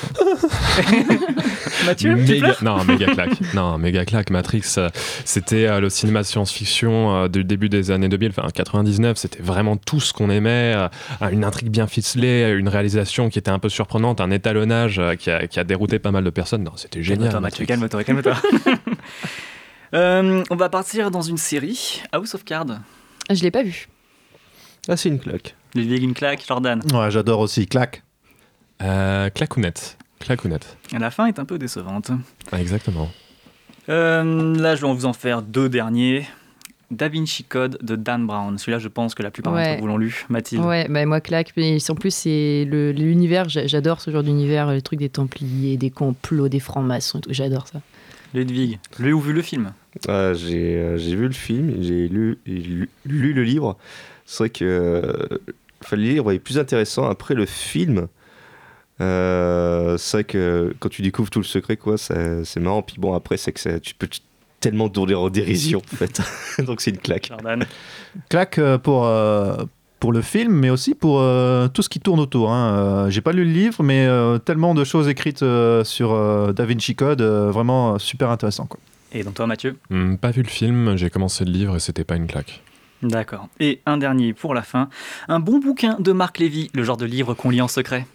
Mathieu, 1.86 2.16
méga, 2.16 2.56
non, 2.62 2.84
méga 2.84 3.08
claque. 3.08 3.54
Non, 3.54 3.78
méga 3.78 4.06
claque. 4.06 4.30
Matrix, 4.30 4.64
euh, 4.78 4.90
c'était 5.26 5.68
euh, 5.68 5.80
le 5.80 5.90
cinéma 5.90 6.24
science-fiction 6.24 7.16
euh, 7.16 7.28
du 7.28 7.44
début 7.44 7.70
des 7.70 7.92
années 7.92 8.10
2000, 8.10 8.32
enfin 8.36 8.48
99. 8.54 9.18
C'était 9.18 9.42
vraiment 9.42 9.78
tout 9.78 10.00
ce 10.00 10.14
qu'on 10.14 10.30
aimait. 10.30 10.76
une 11.32 11.44
intrigue 11.44 11.70
bien 11.70 11.88
ficelée, 11.88 12.56
une 12.58 12.70
réalisation 12.70 13.30
qui 13.30 13.40
était 13.40 13.52
un 13.52 13.60
peu 13.60 13.70
surprenante, 13.70 14.22
un 14.22 14.32
étalonnage 14.32 15.02
qui, 15.20 15.30
a, 15.30 15.48
qui 15.48 15.60
a 15.60 15.64
dérouté 15.64 16.00
pas 16.00 16.12
mal 16.12 16.24
de 16.24 16.30
personnes. 16.30 16.64
Non, 16.64 16.74
c'était 16.76 17.04
génial. 17.04 17.32
Calme-toi, 17.32 17.40
Mathieu, 17.40 17.66
calme-toi, 17.66 18.04
calme-toi. 18.04 18.34
Euh, 19.94 20.44
on 20.50 20.56
va 20.56 20.70
partir 20.70 21.12
dans 21.12 21.22
une 21.22 21.38
série, 21.38 22.02
House 22.12 22.34
of 22.34 22.44
Cards. 22.44 22.80
Je 23.30 23.44
l'ai 23.44 23.52
pas 23.52 23.62
vu. 23.62 23.88
Ah, 24.88 24.98
c'est 24.98 25.10
une 25.10 25.20
claque. 25.20 25.56
Ludwig, 25.76 26.04
une 26.04 26.14
claque, 26.14 26.44
Jordan. 26.48 26.82
Ouais, 26.94 27.10
j'adore 27.12 27.40
aussi. 27.40 27.66
Claque. 27.68 28.04
Euh, 28.82 29.30
clacounette. 29.30 29.98
Clacounette. 30.20 30.78
La 30.98 31.12
fin 31.12 31.26
est 31.28 31.40
un 31.40 31.46
peu 31.46 31.58
décevante. 31.58 32.12
Ah, 32.52 32.62
exactement. 32.62 33.10
Euh, 33.90 34.56
là, 34.56 34.76
je 34.76 34.86
vais 34.86 34.94
vous 34.94 35.06
en 35.06 35.14
faire 35.14 35.42
deux 35.42 35.70
derniers. 35.70 36.26
Da 36.92 37.10
Vinci 37.10 37.44
Code 37.44 37.80
de 37.82 37.96
Dan 37.96 38.28
Brown. 38.28 38.58
Celui-là, 38.58 38.78
je 38.78 38.88
pense 38.88 39.16
que 39.16 39.24
la 39.24 39.32
plupart 39.32 39.54
Ouais. 39.54 39.66
d'entre 39.70 39.82
vous 39.82 39.88
l'ont 39.88 39.98
lu. 39.98 40.26
Mathilde. 40.30 40.64
Ouais, 40.64 40.88
bah 40.90 41.04
moi 41.08 41.22
claque. 41.22 41.52
Mais 41.58 41.78
en 41.90 41.96
plus, 41.96 42.14
c'est 42.14 42.66
le- 42.70 42.92
l'univers. 42.92 43.50
j'a- 43.50 43.66
J'adore 43.66 44.00
ce 44.00 44.12
genre 44.12 44.22
d'univers, 44.22 44.72
les 44.72 44.82
trucs 44.84 45.00
des 45.00 45.10
Templiers, 45.10 45.76
des 45.78 45.90
complots, 45.90 46.50
des 46.50 46.60
francs-maçons. 46.60 47.18
et 47.18 47.22
tout, 47.22 47.34
J'adore 47.34 47.68
ça. 47.68 47.82
Ludwig, 48.36 48.80
lu 49.00 49.12
ou 49.14 49.20
vu 49.20 49.34
le 49.34 49.42
film? 49.42 49.74
Ah, 50.08 50.34
j'ai 50.34 50.78
euh, 50.78 50.98
j'ai 50.98 51.16
vu 51.16 51.26
le 51.28 51.34
film, 51.34 51.76
j'ai 51.82 52.08
lu, 52.08 52.38
lu, 52.46 52.90
lu 53.06 53.34
le 53.34 53.44
livre. 53.44 53.78
C'est 54.26 54.38
vrai 54.44 54.50
que 54.50 55.28
euh, 55.84 55.88
enfin, 55.88 55.96
le 55.96 56.04
livre 56.04 56.32
est 56.32 56.40
plus 56.40 56.58
intéressant 56.60 57.10
après 57.10 57.34
le 57.34 57.46
film. 57.46 58.08
Euh, 59.02 59.98
c'est 59.98 60.18
vrai 60.18 60.24
que 60.24 60.76
quand 60.80 60.90
tu 60.90 61.02
découvres 61.02 61.30
tout 61.30 61.40
le 61.40 61.46
secret, 61.46 61.78
quoi, 61.78 61.98
c'est 61.98 62.58
marrant. 62.58 62.82
Puis 62.82 62.98
bon, 63.00 63.14
après, 63.14 63.38
c'est 63.38 63.52
que 63.52 63.60
ça- 63.60 63.80
tu 63.80 63.94
peux 63.96 64.08
tellement 64.60 64.88
tourner 64.90 65.16
en 65.16 65.30
dérision, 65.30 65.80
en 65.80 65.96
fait. 65.96 66.22
Donc 66.66 66.82
c'est 66.82 66.92
une 66.92 66.98
claque. 66.98 67.28
Jordan. 67.28 67.66
Claque 68.30 68.60
euh, 68.60 68.78
pour, 68.78 69.06
euh, 69.06 69.58
pour 70.00 70.14
le 70.14 70.22
film, 70.22 70.54
mais 70.54 70.70
aussi 70.70 70.94
pour 70.96 71.20
euh, 71.20 71.68
tout 71.68 71.82
ce 71.82 71.90
qui 71.90 72.00
tourne 72.00 72.20
autour. 72.20 72.52
hein. 72.52 73.10
J'ai 73.10 73.22
pas 73.22 73.34
lu 73.34 73.44
le 73.44 73.52
livre, 73.52 73.84
mais 73.84 74.06
euh, 74.06 74.38
tellement 74.38 74.74
de 74.74 74.84
choses 74.84 75.10
écrites 75.10 75.44
euh, 75.44 75.84
sur 75.84 76.14
euh, 76.14 76.54
Da 76.54 76.66
Vinci 76.66 76.96
Code, 76.96 77.22
euh, 77.22 77.52
vraiment 77.52 78.00
super 78.00 78.30
intéressant. 78.30 78.66
Quoi. 78.68 78.80
Et 79.12 79.24
donc 79.24 79.34
toi, 79.34 79.48
Mathieu? 79.48 79.76
Hmm, 79.90 80.16
pas 80.16 80.32
vu 80.32 80.44
le 80.44 80.48
film, 80.50 80.96
j'ai 80.98 81.10
commencé 81.10 81.44
le 81.46 81.52
livre 81.52 81.76
et 81.76 81.80
c'était 81.80 82.04
pas 82.04 82.16
une 82.16 82.28
claque. 82.28 82.62
D'accord. 83.04 83.48
Et 83.60 83.82
un 83.86 83.98
dernier 83.98 84.34
pour 84.34 84.54
la 84.54 84.62
fin. 84.62 84.90
Un 85.28 85.40
bon 85.40 85.60
bouquin 85.60 85.98
de 86.00 86.12
Marc 86.12 86.40
Lévy, 86.40 86.70
le 86.74 86.84
genre 86.84 86.98
de 86.98 87.06
livre 87.06 87.34
qu'on 87.34 87.50
lit 87.50 87.62
en 87.62 87.68
secret? 87.68 88.06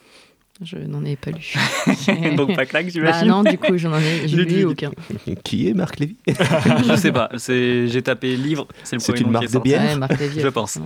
Je 0.61 0.77
n'en 0.77 1.05
ai 1.05 1.15
pas 1.15 1.31
lu. 1.31 1.55
donc 2.37 2.57
pas 2.57 2.67
claque, 2.67 2.87
Bah 2.87 2.91
j'imagine 2.93 3.29
non, 3.29 3.43
du 3.45 3.57
coup, 3.59 3.77
j'en 3.79 3.97
ai, 3.97 4.27
j'ai 4.27 4.37
Ludwig. 4.39 4.57
lu 4.59 4.65
aucun. 4.65 4.91
Qui 5.45 5.69
est 5.69 5.73
Marc 5.75 6.01
Lévy? 6.01 6.17
Je 6.27 6.97
sais 6.97 7.13
pas. 7.13 7.29
C'est 7.37 7.87
j'ai 7.87 8.03
tapé 8.03 8.35
livre. 8.37 8.67
C'est 8.83 8.97
le 8.97 9.01
C'est 9.01 9.13
premier 9.13 9.27
une 9.29 9.33
nom 9.33 9.39
qui 9.39 9.45
marque 9.45 9.45
est 9.45 9.47
de 9.47 9.53
sorti. 9.53 9.69
bière 9.69 9.83
Ouais, 9.83 9.97
Marc 9.97 10.19
Lévy, 10.19 10.41
Je 10.41 10.49
pense. 10.49 10.79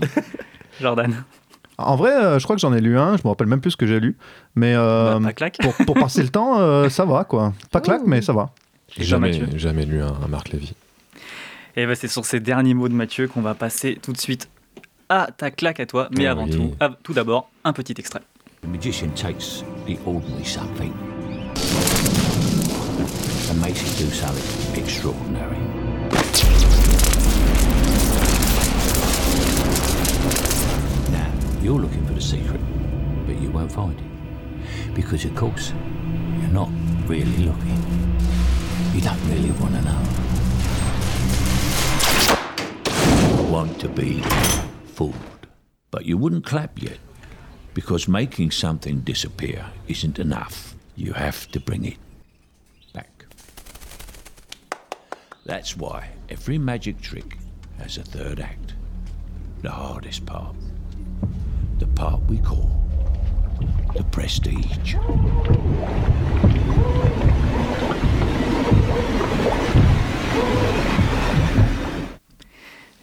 Jordan. 0.80 1.24
En 1.78 1.96
vrai, 1.96 2.10
euh, 2.12 2.38
je 2.38 2.44
crois 2.44 2.54
que 2.54 2.60
j'en 2.60 2.74
ai 2.74 2.80
lu 2.82 2.98
un, 2.98 3.16
je 3.16 3.22
me 3.24 3.28
rappelle 3.30 3.46
même 3.46 3.62
plus 3.62 3.70
ce 3.70 3.76
que 3.78 3.86
j'ai 3.86 3.98
lu. 3.98 4.16
Mais 4.56 4.74
euh, 4.76 5.14
Bah, 5.18 5.20
pas 5.28 5.32
claque. 5.32 5.56
pour, 5.62 5.74
pour 5.86 5.94
passer 5.94 6.22
le 6.22 6.28
temps, 6.28 6.60
euh, 6.60 6.90
ça 6.90 7.06
va 7.06 7.24
quoi. 7.24 7.54
Pas 7.70 7.80
claque, 7.80 8.02
mais 8.06 8.20
ça 8.20 8.34
va. 8.34 8.50
Jamais, 8.98 9.32
jamais 9.56 9.86
lu 9.86 10.02
un, 10.02 10.08
un 10.22 10.28
Marc 10.28 10.50
Lévy. 10.50 10.74
Et 11.74 11.86
ben 11.86 11.94
c'est 11.94 12.08
sur 12.08 12.24
ces 12.26 12.38
derniers 12.40 12.74
mots 12.74 12.88
de 12.88 12.94
Mathieu 12.94 13.28
qu'on 13.28 13.40
va 13.40 13.54
passer 13.54 13.98
tout 14.00 14.12
de 14.12 14.18
suite 14.18 14.50
à 15.08 15.28
ta 15.34 15.50
claque 15.50 15.80
à 15.80 15.86
toi. 15.86 16.08
Mais 16.16 16.26
Oh 16.26 16.30
avant 16.30 16.46
tout, 16.46 16.74
tout 17.02 17.14
d'abord, 17.14 17.50
un 17.64 17.72
petit 17.72 17.94
extrait. 17.96 18.20
The 18.62 18.68
magician 18.68 19.08
takes 19.14 19.64
the 19.86 19.96
ordinary 20.06 20.44
something 20.44 20.92
and 23.50 23.60
makes 23.60 23.82
it 23.82 23.98
do 23.98 24.10
something 24.12 24.78
extraordinary. 24.78 25.56
Now, 31.10 31.30
you're 31.62 31.80
looking 31.80 32.04
for 32.06 32.12
the 32.14 32.20
secret, 32.20 32.60
but 33.26 33.40
you 33.40 33.50
won't 33.50 33.72
find 33.72 33.98
it. 33.98 34.94
Because, 34.94 35.24
of 35.24 35.34
course, 35.34 35.72
you're 36.40 36.52
not 36.52 36.68
really 37.08 37.38
looking. 37.38 37.82
You 38.94 39.00
don't 39.00 39.18
really 39.30 39.50
want 39.58 39.74
to 39.74 39.82
know. 39.82 40.21
Want 43.52 43.78
to 43.78 43.86
be 43.86 44.18
fooled. 44.94 45.46
But 45.90 46.06
you 46.06 46.16
wouldn't 46.16 46.46
clap 46.46 46.80
yet. 46.82 46.98
Because 47.74 48.08
making 48.08 48.50
something 48.50 49.00
disappear 49.00 49.66
isn't 49.88 50.18
enough. 50.18 50.74
You 50.96 51.12
have 51.12 51.46
to 51.52 51.60
bring 51.60 51.84
it 51.84 51.98
back. 52.94 53.26
That's 55.44 55.76
why 55.76 56.12
every 56.30 56.56
magic 56.56 57.02
trick 57.02 57.36
has 57.76 57.98
a 57.98 58.02
third 58.02 58.40
act. 58.40 58.72
The 59.60 59.70
hardest 59.70 60.24
part. 60.24 60.56
The 61.78 61.88
part 61.88 62.22
we 62.22 62.38
call 62.38 62.70
the 63.94 64.04
prestige. 64.04 64.94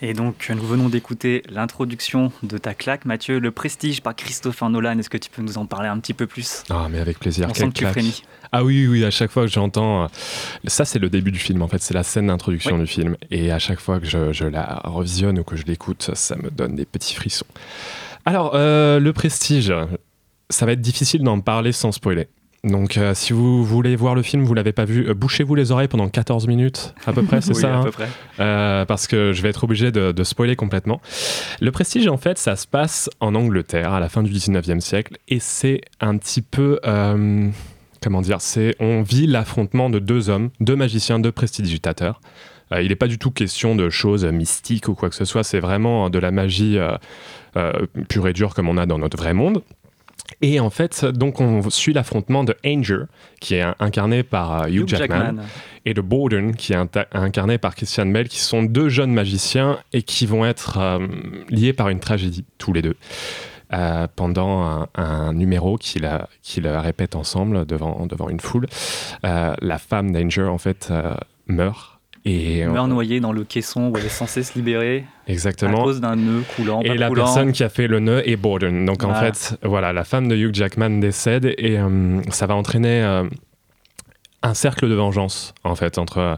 Et 0.02 0.14
donc, 0.14 0.50
nous 0.56 0.64
venons 0.66 0.88
d'écouter 0.88 1.44
l'introduction 1.50 2.32
de 2.42 2.58
ta 2.58 2.74
claque, 2.74 3.04
Mathieu, 3.04 3.38
Le 3.40 3.52
Prestige 3.52 4.02
par 4.02 4.16
Christopher 4.16 4.70
Nolan. 4.70 4.98
Est-ce 4.98 5.10
que 5.10 5.18
tu 5.18 5.30
peux 5.30 5.42
nous 5.42 5.58
en 5.58 5.66
parler 5.66 5.90
un 5.90 6.00
petit 6.00 6.14
peu 6.14 6.26
plus? 6.26 6.64
Ah, 6.70 6.88
mais 6.90 7.00
avec 7.00 7.20
plaisir. 7.20 7.48
On 7.50 7.52
quelle 7.52 7.66
sent 7.68 7.72
que 7.74 7.80
tu 7.80 7.86
frémis. 7.86 8.24
Ah 8.54 8.64
oui, 8.64 8.88
oui, 8.88 9.04
à 9.04 9.12
chaque 9.12 9.30
fois 9.30 9.44
que 9.46 9.52
j'entends. 9.52 10.04
euh, 10.06 10.08
Ça, 10.68 10.86
c'est 10.86 11.00
le 11.00 11.10
début 11.10 11.34
du 11.34 11.40
film, 11.40 11.62
en 11.62 11.68
fait. 11.68 11.82
C'est 11.82 11.94
la 11.94 12.04
scène 12.04 12.28
d'introduction 12.28 12.76
Oui. 12.76 12.82
du 12.84 12.88
film. 12.88 13.18
Et 13.30 13.52
à 13.52 13.60
chaque 13.60 13.82
fois 13.82 14.00
que 14.00 14.06
je, 14.06 14.32
je 14.32 14.46
la 14.46 14.80
revisionne 14.86 15.38
ou 15.40 15.44
que 15.44 15.58
je 15.58 15.66
l'écoute, 15.66 16.12
ça 16.14 16.38
me 16.38 16.50
donne 16.50 16.76
des 16.76 16.86
petits 16.86 17.16
frissons. 17.16 17.46
Alors, 18.26 18.52
euh, 18.54 19.02
le 19.02 19.12
prestige, 19.12 19.74
ça 20.50 20.66
va 20.66 20.72
être 20.72 20.82
difficile 20.82 21.24
d'en 21.24 21.42
parler 21.42 21.74
sans 21.74 21.92
spoiler. 21.92 22.30
Donc, 22.66 22.98
euh, 22.98 23.14
si 23.14 23.32
vous 23.32 23.64
voulez 23.64 23.96
voir 23.96 24.16
le 24.16 24.22
film, 24.22 24.44
vous 24.44 24.54
l'avez 24.54 24.74
pas 24.74 24.84
vu, 24.84 25.08
euh, 25.08 25.14
bouchez-vous 25.14 25.56
les 25.56 25.72
oreilles 25.72 25.88
pendant 25.88 26.10
14 26.10 26.48
minutes, 26.48 26.94
à 27.06 27.14
peu 27.14 27.24
près, 27.24 27.40
c'est 27.40 27.54
Oui, 27.54 27.62
ça 27.62 27.74
à 27.74 27.78
hein 27.78 27.84
peu 27.84 27.92
près. 27.92 28.10
Euh, 28.42 28.86
parce 28.86 29.08
que 29.08 29.32
je 29.32 29.42
vais 29.42 29.50
être 29.50 29.64
obligé 29.64 29.92
de, 29.92 30.12
de 30.12 30.24
spoiler 30.26 30.58
complètement. 30.58 31.02
Le 31.62 31.72
Prestige, 31.72 32.08
en 32.10 32.18
fait, 32.18 32.38
ça 32.38 32.58
se 32.58 32.68
passe 32.68 33.10
en 33.22 33.34
Angleterre 33.34 33.94
à 33.94 34.02
la 34.02 34.10
fin 34.10 34.24
du 34.24 34.32
19e 34.32 34.82
siècle 34.82 35.18
et 35.30 35.40
c'est 35.40 35.82
un 36.02 36.18
petit 36.18 36.42
peu. 36.42 36.80
comment 38.02 38.22
dire 38.22 38.42
c'est, 38.42 38.76
On 38.80 39.04
vit 39.04 39.26
l'affrontement 39.28 39.90
de 39.90 40.00
deux 40.00 40.30
hommes, 40.30 40.50
deux 40.60 40.76
magiciens, 40.76 41.20
deux 41.20 41.32
prestidigitateurs. 41.32 42.20
Il 42.78 42.90
n'est 42.90 42.96
pas 42.96 43.08
du 43.08 43.18
tout 43.18 43.32
question 43.32 43.76
de 43.76 43.90
choses 43.90 44.26
mystiques 44.26 44.90
ou 44.90 44.96
quoi 44.96 45.10
que 45.10 45.16
ce 45.16 45.26
soit, 45.26 45.44
c'est 45.44 45.60
vraiment 45.60 46.10
de 46.10 46.20
la 46.20 46.32
magie 46.32 46.78
pure 48.10 48.28
et 48.28 48.34
dure 48.34 48.54
comme 48.54 48.68
on 48.68 48.78
a 48.78 48.86
dans 48.86 49.00
notre 49.00 49.18
vrai 49.18 49.34
monde. 49.34 49.64
Et 50.42 50.60
en 50.60 50.70
fait, 50.70 51.06
donc 51.06 51.42
on 51.42 51.70
suit 51.70 51.94
l'affrontement 51.94 52.44
de 52.44 52.56
Anger, 52.66 53.04
qui 53.40 53.56
est 53.56 53.66
incarné 53.80 54.24
par 54.24 54.64
euh, 54.64 54.68
Hugh, 54.68 54.82
Hugh 54.82 54.88
Jackman, 54.88 55.18
Jackman. 55.18 55.44
et 55.86 55.94
de 55.94 56.02
Borden, 56.02 56.56
qui 56.56 56.74
est 56.74 56.98
incarné 57.14 57.58
par 57.58 57.76
Christian 57.76 58.06
Bell, 58.06 58.28
qui 58.28 58.40
sont 58.40 58.64
deux 58.64 58.90
jeunes 58.90 59.14
magiciens 59.14 59.80
et 59.94 60.04
qui 60.04 60.26
vont 60.26 60.46
être 60.46 60.78
euh, 60.78 61.08
liés 61.50 61.74
par 61.74 61.90
une 61.90 62.00
tragédie, 62.00 62.46
tous 62.58 62.74
les 62.74 62.82
deux, 62.82 62.96
euh, 63.74 64.08
pendant 64.16 64.62
un, 64.62 64.88
un 64.96 65.34
numéro 65.34 65.78
qu'ils 65.78 66.08
répètent 66.68 67.16
ensemble 67.16 67.66
devant, 67.66 68.06
devant 68.06 68.30
une 68.30 68.40
foule. 68.40 68.68
Euh, 69.26 69.54
la 69.62 69.78
femme 69.78 70.12
d'Anger, 70.12 70.44
en 70.46 70.58
fait, 70.58 70.92
meurt. 71.48 71.99
Et, 72.30 72.66
meurt 72.66 72.88
noyé 72.88 73.20
dans 73.20 73.32
le 73.32 73.44
caisson 73.44 73.90
où 73.90 73.98
elle 73.98 74.06
est 74.06 74.10
censée 74.10 74.44
se 74.44 74.54
libérer 74.54 75.06
Exactement. 75.28 75.82
à 75.82 75.84
cause 75.84 76.02
d'un 76.02 76.16
nœud 76.16 76.44
coulant. 76.56 76.82
Et 76.82 76.90
pas 76.90 76.96
la 76.96 77.08
coulant. 77.08 77.24
personne 77.26 77.52
qui 77.52 77.64
a 77.64 77.70
fait 77.70 77.88
le 77.88 78.00
nœud 78.00 78.28
est 78.28 78.36
Borden. 78.36 78.86
Donc 78.86 79.04
en 79.04 79.14
fait, 79.16 79.58
voilà, 79.64 79.94
la 79.94 80.04
femme 80.04 80.28
de 80.28 80.36
Hugh 80.36 80.54
Jackman 80.54 81.00
décède 81.00 81.54
et 81.58 81.80
euh, 81.80 82.22
ça 82.30 82.46
va 82.46 82.56
entraîner 82.56 83.04
euh, 83.04 83.24
un 84.42 84.54
cercle 84.54 84.88
de 84.88 84.94
vengeance 84.94 85.54
en 85.64 85.76
fait 85.76 85.98
entre 85.98 86.38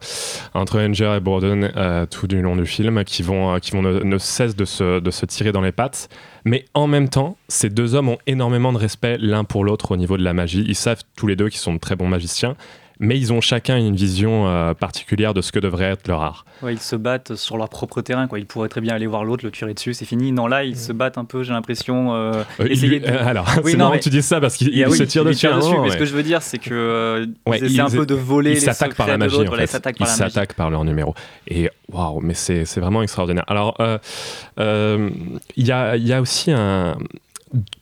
entre 0.53 0.79
Anger 0.79 1.15
et 1.17 1.19
Borden 1.19 1.71
euh, 1.75 2.05
tout 2.05 2.27
du 2.27 2.41
long 2.41 2.55
du 2.55 2.65
film 2.65 3.03
qui 3.03 3.21
vont 3.21 3.59
qui 3.59 3.71
vont 3.71 3.83
ne, 3.83 3.99
ne 3.99 4.17
cessent 4.17 4.55
de 4.55 4.65
se, 4.65 4.99
de 4.99 5.11
se 5.11 5.25
tirer 5.27 5.51
dans 5.51 5.61
les 5.61 5.71
pattes 5.71 6.09
mais 6.43 6.65
en 6.73 6.87
même 6.87 7.09
temps 7.09 7.37
ces 7.47 7.69
deux 7.69 7.93
hommes 7.93 8.09
ont 8.09 8.17
énormément 8.25 8.73
de 8.73 8.79
respect 8.79 9.17
l'un 9.19 9.43
pour 9.43 9.63
l'autre 9.63 9.91
au 9.91 9.97
niveau 9.97 10.17
de 10.17 10.23
la 10.23 10.33
magie 10.33 10.65
ils 10.67 10.75
savent 10.75 11.03
tous 11.15 11.27
les 11.27 11.35
deux 11.35 11.49
qu'ils 11.49 11.59
sont 11.59 11.75
de 11.75 11.79
très 11.79 11.95
bons 11.95 12.07
magiciens 12.07 12.55
mais 13.01 13.17
ils 13.17 13.33
ont 13.33 13.41
chacun 13.41 13.77
une 13.77 13.95
vision 13.95 14.47
euh, 14.47 14.73
particulière 14.73 15.33
de 15.33 15.41
ce 15.41 15.51
que 15.51 15.59
devrait 15.59 15.85
être 15.91 16.07
leur 16.07 16.21
art. 16.21 16.45
Ouais, 16.61 16.73
ils 16.73 16.79
se 16.79 16.95
battent 16.95 17.35
sur 17.35 17.57
leur 17.57 17.67
propre 17.67 18.01
terrain. 18.01 18.27
Quoi. 18.27 18.39
Ils 18.39 18.45
pourraient 18.45 18.69
très 18.69 18.79
bien 18.79 18.93
aller 18.95 19.07
voir 19.07 19.25
l'autre, 19.25 19.43
le 19.43 19.51
tirer 19.51 19.73
dessus, 19.73 19.93
c'est 19.95 20.05
fini. 20.05 20.31
Non, 20.31 20.47
là, 20.47 20.63
ils 20.63 20.77
se 20.77 20.93
battent 20.93 21.17
un 21.17 21.25
peu, 21.25 21.41
j'ai 21.43 21.51
l'impression. 21.51 22.13
euh, 22.13 22.43
Euh, 22.59 22.67
essayer 22.69 22.87
lui- 22.87 22.99
de- 23.01 23.07
alors, 23.07 23.47
Oui, 23.63 23.71
c'est 23.71 23.77
non, 23.77 23.77
marrant 23.79 23.91
mais- 23.93 23.97
que 23.99 24.03
tu 24.03 24.09
dises 24.11 24.25
ça 24.25 24.39
parce 24.39 24.55
qu'il 24.55 24.67
Il 24.69 24.77
y 24.77 24.83
a- 24.83 24.87
il 24.87 24.91
oui, 24.91 24.97
se 24.97 25.03
tire 25.03 25.23
il 25.23 25.29
dessus. 25.29 25.47
à 25.47 25.55
un 25.55 25.57
dessus. 25.57 25.71
moment, 25.71 25.83
Mais 25.83 25.89
ce 25.89 25.97
que 25.97 26.05
je 26.05 26.13
veux 26.13 26.23
dire, 26.23 26.41
c'est 26.41 26.59
que 26.59 26.69
euh, 26.73 27.25
Ouais, 27.47 27.57
ils 27.59 27.65
essaient 27.65 27.81
un 27.81 27.89
peu 27.89 28.05
de 28.05 28.15
voler 28.15 28.51
ils 28.53 28.61
s'attaquent 28.61 28.95
par 28.95 29.07
la 29.07 29.17
magie 29.17 29.35
Voilà, 29.45 29.63
ils 29.63 29.67
s'attaquent 29.67 30.53
par 30.53 30.67
la 30.67 30.71
leur 30.71 30.85
numéro 30.85 31.13
et 31.47 31.69
waouh 31.91 32.21
mais 32.21 32.33
c'est 32.33 32.63
vraiment 32.79 33.01
extraordinaire 33.03 33.43
alors 33.47 33.75
euh, 33.81 33.97
euh, 34.59 35.09
il 35.57 35.67
y, 35.67 35.71
a, 35.71 35.97
il 35.97 36.07
y 36.07 36.13
a 36.13 36.21
aussi 36.21 36.51
un 36.51 36.95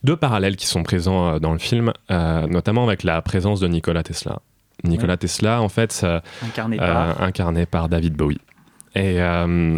deux 0.04 0.16
parallèles 0.16 0.56
qui 0.56 0.66
sont 0.66 0.82
présents 0.84 1.40
dans 1.40 1.54
le 1.54 1.60
film 1.60 1.94
euh, 2.10 2.48
notamment 2.48 2.84
avec 2.86 3.04
la 3.04 3.22
présence 3.22 3.60
de 3.60 3.68
Nikola 3.68 4.02
Tesla 4.02 4.40
Nikola 4.84 5.14
Ouais. 5.14 5.18
Tesla 5.18 5.62
en 5.62 5.70
fait 5.70 6.02
euh, 6.04 6.20
Incarné 6.46 6.78
euh, 6.80 6.86
par- 6.94 7.22
incarné 7.22 7.66
par 7.66 7.90
David 7.90 8.14
Bowie 8.16 8.40
et 8.96 9.22
euh, 9.22 9.78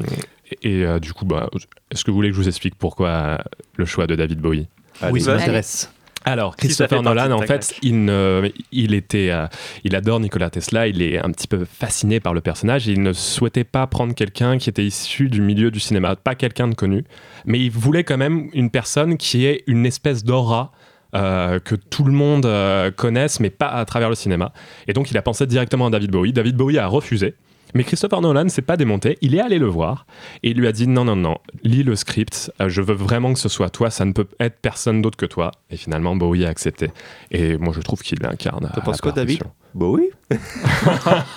et 0.63 0.85
euh, 0.85 0.99
du 0.99 1.13
coup 1.13 1.25
bah, 1.25 1.49
est-ce 1.91 2.03
que 2.03 2.11
vous 2.11 2.15
voulez 2.15 2.29
que 2.29 2.35
je 2.35 2.41
vous 2.41 2.47
explique 2.47 2.75
pourquoi 2.75 3.07
euh, 3.09 3.37
le 3.75 3.85
choix 3.85 4.07
de 4.07 4.15
David 4.15 4.39
Bowie? 4.39 4.67
Oui, 5.11 5.21
ça 5.21 5.35
m'intéresse. 5.35 5.91
alors, 6.25 6.55
Christopher 6.55 7.01
Nolan, 7.01 7.31
en 7.31 7.41
fait, 7.41 7.73
il, 7.81 8.05
ne- 8.05 8.51
il 8.71 8.93
était, 8.93 9.29
euh, 9.31 9.47
il 9.83 9.95
adore 9.95 10.19
Nikola 10.19 10.51
Tesla. 10.51 10.85
Il 10.87 11.01
est 11.01 11.17
un 11.17 11.31
petit 11.31 11.47
peu 11.47 11.65
fasciné 11.65 12.19
par 12.19 12.35
le 12.35 12.41
personnage. 12.41 12.87
Et 12.87 12.91
il 12.91 13.01
ne 13.01 13.11
souhaitait 13.11 13.63
pas 13.63 13.87
prendre 13.87 14.13
quelqu'un 14.13 14.59
qui 14.59 14.69
était 14.69 14.85
issu 14.85 15.27
du 15.29 15.41
milieu 15.41 15.71
du 15.71 15.79
cinéma, 15.79 16.15
pas 16.15 16.35
quelqu'un 16.35 16.67
de 16.67 16.75
connu, 16.75 17.03
mais 17.45 17.59
il 17.59 17.71
voulait 17.71 18.03
quand 18.03 18.17
même 18.17 18.49
une 18.53 18.69
personne 18.69 19.17
qui 19.17 19.45
ait 19.45 19.63
une 19.65 19.85
espèce 19.87 20.23
d'aura. 20.23 20.71
Euh, 21.15 21.59
que 21.59 21.75
tout 21.75 22.03
le 22.03 22.13
monde 22.13 22.45
euh, 22.45 22.91
connaisse, 22.91 23.39
mais 23.39 23.49
pas 23.49 23.67
à 23.67 23.85
travers 23.85 24.09
le 24.09 24.15
cinéma. 24.15 24.53
Et 24.87 24.93
donc, 24.93 25.11
il 25.11 25.17
a 25.17 25.21
pensé 25.21 25.45
directement 25.45 25.87
à 25.87 25.89
David 25.89 26.11
Bowie. 26.11 26.33
David 26.33 26.55
Bowie 26.55 26.77
a 26.77 26.87
refusé. 26.87 27.35
Mais 27.73 27.83
Christopher 27.83 28.21
Nolan 28.21 28.49
s'est 28.49 28.61
pas 28.61 28.77
démonté, 28.77 29.17
il 29.21 29.35
est 29.35 29.39
allé 29.41 29.57
le 29.59 29.67
voir 29.67 30.05
et 30.43 30.51
il 30.51 30.57
lui 30.57 30.67
a 30.67 30.71
dit 30.71 30.87
non 30.87 31.05
non 31.05 31.15
non, 31.15 31.37
lis 31.63 31.83
le 31.83 31.95
script, 31.95 32.51
euh, 32.61 32.69
je 32.69 32.81
veux 32.81 32.93
vraiment 32.93 33.33
que 33.33 33.39
ce 33.39 33.49
soit 33.49 33.69
toi, 33.69 33.89
ça 33.89 34.05
ne 34.05 34.11
peut 34.13 34.27
être 34.39 34.57
personne 34.61 35.01
d'autre 35.01 35.17
que 35.17 35.25
toi. 35.25 35.51
Et 35.69 35.77
finalement 35.77 36.15
Bowie 36.15 36.45
a 36.45 36.49
accepté. 36.49 36.89
Et 37.31 37.57
moi 37.57 37.73
je 37.75 37.81
trouve 37.81 38.01
qu'il 38.01 38.19
l'incarne. 38.21 38.69
T'en 38.73 38.81
à 38.81 38.83
penses 38.83 39.01
quoi, 39.01 39.11
David 39.11 39.41
oui. 39.73 40.09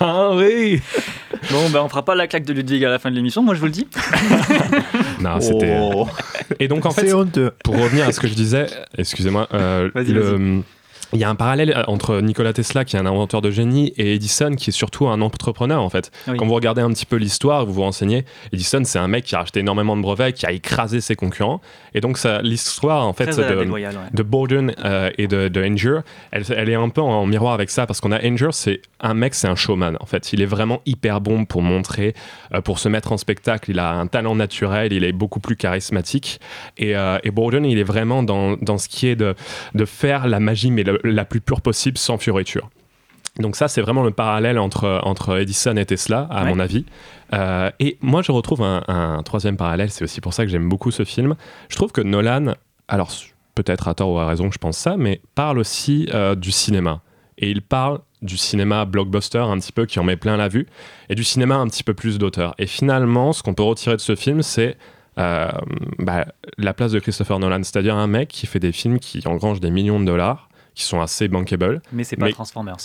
Ah 0.01 0.31
oui 0.35 0.81
Bon, 1.51 1.69
ben 1.69 1.81
on 1.83 1.87
fera 1.89 2.03
pas 2.03 2.15
la 2.15 2.27
claque 2.27 2.43
de 2.43 2.51
Ludwig 2.53 2.83
à 2.83 2.89
la 2.89 2.99
fin 2.99 3.09
de 3.09 3.15
l'émission, 3.15 3.41
moi 3.41 3.53
je 3.55 3.59
vous 3.59 3.65
le 3.67 3.71
dis. 3.71 3.87
Non, 5.21 5.39
c'était. 5.39 5.77
Oh. 5.79 6.07
Et 6.59 6.67
donc 6.67 6.85
en 6.85 6.91
fait, 6.91 7.07
C'est 7.07 7.13
honteux. 7.13 7.51
pour 7.63 7.77
revenir 7.81 8.05
à 8.07 8.11
ce 8.11 8.19
que 8.19 8.27
je 8.27 8.33
disais, 8.33 8.65
excusez-moi, 8.97 9.47
euh, 9.53 9.89
Vas-y, 9.95 10.11
le- 10.11 10.61
il 11.15 11.19
y 11.21 11.23
a 11.23 11.29
un 11.29 11.35
parallèle 11.35 11.71
euh, 11.75 11.83
entre 11.87 12.21
Nikola 12.21 12.53
Tesla, 12.53 12.85
qui 12.85 12.95
est 12.95 12.99
un 12.99 13.05
inventeur 13.05 13.41
de 13.41 13.49
génie, 13.51 13.93
et 13.97 14.13
Edison, 14.15 14.51
qui 14.55 14.69
est 14.69 14.73
surtout 14.73 15.07
un 15.07 15.21
entrepreneur, 15.21 15.81
en 15.81 15.89
fait. 15.89 16.11
Oui. 16.27 16.37
Quand 16.37 16.45
vous 16.45 16.53
regardez 16.53 16.81
un 16.81 16.89
petit 16.89 17.05
peu 17.05 17.15
l'histoire, 17.15 17.65
vous 17.65 17.73
vous 17.73 17.81
renseignez, 17.81 18.25
Edison, 18.53 18.81
c'est 18.83 18.99
un 18.99 19.07
mec 19.07 19.23
qui 19.25 19.35
a 19.35 19.39
acheté 19.39 19.61
énormément 19.61 19.95
de 19.97 20.01
brevets, 20.01 20.33
qui 20.33 20.45
a 20.45 20.51
écrasé 20.51 21.01
ses 21.01 21.15
concurrents. 21.15 21.61
Et 21.93 22.01
donc, 22.01 22.19
l'histoire, 22.43 23.07
en 23.07 23.13
fait, 23.13 23.27
Très 23.27 23.41
la 23.41 23.65
de, 23.65 23.69
ouais. 23.69 23.83
de 24.13 24.23
Borden 24.23 24.73
euh, 24.83 25.09
et 25.17 25.27
de, 25.27 25.47
de 25.47 25.63
Anger, 25.63 25.99
elle, 26.31 26.43
elle 26.55 26.69
est 26.69 26.75
un 26.75 26.89
peu 26.89 27.01
en 27.01 27.25
miroir 27.25 27.53
avec 27.53 27.69
ça, 27.69 27.85
parce 27.87 28.01
qu'on 28.01 28.11
a 28.11 28.23
Anger, 28.25 28.49
c'est 28.51 28.81
un 28.99 29.13
mec, 29.13 29.33
c'est 29.35 29.47
un 29.47 29.55
showman, 29.55 29.97
en 29.99 30.05
fait. 30.05 30.33
Il 30.33 30.41
est 30.41 30.45
vraiment 30.45 30.81
hyper 30.85 31.21
bon 31.21 31.45
pour 31.45 31.61
montrer, 31.61 32.13
euh, 32.53 32.61
pour 32.61 32.79
se 32.79 32.89
mettre 32.89 33.11
en 33.11 33.17
spectacle. 33.17 33.71
Il 33.71 33.79
a 33.79 33.91
un 33.93 34.07
talent 34.07 34.35
naturel, 34.35 34.91
il 34.93 35.03
est 35.03 35.11
beaucoup 35.13 35.39
plus 35.39 35.55
charismatique. 35.55 36.39
Et, 36.77 36.95
euh, 36.95 37.17
et 37.23 37.31
Borden, 37.31 37.65
il 37.65 37.79
est 37.79 37.83
vraiment 37.83 38.23
dans, 38.23 38.57
dans 38.57 38.77
ce 38.77 38.89
qui 38.89 39.07
est 39.07 39.15
de, 39.15 39.35
de 39.73 39.85
faire 39.85 40.27
la 40.27 40.39
magie, 40.39 40.71
mais 40.71 40.83
le- 40.83 40.99
la 41.11 41.25
plus 41.25 41.41
pure 41.41 41.61
possible, 41.61 41.97
sans 41.97 42.17
fioriture. 42.17 42.69
Donc 43.39 43.55
ça, 43.57 43.67
c'est 43.67 43.81
vraiment 43.81 44.03
le 44.03 44.11
parallèle 44.11 44.57
entre, 44.57 45.01
entre 45.03 45.37
Edison 45.39 45.75
et 45.75 45.85
Tesla, 45.85 46.27
à 46.31 46.43
Ouais. 46.43 46.49
mon 46.49 46.59
avis. 46.59 46.85
Euh, 47.33 47.69
et 47.79 47.97
moi, 48.01 48.21
je 48.21 48.31
retrouve 48.31 48.61
un, 48.63 48.83
un 48.87 49.21
troisième 49.23 49.57
parallèle, 49.57 49.89
c'est 49.91 50.03
aussi 50.05 50.21
pour 50.21 50.33
ça 50.33 50.45
que 50.45 50.51
j'aime 50.51 50.69
beaucoup 50.69 50.91
ce 50.91 51.03
film. 51.03 51.35
Je 51.69 51.75
trouve 51.75 51.91
que 51.91 51.99
Nolan, 52.01 52.53
alors 52.87 53.11
peut-être 53.53 53.87
à 53.89 53.93
tort 53.93 54.11
ou 54.11 54.19
à 54.19 54.27
raison 54.27 54.47
que 54.47 54.53
je 54.53 54.59
pense 54.59 54.77
ça, 54.77 54.95
mais 54.97 55.21
parle 55.33 55.59
aussi 55.59 56.07
euh, 56.13 56.35
du 56.35 56.51
cinéma. 56.51 57.01
Et 57.37 57.49
il 57.51 57.61
parle 57.61 57.99
du 58.21 58.37
cinéma 58.37 58.85
blockbuster 58.85 59.39
un 59.39 59.59
petit 59.59 59.73
peu 59.73 59.85
qui 59.85 59.99
en 59.99 60.03
met 60.03 60.15
plein 60.15 60.37
la 60.37 60.47
vue, 60.47 60.65
et 61.09 61.15
du 61.15 61.25
cinéma 61.25 61.55
un 61.55 61.67
petit 61.67 61.83
peu 61.83 61.93
plus 61.93 62.17
d'auteur. 62.17 62.55
Et 62.57 62.67
finalement, 62.67 63.33
ce 63.33 63.43
qu'on 63.43 63.53
peut 63.53 63.63
retirer 63.63 63.95
de 63.97 64.01
ce 64.01 64.15
film, 64.15 64.41
c'est 64.41 64.77
euh, 65.19 65.49
bah, 65.99 66.25
la 66.57 66.73
place 66.73 66.93
de 66.93 66.99
Christopher 66.99 67.39
Nolan, 67.39 67.63
c'est-à-dire 67.63 67.95
un 67.95 68.07
mec 68.07 68.29
qui 68.29 68.47
fait 68.47 68.59
des 68.59 68.71
films 68.71 68.99
qui 68.99 69.21
engrangent 69.27 69.59
des 69.59 69.71
millions 69.71 69.99
de 69.99 70.05
dollars, 70.05 70.49
qui 70.75 70.83
sont 70.83 70.99
assez 71.01 71.27
bankable, 71.29 71.81
Mais 71.93 72.03
c'est 72.03 72.15
pas 72.17 72.25
Mais- 72.25 72.31
Transformers. 72.33 72.75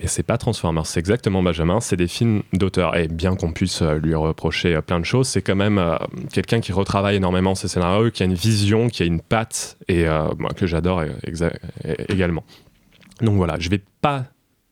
mais 0.00 0.06
c'est 0.06 0.22
pas 0.22 0.38
Transformers, 0.38 0.86
c'est 0.86 0.98
exactement 0.98 1.42
Benjamin, 1.42 1.80
c'est 1.80 1.96
des 1.96 2.08
films 2.08 2.42
d'auteur. 2.54 2.96
Et 2.96 3.06
bien 3.06 3.36
qu'on 3.36 3.52
puisse 3.52 3.82
euh, 3.82 3.98
lui 3.98 4.14
reprocher 4.14 4.74
euh, 4.74 4.80
plein 4.80 4.98
de 4.98 5.04
choses, 5.04 5.28
c'est 5.28 5.42
quand 5.42 5.54
même 5.54 5.78
euh, 5.78 5.96
quelqu'un 6.32 6.60
qui 6.60 6.72
retravaille 6.72 7.16
énormément 7.16 7.54
ses 7.54 7.68
scénarios, 7.68 8.10
qui 8.10 8.22
a 8.22 8.26
une 8.26 8.34
vision, 8.34 8.88
qui 8.88 9.02
a 9.02 9.06
une 9.06 9.20
patte, 9.20 9.76
et 9.88 10.06
euh, 10.08 10.28
moi, 10.38 10.50
que 10.56 10.66
j'adore 10.66 11.02
également. 12.08 12.44
Donc 13.20 13.36
voilà, 13.36 13.56
je 13.58 13.68
vais 13.68 13.82
pas 14.00 14.24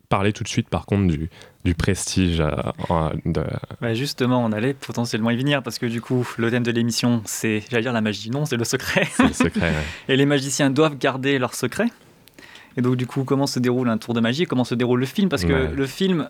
parler 0.08 0.32
tout 0.32 0.42
de 0.42 0.48
suite 0.48 0.68
par 0.68 0.86
contre 0.86 1.06
du, 1.06 1.30
du 1.64 1.74
prestige 1.76 2.40
euh, 2.40 3.10
de, 3.26 3.44
Bah 3.80 3.94
justement, 3.94 4.44
on 4.44 4.50
allait 4.50 4.74
potentiellement 4.74 5.30
y 5.30 5.36
venir 5.36 5.62
parce 5.62 5.78
que 5.78 5.86
du 5.86 6.00
coup, 6.00 6.26
le 6.36 6.50
thème 6.50 6.64
de 6.64 6.72
l'émission, 6.72 7.22
c'est, 7.26 7.62
j'allais 7.70 7.82
dire 7.84 7.92
la 7.92 8.00
magie, 8.00 8.30
non, 8.30 8.44
c'est 8.44 8.56
le 8.56 8.64
secret. 8.64 9.06
c'est 9.14 9.28
le 9.28 9.32
secret. 9.32 9.60
ouais. 10.08 10.14
Et 10.14 10.16
les 10.16 10.26
magiciens 10.26 10.70
doivent 10.70 10.98
garder 10.98 11.38
leur 11.38 11.54
secret. 11.54 11.86
Et 12.76 12.82
donc, 12.82 12.96
du 12.96 13.06
coup, 13.06 13.24
comment 13.24 13.46
se 13.46 13.58
déroule 13.58 13.88
un 13.88 13.98
tour 13.98 14.14
de 14.14 14.20
magie 14.20 14.44
Comment 14.46 14.64
se 14.64 14.74
déroule 14.74 15.00
le 15.00 15.06
film? 15.06 15.28
Parce 15.28 15.44
que 15.44 15.52
Ouais. 15.52 15.70
le 15.74 15.86
film 15.86 16.28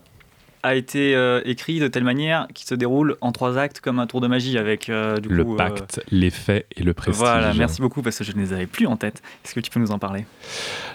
a 0.63 0.75
été 0.75 1.15
euh, 1.15 1.41
écrit 1.45 1.81
de 1.81 1.89
telle 1.89 2.05
manière 2.05 2.47
qu'il 2.55 2.67
se 2.67 2.75
déroule 2.75 3.17
en 3.21 3.33
trois 3.33 3.59
actes 3.59 3.81
comme 3.81 3.99
un 3.99 4.07
tour 4.07 4.21
de 4.21 4.27
magie 4.27 4.59
avec 4.59 4.89
euh, 4.89 5.17
du 5.19 5.29
Le 5.29 5.45
coup, 5.45 5.55
euh, 5.55 5.57
pacte, 5.57 6.03
l'effet 6.11 6.67
et 6.77 6.83
le 6.83 6.93
prestige. 6.95 7.19
Voilà, 7.19 7.53
merci 7.55 7.81
beaucoup 7.81 8.03
parce 8.03 8.19
que 8.19 8.25
je 8.25 8.33
ne 8.33 8.41
les 8.41 8.53
avais 8.53 8.67
plus 8.67 8.87
en 8.87 8.97
tête. 8.97 9.23
Est-ce 9.45 9.55
que 9.55 9.61
tu 9.61 9.71
peux 9.71 9.81
nous 9.81 9.91
en 9.93 9.99
parler? 9.99 10.25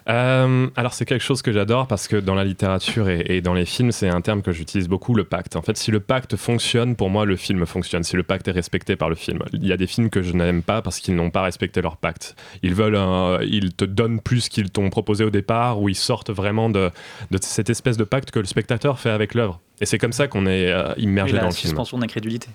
Euh, 0.09 0.67
alors 0.75 0.93
c'est 0.93 1.05
quelque 1.05 1.23
chose 1.23 1.41
que 1.41 1.51
j'adore 1.51 1.87
parce 1.87 2.07
que 2.07 2.15
dans 2.17 2.35
la 2.35 2.43
littérature 2.43 3.09
et, 3.09 3.25
et 3.27 3.41
dans 3.41 3.53
les 3.53 3.65
films, 3.65 3.91
c'est 3.91 4.09
un 4.09 4.21
terme 4.21 4.41
que 4.41 4.51
j'utilise 4.51 4.87
beaucoup, 4.87 5.15
le 5.15 5.23
pacte. 5.23 5.55
En 5.55 5.61
fait, 5.61 5.77
si 5.77 5.91
le 5.91 5.99
pacte 5.99 6.35
fonctionne, 6.35 6.95
pour 6.95 7.09
moi, 7.09 7.25
le 7.25 7.35
film 7.35 7.65
fonctionne. 7.65 8.03
Si 8.03 8.15
le 8.15 8.23
pacte 8.23 8.47
est 8.47 8.51
respecté 8.51 8.95
par 8.95 9.09
le 9.09 9.15
film. 9.15 9.39
Il 9.53 9.65
y 9.65 9.71
a 9.71 9.77
des 9.77 9.87
films 9.87 10.09
que 10.09 10.21
je 10.21 10.33
n'aime 10.33 10.61
pas 10.63 10.81
parce 10.81 10.99
qu'ils 10.99 11.15
n'ont 11.15 11.29
pas 11.31 11.41
respecté 11.41 11.81
leur 11.81 11.97
pacte. 11.97 12.35
Ils 12.61 12.73
veulent, 12.75 12.95
un- 12.95 13.39
ils 13.41 13.73
te 13.73 13.85
donnent 13.85 14.19
plus 14.21 14.49
qu'ils 14.49 14.69
t'ont 14.69 14.89
proposé 14.89 15.23
au 15.23 15.29
départ, 15.29 15.81
ou 15.81 15.89
ils 15.89 15.95
sortent 15.95 16.29
vraiment 16.31 16.69
de, 16.69 16.91
de 17.31 17.37
cette 17.41 17.69
espèce 17.69 17.97
de 17.97 18.03
pacte 18.03 18.31
que 18.31 18.39
le 18.39 18.45
spectateur 18.45 18.99
fait 18.99 19.09
avec 19.09 19.33
l'œuvre. 19.33 19.54
Et 19.81 19.85
c'est 19.85 19.97
comme 19.97 20.13
ça 20.13 20.27
qu'on 20.27 20.45
est 20.45 20.71
euh, 20.71 20.93
immergé 20.97 21.33
la 21.35 21.41
dans 21.41 21.47
le 21.47 21.53
film. 21.53 21.69
suspension 21.69 21.97
d'incrédulité. 21.97 22.47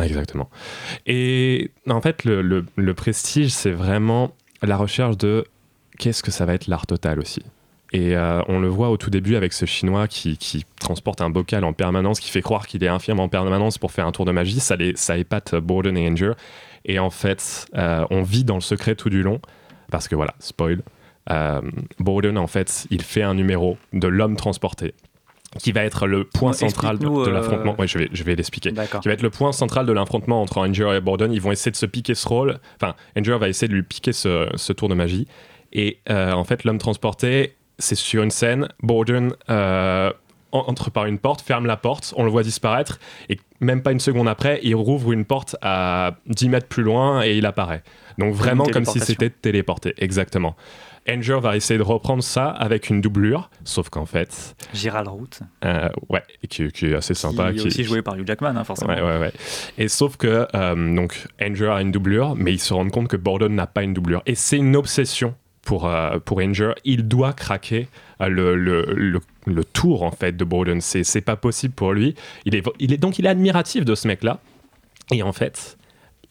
Exactement. 0.00 0.48
Et 1.06 1.70
en 1.88 2.00
fait, 2.00 2.24
le, 2.24 2.40
le- 2.42 2.64
le 2.76 2.94
prestige, 2.94 3.50
c'est 3.50 3.70
vraiment 3.72 4.34
la 4.62 4.76
recherche 4.76 5.16
de 5.18 5.44
qu'est-ce 5.98 6.22
que 6.22 6.30
ça 6.30 6.46
va 6.46 6.54
être 6.54 6.66
l'art 6.66 6.86
total 6.86 7.18
aussi. 7.20 7.42
Et 7.92 8.16
euh, 8.16 8.40
on 8.48 8.58
le 8.58 8.68
voit 8.68 8.88
au 8.88 8.96
tout 8.96 9.10
début 9.10 9.36
avec 9.36 9.52
ce 9.52 9.66
Chinois 9.66 10.08
qui, 10.08 10.38
qui 10.38 10.64
transporte 10.80 11.20
un 11.20 11.28
bocal 11.28 11.62
en 11.64 11.74
permanence, 11.74 12.20
qui 12.20 12.30
fait 12.30 12.40
croire 12.40 12.66
qu'il 12.66 12.82
est 12.82 12.88
infirme 12.88 13.20
en 13.20 13.28
permanence 13.28 13.76
pour 13.76 13.92
faire 13.92 14.06
un 14.06 14.12
tour 14.12 14.24
de 14.24 14.32
magie. 14.32 14.60
Ça, 14.60 14.76
les, 14.76 14.96
ça 14.96 15.18
épate 15.18 15.54
Borden 15.56 15.94
et 15.98 16.08
Anger. 16.08 16.32
Et 16.86 16.98
en 16.98 17.10
fait, 17.10 17.66
euh, 17.74 18.06
on 18.10 18.22
vit 18.22 18.44
dans 18.44 18.54
le 18.54 18.62
secret 18.62 18.94
tout 18.94 19.10
du 19.10 19.22
long. 19.22 19.40
Parce 19.90 20.08
que 20.08 20.14
voilà, 20.16 20.34
spoil. 20.38 20.80
Euh, 21.30 21.60
Borden, 21.98 22.38
en 22.38 22.46
fait, 22.46 22.86
il 22.90 23.02
fait 23.02 23.22
un 23.22 23.34
numéro 23.34 23.76
de 23.92 24.08
l'homme 24.08 24.36
transporté 24.36 24.94
qui 25.58 25.72
va 25.72 25.84
être 25.84 26.06
le 26.06 26.24
point 26.24 26.52
central 26.54 26.98
de, 26.98 27.06
euh, 27.06 27.32
l'affrontement. 27.32 27.74
Ouais, 27.78 27.86
je 27.86 27.98
vais, 27.98 28.08
je 28.12 28.24
vais 28.24 28.34
l'expliquer 28.34 28.72
qui 29.00 29.08
va 29.08 29.14
être 29.14 29.22
le 29.22 29.30
point 29.30 29.52
central 29.52 29.86
de 29.86 29.92
l'affrontement 29.92 30.40
entre 30.42 30.58
Anger 30.58 30.94
et 30.96 31.00
Borden. 31.00 31.32
Ils 31.32 31.40
vont 31.40 31.52
essayer 31.52 31.70
de 31.70 31.76
se 31.76 31.86
piquer 31.86 32.14
ce 32.14 32.26
rôle. 32.28 32.58
Enfin, 32.80 32.94
Anger 33.18 33.36
va 33.38 33.48
essayer 33.48 33.68
de 33.68 33.74
lui 33.74 33.82
piquer 33.82 34.12
ce, 34.12 34.48
ce 34.56 34.72
tour 34.72 34.88
de 34.88 34.94
magie. 34.94 35.26
Et 35.72 35.98
euh, 36.10 36.32
en 36.32 36.44
fait, 36.44 36.64
l'homme 36.64 36.78
transporté, 36.78 37.54
c'est 37.78 37.94
sur 37.94 38.22
une 38.22 38.30
scène. 38.30 38.68
Borden 38.82 39.32
euh, 39.50 40.10
en- 40.52 40.64
entre 40.68 40.90
par 40.90 41.06
une 41.06 41.18
porte, 41.18 41.40
ferme 41.40 41.64
la 41.66 41.76
porte, 41.78 42.12
on 42.16 42.24
le 42.24 42.30
voit 42.30 42.42
disparaître. 42.42 42.98
Et 43.30 43.38
même 43.60 43.82
pas 43.82 43.92
une 43.92 44.00
seconde 44.00 44.28
après, 44.28 44.60
il 44.62 44.74
rouvre 44.74 45.12
une 45.12 45.24
porte 45.24 45.56
à 45.62 46.16
10 46.26 46.48
mètres 46.50 46.68
plus 46.68 46.82
loin 46.82 47.22
et 47.24 47.36
il 47.38 47.46
apparaît. 47.46 47.82
Donc 48.18 48.34
vraiment 48.34 48.64
comme 48.66 48.84
si 48.84 49.00
c'était 49.06 49.30
téléporté. 49.30 49.94
Exactement. 49.98 50.54
Anger 51.08 51.38
va 51.40 51.56
essayer 51.56 51.78
de 51.78 51.82
reprendre 51.82 52.22
ça 52.22 52.48
avec 52.48 52.88
une 52.90 53.00
doublure, 53.00 53.50
sauf 53.64 53.88
qu'en 53.88 54.06
fait, 54.06 54.54
Gérald 54.72 55.08
Root, 55.08 55.28
euh, 55.64 55.88
ouais, 56.08 56.22
qui, 56.48 56.68
qui 56.70 56.86
est 56.86 56.94
assez 56.94 57.14
sympa. 57.14 57.52
qui 57.52 57.58
est 57.58 57.60
qui- 57.62 57.66
aussi 57.68 57.84
joué 57.84 58.02
par 58.02 58.14
Hugh 58.16 58.26
Jackman, 58.26 58.56
hein, 58.56 58.64
forcément. 58.64 58.94
Ouais, 58.94 59.02
ouais, 59.02 59.18
ouais. 59.18 59.32
Et 59.78 59.88
sauf 59.88 60.16
que 60.16 60.46
euh, 60.54 60.94
donc 60.94 61.26
Anger 61.42 61.70
a 61.70 61.80
une 61.82 61.90
doublure, 61.92 62.34
mais 62.36 62.52
il 62.52 62.60
se 62.60 62.72
rend 62.72 62.88
compte 62.88 63.08
que 63.08 63.16
Borden 63.16 63.52
n'a 63.54 63.66
pas 63.66 63.82
une 63.82 63.94
doublure. 63.94 64.22
Et 64.26 64.34
c'est 64.36 64.58
une 64.58 64.76
obsession 64.76 65.34
pour, 65.62 65.86
euh, 65.88 66.18
pour 66.24 66.38
Anger. 66.40 66.72
Il 66.84 67.08
doit 67.08 67.32
craquer 67.32 67.88
euh, 68.20 68.28
le, 68.28 68.54
le, 68.56 68.84
le 68.94 69.20
le 69.46 69.64
tour 69.64 70.04
en 70.04 70.12
fait 70.12 70.36
de 70.36 70.44
Borden. 70.44 70.80
C'est 70.80 71.02
c'est 71.02 71.20
pas 71.20 71.34
possible 71.34 71.74
pour 71.74 71.92
lui. 71.92 72.14
Il 72.44 72.54
est, 72.54 72.64
il 72.78 72.92
est 72.92 72.96
donc 72.96 73.18
il 73.18 73.26
est 73.26 73.28
admiratif 73.28 73.84
de 73.84 73.96
ce 73.96 74.06
mec-là. 74.06 74.38
Et 75.10 75.24
en 75.24 75.32
fait, 75.32 75.76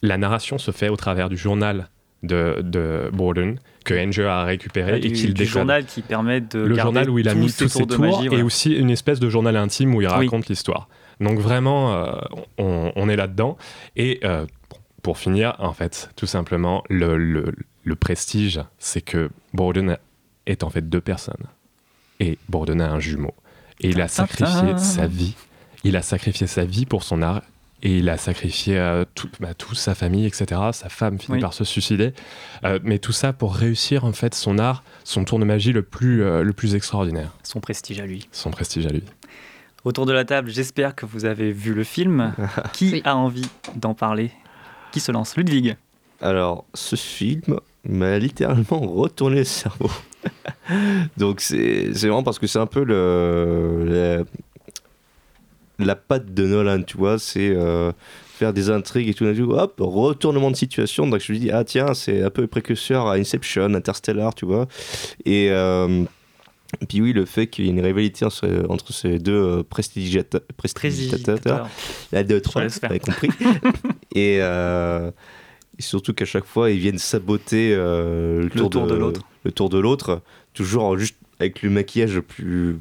la 0.02 0.18
narration 0.18 0.58
se 0.58 0.72
fait 0.72 0.88
au 0.88 0.96
travers 0.96 1.28
du 1.28 1.36
journal 1.36 1.90
de, 2.24 2.62
de 2.64 3.10
Borden 3.12 3.60
que 3.84 3.94
Anger 3.94 4.26
a 4.26 4.44
récupéré 4.44 4.92
Ah, 4.94 4.98
et 4.98 5.12
qu'il 5.12 5.28
du 5.28 5.34
décode. 5.34 5.48
journal 5.54 5.86
qui 5.86 6.02
permet 6.02 6.42
de 6.42 6.60
le 6.60 6.76
journal 6.78 7.10
où 7.10 7.20
il 7.20 7.28
a 7.30 7.34
mis 7.36 7.52
tous 7.52 7.68
ses 7.68 7.80
tours 7.80 7.88
de 7.88 7.96
tours 7.96 8.06
magie, 8.22 8.28
et 8.36 8.42
aussi 8.44 8.74
une 8.74 8.90
espèce 8.90 9.20
de 9.20 9.30
journal 9.30 9.56
intime 9.58 9.96
où 9.96 10.02
il 10.02 10.08
Oui. 10.08 10.14
raconte 10.14 10.48
l'histoire. 10.48 10.88
Donc 11.20 11.40
vraiment, 11.40 11.94
euh, 11.94 12.12
on, 12.58 12.92
on 12.96 13.10
est 13.10 13.16
là-dedans. 13.16 13.58
Et 13.96 14.20
euh, 14.24 14.46
pour 15.04 15.18
finir, 15.18 15.56
en 15.60 15.74
fait, 15.74 16.10
tout 16.16 16.26
simplement, 16.28 16.84
le, 16.90 17.18
le- 17.18 17.54
le 17.84 17.96
prestige, 17.96 18.62
c'est 18.78 19.02
que 19.02 19.30
Borden 19.54 19.98
est 20.46 20.64
en 20.64 20.70
fait 20.70 20.88
deux 20.90 21.02
personnes. 21.02 21.46
Et 22.20 22.38
Borden 22.50 22.80
a 22.82 22.92
un 22.92 23.00
jumeau. 23.00 23.34
Et 23.80 23.90
il 23.90 24.02
a 24.02 24.08
sacrifié 24.08 24.78
sa 24.78 25.08
vie. 25.08 25.36
Il 25.84 25.96
a 25.96 26.04
sacrifié 26.04 26.46
sa 26.46 26.64
vie 26.66 26.86
pour 26.86 27.02
son 27.04 27.24
art. 27.24 27.42
Et 27.84 27.98
il 27.98 28.10
a 28.10 28.18
sacrifié 28.18 28.78
euh, 28.78 29.06
tout, 29.16 29.30
bah, 29.40 29.54
toute 29.56 29.78
sa 29.78 29.96
famille, 29.96 30.26
etc. 30.26 30.62
Sa 30.72 30.90
femme 30.90 31.20
finit 31.20 31.38
Oui. 31.38 31.42
par 31.42 31.54
se 31.54 31.64
suicider. 31.64 32.14
Euh, 32.64 32.80
mais 32.84 33.00
tout 33.00 33.12
ça 33.12 33.34
pour 33.34 33.56
réussir 33.56 34.06
en 34.06 34.14
fait 34.14 34.36
son 34.36 34.60
art, 34.60 34.84
son 35.04 35.24
tour 35.24 35.40
de 35.40 35.46
magie 35.46 35.72
le 35.72 35.82
plus, 35.82 36.24
euh, 36.24 36.44
le 36.44 36.54
plus 36.54 36.76
extraordinaire. 36.76 37.32
Son 37.44 37.60
prestige 37.60 38.00
à 38.00 38.06
lui. 38.06 38.28
Son 38.32 38.52
prestige 38.52 38.86
à 38.86 38.90
lui. 38.90 39.04
Autour 39.84 40.06
de 40.06 40.14
la 40.14 40.26
table, 40.26 40.52
j'espère 40.52 40.94
que 40.94 41.08
vous 41.08 41.26
avez 41.26 41.52
vu 41.52 41.74
le 41.74 41.84
film. 41.84 42.34
Qui 42.74 43.02
a 43.04 43.16
envie 43.18 43.50
d'en 43.76 43.96
parler? 43.96 44.32
Qui 44.92 45.00
se 45.00 45.12
lance? 45.12 45.36
Ludwig 45.36 45.76
Alors, 46.22 46.66
ce 46.76 46.96
film 46.96 47.60
m'a 47.84 48.20
littéralement 48.20 48.80
retourné 48.80 49.38
le 49.38 49.44
cerveau. 49.44 49.90
Donc, 51.18 51.42
c'est 51.42 51.94
c'est 51.96 52.08
vraiment 52.08 52.22
parce 52.22 52.38
que 52.38 52.46
c'est 52.46 52.60
un 52.60 52.68
peu 52.68 52.84
le, 52.84 54.24
la 55.86 55.96
patte 55.96 56.34
de 56.34 56.46
Nolan, 56.46 56.84
tu 56.84 56.98
vois. 56.98 57.20
C'est 57.20 57.50
euh, 57.50 57.92
faire 58.34 58.54
des 58.54 58.70
intrigues 58.70 59.10
et 59.10 59.14
tout. 59.14 59.26
d'un 59.26 59.36
coup, 59.36 59.54
Hop, 59.54 59.76
retournement 59.80 60.52
de 60.52 60.56
situation. 60.56 61.08
Donc, 61.08 61.22
je 61.22 61.34
me 61.34 61.38
dis, 61.38 61.52
ah 61.52 61.64
tiens, 61.64 61.94
c'est 61.94 62.24
un 62.24 62.30
peu 62.30 62.48
précurseur 62.48 63.08
à 63.08 63.16
Inception, 63.16 63.74
Interstellar, 63.74 64.36
tu 64.36 64.46
vois. 64.46 64.68
Et. 65.26 65.50
euh, 65.52 66.06
puis 66.88 67.02
oui, 67.02 67.14
le 67.14 67.26
fait 67.26 67.48
qu'il 67.48 67.66
y 67.66 67.68
ait 67.68 67.72
une 67.72 67.82
rivalité 67.82 68.26
entre, 68.26 68.94
ces 68.94 69.20
deux 69.20 69.34
euh, 69.34 69.64
Prestigitateurs. 69.64 71.70
la 72.12 72.24
deux, 72.24 72.42
trois, 72.42 72.66
vous 72.66 72.80
avez 72.84 73.00
compris. 73.00 73.30
et, 74.16 74.38
euh, 74.42 75.12
et 75.78 75.82
surtout 75.82 76.14
qu'à 76.14 76.26
chaque 76.26 76.46
fois, 76.46 76.72
ils 76.72 76.80
viennent 76.80 76.98
saboter 76.98 77.74
euh, 77.74 78.44
le, 78.44 78.50
tour, 78.50 78.70
tour 78.70 78.88
de 78.88 78.96
l'autre. 78.96 79.22
Le 79.44 79.52
tour 79.52 79.70
de 79.70 79.80
l'autre, 79.80 80.22
toujours 80.54 80.98
juste 80.98 81.16
avec 81.40 81.62
le 81.62 81.70
maquillage 81.70 82.16
le 82.16 82.22
plus, 82.22 82.80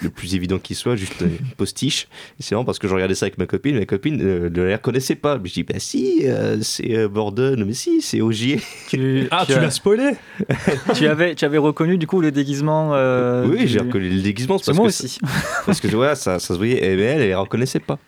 le 0.00 0.10
plus 0.10 0.34
évident 0.34 0.58
qui 0.58 0.74
soit, 0.74 0.96
juste 0.96 1.20
une 1.20 1.36
postiche. 1.56 2.08
C'est 2.38 2.54
marrant 2.54 2.64
parce 2.64 2.78
que 2.78 2.88
je 2.88 2.94
regardais 2.94 3.14
ça 3.14 3.26
avec 3.26 3.38
ma 3.38 3.46
copine, 3.46 3.78
ma 3.78 3.86
copine 3.86 4.20
euh, 4.22 4.50
ne 4.50 4.62
la 4.62 4.76
reconnaissait 4.76 5.14
pas. 5.14 5.38
Je 5.44 5.52
dis, 5.52 5.62
bah 5.62 5.74
si, 5.78 6.20
euh, 6.24 6.58
c'est 6.62 6.96
euh, 6.96 7.08
Borden, 7.08 7.64
mais 7.64 7.72
si, 7.74 8.00
c'est 8.02 8.20
Ogier. 8.20 8.60
Ah, 9.30 9.44
tu 9.46 9.52
as- 9.54 9.60
l'as 9.60 9.70
spoilé 9.70 10.12
tu, 10.94 11.06
avais, 11.06 11.34
tu 11.34 11.44
avais 11.44 11.58
reconnu 11.58 11.98
du 11.98 12.06
coup 12.06 12.20
le 12.20 12.30
déguisement 12.32 12.90
euh, 12.94 13.46
Oui, 13.46 13.58
du- 13.60 13.68
j'ai 13.68 13.78
reconnu 13.80 14.08
le 14.08 14.20
déguisement. 14.22 14.58
c'est 14.58 14.66
parce 14.66 14.76
moi 14.78 14.86
que 14.86 14.88
aussi. 14.90 15.08
ça- 15.08 15.26
Parce 15.66 15.80
que 15.80 15.88
voilà, 15.88 16.14
ça, 16.14 16.38
ça 16.38 16.54
se 16.54 16.58
voyait, 16.58 16.80
mais 16.96 17.02
elle, 17.02 17.22
elle 17.22 17.30
ne 17.30 17.36
reconnaissait 17.36 17.80
pas. 17.80 17.98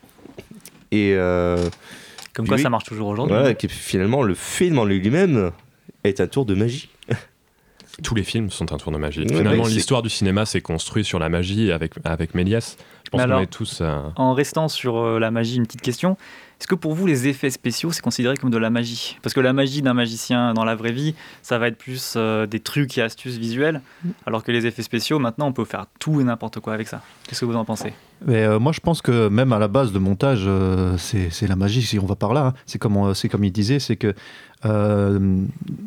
Et. 0.91 1.12
euh, 1.14 1.57
Comme 2.35 2.47
quoi 2.47 2.57
oui, 2.57 2.62
ça 2.62 2.70
marche 2.70 2.85
toujours 2.85 3.09
aujourd'hui. 3.09 3.35
Voilà, 3.37 3.55
que 3.55 3.68
finalement, 3.68 4.23
le 4.23 4.35
film 4.35 4.79
en 4.79 4.85
lui-même 4.85 5.51
est 6.05 6.20
un 6.20 6.27
tour 6.27 6.45
de 6.47 6.55
magie. 6.55 6.89
Tous 8.03 8.14
les 8.14 8.22
films 8.24 8.51
sont 8.51 8.72
un 8.72 8.78
tour 8.78 8.90
de 8.93 8.97
magie. 8.97 9.20
Ouais, 9.20 9.28
Finalement, 9.36 9.66
l'histoire 9.66 10.03
du 10.03 10.09
cinéma 10.11 10.47
s'est 10.47 10.62
construite 10.62 11.05
sur 11.05 11.18
la 11.18 11.28
magie 11.28 11.70
avec, 11.72 11.93
avec 12.05 12.34
Méliès. 12.34 12.76
Je 13.05 13.11
pense 13.11 13.18
Mais 13.20 13.24
qu'on 13.26 13.30
alors- 13.32 13.43
est 13.43 13.47
tous. 13.49 13.80
euh, 13.82 14.01
En 14.16 14.32
restant 14.32 14.68
sur 14.68 14.97
euh, 14.97 15.18
la 15.18 15.30
magie, 15.30 15.57
une 15.57 15.66
petite 15.66 15.82
question. 15.82 16.16
Est-ce 16.59 16.68
que 16.68 16.74
pour 16.76 16.95
vous, 16.95 17.07
les 17.07 17.26
effets 17.26 17.51
spéciaux, 17.51 17.90
c'est 17.93 18.01
considéré 18.01 18.36
comme 18.36 18.49
de 18.51 18.57
la 18.57 18.70
magie? 18.70 19.18
Parce 19.20 19.34
que 19.34 19.40
la 19.40 19.53
magie 19.53 19.82
d'un 19.82 19.95
magicien 19.95 20.55
dans 20.55 20.64
la 20.64 20.74
vraie 20.76 20.93
vie, 20.93 21.14
ça 21.43 21.59
va 21.59 21.66
être 21.68 21.76
plus 21.76 22.14
euh, 22.16 22.47
des 22.47 22.61
trucs 22.61 22.97
et 22.97 23.03
astuces 23.03 23.36
visuelles, 23.36 23.82
alors 24.26 24.43
que 24.45 24.53
les 24.53 24.64
effets 24.64 24.82
spéciaux, 24.84 25.18
maintenant, 25.18 25.49
on 25.49 25.53
peut 25.53 25.64
faire 25.64 25.86
tout 25.99 26.20
et 26.20 26.24
n'importe 26.24 26.61
quoi 26.61 26.72
avec 26.72 26.86
ça. 26.88 27.03
Qu'est-ce 27.28 27.40
que 27.40 27.47
vous 27.47 27.57
en 27.57 27.64
pensez? 27.64 27.93
Mais 28.24 28.45
euh, 28.45 28.61
moi, 28.61 28.70
je 28.72 28.78
pense 28.80 29.03
que 29.03 29.26
même 29.28 29.53
à 29.53 29.59
la 29.59 29.66
base 29.68 29.93
de 29.93 29.99
montage, 29.99 30.45
euh, 30.47 30.97
c'est 30.99 31.30
c'est 31.30 31.49
la 31.49 31.57
magie, 31.57 31.82
si 31.82 31.99
on 31.99 32.07
va 32.07 32.14
par 32.14 32.32
là. 32.32 32.47
hein. 32.47 32.55
C'est 32.64 32.78
comme, 32.78 32.97
on- 32.97 33.12
c'est 33.12 33.28
comme 33.28 33.43
il 33.43 33.51
disait, 33.53 33.80
c'est 33.80 33.97
que 33.97 34.14
euh, 34.65 35.19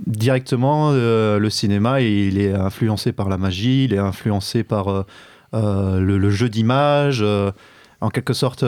directement, 0.07 0.91
euh, 0.91 1.39
le 1.39 1.49
cinéma, 1.49 2.01
il 2.01 2.39
est 2.39 2.53
influencé 2.53 3.11
par 3.11 3.29
la 3.29 3.37
magie, 3.37 3.85
il 3.85 3.93
est 3.93 3.97
influencé 3.99 4.63
par 4.63 5.05
euh, 5.53 5.99
le, 5.99 6.17
le 6.17 6.29
jeu 6.29 6.49
d'image, 6.49 7.23
en 8.01 8.09
quelque 8.09 8.33
sorte 8.33 8.63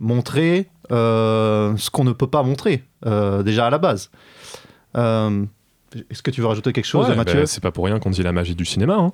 montrer 0.00 0.68
ce 0.90 1.90
qu'on 1.90 2.04
ne 2.04 2.12
peut 2.12 2.26
pas 2.26 2.42
montrer, 2.42 2.84
déjà 3.04 3.66
à 3.66 3.70
la 3.70 3.78
base. 3.78 4.10
Est-ce 4.94 6.22
que 6.22 6.30
tu 6.30 6.40
veux 6.40 6.46
rajouter 6.46 6.72
quelque 6.72 6.84
chose, 6.84 7.08
ouais, 7.08 7.16
Mathieu? 7.16 7.40
bah, 7.40 7.46
C'est 7.46 7.62
pas 7.62 7.70
pour 7.70 7.86
rien 7.86 7.98
qu'on 7.98 8.10
dit 8.10 8.22
la 8.22 8.32
magie 8.32 8.54
du 8.54 8.64
cinéma. 8.64 8.96
hein. 8.96 9.12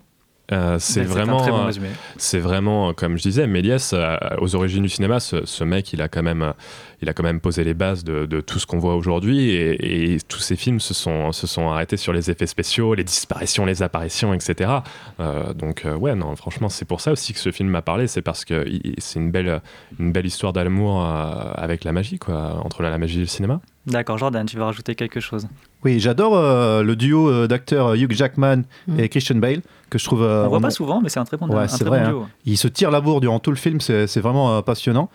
Euh, 0.53 0.77
c'est 0.79 1.01
Ben, 1.01 1.07
c'est 1.09 1.15
vraiment, 1.15 1.47
bon 1.47 1.69
euh, 1.69 1.73
c'est 2.19 2.39
vraiment, 2.39 2.93
comme 2.93 3.17
je 3.17 3.23
disais, 3.23 3.47
Méliès, 3.47 3.93
euh, 3.95 4.17
aux 4.39 4.55
origines 4.55 4.83
du 4.83 4.91
cinéma, 4.91 5.19
ce, 5.19 5.47
ce 5.47 5.65
mec, 5.65 5.93
il 5.95 6.03
a 6.03 6.09
quand 6.09 6.23
même, 6.23 6.43
euh, 6.43 6.53
il 7.01 7.09
a 7.09 7.15
quand 7.15 7.23
même 7.23 7.41
posé 7.41 7.65
les 7.65 7.73
bases 7.73 8.05
de, 8.05 8.27
de 8.27 8.43
tout 8.43 8.59
ce 8.59 8.67
qu'on 8.67 8.79
voit 8.79 8.95
aujourd'hui, 8.95 9.51
et, 9.53 10.15
et 10.15 10.21
tous 10.21 10.41
ces 10.41 10.57
films 10.57 10.81
se 10.81 10.93
sont, 10.93 11.33
se 11.33 11.47
sont 11.47 11.71
arrêtés 11.71 11.97
sur 11.97 12.13
les 12.13 12.31
effets 12.31 12.47
spéciaux, 12.47 12.93
les 12.93 13.05
disparitions, 13.05 13.65
les 13.65 13.83
apparitions, 13.83 14.35
etc. 14.35 14.71
Euh, 15.19 15.55
donc 15.55 15.87
euh, 15.87 15.97
ouais, 15.97 16.15
non, 16.15 16.37
franchement, 16.37 16.69
c'est 16.69 16.85
pour 16.85 17.01
ça 17.01 17.13
aussi 17.13 17.33
que 17.33 17.39
ce 17.39 17.51
film 17.51 17.71
m'a 17.71 17.81
parlé, 17.83 18.07
c'est 18.07 18.21
parce 18.23 18.45
que 18.45 18.67
c'est 18.99 19.19
une 19.19 19.31
belle, 19.31 19.63
une 19.99 20.13
belle 20.13 20.27
histoire 20.27 20.53
d'amour 20.53 21.03
euh, 21.03 21.53
avec 21.55 21.85
la 21.85 21.93
magie, 21.93 22.19
quoi, 22.19 22.61
entre 22.63 22.83
la, 22.83 22.91
la 22.91 22.99
magie 22.99 23.17
et 23.17 23.23
le 23.23 23.27
cinéma. 23.27 23.63
D'accord, 23.87 24.19
Jordan, 24.19 24.45
tu 24.47 24.57
veux 24.57 24.63
rajouter 24.63 24.95
quelque 24.95 25.21
chose? 25.21 25.47
Oui, 25.85 26.01
j'adore 26.01 26.37
euh, 26.37 26.83
le 26.83 26.97
duo 26.97 27.29
euh, 27.29 27.47
d'acteurs 27.47 27.89
euh, 27.89 27.97
Hugh 27.97 28.13
Jackman 28.13 28.63
et 28.99 29.09
Christian 29.09 29.37
Bale, 29.37 29.61
que 29.91 29.99
je 29.99 30.05
trouve. 30.05 30.23
euh, 30.23 30.27
On 30.27 30.41
voit 30.41 30.49
vraiment- 30.49 30.61
pas 30.69 30.71
souvent, 30.71 31.01
mais 31.03 31.09
c'est 31.09 31.21
un 31.21 31.25
très 31.25 31.37
bon, 31.37 31.47
Ouais, 31.49 31.65
un 31.65 31.67
très 31.67 31.85
vrai. 31.85 32.01
bon 32.01 32.05
hein. 32.07 32.09
duo. 32.11 32.27
Il 32.47 32.57
se 32.57 32.69
tire 32.69 32.91
la 32.91 33.01
bourre 33.01 33.21
durant 33.21 33.39
tout 33.39 33.51
le 33.51 33.57
film, 33.57 33.81
c'est 33.81 34.21
vraiment 34.21 34.57
euh, 34.57 34.63
passionnant. 34.63 35.11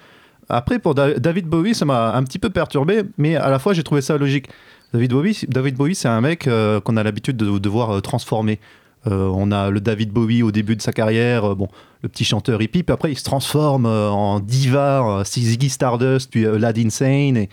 Après, 0.48 0.80
pour 0.80 0.96
Da- 0.96 1.14
David 1.20 1.48
Bowie, 1.48 1.76
ça 1.76 1.86
m'a 1.86 2.16
un 2.16 2.24
petit 2.24 2.40
peu 2.40 2.50
perturbé, 2.50 3.04
mais 3.18 3.36
à 3.36 3.50
la 3.50 3.60
fois, 3.60 3.74
j'ai 3.74 3.84
trouvé 3.84 4.02
ça 4.02 4.18
logique. 4.18 4.48
David 4.94 5.12
Bowie, 5.12 5.40
David 5.48 5.76
Bowie 5.76 5.94
c'est 5.94 6.08
un 6.08 6.20
mec 6.22 6.48
euh, 6.48 6.80
qu'on 6.80 6.98
a 6.98 7.04
l'habitude 7.04 7.38
de, 7.38 7.60
de 7.60 7.70
voir 7.70 7.92
euh, 7.92 8.02
transformer. 8.02 8.60
Euh, 9.08 9.30
on 9.34 9.52
a 9.52 9.70
le 9.70 9.80
David 9.80 10.12
Bowie 10.12 10.42
au 10.44 10.52
début 10.52 10.76
de 10.76 10.82
sa 10.82 10.92
carrière, 10.92 11.52
euh, 11.52 11.56
bon, 11.56 11.68
le 12.02 12.10
petit 12.10 12.24
chanteur 12.26 12.60
hippie, 12.62 12.82
puis 12.84 12.92
après 12.94 13.12
il 13.12 13.18
se 13.18 13.24
transforme 13.24 13.86
euh, 13.86 14.10
en 14.10 14.40
diva, 14.40 15.20
euh, 15.20 15.24
Ziggy 15.24 15.70
Stardust, 15.70 16.30
puis 16.32 16.44
euh, 16.46 16.58
Lad 16.58 16.78
Insane, 16.80 17.38
et, 17.38 17.44
et 17.44 17.50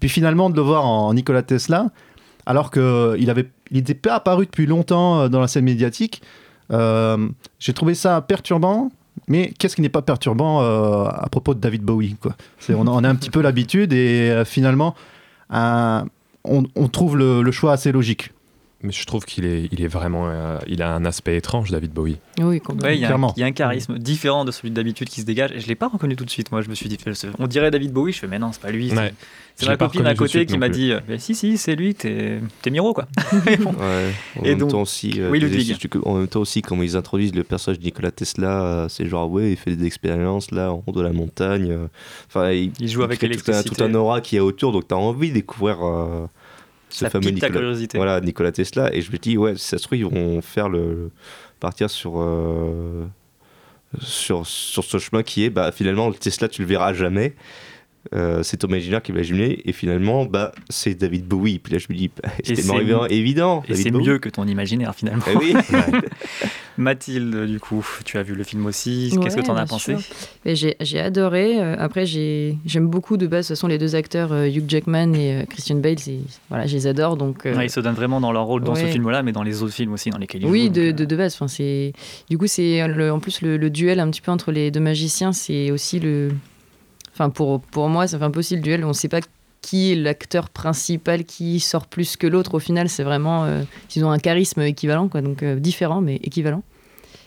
puis 0.00 0.08
finalement 0.08 0.48
de 0.50 0.56
le 0.56 0.62
voir 0.62 0.86
en 0.86 1.12
Nikola 1.14 1.42
Tesla, 1.42 1.88
alors 2.48 2.70
qu'il 2.70 2.82
il 3.70 3.76
n'était 3.76 3.94
pas 3.94 4.14
apparu 4.14 4.46
depuis 4.46 4.64
longtemps 4.66 5.20
euh, 5.20 5.28
dans 5.28 5.38
la 5.40 5.46
scène 5.48 5.64
médiatique. 5.66 6.22
Euh, 6.72 7.28
J'ai 7.58 7.74
trouvé 7.74 7.94
ça 7.94 8.20
perturbant, 8.22 8.90
mais 9.28 9.52
qu'est-ce 9.58 9.76
qui 9.76 9.82
n'est 9.82 9.90
pas 9.90 10.00
perturbant 10.02 10.62
euh, 10.62 11.04
à 11.04 11.28
propos 11.30 11.52
de 11.52 11.60
David 11.60 11.82
Bowie 11.82 12.16
on, 12.70 12.86
a- 13.04 13.08
un 13.08 13.14
petit 13.14 13.28
peu 13.30 13.42
l'habitude 13.42 13.92
et 13.92 14.42
finalement, 14.46 14.94
on, 15.50 16.88
trouve 16.90 17.18
le 17.18 17.50
choix 17.52 17.72
assez 17.72 17.92
logique. 17.92 18.32
Mais 18.80 18.92
je 18.92 19.04
trouve 19.06 19.24
qu'il 19.24 19.44
est, 19.44 19.68
il 19.72 19.82
est 19.82 19.88
vraiment, 19.88 20.28
euh, 20.28 20.56
il 20.68 20.82
a 20.82 20.94
un 20.94 21.04
aspect 21.04 21.36
étrange, 21.36 21.72
David 21.72 21.92
Bowie. 21.92 22.18
Oui, 22.38 22.62
Ouais, 22.80 22.96
il 22.96 23.00
y, 23.00 23.04
a 23.04 23.08
un- 23.08 23.10
Clairement. 23.10 23.34
il 23.36 23.40
y 23.40 23.42
a 23.42 23.46
un 23.46 23.52
charisme 23.52 23.98
différent 23.98 24.44
de 24.44 24.52
celui 24.52 24.70
d'habitude 24.70 25.08
qui 25.08 25.20
se 25.20 25.26
dégage 25.26 25.50
et 25.52 25.58
je 25.58 25.66
l'ai 25.66 25.74
pas 25.74 25.88
reconnu 25.88 26.14
tout 26.14 26.24
de 26.24 26.30
suite. 26.30 26.52
Moi, 26.52 26.62
je 26.62 26.68
me 26.68 26.76
suis 26.76 26.88
dit, 26.88 26.96
on 27.40 27.48
dirait 27.48 27.72
David 27.72 27.92
Bowie. 27.92 28.12
Je 28.12 28.20
fais, 28.20 28.28
mais 28.28 28.38
non, 28.38 28.52
c'est 28.52 28.62
pas 28.62 28.70
lui. 28.70 28.90
c'est- 28.90 28.96
Ouais. 28.96 29.12
C'est 29.56 29.66
ma 29.66 29.76
copine 29.76 30.06
à 30.06 30.14
côté 30.14 30.46
qui 30.46 30.56
m'a 30.56 30.68
dit, 30.68 30.92
mais 31.08 31.18
si, 31.18 31.34
si, 31.34 31.58
c'est 31.58 31.74
lui, 31.74 31.92
t'es 31.92 32.38
t'es 32.62 32.70
Miro, 32.70 32.94
quoi. 32.94 33.08
Mais 33.44 33.56
bon. 33.56 33.72
Ouais, 33.72 34.12
en 34.38 34.44
Et 34.44 34.50
même 34.50 34.58
donc- 34.58 34.70
temps 34.70 34.82
aussi, 34.82 35.14
euh, 35.20 35.30
Oui, 35.32 35.40
que- 35.40 35.98
en 36.08 36.14
même 36.14 36.28
temps 36.28 36.38
aussi, 36.38 36.62
quand 36.62 36.80
ils 36.80 36.96
introduisent 36.96 37.34
le 37.34 37.42
personnage 37.42 37.80
de 37.80 37.84
Nikola 37.84 38.12
Tesla, 38.12 38.62
euh, 38.62 38.88
c'est 38.88 39.08
genre 39.08 39.28
ouais, 39.28 39.50
il 39.50 39.56
fait 39.56 39.74
des 39.74 39.84
expériences 39.84 40.52
là 40.52 40.70
en 40.72 40.84
haut 40.86 40.92
de 40.92 41.02
la 41.02 41.10
montagne. 41.12 41.72
euh, 41.72 41.86
Enfin, 42.28 42.52
il, 42.52 42.70
Il 42.78 42.86
joue 42.88 43.02
avec 43.02 43.18
crée 43.18 43.26
tout 43.30 43.32
un, 43.50 43.52
l'électricité. 43.54 43.74
tout 43.74 43.82
un 43.82 43.92
aura 43.94 44.20
qui 44.20 44.36
est 44.36 44.40
autour, 44.40 44.70
donc 44.70 44.86
t'as 44.86 44.94
envie 44.94 45.30
de 45.30 45.34
découvrir 45.34 45.78
euh, 45.84 46.26
ce 46.90 47.00
Ça 47.00 47.10
fameux 47.10 47.30
Nikola. 47.30 47.52
curiosité. 47.52 47.98
Voilà, 47.98 48.20
Nikola 48.20 48.52
Tesla. 48.52 48.94
Et 48.94 49.02
je 49.02 49.12
me 49.12 49.18
dis 49.18 49.36
ouais, 49.36 49.56
si 49.56 49.64
ça 49.64 49.78
se 49.78 49.84
trouve 49.84 49.98
ils 49.98 50.06
vont 50.06 50.40
faire 50.42 50.68
le 50.68 51.10
partir 51.60 51.90
sur 51.90 52.20
euh, 52.20 53.06
sur 54.00 54.46
sur 54.46 54.84
ce 54.84 54.98
chemin 54.98 55.22
qui 55.22 55.44
est 55.44 55.50
bah 55.50 55.72
finalement 55.72 56.08
le 56.08 56.14
Tesla 56.14 56.48
tu 56.48 56.62
le 56.62 56.68
verras 56.68 56.92
jamais. 56.92 57.34
Euh, 58.14 58.42
cet 58.42 58.62
imaginaire 58.64 59.02
qui 59.02 59.12
va 59.12 59.22
jumeler 59.22 59.60
et 59.64 59.72
finalement 59.72 60.24
bah 60.24 60.52
c'est 60.70 60.94
David 60.94 61.26
Bowie 61.26 61.58
puis 61.58 61.72
là 61.74 61.78
je 61.78 61.86
me 61.90 61.96
dis 61.98 62.08
bah, 62.22 62.28
c'est 62.44 62.54
c'est- 62.54 62.74
évident, 62.76 63.04
évident 63.06 63.62
Et 63.68 63.74
c'est 63.74 63.90
mieux 63.90 64.18
que 64.18 64.28
ton 64.28 64.46
imaginaire 64.46 64.94
finalement. 64.94 65.22
Eh 65.30 65.36
oui. 65.36 65.54
Mathilde, 66.76 67.46
du 67.46 67.58
coup, 67.58 67.84
tu 68.04 68.18
as 68.18 68.22
vu 68.22 68.34
le 68.34 68.44
film 68.44 68.64
aussi. 68.66 69.12
Qu'est-ce 69.20 69.34
que 69.36 69.40
tu 69.42 69.50
en 69.50 69.56
as 69.56 69.66
pensé 69.66 69.96
J'ai 70.46 70.76
j'ai 70.80 71.00
adoré. 71.00 71.60
Euh, 71.60 71.74
Après, 71.78 72.06
j'ai- 72.06 72.56
j'aime 72.66 72.86
beaucoup 72.86 73.16
de 73.16 73.26
base. 73.26 73.46
De 73.46 73.48
toute 73.48 73.56
façon, 73.56 73.66
les 73.66 73.78
deux 73.78 73.96
acteurs, 73.96 74.32
euh, 74.32 74.46
Hugh 74.48 74.64
Jackman 74.68 75.12
et 75.14 75.44
Christian 75.50 75.76
Bale, 75.76 75.98
c'est- 75.98 76.20
voilà, 76.48 76.66
je 76.66 76.74
les 76.74 76.86
adore. 76.86 77.16
Donc, 77.16 77.46
euh, 77.46 77.56
Ouais, 77.56 77.66
Ils 77.66 77.70
se 77.70 77.80
donnent 77.80 77.94
vraiment 77.94 78.20
dans 78.20 78.30
leur 78.30 78.44
rôle 78.44 78.62
dans 78.62 78.76
ce 78.76 78.84
ouais. 78.84 78.92
film-là, 78.92 79.22
mais 79.24 79.32
dans 79.32 79.42
les 79.42 79.62
autres 79.64 79.74
films 79.74 79.92
aussi 79.92 80.10
dans 80.10 80.18
lesquels 80.18 80.42
ils 80.42 80.48
oui, 80.48 80.66
jouent. 80.66 80.72
de, 80.72 80.90
de, 80.92 81.04
de 81.04 81.16
base. 81.16 81.34
Enfin, 81.34 81.48
c'est 81.48 81.92
du 82.30 82.38
coup, 82.38 82.46
c'est 82.46 82.80
en 83.10 83.18
plus 83.18 83.42
le, 83.42 83.56
le 83.56 83.70
duel 83.70 83.98
un 83.98 84.08
petit 84.10 84.20
peu 84.20 84.30
entre 84.30 84.52
les 84.52 84.70
deux 84.70 84.80
magiciens, 84.80 85.32
c'est 85.32 85.72
aussi 85.72 85.98
le. 85.98 86.30
Enfin, 87.18 87.30
pour, 87.30 87.60
pour 87.60 87.88
moi, 87.88 88.06
ça 88.06 88.16
fait 88.16 88.24
un 88.24 88.30
peu 88.30 88.38
aussi 88.38 88.54
le 88.54 88.62
duel. 88.62 88.84
On 88.84 88.88
ne 88.88 88.92
sait 88.92 89.08
pas 89.08 89.18
qui 89.60 89.90
est 89.90 89.96
l'acteur 89.96 90.50
principal, 90.50 91.24
qui 91.24 91.58
sort 91.58 91.88
plus 91.88 92.16
que 92.16 92.28
l'autre. 92.28 92.54
Au 92.54 92.58
final, 92.60 92.88
c'est 92.88 93.02
vraiment. 93.02 93.44
euh, 93.44 93.62
ils 93.96 94.04
ont 94.04 94.10
un 94.12 94.20
charisme 94.20 94.60
équivalent, 94.60 95.08
quoi, 95.08 95.20
donc 95.20 95.42
euh, 95.42 95.58
différent, 95.58 96.00
mais 96.00 96.14
équivalent. 96.16 96.62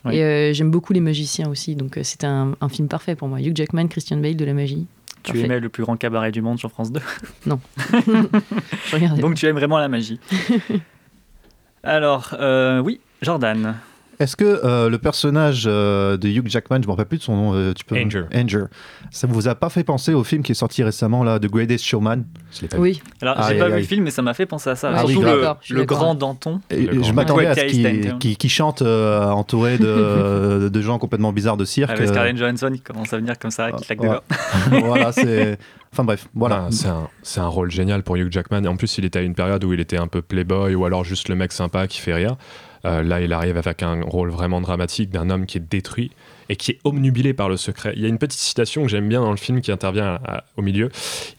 Oui. 0.06 0.16
Et 0.16 0.24
euh, 0.24 0.54
j'aime 0.54 0.72
beaucoup 0.72 0.94
les 0.94 1.02
magiciens 1.02 1.50
aussi, 1.50 1.76
donc 1.76 2.00
c'était 2.04 2.28
un, 2.28 2.56
un 2.62 2.70
film 2.70 2.88
parfait 2.88 3.16
pour 3.16 3.28
moi. 3.28 3.42
Hugh 3.42 3.56
Jackman, 3.56 3.88
Christian 3.90 4.16
Bale 4.18 4.38
de 4.38 4.46
la 4.46 4.54
magie. 4.54 4.88
Tu 5.24 5.34
Parfait. 5.34 5.46
aimais 5.46 5.60
le 5.60 5.68
plus 5.68 5.84
grand 5.84 5.98
cabaret 5.98 6.32
du 6.32 6.42
monde 6.42 6.58
sur 6.58 6.72
France 6.72 6.94
2 6.94 7.02
Non. 7.46 7.60
Je 8.06 9.20
Donc 9.22 9.36
tu 9.36 9.46
aimes 9.46 9.58
vraiment 9.58 9.78
la 9.78 9.90
magie. 9.90 10.20
Alors, 11.84 12.34
oui, 12.84 13.02
Jordan. 13.22 13.76
Est-ce 14.22 14.36
que 14.36 14.62
euh, 14.64 14.88
le 14.88 15.00
personnage 15.00 15.64
euh, 15.66 16.16
de 16.16 16.28
Hugh 16.28 16.48
Jackman, 16.48 16.80
je 16.84 16.86
me 16.86 16.92
rappelle 16.92 17.08
plus 17.08 17.18
de 17.18 17.24
son 17.24 17.36
nom, 17.36 17.56
euh, 17.56 17.74
tu 17.74 17.84
peux 17.84 17.98
Anger. 17.98 18.26
Anger. 18.36 18.66
Ça 19.10 19.26
vous 19.26 19.48
a 19.48 19.56
pas 19.56 19.70
fait 19.70 19.84
penser 19.84 20.14
au 20.14 20.24
film 20.24 20.44
qui 20.44 20.52
est 20.52 20.56
sorti 20.56 20.84
récemment 20.84 21.24
là, 21.24 21.40
The 21.40 21.48
Greatest 21.48 21.84
Showman? 21.84 22.26
Oui. 22.78 23.02
Alors, 23.24 23.40
Aïe, 23.40 23.54
j'ai 23.54 23.60
pas 23.60 23.66
aïe, 23.66 23.72
vu 23.72 23.76
aïe. 23.78 23.82
le 23.82 23.88
film, 23.88 24.04
mais 24.04 24.12
ça 24.12 24.22
m'a 24.22 24.36
fait 24.36 24.46
penser 24.46 24.70
à 24.70 24.76
ça. 24.76 24.92
Ah 24.94 25.06
oui, 25.08 25.14
Surtout 25.14 25.26
le, 25.28 25.76
le 25.76 25.86
grand 25.86 26.14
Danton. 26.14 26.62
Et 26.70 26.86
Le 26.86 27.02
je 27.02 27.12
m'attendais 27.14 27.48
à 27.48 27.56
ce 27.56 28.36
qu'il 28.36 28.50
chante 28.52 28.84
euh, 28.84 29.28
entouré 29.28 29.80
de, 29.80 30.70
de 30.72 30.82
gens 30.82 31.00
complètement 31.00 31.34
bizarres 31.34 31.58
de 31.58 31.66
cirque. 31.66 31.90
Avec 31.90 32.08
Scarlett 32.08 32.38
Johansson, 32.38 32.70
il 32.72 32.82
commence 32.82 33.12
à 33.14 33.18
venir 33.18 33.40
comme 33.40 33.50
ça, 33.50 33.72
qui 33.72 33.86
claque 33.86 34.02
des 34.02 34.08
ouais. 34.08 34.20
doigts. 34.70 34.80
voilà, 34.86 35.12
c'est. 35.12 35.58
Enfin 35.94 36.04
bref, 36.04 36.28
voilà. 36.36 36.60
Non, 36.62 36.72
c'est 36.72 36.88
un, 36.88 37.10
c'est 37.24 37.40
un 37.40 37.48
rôle 37.48 37.72
génial 37.72 38.04
pour 38.04 38.18
Hugh 38.18 38.32
Jackman. 38.32 38.64
Et 38.64 38.68
en 38.68 38.78
plus, 38.78 39.00
il 39.00 39.04
était 39.06 39.18
à 39.20 39.24
une 39.24 39.34
période 39.36 39.64
où 39.64 39.74
il 39.74 39.80
était 39.80 39.98
un 39.98 40.08
peu 40.08 40.22
playboy 40.22 40.76
ou 40.76 40.86
alors 40.86 41.04
juste 41.04 41.28
le 41.28 41.36
mec 41.36 41.52
sympa 41.52 41.88
qui 41.88 42.00
fait 42.00 42.14
rire. 42.14 42.38
Euh, 42.86 43.04
là, 43.04 43.22
il 43.22 43.32
arrive 43.34 43.58
avec 43.58 43.84
un 43.84 44.02
rôle 44.02 44.30
vraiment 44.30 44.62
dramatique 44.62 45.10
d'un 45.12 45.30
homme 45.30 45.46
qui 45.46 45.58
est 45.58 45.62
détruit 45.70 46.12
et 46.50 46.56
qui 46.56 46.72
est 46.72 46.80
omnubilé 46.84 47.34
par 47.34 47.48
le 47.48 47.56
secret. 47.56 47.94
Il 47.96 48.02
y 48.02 48.06
a 48.06 48.10
une 48.10 48.18
petite 48.18 48.40
citation 48.42 48.82
que 48.84 48.90
j'aime 48.90 49.08
bien 49.08 49.22
dans 49.22 49.32
le 49.32 49.38
film 49.38 49.62
qui 49.62 49.72
intervient 49.72 50.16
à- 50.16 50.38
à- 50.38 50.44
au 50.58 50.62
milieu. 50.62 50.90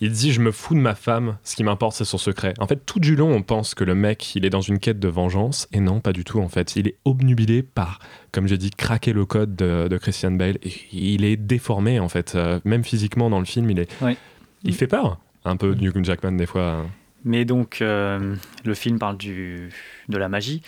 Il 0.01 0.11
dit 0.13 0.33
Je 0.33 0.41
me 0.41 0.53
fous 0.53 0.75
de 0.75 0.81
ma 0.81 0.95
femme, 0.95 1.37
ce 1.45 1.55
qui 1.57 1.65
m'importe, 1.65 1.97
c'est 1.97 2.05
son 2.05 2.17
secret. 2.19 2.55
En 2.59 2.67
fait, 2.67 2.87
tout 2.87 3.01
du 3.01 3.17
long, 3.17 3.33
on 3.35 3.43
pense 3.43 3.75
que 3.75 3.85
le 3.85 3.95
mec, 3.95 4.35
il 4.37 4.45
est 4.47 4.51
dans 4.51 4.61
une 4.61 4.79
quête 4.79 4.99
de 5.01 5.09
vengeance. 5.09 5.69
Et 5.73 5.81
non, 5.81 6.01
pas 6.01 6.13
du 6.13 6.25
tout, 6.25 6.39
en 6.41 6.49
fait. 6.49 6.77
Il 6.77 6.89
est 6.89 6.97
obnubilé 7.05 7.63
par, 7.63 7.99
comme 8.31 8.47
j'ai 8.49 8.57
dit, 8.59 8.71
craquer 8.71 9.13
le 9.13 9.27
code 9.27 9.55
de, 9.57 9.89
de 9.89 9.99
Christian 9.99 10.31
Bale. 10.33 10.59
Il 10.93 11.25
est 11.25 11.37
déformé, 11.37 11.99
en 12.01 12.09
fait. 12.09 12.35
Euh, 12.35 12.61
même 12.65 12.85
physiquement, 12.85 13.29
dans 13.29 13.41
le 13.41 13.45
film, 13.47 13.69
il 13.71 13.79
est. 13.81 14.01
Ouais. 14.01 14.17
Il 14.65 14.75
fait 14.75 14.87
peur, 14.87 15.19
un 15.45 15.57
peu, 15.57 15.75
Hugh 15.79 16.05
Jackman, 16.05 16.33
des 16.33 16.47
fois. 16.47 16.87
Mais 17.25 17.45
donc, 17.45 17.79
euh, 17.83 18.35
le 18.65 18.75
film 18.75 18.99
parle 18.99 19.17
du, 19.17 19.69
de 20.09 20.17
la 20.19 20.29
magie. 20.29 20.63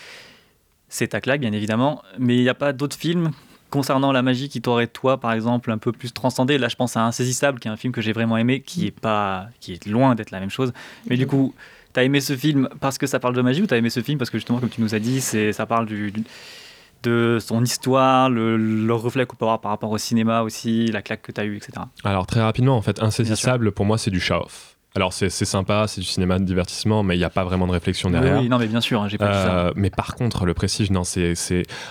C'est 0.89 1.09
ta 1.09 1.21
claque, 1.21 1.41
bien 1.41 1.53
évidemment. 1.53 2.03
Mais 2.19 2.37
il 2.37 2.43
n'y 2.43 2.49
a 2.49 2.55
pas 2.55 2.73
d'autres 2.73 2.97
films 2.97 3.31
concernant 3.71 4.13
la 4.13 4.23
magie 4.23 4.49
qui 4.49 4.61
t'auraient, 4.61 4.87
toi, 4.87 5.19
par 5.19 5.33
exemple, 5.33 5.73
un 5.73 5.79
peu 5.79 5.91
plus 5.91 6.13
transcendé? 6.13 6.59
Là, 6.59 6.69
je 6.69 6.77
pense 6.77 6.97
à 6.97 7.05
Insaisissable, 7.05 7.59
qui 7.59 7.67
est 7.67 7.71
un 7.73 7.77
film 7.77 7.93
que 7.93 8.01
j'ai 8.01 8.13
vraiment 8.13 8.37
aimé, 8.37 8.61
qui 8.61 8.87
est, 8.87 8.91
pas, 8.93 9.49
qui 9.59 9.73
est 9.73 9.87
loin 9.87 10.15
d'être 10.15 10.31
la 10.31 10.39
même 10.39 10.51
chose. 10.51 10.73
Mais 11.11 11.17
du 11.17 11.27
coup, 11.27 11.53
t'as 11.93 12.05
aimé 12.05 12.21
ce 12.21 12.37
film 12.37 12.69
parce 12.81 12.99
que 12.99 13.07
ça 13.09 13.19
parle 13.19 13.35
de 13.35 13.43
magie 13.43 13.63
ou 13.63 13.67
t'as 13.67 13.77
aimé 13.77 13.91
ce 13.91 14.01
film 14.01 14.17
parce 14.19 14.31
que, 14.31 14.39
justement, 14.39 14.61
comme 14.61 14.69
tu 14.69 14.81
nous 14.81 14.95
as 14.95 15.01
dit, 15.01 15.21
c'est, 15.21 15.53
ça 15.53 15.67
parle 15.67 15.87
du, 15.87 16.13
du- 16.13 16.23
de 17.03 17.39
son 17.41 17.63
histoire, 17.63 18.31
le, 18.31 18.57
le 18.57 18.95
reflet 18.95 19.27
qu'on 19.27 19.37
peut 19.37 19.45
avoir 19.45 19.61
par 19.61 19.71
rapport 19.73 19.91
au 19.91 19.99
cinéma 19.99 20.43
aussi, 20.43 20.87
la 20.87 21.03
claque 21.03 21.21
que 21.23 21.33
t'as 21.33 21.45
eue, 21.45 21.57
etc. 21.57 21.73
Alors, 22.05 22.27
très 22.27 22.41
rapidement, 22.41 22.77
en 22.77 22.83
fait, 22.83 23.03
Insaisissable, 23.03 23.73
pour 23.73 23.85
moi, 23.85 23.99
c'est 23.99 24.11
du 24.11 24.21
show-off. 24.21 24.74
Alors, 24.97 25.13
c'est 25.13 25.29
sympa, 25.29 25.87
c'est 25.89 26.01
du 26.01 26.07
cinéma 26.07 26.39
de 26.39 26.45
divertissement, 26.45 27.03
mais 27.03 27.17
il 27.17 27.19
n'y 27.19 27.25
a 27.25 27.31
pas 27.31 27.43
vraiment 27.43 27.67
de 27.67 27.73
réflexion 27.73 28.11
derrière. 28.11 28.41
oui, 28.41 28.49
non, 28.49 28.59
mais 28.59 28.69
bien 28.69 28.81
sûr, 28.81 29.03
hein, 29.03 29.09
j'ai 29.09 29.19
pas 29.19 29.27
dit 29.27 29.35
ça. 29.35 29.59
Euh, 29.59 29.73
mais 29.75 29.91
par 29.91 30.15
contre, 30.15 30.47
le 30.47 30.55
Prestige, 30.55 30.93
non, 30.93 31.03
c'est. 31.03 31.35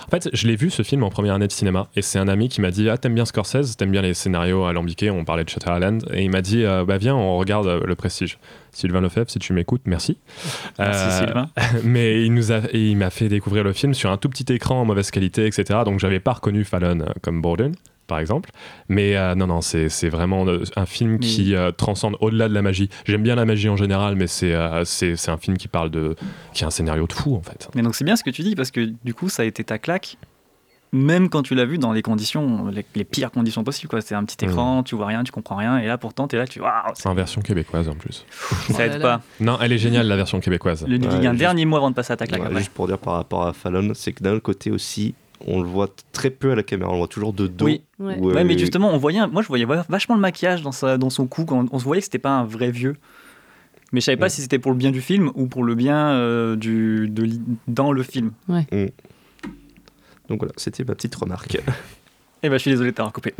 En 0.06 0.10
fait, 0.10 0.30
je 0.32 0.46
l'ai 0.46 0.56
vu 0.56 0.70
ce 0.70 0.82
film 0.82 1.02
en 1.02 1.10
première 1.10 1.34
année 1.34 1.46
de 1.46 1.52
cinéma, 1.52 1.88
et 1.96 2.02
c'est 2.02 2.18
un 2.18 2.28
ami 2.28 2.48
qui 2.48 2.62
m'a 2.62 2.70
dit 2.70 2.88
Ah, 2.88 2.96
t'aimes 2.96 3.14
bien 3.14 3.26
Scorsese, 3.26 3.76
t'aimes 3.76 3.90
bien 3.90 4.00
les 4.00 4.14
scénarios 4.14 4.64
alambiqués, 4.64 5.10
on 5.10 5.24
parlait 5.26 5.44
de 5.44 5.50
Shutter 5.50 5.70
Island, 5.70 6.02
et 6.14 6.24
il 6.24 6.30
m'a 6.30 6.40
dit 6.40 6.64
euh, 6.64 6.86
Bah, 6.86 6.96
viens, 6.96 7.14
on 7.14 7.36
regarde 7.36 7.66
euh, 7.66 7.80
le 7.84 7.94
Prestige. 7.94 8.38
Sylvain 8.72 9.02
Lefebvre, 9.02 9.30
si 9.30 9.38
tu 9.38 9.52
m'écoutes, 9.52 9.82
merci. 9.84 10.18
Euh, 10.80 10.86
Merci, 10.86 11.18
Sylvain. 11.18 11.50
mais 11.84 12.24
il 12.24 12.32
nous 12.32 12.52
a, 12.52 12.60
il 12.72 12.96
m'a 12.96 13.10
fait 13.10 13.28
découvrir 13.28 13.64
le 13.64 13.72
film 13.72 13.94
sur 13.94 14.10
un 14.10 14.16
tout 14.16 14.28
petit 14.28 14.50
écran 14.52 14.80
en 14.80 14.84
mauvaise 14.84 15.10
qualité, 15.10 15.46
etc. 15.46 15.80
Donc, 15.84 16.00
j'avais 16.00 16.20
pas 16.20 16.32
reconnu 16.32 16.64
Fallon 16.64 17.04
comme 17.22 17.40
Borden. 17.40 17.74
Par 18.06 18.18
exemple, 18.18 18.50
mais 18.88 19.16
euh, 19.16 19.34
non, 19.34 19.46
non, 19.46 19.60
c'est 19.62 20.08
vraiment 20.10 20.46
euh, 20.46 20.62
un 20.76 20.84
film 20.86 21.18
qui 21.18 21.54
euh, 21.54 21.70
transcende 21.70 22.16
au-delà 22.20 22.48
de 22.48 22.54
la 22.54 22.60
magie. 22.60 22.90
J'aime 23.06 23.22
bien 23.22 23.34
la 23.34 23.46
magie 23.46 23.68
en 23.70 23.76
général, 23.76 24.14
mais 24.14 24.26
c'est 24.26 24.52
euh, 24.54 24.82
un 25.28 25.36
film 25.38 25.56
qui 25.56 25.68
parle 25.68 25.90
de. 25.90 26.14
qui 26.52 26.64
a 26.64 26.66
un 26.66 26.70
scénario 26.70 27.06
de 27.06 27.12
fou 27.14 27.34
en 27.34 27.42
fait. 27.42 27.68
Mais 27.74 27.80
donc 27.82 27.94
c'est 27.94 28.04
bien 28.04 28.16
ce 28.16 28.22
que 28.24 28.30
tu 28.30 28.42
dis 28.42 28.54
parce 28.56 28.70
que 28.70 28.92
du 29.04 29.14
coup 29.14 29.28
ça 29.30 29.42
a 29.42 29.46
été 29.46 29.64
ta 29.64 29.78
claque, 29.78 30.18
même 30.92 31.28
quand 31.30 31.42
tu 31.42 31.54
l'as 31.54 31.64
vu 31.64 31.78
dans 31.78 31.92
les 31.92 32.02
conditions, 32.02 32.66
les, 32.68 32.84
les 32.94 33.04
pires 33.04 33.30
conditions 33.32 33.64
possibles. 33.64 33.88
quoi. 33.88 34.00
C'est 34.00 34.14
un 34.14 34.24
petit 34.24 34.44
écran, 34.44 34.82
tu 34.82 34.94
vois 34.94 35.06
rien, 35.06 35.24
tu 35.24 35.32
comprends 35.32 35.56
rien, 35.56 35.78
et 35.78 35.86
là 35.86 35.96
pourtant 35.98 36.28
t'es 36.28 36.36
là, 36.36 36.46
tu 36.46 36.60
waouh, 36.60 36.70
C'est 36.94 37.08
en 37.08 37.14
version 37.14 37.40
québécoise 37.40 37.88
en 37.88 37.94
plus. 37.94 38.24
ça 38.70 38.86
aide 38.86 39.00
pas. 39.02 39.22
Non, 39.40 39.58
elle 39.60 39.72
est 39.72 39.78
géniale 39.78 40.06
la 40.06 40.16
version 40.16 40.40
québécoise. 40.40 40.84
Le 40.86 40.98
Ouais, 40.98 41.06
un 41.06 41.20
juste- 41.30 41.38
dernier 41.38 41.64
mot 41.64 41.76
avant 41.76 41.90
de 41.90 41.94
passer 41.96 42.12
à 42.12 42.16
ta 42.16 42.26
claque. 42.26 42.42
Ouais, 42.44 42.58
juste 42.58 42.70
pour 42.70 42.86
dire 42.86 42.98
par 42.98 43.14
rapport 43.14 43.46
à 43.46 43.52
Fallon, 43.54 43.92
c'est 43.94 44.12
que 44.12 44.22
d'un 44.22 44.32
autre 44.34 44.42
côté 44.42 44.70
aussi, 44.70 45.14
on 45.46 45.60
le 45.62 45.68
voit 45.68 45.88
très 46.12 46.30
peu 46.30 46.52
à 46.52 46.54
la 46.54 46.62
caméra, 46.62 46.90
on 46.90 46.94
le 46.94 46.98
voit 46.98 47.08
toujours 47.08 47.32
de 47.32 47.46
dos. 47.46 47.64
Oui, 47.66 47.82
Ouais. 47.98 48.16
ou, 48.18 48.32
Ouais, 48.32 48.44
mais 48.44 48.58
justement, 48.58 48.90
on 48.92 48.98
voyait, 48.98 49.26
moi 49.26 49.42
je 49.42 49.48
voyais 49.48 49.66
vachement 49.88 50.14
le 50.14 50.20
maquillage 50.20 50.62
dans, 50.62 50.72
sa, 50.72 50.96
dans 50.98 51.10
son 51.10 51.26
cou, 51.26 51.44
quand 51.44 51.66
on 51.70 51.78
se 51.78 51.84
voyait 51.84 52.00
que 52.00 52.06
c'était 52.06 52.18
pas 52.18 52.30
un 52.30 52.44
vrai 52.44 52.70
vieux. 52.70 52.96
Mais 53.92 54.00
je 54.00 54.06
savais 54.06 54.16
pas 54.16 54.26
Mm. 54.26 54.30
si 54.30 54.42
c'était 54.42 54.58
pour 54.58 54.72
le 54.72 54.78
bien 54.78 54.90
du 54.90 55.00
film 55.00 55.30
ou 55.34 55.46
pour 55.46 55.62
le 55.62 55.74
bien 55.76 56.08
euh, 56.12 56.56
du, 56.56 57.08
de, 57.08 57.28
dans 57.68 57.92
le 57.92 58.02
film. 58.02 58.32
Donc 60.28 60.38
voilà, 60.40 60.52
c'était 60.56 60.84
ma 60.84 60.94
petite 60.94 61.14
remarque. 61.14 61.58
Eh 62.46 62.50
ben, 62.50 62.56
je 62.56 62.60
suis 62.60 62.70
désolé 62.72 62.90
de 62.90 62.94
t'avoir 62.96 63.10
coupé. 63.14 63.32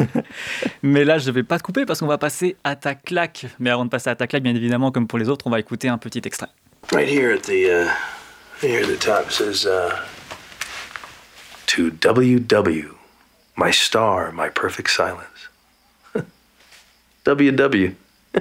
Mais 0.82 1.04
là, 1.04 1.16
je 1.18 1.30
vais 1.30 1.44
pas 1.44 1.58
te 1.58 1.62
couper 1.62 1.86
parce 1.86 2.00
qu'on 2.00 2.08
va 2.08 2.18
passer 2.18 2.56
à 2.64 2.74
ta 2.74 2.96
claque. 2.96 3.46
Mais 3.60 3.70
avant 3.70 3.84
de 3.84 3.88
passer 3.90 4.10
à 4.10 4.16
ta 4.16 4.26
claque, 4.26 4.42
bien 4.42 4.54
évidemment, 4.56 4.90
comme 4.90 5.06
pour 5.06 5.20
les 5.20 5.28
autres, 5.28 5.46
on 5.46 5.50
va 5.50 5.60
écouter 5.60 5.86
un 5.88 5.96
petit 5.98 6.22
extrait. 6.24 6.48
Right 6.92 7.08
here 7.08 7.32
at 7.32 7.42
the 7.42 7.50
uh, 7.68 7.86
here 8.66 8.82
at 8.82 8.88
the 8.88 8.98
top 8.98 9.30
says 9.30 9.64
uh, 9.64 9.90
to 11.66 11.90
WW, 11.90 12.94
my 13.56 13.70
star, 13.70 14.32
my 14.32 14.48
perfect 14.48 14.90
silence. 14.90 15.48
WW. 17.24 17.94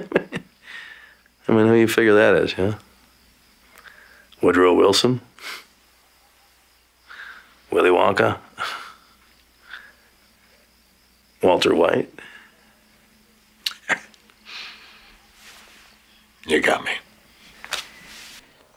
I 1.47 1.51
mean, 1.51 1.67
who 1.67 1.73
you 1.73 1.87
figure 1.87 2.15
that 2.15 2.35
is, 2.43 2.53
huh? 2.53 2.73
Woodrow 4.41 4.73
Wilson, 4.73 5.21
Willy 7.71 7.89
Wonka, 7.89 8.37
Walter 11.41 11.73
White. 11.75 12.09
You 16.47 16.61
got 16.61 16.83
me. 16.83 16.91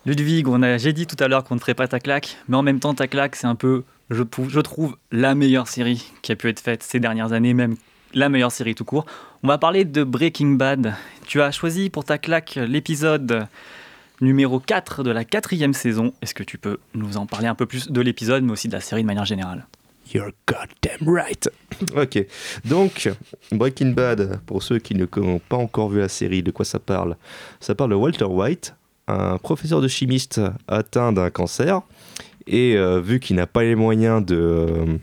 Ludwig, 0.06 0.48
on 0.48 0.62
a, 0.62 0.78
j'ai 0.78 0.94
dit 0.94 1.06
tout 1.06 1.22
à 1.22 1.28
l'heure 1.28 1.44
qu'on 1.44 1.54
ne 1.54 1.60
ferait 1.60 1.74
pas 1.74 1.86
ta 1.86 2.00
claque, 2.00 2.38
mais 2.48 2.56
en 2.56 2.62
même 2.62 2.80
temps, 2.80 2.94
ta 2.94 3.06
claque, 3.06 3.36
c'est 3.36 3.46
un 3.46 3.54
peu, 3.54 3.84
je, 4.10 4.60
trouve, 4.60 4.97
la 5.12 5.35
meilleure 5.35 5.68
série 5.68 6.10
qui 6.22 6.32
a 6.32 6.36
pu 6.36 6.48
être 6.48 6.60
faite 6.60 6.82
ces 6.82 7.01
dernières 7.01 7.32
années, 7.32 7.55
même 7.55 7.76
la 8.14 8.28
meilleure 8.28 8.52
série 8.52 8.74
tout 8.74 8.85
court. 8.85 9.06
On 9.43 9.48
va 9.48 9.59
parler 9.59 9.85
de 9.85 10.02
Breaking 10.02 10.52
Bad. 10.52 10.94
Tu 11.26 11.43
as 11.43 11.51
choisi 11.51 11.90
pour 11.90 12.05
ta 12.05 12.18
claque 12.18 12.55
l'épisode 12.56 13.47
numéro 14.20 14.60
4 14.60 15.02
de 15.02 15.10
la 15.10 15.24
quatrième 15.24 15.74
saison. 15.74 16.12
Est-ce 16.22 16.35
que 16.35 16.43
tu 16.43 16.59
peux 16.59 16.78
nous 16.94 17.16
en 17.16 17.26
parler 17.26 17.47
un 17.47 17.55
peu 17.55 17.66
plus 17.66 17.90
de 17.90 18.01
l'épisode, 18.01 18.43
mais 18.43 18.52
aussi 18.52 18.68
de 18.68 18.72
la 18.72 18.80
série 18.80 19.02
de 19.02 19.06
manière 19.06 19.26
générale? 19.26 19.66
You're 20.12 20.30
goddamn 20.47 21.06
right. 21.06 21.51
Ok, 21.97 22.24
donc 22.64 23.10
Breaking 23.52 23.90
Bad, 23.90 24.40
pour 24.47 24.62
ceux 24.62 24.78
qui 24.78 24.94
n'ont 24.94 25.39
pas 25.39 25.56
encore 25.56 25.90
vu 25.90 26.01
la 26.01 26.09
série, 26.09 26.43
de 26.43 26.51
quoi 26.51 26.64
ça 26.64 26.78
parle? 26.78 27.16
Ça 27.60 27.74
parle 27.74 27.90
de 27.90 27.94
Walter 27.94 28.24
White, 28.24 28.74
un 29.06 29.36
professeur 29.39 29.80
de 29.80 29.89
chimiste 29.89 30.40
atteint 30.66 31.12
d'un 31.12 31.30
cancer, 31.30 31.82
et 32.48 32.76
euh, 32.76 33.00
vu 33.00 33.20
qu'il 33.20 33.36
n'a 33.36 33.46
pas 33.46 33.62
les 33.62 33.74
moyens 33.74 34.24
de, 34.24 34.36
euh, 34.36 34.98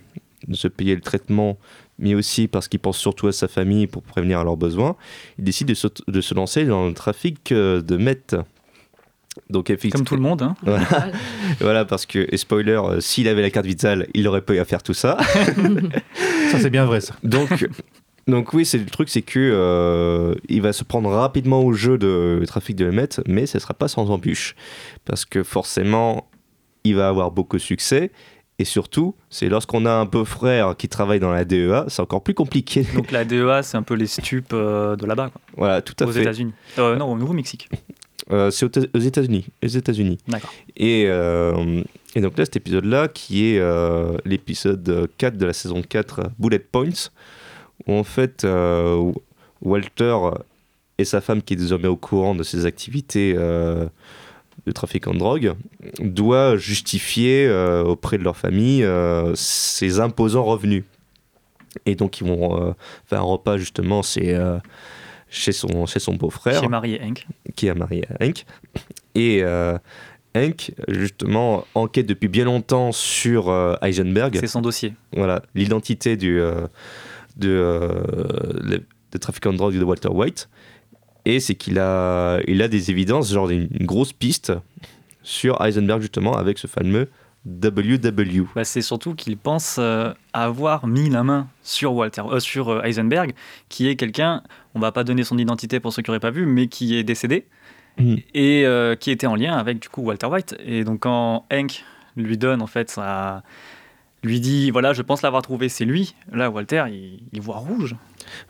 de 0.48 0.56
se 0.56 0.68
payer 0.68 0.96
le 0.96 1.02
traitement, 1.02 1.58
mais 2.00 2.16
aussi 2.16 2.48
parce 2.48 2.68
qu'il 2.68 2.80
pense 2.80 2.98
surtout 2.98 3.28
à 3.28 3.32
sa 3.32 3.48
famille 3.48 3.88
pour 3.88 4.04
prévenir 4.04 4.40
à 4.40 4.44
leurs 4.44 4.58
besoins, 4.58 4.96
il 5.38 5.44
décide 5.44 5.68
de 5.68 5.74
se, 5.74 5.88
de 6.08 6.22
se 6.22 6.34
lancer 6.34 6.66
dans 6.66 6.88
le 6.88 6.94
trafic 6.94 7.52
euh, 7.52 7.82
de 7.82 7.98
meth. 7.98 8.36
Donc, 9.50 9.72
Comme 9.92 10.06
tout 10.06 10.16
le 10.16 10.22
monde. 10.22 10.42
Hein. 10.42 10.56
Voilà. 10.64 11.12
Voilà, 11.60 11.86
parce 11.86 12.06
que, 12.06 12.26
et 12.32 12.38
spoiler, 12.38 12.80
euh, 12.82 13.02
s'il 13.02 13.28
avait 13.28 13.42
la 13.42 13.50
carte 13.50 13.66
vitale, 13.66 14.08
il 14.14 14.28
aurait 14.28 14.44
eu 14.50 14.58
à 14.60 14.66
faire 14.66 14.82
tout 14.82 14.94
ça. 14.94 15.18
Ça, 16.52 16.60
c'est 16.60 16.70
bien 16.70 16.86
vrai, 16.86 17.02
ça. 17.02 17.16
Donc, 17.24 17.68
Donc 18.28 18.54
oui, 18.54 18.66
c'est 18.66 18.78
le 18.78 18.86
truc, 18.86 19.10
c'est 19.10 19.22
que 19.22 19.40
euh, 19.40 20.34
il 20.48 20.62
va 20.62 20.74
se 20.74 20.84
prendre 20.84 21.10
rapidement 21.10 21.62
au 21.64 21.74
jeu 21.74 21.98
de 21.98 22.44
trafic 22.48 22.76
de 22.76 22.90
Emmett, 22.90 23.22
mais 23.28 23.46
ce 23.46 23.60
sera 23.60 23.74
pas 23.74 23.88
sans 23.88 24.10
embûche, 24.10 24.56
parce 25.06 25.26
que 25.26 25.44
forcément, 25.44 26.28
il 26.86 26.96
va 26.96 27.10
avoir 27.10 27.32
beaucoup 27.32 27.58
de 27.58 27.62
succès. 27.62 28.12
Et 28.58 28.64
surtout, 28.64 29.16
c'est 29.30 29.50
lorsqu'on 29.50 29.86
a 29.86 29.92
un 29.92 30.06
beau-frère 30.06 30.78
qui 30.78 30.88
travaille 30.88 31.20
dans 31.20 31.34
la 31.34 31.44
DEA, 31.44 31.84
c'est 31.90 32.02
encore 32.02 32.24
plus 32.24 32.34
compliqué. 32.34 32.86
Donc 32.96 33.12
la 33.12 33.26
DEA, 33.26 33.62
c'est 33.64 33.76
un 33.76 33.84
peu 33.84 33.96
les 33.96 34.08
stupes 34.08 34.54
euh, 34.54 34.96
de 34.96 35.06
là-bas. 35.06 35.30
Voilà, 35.58 35.82
tout 35.82 35.94
à 36.02 36.08
Aux 36.08 36.12
fait. 36.14 36.22
États-Unis. 36.22 36.54
Euh, 36.80 36.96
non, 36.96 37.12
au 37.12 37.18
Nouveau-Mexique. 37.18 37.68
Euh, 38.32 38.50
c'est 38.52 38.66
aux 38.66 38.70
Éta- 38.70 38.88
aux 38.96 39.00
États-Unis. 39.00 39.46
Aux 39.62 39.68
États-Unis. 39.68 40.18
D'accord. 40.30 40.54
Et, 40.78 41.02
et 41.04 42.22
donc 42.22 42.38
là, 42.38 42.46
cet 42.46 42.56
épisode-là, 42.56 43.10
qui 43.10 43.46
est 43.48 43.62
l'épisode 44.24 45.10
4 45.18 45.36
de 45.38 45.46
la 45.46 45.54
saison 45.54 45.82
4, 45.82 46.20
euh, 46.20 46.24
Bullet 46.40 46.60
Points, 46.60 47.10
où 47.88 47.94
en 47.94 48.04
fait, 48.06 48.48
Walter 49.62 50.16
et 50.98 51.04
sa 51.06 51.20
femme, 51.20 51.42
qui 51.42 51.56
est 51.56 51.58
désormais 51.58 51.90
au 51.90 51.98
courant 51.98 52.36
de 52.36 52.44
ses 52.44 52.66
activités 52.66 53.36
de 54.66 54.72
trafic 54.72 55.08
en 55.08 55.14
drogue, 55.14 55.54
doit 56.00 56.58
justifier 56.58 57.46
euh, 57.48 57.84
auprès 57.84 58.18
de 58.18 58.24
leur 58.24 58.36
famille 58.38 58.84
euh, 58.84 59.34
ses 59.36 60.00
imposants 60.00 60.44
revenus. 60.44 60.84
Et 61.86 61.96
donc, 61.96 62.20
ils 62.22 62.28
vont 62.28 62.62
euh, 62.70 62.72
faire 63.06 63.20
un 63.20 63.24
repas 63.24 63.58
justement 63.58 64.02
chez, 64.02 64.34
euh, 64.34 64.58
chez 65.30 65.52
son, 65.52 65.86
chez 65.86 66.00
son 66.00 66.16
beau-frère 66.16 66.62
Chez 66.62 66.68
Marie 66.68 66.96
et 66.96 67.02
Hank. 67.04 67.28
qui 67.56 67.68
est 67.68 67.74
marié 67.76 68.06
à 68.10 68.26
Hank. 68.26 68.46
Et 69.14 69.44
euh, 69.44 69.78
Hank, 70.36 70.72
justement, 70.88 71.66
enquête 71.76 72.06
depuis 72.08 72.28
bien 72.28 72.46
longtemps 72.46 72.92
sur 72.92 73.50
euh, 73.50 73.76
Heisenberg. 73.82 74.38
C'est 74.40 74.48
son 74.48 74.62
dossier. 74.62 74.94
Voilà, 75.16 75.42
l'identité 75.54 76.18
du 76.18 76.40
euh, 76.40 76.68
de, 77.38 77.50
euh, 77.50 78.80
de 79.12 79.18
trafiquant 79.18 79.52
de 79.54 79.58
drogue 79.58 79.78
de 79.78 79.84
Walter 79.84 80.10
White. 80.10 80.50
Et 81.26 81.40
c'est 81.40 81.56
qu'il 81.56 81.80
a, 81.80 82.40
il 82.48 82.62
a 82.62 82.68
des 82.68 82.92
évidences, 82.92 83.32
genre 83.32 83.50
une, 83.50 83.68
une 83.72 83.86
grosse 83.86 84.14
piste 84.14 84.54
sur 85.24 85.60
Heisenberg, 85.64 86.02
justement, 86.02 86.38
avec 86.38 86.58
ce 86.60 86.68
fameux 86.68 87.10
WW. 87.46 88.44
Bah, 88.56 88.64
c'est 88.64 88.82
surtout 88.82 89.14
qu'il 89.16 89.38
pense 89.38 89.78
euh, 89.80 90.14
avoir 90.34 90.88
mis 90.88 91.10
la 91.10 91.24
main 91.24 91.48
sur 91.64 91.94
Walter, 91.94 92.24
euh, 92.30 92.40
sur 92.40 92.70
euh, 92.70 92.82
Heisenberg, 92.84 93.34
qui 93.70 93.88
est 93.88 93.96
quelqu'un, 93.96 94.42
on 94.74 94.80
va 94.80 94.92
pas 94.92 95.04
donner 95.04 95.24
son 95.24 95.38
identité 95.38 95.80
pour 95.80 95.94
ceux 95.94 96.02
qui 96.02 96.10
n'auraient 96.10 96.20
pas 96.20 96.32
vu, 96.32 96.46
mais 96.46 96.68
qui 96.68 96.96
est 96.96 97.04
décédé 97.04 97.46
Mhm. 97.98 98.18
et 98.34 98.66
qui 99.00 99.10
était 99.10 99.26
en 99.26 99.36
lien 99.36 99.56
avec 99.56 99.80
du 99.80 99.88
coup 99.88 100.02
Walter 100.02 100.26
White. 100.28 100.58
Et 100.66 100.84
donc 100.84 101.00
quand 101.00 101.46
Hank 101.50 101.86
lui 102.18 102.38
donne 102.38 102.62
en 102.62 102.68
fait 102.68 102.90
ça, 102.90 103.42
lui 104.22 104.42
dit 104.42 104.70
voilà 104.70 104.92
je 104.92 105.02
pense 105.02 105.22
l'avoir 105.22 105.42
trouvé, 105.44 105.70
c'est 105.70 105.86
lui. 105.86 106.14
Là 106.30 106.50
Walter 106.50 106.84
il, 106.90 107.22
il 107.32 107.40
voit 107.42 107.56
rouge. 107.56 107.96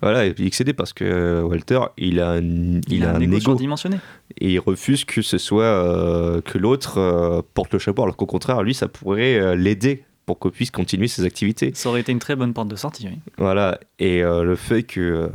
Voilà, 0.02 0.26
et 0.26 0.34
puis 0.34 0.46
excédé 0.48 0.74
parce 0.74 0.94
que 0.94 1.04
euh, 1.04 1.42
Walter, 1.44 1.80
il 1.98 2.20
a 2.20 2.32
un, 2.32 2.42
il 2.42 2.82
Il, 2.90 3.04
a 3.06 3.12
a 3.12 3.16
un 3.16 3.22
ego. 3.22 3.40
surdimensionné. 3.40 3.98
et 4.40 4.54
il 4.54 4.60
refuse 4.60 5.06
que 5.06 5.22
ce 5.22 5.38
soit 5.38 5.64
euh, 5.64 6.42
que 6.42 6.58
l'autre 6.58 6.98
euh, 7.00 7.42
porte 7.54 7.74
le 7.74 7.80
chapeau 7.80 8.04
alors 8.04 8.16
qu'au 8.18 8.26
contraire 8.26 8.62
lui 8.64 8.74
ça 8.74 8.88
pourrait 8.88 9.36
euh, 9.40 9.56
l'aider 9.56 10.04
pour 10.26 10.40
qu'on 10.40 10.50
puisse 10.50 10.72
continuer 10.72 11.08
ses 11.08 11.24
activités 11.24 11.72
Ça 11.76 11.90
aurait 11.90 12.02
été 12.02 12.12
une 12.12 12.20
très 12.20 12.36
bonne 12.36 12.54
porte 12.54 12.68
de 12.68 12.76
sortie. 12.76 13.08
Oui. 13.10 13.20
voilà 13.38 13.80
et 14.00 14.22
le 14.22 14.56
fait 14.56 14.84
que 14.84 15.30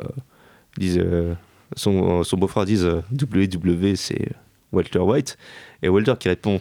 son, 1.76 2.22
son 2.24 2.36
beau-frère 2.36 2.64
dise 2.64 2.84
WW 3.12 3.94
c'est 3.94 4.28
Walter 4.72 4.98
White 4.98 5.38
et 5.82 5.88
Walter 5.88 6.14
qui 6.18 6.28
répond 6.28 6.60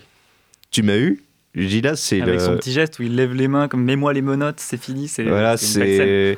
tu 0.72 0.84
m'as 0.84 0.98
eu? 0.98 1.24
Là 1.56 1.96
c'est 1.96 2.22
Avec 2.22 2.36
le 2.36 2.40
son 2.40 2.56
petit 2.58 2.72
geste 2.72 3.00
où 3.00 3.04
il 3.04 3.16
lève 3.16 3.34
les 3.34 3.48
mains 3.48 3.68
comme 3.68 3.84
mets-moi 3.84 4.14
les 4.14 4.22
menottes, 4.22 4.60
c'est 4.60 4.78
fini. 4.80 5.08
C'est 5.08 5.24
voilà 5.24 5.58
c'est 5.58 6.38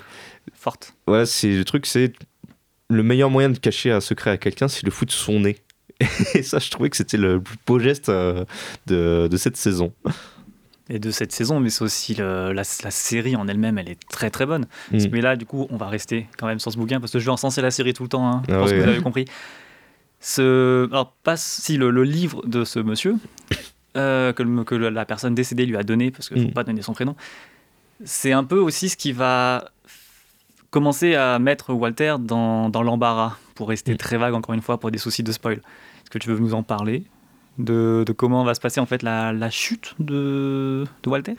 forte. 0.53 0.94
voilà 1.07 1.26
c'est 1.26 1.49
le 1.52 1.65
truc 1.65 1.86
c'est 1.86 2.14
le 2.90 3.03
meilleur 3.03 3.30
moyen 3.30 3.49
de 3.49 3.57
cacher 3.57 3.91
un 3.91 4.02
secret 4.02 4.32
à 4.32 4.38
quelqu'un 4.38 4.68
c'est 4.68 4.84
le 4.86 4.91
foutre 4.91 5.14
son 5.14 5.40
nez 5.41 5.57
et 6.34 6.44
ça 6.44 6.60
je 6.60 6.69
trouvais 6.69 6.90
que 6.90 6.98
c'était 6.98 7.18
le 7.18 7.40
plus 7.41 7.57
beau 7.65 7.80
geste 7.80 8.10
euh, 8.10 8.44
de, 8.88 9.28
de 9.30 9.38
cette 9.38 9.57
saison 9.57 9.94
et 10.90 10.99
de 10.99 11.10
cette 11.11 11.32
saison, 11.32 11.61
mais 11.61 11.69
c'est 11.69 11.84
aussi 11.86 12.15
le- 12.15 12.52
la, 12.52 12.64
la 12.84 12.91
série 12.91 13.38
en 13.38 13.48
elle-même, 13.48 13.78
elle 13.78 13.88
est 13.88 13.99
très 14.10 14.30
très 14.30 14.45
bonne. 14.45 14.65
Mm. 14.91 14.98
Mais 15.14 15.22
là, 15.22 15.38
du 15.38 15.45
coup, 15.45 15.65
on 15.69 15.78
va 15.78 15.88
rester 15.88 16.28
quand 16.38 16.48
même 16.48 16.60
sur 16.60 16.69
ce 16.69 16.78
bouquin 16.78 16.99
parce 16.99 17.14
que 17.14 17.19
je 17.19 17.23
vais 17.23 17.32
encenser 17.32 17.61
la 17.61 17.72
série 17.72 17.94
tout 17.94 18.03
le 18.03 18.10
temps. 18.10 18.28
hein. 18.28 18.44
je 18.49 18.53
Ah 18.53 18.57
pense 18.60 18.72
oui, 18.72 18.76
que 18.76 18.82
vous 18.82 18.88
ouais. 18.88 18.94
avez 18.95 19.02
compris. 19.02 19.26
Ce, 20.19 20.88
alors, 20.91 21.14
pas 21.23 21.38
si 21.38 21.78
le, 21.78 21.91
le 21.91 22.03
livre 22.03 22.45
de 22.45 22.65
ce 22.65 22.80
monsieur 22.80 23.15
euh, 23.98 24.34
que, 24.34 24.44
que 24.64 24.76
la 24.76 25.06
personne 25.06 25.34
décédée 25.34 25.65
lui 25.65 25.78
a 25.78 25.84
donné, 25.84 26.11
parce 26.11 26.28
qu'il 26.28 26.38
ne 26.38 26.44
faut 26.44 26.49
Mm. 26.49 26.53
pas 26.53 26.64
donner 26.65 26.82
son 26.82 26.94
prénom, 26.94 27.15
c'est 28.03 28.34
un 28.34 28.44
peu 28.44 28.57
aussi 28.60 28.90
ce 28.90 28.98
qui 28.98 29.14
va 29.14 29.72
commencer 30.72 31.15
à 31.15 31.38
mettre 31.39 31.73
Walter 31.73 32.15
dans, 32.19 32.69
dans 32.69 32.81
l'embarras, 32.81 33.38
pour 33.56 33.69
rester 33.69 33.95
très 33.98 34.18
vague 34.18 34.34
encore 34.34 34.56
une 34.56 34.61
fois, 34.61 34.80
pour 34.80 34.89
des 34.89 34.98
soucis 34.98 35.22
de 35.23 35.31
spoil. 35.31 35.56
Est-ce 35.57 36.10
que 36.10 36.18
tu 36.18 36.30
veux 36.30 36.39
nous 36.39 36.53
en 36.53 36.64
parler 36.64 37.03
de, 37.57 38.03
de 38.07 38.14
comment 38.14 38.43
va 38.43 38.56
se 38.56 38.61
passer 38.61 38.80
en 38.80 38.85
fait 38.85 39.03
la, 39.03 39.34
la 39.34 39.49
chute 39.49 39.93
de, 39.99 40.85
de 41.03 41.10
Walter? 41.10 41.35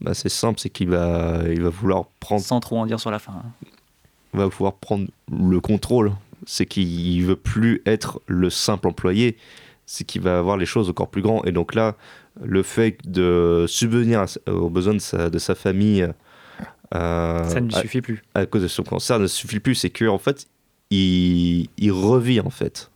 Bah, 0.00 0.14
c'est 0.14 0.30
simple, 0.30 0.58
c'est 0.58 0.70
qu'il 0.70 0.88
va, 0.88 1.42
il 1.50 1.62
va 1.62 1.68
vouloir 1.68 2.06
prendre, 2.20 2.40
Sans 2.42 2.58
trop 2.60 2.78
en 2.78 2.86
dire 2.86 2.98
sur 2.98 3.10
la 3.10 3.18
fin. 3.18 3.32
hein. 3.32 3.68
va 4.32 4.48
pouvoir 4.48 4.74
prendre 4.74 5.06
le 5.30 5.60
contrôle. 5.60 6.12
C'est 6.46 6.64
qu'il 6.64 7.22
veut 7.26 7.36
plus 7.36 7.82
être 7.84 8.20
le 8.26 8.48
simple 8.48 8.88
employé. 8.88 9.36
C'est 9.84 10.04
qu'il 10.04 10.22
va 10.22 10.38
avoir 10.38 10.56
les 10.56 10.64
choses 10.64 10.88
encore 10.88 11.08
plus 11.10 11.20
grands. 11.20 11.44
Et 11.44 11.52
donc 11.52 11.74
là, 11.74 11.96
le 12.42 12.62
fait 12.62 12.96
de 13.04 13.66
subvenir 13.68 14.24
aux 14.46 14.70
besoins 14.70 14.94
de 14.94 15.00
sa, 15.00 15.28
de 15.28 15.38
sa 15.38 15.54
famille, 15.54 16.08
Ça 16.92 17.60
ne 17.60 17.66
lui 17.68 17.74
à, 17.74 17.80
suffit 17.82 18.00
plus. 18.00 18.22
à 18.34 18.46
cause 18.46 18.62
de 18.62 18.68
son 18.68 18.82
cancer, 18.82 19.18
ne 19.18 19.26
suffit 19.26 19.60
plus. 19.60 19.74
C'est 19.74 19.90
que 19.90 20.06
en 20.06 20.18
fait, 20.18 20.46
il, 20.90 21.68
il 21.78 21.92
revit 21.92 22.40
en 22.40 22.50
fait. 22.50 22.90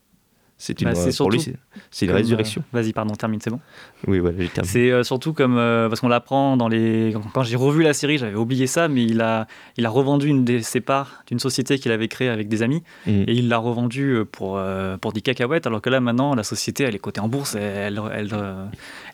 C'est 0.56 0.80
une, 0.80 0.92
Bah, 0.92 0.98
pour 1.18 1.30
lui, 1.30 1.44
c'est 1.90 2.06
une 2.06 2.12
résurrection. 2.12 2.62
euh, 2.74 2.80
Vas-y, 2.80 2.92
pardon, 2.92 3.14
termine, 3.14 3.40
c'est 3.42 3.50
bon. 3.50 3.60
Oui, 4.06 4.20
voilà, 4.20 4.38
j'ai 4.40 4.48
terminé. 4.48 4.72
C'est 4.72 4.90
euh, 4.92 5.02
surtout 5.02 5.32
comme 5.34 5.58
euh, 5.58 5.88
parce 5.88 6.00
qu'on 6.00 6.08
l'apprend 6.08 6.56
dans 6.56 6.68
les. 6.68 7.14
Quand, 7.34 7.42
j'ai 7.42 7.56
revu 7.56 7.82
la 7.82 7.92
série, 7.92 8.18
j'avais 8.18 8.36
oublié 8.36 8.66
ça, 8.68 8.88
mais 8.88 9.02
il 9.04 9.20
a, 9.20 9.46
il 9.76 9.84
a 9.84 9.90
revendu 9.90 10.28
une 10.28 10.44
de 10.44 10.60
ses 10.60 10.80
parts 10.80 11.22
d'une 11.26 11.40
société 11.40 11.78
qu'il 11.78 11.90
avait 11.92 12.08
créée 12.08 12.28
avec 12.28 12.48
des 12.48 12.62
amis 12.62 12.82
Mhm. 13.06 13.24
et 13.26 13.32
il 13.34 13.48
l'a 13.48 13.58
revendue 13.58 14.14
euh, 14.14 14.24
pour 14.24 14.54
euh, 14.56 14.96
pour 14.96 15.12
des 15.12 15.20
cacahuètes, 15.20 15.66
alors 15.66 15.82
que 15.82 15.90
là 15.90 16.00
maintenant 16.00 16.34
la 16.34 16.44
société 16.44 16.84
elle 16.84 16.94
est 16.94 16.98
cotée 17.00 17.20
en 17.20 17.28
bourse, 17.28 17.56
elle 17.56 18.00
elle, 18.14 18.30
euh, 18.32 18.64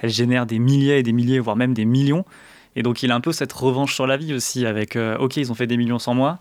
elle 0.01 0.11
génère 0.11 0.45
des 0.47 0.59
milliers 0.59 0.99
et 0.99 1.03
des 1.03 1.13
milliers, 1.13 1.41
voire 1.41 1.57
même 1.57 1.73
des 1.75 1.87
millions. 1.87 2.25
Et 2.77 2.83
donc 2.83 3.03
il 3.03 3.11
a 3.11 3.15
un 3.15 3.21
peu 3.21 3.33
cette 3.33 3.53
revanche 3.53 3.95
sur 3.95 4.07
la 4.07 4.17
vie 4.17 4.33
aussi 4.35 4.65
avec 4.67 4.97
euh, 4.97 5.17
ok 5.19 5.37
ils 5.37 5.51
ont 5.51 5.55
fait 5.55 5.67
des 5.67 5.77
millions 5.77 5.99
sans 5.99 6.15
moi, 6.15 6.39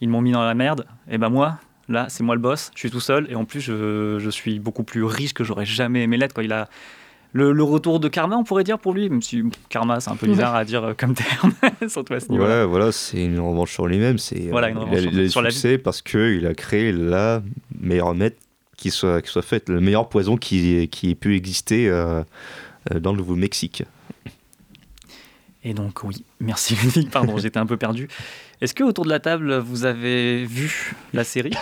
ils 0.00 0.08
m'ont 0.08 0.20
mis 0.20 0.32
dans 0.32 0.44
la 0.44 0.54
merde, 0.54 0.86
et 1.10 1.18
ben 1.18 1.28
moi 1.28 1.58
là 1.88 2.06
c'est 2.08 2.22
moi 2.22 2.34
le 2.36 2.40
boss, 2.40 2.70
je 2.74 2.78
suis 2.80 2.90
tout 2.90 3.00
seul 3.00 3.26
et 3.30 3.34
en 3.34 3.44
plus 3.44 3.60
je, 3.60 4.18
je 4.20 4.30
suis 4.30 4.58
beaucoup 4.60 4.84
plus 4.84 5.02
riche 5.04 5.32
que 5.34 5.42
j'aurais 5.44 5.66
jamais 5.66 6.02
aimé 6.02 6.16
l'être. 6.16 6.34
Quoi. 6.34 6.44
Il 6.44 6.52
a 6.52 6.68
le, 7.34 7.50
le 7.52 7.62
retour 7.64 7.98
de 7.98 8.08
karma 8.08 8.36
on 8.36 8.44
pourrait 8.44 8.62
dire 8.62 8.78
pour 8.78 8.92
lui, 8.92 9.08
même 9.10 9.22
si 9.22 9.42
karma 9.70 9.98
c'est 10.00 10.10
un 10.10 10.16
peu 10.16 10.26
bizarre 10.28 10.54
à 10.54 10.64
dire 10.64 10.84
euh, 10.84 10.94
comme 10.94 11.14
terme, 11.14 11.52
surtout 11.88 12.14
à 12.14 12.20
ce 12.20 12.30
niveau-là. 12.30 12.60
Ouais, 12.62 12.66
voilà, 12.66 12.92
c'est 12.92 13.24
une 13.24 13.40
revanche 13.40 13.72
sur 13.72 13.86
lui-même. 13.86 14.18
C'est 14.18 14.48
Voilà, 14.50 14.68
une 14.68 14.76
euh, 14.76 14.80
revanche 14.80 14.98
il 15.00 15.08
a, 15.08 15.10
sur- 15.10 15.12
il 15.20 15.24
a 15.26 15.28
sur 15.30 15.42
la 15.42 15.50
succès 15.50 15.78
parce 15.78 16.00
que 16.02 16.34
il 16.36 16.46
a 16.46 16.54
créé 16.54 16.92
la 16.92 17.42
meilleure 17.80 18.08
remède 18.08 18.34
qui 18.76 18.90
soit 18.90 19.20
qui 19.22 19.30
soit 19.30 19.42
faite, 19.42 19.68
le 19.68 19.80
meilleur 19.80 20.08
poison 20.08 20.36
qui 20.36 20.86
qui 20.88 21.10
ait 21.10 21.14
pu 21.16 21.34
exister 21.34 21.88
euh, 21.88 22.22
dans 23.00 23.12
le 23.12 23.18
Nouveau-Mexique. 23.18 23.84
Et 25.64 25.74
donc 25.74 26.02
oui, 26.04 26.24
merci 26.40 26.74
Ludwig, 26.82 27.10
pardon 27.10 27.38
j'étais 27.38 27.58
un 27.58 27.66
peu 27.66 27.76
perdu. 27.76 28.08
Est-ce 28.60 28.74
que 28.74 28.82
autour 28.84 29.04
de 29.04 29.10
la 29.10 29.20
table 29.20 29.56
vous 29.58 29.84
avez 29.84 30.44
vu 30.44 30.94
la 31.12 31.24
série 31.24 31.52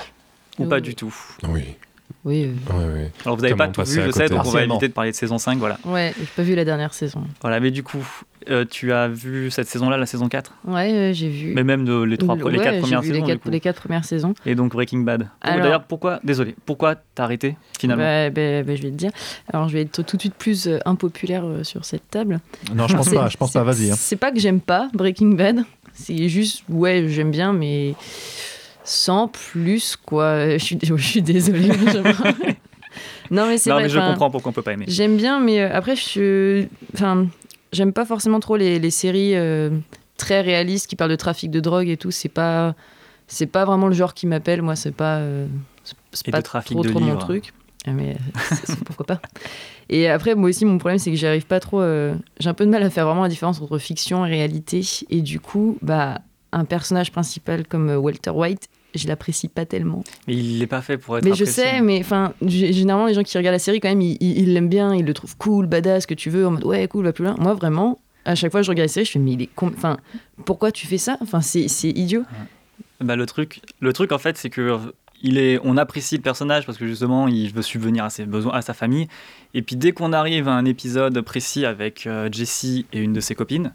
ou 0.58 0.66
pas 0.66 0.76
Euh, 0.76 0.80
du 0.80 0.94
tout? 0.94 1.14
Oui. 1.48 1.76
Oui, 2.24 2.50
Ouais, 2.70 2.84
ouais. 2.84 3.12
Alors 3.24 3.36
vous 3.36 3.42
n'avez 3.42 3.54
pas 3.54 3.68
tout 3.68 3.82
vu, 3.84 4.02
je 4.04 4.10
sais, 4.10 4.28
donc 4.28 4.44
on 4.44 4.50
va 4.50 4.64
éviter 4.64 4.88
de 4.88 4.92
parler 4.92 5.10
de 5.12 5.16
saison 5.16 5.38
5, 5.38 5.58
voilà. 5.58 5.78
ouais, 5.84 6.12
j'ai 6.18 6.26
pas 6.36 6.42
vu 6.42 6.54
la 6.54 6.64
dernière 6.64 6.92
saison. 6.92 7.24
Voilà, 7.40 7.60
mais 7.60 7.70
du 7.70 7.82
coup, 7.82 8.04
euh, 8.48 8.64
tu 8.68 8.92
as 8.92 9.08
vu 9.08 9.50
cette 9.50 9.68
saison-là, 9.68 9.96
la 9.96 10.06
saison 10.06 10.28
4 10.28 10.52
Ouais, 10.66 10.92
euh, 10.92 11.12
j'ai 11.12 11.28
vu. 11.28 11.52
Mais 11.54 11.62
même 11.64 11.84
de, 11.84 12.02
les, 12.02 12.16
trois, 12.16 12.36
Ouais, 12.36 12.52
les 12.52 12.58
quatre 12.58 12.80
premières 12.80 13.02
saisons 13.02 13.12
les 13.14 13.20
du 13.20 13.26
quatre, 13.26 13.40
coup. 13.42 13.50
les 13.50 13.60
quatre 13.60 13.80
premières 13.82 14.04
saisons. 14.04 14.34
Et 14.46 14.54
donc 14.54 14.72
Breaking 14.72 15.00
Bad. 15.00 15.28
Alors- 15.42 15.62
D'ailleurs, 15.62 15.84
pourquoi, 15.84 16.20
désolé, 16.24 16.54
pourquoi 16.66 16.94
t'as 17.14 17.24
arrêté 17.24 17.56
finalement? 17.78 18.02
Bah, 18.04 18.30
bah, 18.30 18.62
bah, 18.62 18.74
je 18.76 18.82
vais 18.82 18.90
te 18.90 18.96
dire. 18.96 19.10
Alors, 19.52 19.68
je 19.68 19.74
vais 19.74 19.82
être 19.82 20.02
tout 20.02 20.16
de 20.16 20.20
suite 20.22 20.34
plus 20.34 20.66
euh, 20.68 20.78
impopulaire 20.86 21.44
euh, 21.44 21.64
sur 21.64 21.84
cette 21.84 22.08
table. 22.10 22.40
Non, 22.74 22.88
je 22.88 22.96
pense 22.96 23.10
pas, 23.10 23.28
je 23.28 23.36
pense 23.36 23.52
pas, 23.52 23.62
vas-y. 23.62 23.90
hein. 23.90 23.94
C'est 23.98 24.16
pas 24.16 24.32
que 24.32 24.40
j'aime 24.40 24.60
pas 24.60 24.88
Breaking 24.94 25.34
Bad. 25.34 25.64
C'est 25.92 26.28
juste, 26.28 26.62
ouais, 26.70 27.06
j'aime 27.08 27.30
bien, 27.30 27.52
mais 27.52 27.94
sans 28.84 29.28
plus, 29.28 29.96
quoi. 29.96 30.56
Je 30.56 30.64
suis, 30.64 30.78
je 30.82 30.94
suis 30.96 31.22
désolée. 31.22 31.68
Non, 33.30 33.46
mais 33.46 33.58
c'est 33.58 33.70
Non, 33.70 33.76
vrai. 33.76 33.84
mais 33.84 33.88
je 33.88 33.98
comprends 34.00 34.28
pourquoi 34.28 34.50
on 34.50 34.52
peut 34.52 34.62
pas 34.62 34.72
aimer. 34.72 34.86
J'aime 34.88 35.16
bien, 35.16 35.38
mais 35.38 35.60
euh, 35.60 35.68
après, 35.72 35.94
je, 35.94 36.64
enfin, 36.94 37.28
j'aime 37.72 37.92
pas 37.92 38.04
forcément 38.04 38.40
trop 38.40 38.56
les, 38.56 38.78
les 38.78 38.90
séries 38.90 39.34
euh, 39.36 39.70
très 40.16 40.40
réalistes 40.40 40.86
qui 40.86 40.96
parlent 40.96 41.10
de 41.10 41.16
trafic 41.16 41.50
de 41.50 41.60
drogue 41.60 41.88
et 41.88 41.96
tout. 41.96 42.10
C'est 42.10 42.28
pas, 42.28 42.74
c'est 43.26 43.46
pas 43.46 43.64
vraiment 43.64 43.86
le 43.88 43.94
genre 43.94 44.14
qui 44.14 44.26
m'appelle. 44.26 44.62
Moi, 44.62 44.76
c'est 44.76 44.94
pas, 44.94 45.18
euh, 45.18 45.46
c'est- 46.12 46.30
pas 46.30 46.42
trafic 46.42 46.72
trop, 46.76 46.82
de 46.84 46.90
trop 46.90 47.00
mon 47.00 47.16
truc. 47.16 47.52
Ah, 47.86 47.92
mais 47.92 48.16
c'est- 48.50 48.84
pourquoi 48.84 49.06
pas 49.06 49.20
Et 49.88 50.08
après, 50.08 50.34
moi 50.34 50.50
aussi, 50.50 50.64
mon 50.64 50.78
problème, 50.78 50.98
c'est 50.98 51.10
que 51.10 51.16
j'arrive 51.16 51.46
pas 51.46 51.60
trop. 51.60 51.80
euh, 51.80 52.14
J'ai 52.38 52.48
un 52.50 52.54
peu 52.54 52.66
de 52.66 52.70
mal 52.70 52.82
à 52.82 52.90
faire 52.90 53.06
vraiment 53.06 53.22
la 53.22 53.28
différence 53.28 53.60
entre 53.60 53.78
fiction 53.78 54.24
et 54.26 54.28
réalité. 54.28 54.82
Et 55.08 55.22
du 55.22 55.40
coup, 55.40 55.78
bah, 55.82 56.20
un 56.52 56.64
personnage 56.64 57.10
principal 57.12 57.66
comme 57.66 57.88
euh, 57.88 57.96
Walter 57.96 58.30
White, 58.30 58.68
je 58.94 59.06
l'apprécie 59.08 59.48
pas 59.48 59.66
tellement. 59.66 60.04
Mais 60.26 60.34
il 60.34 60.58
n'est 60.58 60.66
pas 60.66 60.82
fait 60.82 60.98
pour 60.98 61.18
être 61.18 61.24
Mais 61.24 61.34
je 61.34 61.44
sais, 61.44 61.80
mais 61.80 62.00
enfin, 62.00 62.32
généralement 62.42 63.06
les 63.06 63.14
gens 63.14 63.22
qui 63.22 63.36
regardent 63.36 63.54
la 63.54 63.58
série 63.58 63.80
quand 63.80 63.88
même, 63.88 64.00
ils 64.00 64.54
l'aiment 64.54 64.68
bien, 64.68 64.94
ils 64.94 65.04
le 65.04 65.14
trouvent 65.14 65.36
cool, 65.36 65.66
badass, 65.66 66.06
que 66.06 66.14
tu 66.14 66.30
veux, 66.30 66.46
en 66.46 66.52
mode 66.52 66.64
ouais 66.64 66.86
cool, 66.88 67.04
va 67.04 67.12
plus 67.12 67.24
loin. 67.24 67.34
Moi 67.38 67.54
vraiment, 67.54 68.00
à 68.24 68.34
chaque 68.34 68.50
fois 68.50 68.60
que 68.60 68.66
je 68.66 68.70
regarde 68.70 68.88
la 68.88 68.92
série, 68.92 69.06
je 69.06 69.12
fais 69.12 69.18
mais 69.18 69.32
il 69.32 69.42
est, 69.42 69.50
enfin, 69.62 69.96
pourquoi 70.44 70.72
tu 70.72 70.86
fais 70.86 70.98
ça? 70.98 71.16
Enfin, 71.20 71.40
c'est 71.40 71.66
idiot. 71.88 72.24
Bah, 73.00 73.16
le 73.16 73.26
truc, 73.26 73.62
le 73.80 73.92
truc 73.92 74.12
en 74.12 74.18
fait, 74.18 74.36
c'est 74.36 74.50
que 74.50 74.78
il 75.22 75.38
est, 75.38 75.60
on 75.64 75.76
apprécie 75.76 76.16
le 76.16 76.22
personnage 76.22 76.66
parce 76.66 76.78
que 76.78 76.86
justement, 76.86 77.28
il 77.28 77.52
veut 77.52 77.62
subvenir 77.62 78.04
à 78.04 78.10
ses 78.10 78.24
besoins, 78.24 78.52
à 78.54 78.62
sa 78.62 78.74
famille. 78.74 79.08
Et 79.54 79.62
puis 79.62 79.76
dès 79.76 79.92
qu'on 79.92 80.12
arrive 80.12 80.48
à 80.48 80.52
un 80.52 80.64
épisode 80.64 81.20
précis 81.20 81.66
avec 81.66 82.06
euh, 82.06 82.28
Jessie 82.32 82.86
et 82.92 83.00
une 83.00 83.12
de 83.12 83.20
ses 83.20 83.34
copines, 83.34 83.74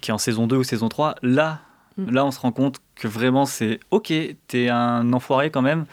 qui 0.00 0.10
est 0.10 0.14
en 0.14 0.18
saison 0.18 0.46
2 0.46 0.56
ou 0.56 0.64
saison 0.64 0.88
3, 0.88 1.16
là, 1.22 1.60
Mm. 1.96 2.10
là, 2.12 2.24
on 2.26 2.30
se 2.30 2.40
rend 2.40 2.52
compte 2.52 2.76
que 2.94 3.08
vraiment, 3.08 3.46
c'est 3.46 3.80
ok, 3.90 4.12
t'es 4.48 4.68
un 4.68 5.12
enfoiré 5.12 5.50
quand 5.50 5.62
même. 5.62 5.86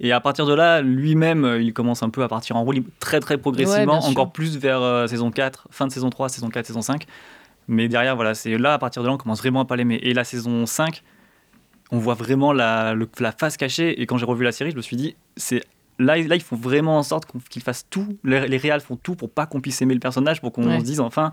Et 0.00 0.12
à 0.12 0.20
partir 0.20 0.46
de 0.46 0.54
là, 0.54 0.80
lui-même, 0.80 1.44
euh, 1.44 1.60
il 1.60 1.72
commence 1.72 2.02
un 2.04 2.10
peu 2.10 2.22
à 2.22 2.28
partir 2.28 2.54
en 2.56 2.62
roue 2.62 2.70
libre 2.72 2.88
très 3.00 3.18
très 3.18 3.36
progressivement, 3.36 3.94
encore 4.10 4.32
plus 4.32 4.56
vers 4.56 4.80
euh, 4.80 5.06
saison 5.08 5.30
4, 5.32 5.66
fin 5.70 5.86
de 5.88 5.92
saison 5.92 6.08
3, 6.10 6.28
saison 6.28 6.48
4, 6.50 6.66
saison 6.66 6.82
5. 6.82 7.04
Mais 7.66 7.88
derrière, 7.88 8.14
voilà, 8.14 8.34
c'est 8.34 8.56
là, 8.58 8.74
à 8.74 8.78
partir 8.78 9.02
de 9.02 9.08
là, 9.08 9.14
on 9.14 9.18
commence 9.18 9.40
vraiment 9.40 9.60
à 9.60 9.64
pas 9.64 9.74
l'aimer. 9.76 9.98
Et 10.02 10.14
la 10.14 10.22
saison 10.24 10.64
5, 10.66 11.02
on 11.90 11.98
voit 11.98 12.14
vraiment 12.14 12.52
la, 12.52 12.94
le- 12.94 13.08
la 13.18 13.32
face 13.32 13.56
cachée. 13.56 14.00
Et 14.00 14.06
quand 14.06 14.18
j'ai 14.18 14.24
revu 14.26 14.44
la 14.44 14.52
série, 14.52 14.70
je 14.70 14.76
me 14.76 14.82
suis 14.82 14.96
dit, 14.96 15.16
c'est 15.36 15.64
là, 15.98 16.16
là 16.16 16.34
ils 16.36 16.42
font 16.42 16.56
vraiment 16.56 16.98
en 16.98 17.02
sorte 17.02 17.26
qu'ils 17.50 17.62
fassent 17.62 17.86
tout. 17.90 18.06
Les, 18.24 18.46
les 18.48 18.56
réals 18.56 18.80
font 18.80 18.96
tout 18.96 19.14
pour 19.14 19.30
pas 19.30 19.46
qu'on 19.46 19.60
puisse 19.60 19.80
aimer 19.82 19.94
le 19.94 20.00
personnage, 20.00 20.40
pour 20.40 20.52
qu'on 20.52 20.66
Ouais. 20.68 20.78
se 20.80 20.84
dise 20.84 21.00
enfin, 21.00 21.32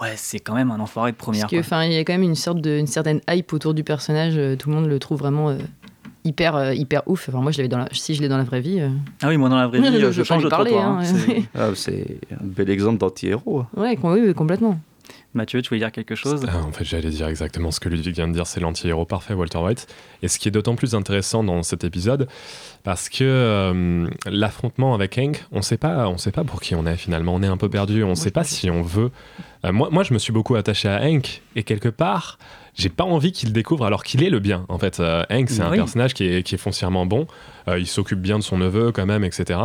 ouais, 0.00 0.12
c'est 0.16 0.38
quand 0.40 0.54
même 0.54 0.70
un 0.70 0.80
enfoiré 0.80 1.12
de 1.12 1.16
première. 1.16 1.42
Parce 1.48 1.52
que, 1.68 1.86
il 1.86 1.92
y 1.92 1.96
a 1.98 2.04
quand 2.04 2.12
même 2.14 2.22
une 2.22 2.34
sorte 2.34 2.60
de, 2.60 2.78
une 2.78 2.86
certaine 2.86 3.20
hype 3.30 3.52
autour 3.52 3.74
du 3.74 3.84
personnage. 3.84 4.34
euh, 4.36 4.56
Tout 4.56 4.68
le 4.70 4.76
monde 4.76 4.86
le 4.86 4.98
trouve 4.98 5.18
vraiment 5.18 5.50
euh, 5.50 5.56
hyper, 6.24 6.54
euh, 6.56 6.74
hyper 6.74 7.02
ouf. 7.06 7.28
Enfin, 7.28 7.40
moi, 7.40 7.50
je 7.52 7.58
l'avais 7.58 7.68
dans 7.68 7.78
la, 7.78 7.88
si 7.92 8.14
je 8.14 8.20
l'ai 8.22 8.28
dans 8.28 8.36
la 8.38 8.44
vraie 8.44 8.60
vie. 8.60 8.80
euh, 8.80 8.88
Ah 9.22 9.28
oui, 9.28 9.36
moi 9.36 9.48
dans 9.48 9.56
la 9.56 9.66
vraie 9.66 9.80
vie, 9.82 9.86
Je- 9.92 9.98
je 10.06 10.10
je 10.12 10.18
peux 10.18 10.24
change 10.24 10.44
de 10.44 10.48
parler, 10.48 10.70
trottoir. 10.72 10.98
hein. 10.98 11.00
hein. 11.00 11.04
C'est- 11.04 11.42
Ah, 11.54 11.68
c'est 11.74 12.18
un 12.32 12.44
bel 12.44 12.70
exemple 12.70 12.98
d'anti-héros. 12.98 13.64
Ouais, 13.76 13.96
com- 13.96 14.12
oui, 14.12 14.20
oui, 14.26 14.34
complètement. 14.34 14.78
Mathieu, 15.34 15.62
tu 15.62 15.68
voulais 15.70 15.80
dire 15.80 15.92
quelque 15.92 16.14
chose? 16.14 16.44
Ah, 16.46 16.58
en 16.58 16.72
fait, 16.72 16.84
j'allais 16.84 17.08
dire 17.08 17.26
exactement 17.26 17.70
ce 17.70 17.80
que 17.80 17.88
Ludwig 17.88 18.14
vient 18.14 18.28
de 18.28 18.34
dire, 18.34 18.46
c'est 18.46 18.60
l'anti-héros 18.60 19.06
parfait, 19.06 19.32
Walter 19.32 19.58
White. 19.58 19.86
Et 20.22 20.28
ce 20.28 20.38
qui 20.38 20.48
est 20.48 20.50
d'autant 20.50 20.74
plus 20.74 20.94
intéressant 20.94 21.42
dans 21.42 21.62
cet 21.62 21.84
épisode, 21.84 22.28
parce 22.84 23.08
que 23.08 23.24
euh, 23.24 24.06
l'affrontement 24.26 24.94
avec 24.94 25.16
Hank, 25.16 25.44
on 25.50 25.62
sait 25.62 25.78
pas, 25.78 26.06
on 26.08 26.18
sait 26.18 26.32
pas 26.32 26.44
pour 26.44 26.60
qui 26.60 26.74
on 26.74 26.84
est 26.86 26.96
finalement. 26.96 27.34
On 27.34 27.42
est 27.42 27.46
un 27.46 27.56
peu 27.56 27.70
perdu, 27.70 28.04
on 28.04 28.14
sait 28.14 28.30
pas 28.30 28.44
si 28.44 28.68
on 28.68 28.82
veut. 28.82 29.10
Euh, 29.64 29.72
moi, 29.72 29.88
moi, 29.90 30.02
je 30.02 30.12
me 30.12 30.18
suis 30.18 30.32
beaucoup 30.34 30.54
attaché 30.54 30.88
à 30.88 31.00
Hank, 31.02 31.40
et 31.56 31.62
quelque 31.62 31.88
part, 31.88 32.38
j'ai 32.74 32.88
pas 32.90 33.04
envie 33.04 33.32
qu'il 33.32 33.52
découvre 33.54 33.86
alors 33.86 34.02
qu'il 34.04 34.22
est 34.22 34.30
le 34.30 34.38
bien. 34.38 34.66
En 34.68 34.78
fait, 34.78 35.00
Euh, 35.00 35.24
Hank, 35.30 35.48
c'est 35.48 35.62
un 35.62 35.70
personnage 35.70 36.12
qui 36.14 36.24
est, 36.26 36.42
qui 36.42 36.54
est 36.56 36.58
foncièrement 36.58 37.06
bon. 37.06 37.26
Euh, 37.68 37.78
il 37.78 37.86
s'occupe 37.86 38.20
bien 38.20 38.38
de 38.38 38.42
son 38.44 38.58
neveu 38.58 38.92
quand 38.92 39.06
même, 39.06 39.24
etc. 39.24 39.58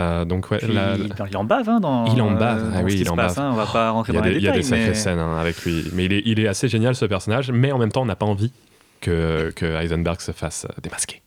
Euh, 0.00 0.24
donc 0.24 0.50
ouais, 0.50 0.58
Puis, 0.58 0.72
la- 0.72 0.96
il, 0.96 1.12
il 1.30 1.36
en 1.36 1.44
bave 1.44 1.68
hein, 1.68 1.78
dans. 1.80 2.06
il 2.06 2.20
en 2.22 2.30
bave, 2.32 2.58
euh, 2.64 2.70
ah 2.76 2.80
oui, 2.82 2.96
il 3.00 3.10
en 3.10 3.16
bave. 3.16 3.38
hein. 3.38 3.50
On 3.52 3.56
va 3.56 3.66
pas 3.66 3.90
rentrer 3.90 4.12
il 4.12 4.16
y 4.16 4.18
a 4.18 4.20
dans 4.22 4.26
des, 4.26 4.32
les 4.34 4.38
il 4.38 4.42
y 4.44 4.48
a 4.48 4.52
détails. 4.52 4.62
des 4.62 4.82
sacrées 4.84 4.94
scènes 4.94 5.18
hein, 5.18 5.36
avec 5.38 5.62
lui. 5.64 5.84
Mais 5.92 6.06
il 6.06 6.12
est, 6.12 6.22
il 6.24 6.40
est 6.40 6.48
assez 6.48 6.68
génial 6.68 6.94
ce 6.94 7.04
personnage, 7.04 7.50
mais 7.52 7.70
en 7.72 7.78
même 7.78 7.92
temps, 7.92 8.02
on 8.02 8.06
n'a 8.06 8.16
pas 8.16 8.26
envie 8.26 8.52
que, 9.00 9.52
que 9.54 9.66
Heisenberg 9.66 10.20
se 10.20 10.32
fasse 10.32 10.64
euh, 10.64 10.72
démasquer. 10.82 11.22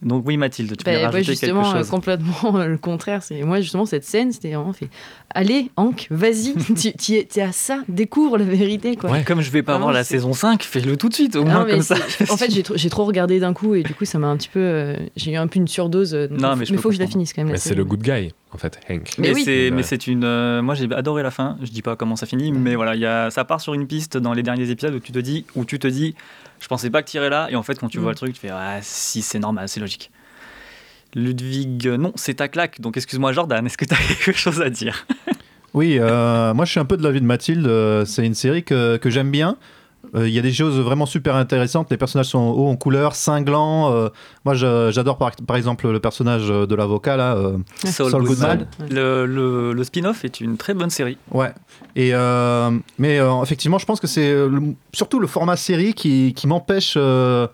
Donc 0.00 0.24
oui, 0.26 0.36
Mathilde, 0.36 0.76
tu 0.76 0.84
Bah, 0.84 0.92
voulais 0.92 1.00
ouais, 1.00 1.06
rajouter 1.06 1.24
justement, 1.32 1.62
quelque 1.62 1.74
euh, 1.74 1.78
chose 1.80 1.90
complètement 1.90 2.56
euh, 2.56 2.66
le 2.68 2.78
contraire. 2.78 3.22
C'est 3.22 3.42
moi 3.42 3.60
justement 3.60 3.84
cette 3.84 4.04
scène, 4.04 4.30
c'était 4.32 4.52
vraiment 4.52 4.72
fait. 4.72 4.88
Allez, 5.34 5.70
Hank, 5.76 6.06
vas-y, 6.10 6.54
tu 6.74 6.92
tu 6.92 7.14
es, 7.16 7.24
t'es 7.24 7.40
à 7.42 7.50
ça, 7.52 7.82
découvre 7.88 8.38
la 8.38 8.44
vérité, 8.44 8.94
quoi. 8.96 9.10
Ouais, 9.10 9.24
comme 9.24 9.40
je 9.40 9.50
vais 9.50 9.62
pas 9.62 9.72
Vraiment, 9.72 9.86
voir 9.86 9.94
la 9.94 10.04
saison 10.04 10.32
5, 10.32 10.62
fais-le 10.62 10.96
tout 10.96 11.08
de 11.08 11.14
suite, 11.14 11.34
au 11.36 11.44
Non, 11.44 11.50
moins 11.50 11.64
comme 11.66 11.82
ça. 11.82 11.96
En 12.30 12.36
fait, 12.36 12.50
j'ai 12.50 12.90
trop, 12.90 13.04
regardé 13.04 13.40
d'un 13.40 13.52
coup 13.52 13.74
et 13.74 13.82
du 13.82 13.92
coup, 13.94 14.04
ça 14.04 14.18
m'a 14.18 14.28
un 14.28 14.36
petit 14.36 14.48
peu. 14.48 14.60
euh, 14.60 14.96
j'ai 15.16 15.32
eu 15.32 15.36
un 15.36 15.46
peu 15.48 15.58
une 15.58 15.68
surdose. 15.68 16.14
euh, 16.14 16.28
Non, 16.30 16.54
il 16.54 16.60
mais 16.60 16.64
je 16.64 16.74
peux 16.74 16.80
faut 16.80 16.88
que 16.90 16.94
je 16.94 17.00
la 17.00 17.06
finisse 17.08 17.32
quand 17.32 17.42
même. 17.42 17.52
Mais 17.52 17.58
c'est 17.58 17.74
le 17.74 17.84
good 17.84 18.02
guy, 18.02 18.32
en 18.52 18.58
fait, 18.58 18.78
Hank. 18.88 19.14
Mais, 19.18 19.32
oui. 19.34 19.42
c'est, 19.44 19.70
mais 19.72 19.82
c'est 19.82 20.06
une. 20.06 20.22
euh, 20.24 20.62
moi, 20.62 20.74
j'ai 20.74 20.88
adoré 20.94 21.22
la 21.22 21.30
fin. 21.32 21.58
Je 21.62 21.70
dis 21.70 21.82
pas 21.82 21.96
comment 21.96 22.14
ça 22.16 22.26
finit, 22.26 22.52
mais 22.52 22.74
voilà, 22.76 22.94
il 22.94 23.00
y 23.00 23.06
a, 23.06 23.30
ça 23.30 23.44
part 23.44 23.60
sur 23.60 23.74
une 23.74 23.86
piste 23.86 24.16
dans 24.16 24.32
les 24.32 24.42
derniers 24.44 24.70
épisodes 24.70 24.94
où 24.94 25.00
tu 25.00 25.12
te 25.12 25.18
dis, 25.18 25.44
où 25.56 25.64
tu 25.64 25.78
te 25.78 25.88
dis, 25.88 26.14
je 26.60 26.66
pensais 26.68 26.90
pas 26.90 27.02
que 27.02 27.08
tirer 27.08 27.28
là, 27.30 27.48
et 27.50 27.56
en 27.56 27.62
fait, 27.62 27.78
quand 27.78 27.88
tu 27.88 27.98
Mm. 27.98 28.02
vois 28.02 28.10
le 28.12 28.16
truc, 28.16 28.34
tu 28.34 28.40
fais, 28.40 28.50
ah, 28.50 28.78
si, 28.82 29.22
c'est 29.22 29.38
normal, 29.38 29.68
c'est 29.68 29.80
logique. 29.80 30.10
Ludwig, 31.14 31.86
euh, 31.86 31.96
non, 31.96 32.12
c'est 32.16 32.34
ta 32.34 32.48
claque. 32.48 32.80
Donc, 32.80 32.96
excuse-moi, 32.96 33.32
Jordan, 33.32 33.64
est-ce 33.66 33.78
que 33.78 33.84
tu 33.84 33.94
as 33.94 33.96
quelque 34.24 34.38
chose 34.38 34.60
à 34.60 34.70
dire? 34.70 35.06
Oui, 35.74 35.98
euh, 35.98 36.54
moi 36.54 36.64
je 36.64 36.70
suis 36.70 36.80
un 36.80 36.84
peu 36.84 36.96
de 36.96 37.02
l'avis 37.02 37.20
de 37.20 37.26
Mathilde. 37.26 37.66
euh, 37.66 38.04
C'est 38.04 38.24
une 38.26 38.34
série 38.34 38.64
que, 38.64 38.96
que 38.96 39.10
j'aime 39.10 39.30
bien. 39.30 39.56
Euh, 40.14 40.28
Il 40.28 40.34
y 40.34 40.38
a 40.38 40.42
des 40.42 40.52
choses 40.52 40.78
vraiment 40.80 41.06
super 41.06 41.36
intéressantes. 41.36 41.90
Les 41.90 41.96
personnages 41.96 42.26
sont 42.28 42.38
hauts 42.50 42.68
en 42.68 42.76
couleur, 42.76 43.14
cinglants. 43.14 43.92
euh, 43.92 44.08
moi 44.44 44.54
j'adore 44.54 45.18
par, 45.18 45.32
par 45.46 45.56
exemple 45.56 45.88
le 45.88 46.00
personnage 46.00 46.48
de 46.48 46.74
l'avocat 46.74 47.16
là. 47.16 47.34
euh, 47.36 47.58
Saul, 47.84 48.10
Saul 48.10 48.24
Goodman. 48.24 48.66
Goodman. 48.78 48.88
Le, 48.90 49.26
le, 49.26 49.72
le 49.72 49.84
spin-off 49.84 50.24
est 50.24 50.40
une 50.40 50.56
très 50.56 50.74
bonne 50.74 50.90
série. 50.90 51.18
Ouais. 51.30 51.52
Et 51.96 52.14
euh, 52.14 52.70
mais 52.98 53.18
euh, 53.18 53.42
effectivement, 53.42 53.78
je 53.78 53.86
pense 53.86 54.00
que 54.00 54.06
c'est 54.06 54.34
surtout 54.92 55.18
le 55.20 55.26
format 55.26 55.56
série 55.56 55.92
qui, 55.94 56.32
qui 56.34 56.46
m'empêche 56.46 56.94
euh, 56.96 57.46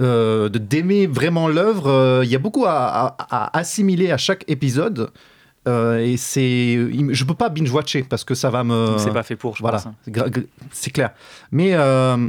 euh, 0.00 0.48
de 0.48 0.58
d'aimer 0.58 1.06
vraiment 1.06 1.46
l'œuvre. 1.48 1.88
Euh, 1.88 2.24
Il 2.24 2.30
y 2.30 2.36
a 2.36 2.38
beaucoup 2.38 2.64
à, 2.66 2.72
à- 2.72 3.16
à 3.30 3.58
assimiler 3.58 4.10
à 4.10 4.16
chaque 4.16 4.44
épisode. 4.48 5.10
Euh, 5.68 5.98
et 5.98 6.16
c'est, 6.16 6.74
je 7.10 7.24
peux 7.24 7.34
pas 7.34 7.50
binge 7.50 7.70
watcher 7.70 8.02
parce 8.02 8.24
que 8.24 8.34
ça 8.34 8.48
va 8.50 8.64
me. 8.64 8.96
c'est 8.98 9.12
pas 9.12 9.22
fait 9.22 9.36
pour, 9.36 9.56
je 9.56 9.62
voilà, 9.62 9.78
hein. 9.86 9.94
c'est 10.72 10.90
clair. 10.90 11.10
Mais 11.52 11.74
euh, 11.74 12.28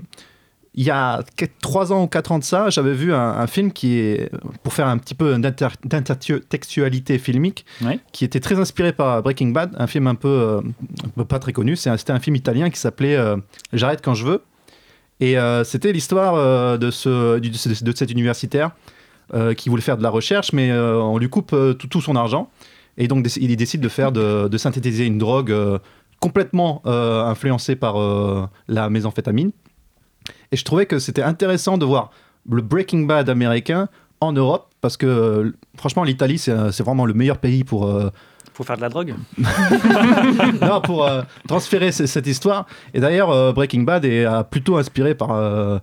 il 0.73 0.83
y 0.83 0.89
a 0.89 1.23
3 1.61 1.93
ans 1.93 2.03
ou 2.03 2.07
4 2.07 2.31
ans 2.33 2.39
de 2.39 2.43
ça, 2.43 2.69
j'avais 2.69 2.93
vu 2.93 3.13
un, 3.13 3.19
un 3.19 3.47
film 3.47 3.71
qui 3.71 3.97
est, 3.99 4.29
pour 4.63 4.73
faire 4.73 4.87
un 4.87 4.97
petit 4.97 5.15
peu 5.15 5.37
d'inter- 5.37 5.67
d'intertextualité 5.85 7.17
filmique, 7.19 7.65
qui 8.11 8.25
était 8.25 8.39
très 8.39 8.59
inspiré 8.59 8.91
par 8.93 9.21
Breaking 9.23 9.49
Bad, 9.49 9.75
un 9.77 9.87
film 9.87 10.07
un 10.07 10.15
peu, 10.15 10.61
euh, 11.17 11.23
pas 11.23 11.39
très 11.39 11.53
connu. 11.53 11.75
C'était 11.75 12.11
un 12.11 12.19
film 12.19 12.35
italien 12.35 12.69
qui 12.69 12.79
s'appelait 12.79 13.15
euh, 13.15 13.37
J'arrête 13.73 14.01
quand 14.03 14.13
je 14.13 14.25
veux. 14.25 14.43
Et 15.19 15.35
c'était 15.65 15.93
l'histoire 15.93 16.79
de, 16.79 16.89
ce, 16.89 17.37
de 17.37 17.83
de 17.85 17.95
cet 17.95 18.09
universitaire 18.11 18.71
qui 19.55 19.69
voulait 19.69 19.83
faire 19.83 19.95
de 19.97 20.01
la 20.01 20.09
recherche, 20.09 20.51
mais 20.51 20.71
on 20.73 21.19
lui 21.19 21.29
coupe 21.29 21.55
tout, 21.77 21.87
tout 21.87 22.01
son 22.01 22.15
argent. 22.15 22.49
Et 22.97 23.07
donc 23.07 23.25
il 23.37 23.55
décide 23.55 23.81
de 23.81 23.89
faire 23.89 24.11
de, 24.11 24.47
de 24.47 24.57
synthétiser 24.57 25.05
une 25.05 25.17
drogue 25.17 25.51
euh, 25.51 25.79
complètement 26.21 26.81
euh, 26.85 27.25
influencée 27.25 27.75
par 27.75 27.99
euh, 27.99 28.47
la 28.69 28.89
méthamphétamine. 28.89 29.51
Et 30.51 30.55
je 30.55 30.63
trouvais 30.63 30.85
que 30.85 30.99
c'était 30.99 31.23
intéressant 31.23 31.77
de 31.77 31.85
voir 31.85 32.11
le 32.49 32.61
Breaking 32.61 33.01
Bad 33.01 33.29
américain 33.29 33.89
en 34.21 34.31
Europe, 34.31 34.69
parce 34.81 34.97
que 34.97 35.07
euh, 35.07 35.51
franchement 35.75 36.03
l'Italie 36.03 36.37
c'est 36.37 36.81
vraiment 36.81 37.05
le 37.05 37.13
meilleur 37.13 37.39
pays 37.39 37.63
pour 37.63 37.91
Pour 38.53 38.65
faire 38.65 38.77
de 38.77 38.81
la 38.81 38.89
drogue 38.89 39.15
non, 40.61 40.79
pour 40.81 41.09
transférer 41.47 41.91
cette 41.91 42.27
histoire. 42.27 42.67
Et 42.93 42.99
d'ailleurs, 42.99 43.53
Breaking 43.53 43.81
Bad 43.81 44.05
est 44.05 44.27
plutôt 44.51 44.77
inspiré 44.77 45.15
par 45.15 45.81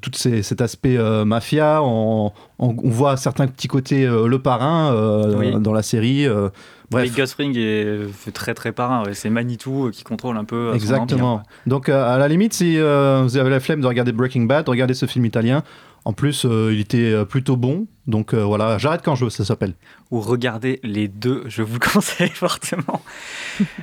tout 0.00 0.10
ces- 0.14 0.42
cet 0.42 0.60
aspect 0.60 0.96
euh, 0.96 1.24
mafia. 1.24 1.82
On, 1.82 2.32
on- 2.58 2.76
on 2.82 2.88
voit 2.90 3.16
certains 3.16 3.46
petits 3.46 3.68
côtés 3.68 4.06
euh, 4.06 4.26
le 4.28 4.38
parrain 4.40 4.92
euh, 4.94 5.34
Oui. 5.36 5.54
dans 5.60 5.72
la 5.72 5.82
série. 5.82 6.26
euh, 6.26 6.48
Bref. 6.90 7.12
Gus 7.14 7.34
est 7.40 8.32
très 8.32 8.54
très 8.54 8.70
parrain. 8.72 9.04
ouais. 9.04 9.14
C'est 9.14 9.28
Manitou 9.30 9.86
euh, 9.86 9.90
qui 9.90 10.04
contrôle 10.04 10.36
un 10.36 10.44
peu. 10.44 10.56
euh, 10.56 10.70
son 10.70 10.76
Exactement. 10.76 11.42
Donc, 11.66 11.88
euh, 11.88 12.14
à 12.14 12.16
la 12.18 12.28
limite, 12.28 12.54
si 12.54 12.78
euh, 12.78 13.22
vous 13.24 13.36
avez 13.36 13.50
la 13.50 13.58
flemme 13.60 13.80
de 13.80 13.86
regarder 13.86 14.12
Breaking 14.12 14.42
Bad, 14.44 14.68
regardez 14.68 14.94
ce 14.94 15.06
film 15.06 15.24
italien. 15.24 15.62
En 16.06 16.12
plus, 16.12 16.44
euh, 16.44 16.72
il 16.72 16.78
était 16.78 17.12
euh, 17.12 17.24
plutôt 17.24 17.56
bon. 17.56 17.88
Donc 18.06 18.32
euh, 18.32 18.44
voilà, 18.44 18.78
j'arrête 18.78 19.00
quand 19.04 19.16
je 19.16 19.24
veux, 19.24 19.30
ça 19.30 19.44
s'appelle. 19.44 19.74
ou 20.12 20.20
regardez 20.20 20.78
les 20.84 21.08
deux, 21.08 21.42
je 21.48 21.62
vous 21.62 21.74
le 21.74 21.80
conseille 21.92 22.30
fortement. 22.30 23.02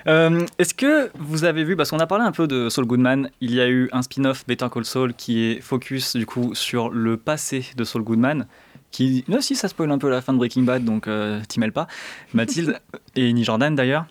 Euh, 0.08 0.45
Est-ce 0.58 0.74
que 0.74 1.12
vous 1.20 1.44
avez 1.44 1.66
vu, 1.66 1.76
parce 1.76 1.90
qu'on 1.90 2.00
a 2.00 2.08
parlé 2.08 2.24
un 2.24 2.32
peu 2.32 2.48
de 2.48 2.70
Saul 2.70 2.86
Goodman, 2.86 3.30
il 3.41 3.54
y 3.54 3.60
a 3.60 3.68
eu 3.68 3.90
un 3.91 4.02
spin-off 4.02 4.45
Better 4.48 4.68
Call 4.74 4.86
Saul 4.86 5.14
qui 5.14 5.44
est 5.44 5.60
focus 5.60 6.16
du 6.16 6.26
coup 6.26 6.56
sur 6.56 6.90
le 6.90 7.18
passé 7.18 7.66
de 7.76 7.84
Saul 7.84 8.04
Goodman, 8.04 8.48
qui, 8.91 9.26
là 9.28 9.41
si 9.41 9.58
ça 9.58 9.68
spoil 9.68 9.91
un 9.91 9.98
peu 9.98 10.10
la 10.10 10.22
fin 10.22 10.32
de 10.32 10.38
Breaking 10.38 10.64
Bad, 10.64 10.86
donc 10.86 11.10
euh, 11.10 11.41
t'y 11.50 11.60
mêles 11.60 11.74
pas, 11.74 11.88
Mathilde 12.34 12.80
et 13.18 13.34
ni 13.34 13.44
Jordan 13.44 13.76
d'ailleurs. 13.76 14.06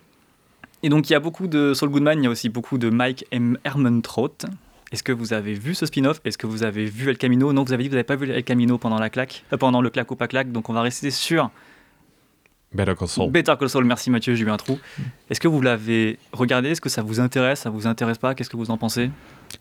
Et 0.82 0.90
donc 0.90 1.08
il 1.08 1.14
y 1.14 1.16
a 1.16 1.20
beaucoup 1.20 1.46
de 1.46 1.72
Saul 1.72 1.88
Goodman, 1.88 2.18
il 2.20 2.24
y 2.24 2.26
a 2.26 2.30
aussi 2.30 2.50
beaucoup 2.50 2.76
de 2.76 2.90
Mike 2.90 3.24
M. 3.30 3.56
Est-ce 4.92 5.02
que 5.02 5.12
vous 5.12 5.32
avez 5.32 5.54
vu 5.54 5.74
ce 5.74 5.86
spin-off? 5.86 6.20
Est-ce 6.24 6.36
que 6.36 6.46
vous 6.46 6.64
avez 6.64 6.84
vu 6.84 7.08
El 7.08 7.16
Camino? 7.16 7.52
Non, 7.54 7.64
vous 7.64 7.72
avez 7.72 7.82
dit 7.82 7.88
que 7.88 7.92
vous 7.92 7.96
n'avez 7.96 8.04
pas 8.04 8.16
vu 8.16 8.30
El 8.30 8.44
Camino 8.44 8.76
pendant 8.76 8.98
la 8.98 9.08
claque, 9.08 9.42
euh, 9.52 9.56
pendant 9.56 9.80
le 9.80 9.88
claque 9.88 10.10
ou 10.10 10.16
pas 10.16 10.28
claque, 10.28 10.52
donc 10.52 10.68
on 10.68 10.74
va 10.74 10.82
rester 10.82 11.10
sur 11.10 11.50
Better 12.74 12.94
Call 12.98 13.08
Saul. 13.08 13.30
Better 13.30 13.54
Call 13.58 13.70
Saul, 13.70 13.84
merci 13.86 14.10
Mathieu, 14.10 14.34
j'ai 14.34 14.44
eu 14.44 14.50
un 14.50 14.58
trou. 14.58 14.78
Est-ce 15.30 15.40
que 15.40 15.48
vous 15.48 15.62
l'avez 15.62 16.18
regardé? 16.32 16.70
Est-ce 16.70 16.82
que 16.82 16.90
ça 16.90 17.02
vous 17.02 17.20
intéresse? 17.20 17.60
Ça 17.60 17.70
vous 17.70 17.86
intéresse 17.86 18.18
pas? 18.18 18.34
Qu'est-ce 18.34 18.50
que 18.50 18.56
vous 18.58 18.70
en 18.70 18.76
pensez? 18.76 19.10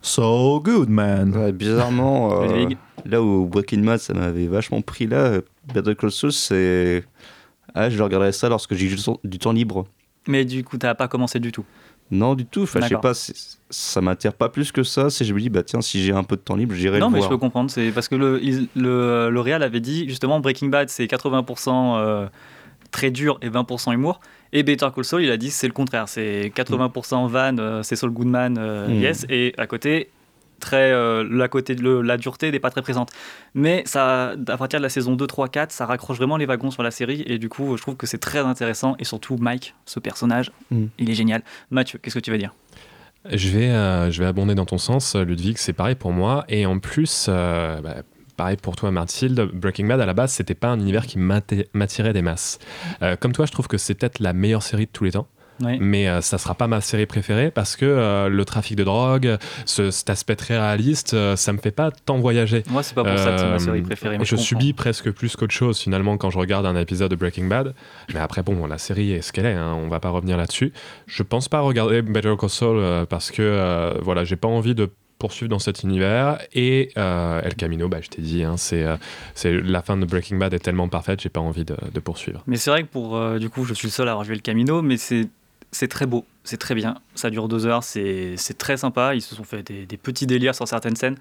So 0.02 0.60
good, 0.60 0.90
man. 0.90 1.34
Ouais, 1.36 1.54
bizarrement, 1.54 2.42
euh, 2.44 2.70
là 3.06 3.22
où 3.22 3.46
Breaking 3.46 3.84
Bad, 3.84 4.00
ça 4.00 4.14
m'avait 4.14 4.48
vachement 4.48 4.82
pris 4.82 5.08
là, 5.08 5.18
euh, 5.18 5.42
Better 5.74 5.96
Call 5.96 6.12
Saul, 6.12 6.34
c'est... 6.34 7.06
Ah, 7.74 7.90
je 7.90 8.04
regarderais 8.04 8.34
ça 8.34 8.50
lorsque 8.50 8.74
j'ai 8.76 8.94
du 9.24 9.40
temps 9.40 9.54
libre. 9.54 9.88
Mais 10.28 10.46
du 10.46 10.64
coup, 10.64 10.78
t'as 10.78 10.94
pas 10.94 11.08
commencé 11.08 11.40
du 11.40 11.54
tout. 11.54 11.66
Non, 12.12 12.36
du 12.36 12.46
tout. 12.46 12.64
Enfin, 12.64 12.82
je 12.82 12.88
sais 12.90 12.96
pas, 12.98 13.14
ça 13.70 14.02
m'attire 14.02 14.34
pas 14.34 14.50
plus 14.50 14.72
que 14.72 14.84
ça. 14.84 15.10
C'est 15.10 15.24
je 15.26 15.34
me 15.34 15.40
dis, 15.40 15.50
bah 15.50 15.64
tiens, 15.64 15.82
si 15.82 16.04
j'ai 16.04 16.12
un 16.12 16.24
peu 16.24 16.36
de 16.36 16.42
temps 16.42 16.56
libre, 16.58 16.76
j'irai 16.76 16.98
le 16.98 17.00
Non, 17.00 17.10
mais 17.10 17.20
voir. 17.20 17.30
je 17.32 17.36
peux 17.36 17.40
comprendre. 17.40 17.72
C'est 17.72 17.92
parce 17.92 18.08
que 18.10 18.16
le, 18.16 18.40
il- 18.44 18.68
le, 18.76 19.30
le 19.30 19.40
Real 19.40 19.64
avait 19.64 19.80
dit 19.80 20.08
justement 20.10 20.40
Breaking 20.42 20.68
Bad, 20.68 20.90
c'est 20.90 21.06
80% 21.06 21.96
euh, 21.98 22.28
très 22.92 23.12
dur 23.12 23.38
et 23.42 23.50
20% 23.50 23.94
humour. 23.94 24.20
Et 24.54 24.64
Better 24.64 24.88
Call 24.94 25.06
Saul, 25.06 25.24
il 25.24 25.32
a 25.32 25.38
dit 25.38 25.50
c'est 25.50 25.68
le 25.68 25.74
contraire. 25.74 26.10
C'est 26.10 26.52
80% 26.54 27.28
van, 27.30 27.58
euh, 27.58 27.82
c'est 27.84 27.96
Saul 27.96 28.12
Goodman, 28.12 28.58
euh, 28.58 28.90
Mm. 28.90 29.02
yes. 29.02 29.26
Et 29.30 29.54
à 29.58 29.66
côté, 29.68 30.10
très, 30.62 30.92
euh, 30.94 31.28
la, 31.30 31.50
côté 31.50 31.76
de 31.76 31.84
le- 31.84 32.02
la 32.02 32.16
dureté 32.16 32.50
n'est 32.52 32.60
pas 32.60 32.70
très 32.72 32.82
présente. 32.82 33.10
Mais 33.54 33.84
ça, 33.86 34.36
à 34.48 34.58
partir 34.58 34.80
de 34.80 34.84
la 34.84 34.90
saison 34.90 35.16
2, 35.16 35.28
3, 35.28 35.50
4, 35.50 35.72
ça 35.74 35.86
raccroche 35.86 36.18
vraiment 36.18 36.38
les 36.38 36.46
wagons 36.46 36.72
sur 36.72 36.84
la 36.84 36.92
série. 36.92 37.24
Et 37.28 37.38
du 37.38 37.50
coup, 37.50 37.76
je 37.76 37.82
trouve 37.82 37.98
que 37.98 38.08
c'est 38.08 38.18
très 38.20 38.40
intéressant. 38.40 38.96
Et 39.00 39.04
surtout, 39.04 39.36
Mike, 39.38 39.76
ce 39.86 40.00
personnage, 40.00 40.52
Mm. 40.72 40.86
il 41.00 41.10
est 41.10 41.14
génial. 41.16 41.42
Mathieu, 41.70 42.00
qu'est-ce 42.02 42.16
que 42.16 42.20
tu 42.22 42.32
vas 42.32 42.38
dire? 42.38 42.54
Je 43.30 43.50
vais, 43.50 43.70
euh, 43.70 44.10
je 44.10 44.20
vais 44.24 44.28
abonder 44.28 44.56
dans 44.56 44.66
ton 44.66 44.78
sens, 44.80 45.16
Ludwig, 45.16 45.58
c'est 45.58 45.74
pareil 45.74 45.96
pour 45.96 46.12
moi. 46.12 46.46
Et 46.50 46.66
en 46.66 46.80
plus, 46.80 47.28
euh, 47.30 47.80
bah, 47.82 47.98
pareil 48.36 48.58
pour 48.58 48.76
toi, 48.76 48.90
Mathilde, 48.90 49.42
Breaking 49.54 49.86
Bad, 49.86 50.02
à 50.02 50.06
la 50.08 50.16
base, 50.16 50.32
c'était 50.32 50.56
pas 50.56 50.70
un 50.70 50.80
univers 50.80 51.06
qui 51.06 51.20
m'atti- 51.20 51.66
m'attirait 51.74 52.14
des 52.14 52.24
masses. 52.24 52.58
Euh, 53.04 53.16
comme 53.16 53.32
toi, 53.34 53.46
je 53.46 53.52
trouve 53.52 53.68
que 53.68 53.78
c'est 53.78 53.94
peut-être 53.94 54.20
la 54.20 54.34
meilleure 54.34 54.64
série 54.64 54.86
de 54.88 54.92
tous 54.92 55.04
les 55.04 55.12
temps. 55.12 55.28
Oui. 55.64 55.78
Mais 55.80 56.08
euh, 56.08 56.22
ça 56.22 56.38
sera 56.38 56.56
pas 56.56 56.68
ma 56.68 56.82
série 56.82 57.06
préférée 57.06 57.52
parce 57.52 57.76
que 57.76 57.86
euh, 57.86 58.30
le 58.30 58.46
trafic 58.46 58.76
de 58.76 58.84
drogue, 58.84 59.38
ce- 59.66 59.92
cet 59.92 60.10
aspect 60.10 60.36
très 60.36 60.58
réaliste, 60.60 61.14
euh, 61.14 61.36
ça 61.36 61.54
me 61.54 61.58
fait 61.58 61.72
pas 61.72 61.92
tant 61.92 62.18
voyager. 62.20 62.64
Moi, 62.70 62.84
c'est 62.84 62.96
pas 62.96 63.04
pour 63.04 63.18
ça 63.18 63.32
que 63.32 63.38
c'est 63.38 63.46
ma 63.46 63.52
Euh, 63.56 63.60
série 63.60 63.82
préférée. 63.82 64.18
mais 64.18 64.26
je 64.26 64.36
subis 64.36 64.74
presque 64.74 65.12
plus 65.12 65.36
qu'autre 65.36 65.54
chose 65.54 65.80
finalement 65.80 66.18
quand 66.18 66.30
je 66.30 66.38
regarde 66.38 66.66
un 66.66 66.76
épisode 66.76 67.12
de 67.12 67.16
Breaking 67.16 67.46
Bad. 67.48 67.74
Mais 68.14 68.20
après, 68.20 68.44
bon, 68.44 68.66
la 68.68 68.78
série 68.78 69.12
est 69.12 69.22
ce 69.22 69.32
qu'elle 69.34 69.46
est, 69.46 69.54
hein, 69.54 69.76
on 69.78 69.88
va 69.88 70.00
pas 70.00 70.10
revenir 70.10 70.38
là-dessus. 70.38 70.74
Je 71.08 71.24
pense 71.24 71.48
pas 71.50 71.60
regarder 71.62 72.02
Better 72.02 72.34
Call 72.40 72.50
Saul 72.50 72.78
euh, 72.78 73.06
parce 73.06 73.32
que 73.32 73.42
euh, 73.42 73.94
voilà, 74.02 74.24
j'ai 74.24 74.36
pas 74.36 74.48
envie 74.48 74.76
de 74.76 74.90
poursuivre 75.20 75.50
dans 75.52 75.60
cet 75.60 75.84
univers 75.84 76.40
et 76.56 76.90
euh, 76.98 77.42
El 77.44 77.54
Camino 77.54 77.88
bah 77.88 78.00
je 78.02 78.10
t'ai 78.10 78.24
dit 78.24 78.44
hein, 78.44 78.56
c'est 78.58 78.84
euh, 78.84 78.96
c'est 79.36 79.52
la 79.54 79.84
fin 79.84 79.96
de 79.96 80.04
Breaking 80.04 80.38
Bad 80.38 80.52
est 80.56 80.58
tellement 80.60 80.88
parfaite 80.88 81.22
j'ai 81.22 81.30
pas 81.30 81.40
envie 81.40 81.64
de, 81.64 81.76
de 81.94 82.00
poursuivre 82.00 82.42
Mais 82.48 82.58
c'est 82.58 82.72
vrai 82.72 82.82
que 82.82 82.88
pour. 82.88 83.16
euh, 83.16 83.38
du 83.38 83.48
coup, 83.52 83.64
je 83.64 83.76
suis 83.76 83.88
le 83.88 83.92
seul 83.92 84.08
à 84.08 84.12
avoir 84.12 84.26
joué 84.26 84.34
le 84.34 84.42
Camino, 84.42 84.82
mais 84.82 84.98
c'est. 84.98 85.28
C'est 85.72 85.88
très 85.88 86.06
beau, 86.06 86.26
c'est 86.44 86.58
très 86.58 86.76
bien. 86.76 86.96
Ça 87.16 87.30
dure 87.30 87.48
deux 87.48 87.66
heures, 87.66 87.84
c'est 87.84 88.36
très 88.58 88.78
sympa. 88.78 89.16
Ils 89.16 89.22
se 89.22 89.36
sont 89.36 89.44
fait 89.44 89.64
des, 89.64 89.86
des 89.86 89.98
petits 89.98 90.28
délires 90.28 90.54
sur 90.54 90.68
certaines 90.68 90.96
scènes, 90.96 91.18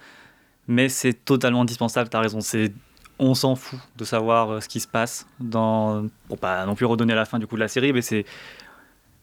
mais 0.67 0.89
c'est 0.89 1.13
totalement 1.13 1.63
indispensable. 1.63 2.09
T'as 2.11 2.21
raison. 2.21 2.41
C'est 2.41 2.73
on 3.21 3.35
s'en 3.35 3.55
fout 3.55 3.79
de 3.97 4.05
savoir 4.05 4.51
euh, 4.51 4.61
ce 4.61 4.69
qui 4.69 4.81
se 4.81 4.89
passe 4.89 5.27
dans. 5.39 6.07
Pour 6.27 6.39
pas 6.39 6.67
non 6.67 6.75
plus 6.75 6.87
redonner 6.87 7.15
la 7.15 7.27
fin 7.27 7.39
du 7.39 7.47
coup 7.47 7.55
de 7.55 7.61
la 7.61 7.69
série, 7.69 7.93
mais 7.93 8.03
c'est. 8.03 8.25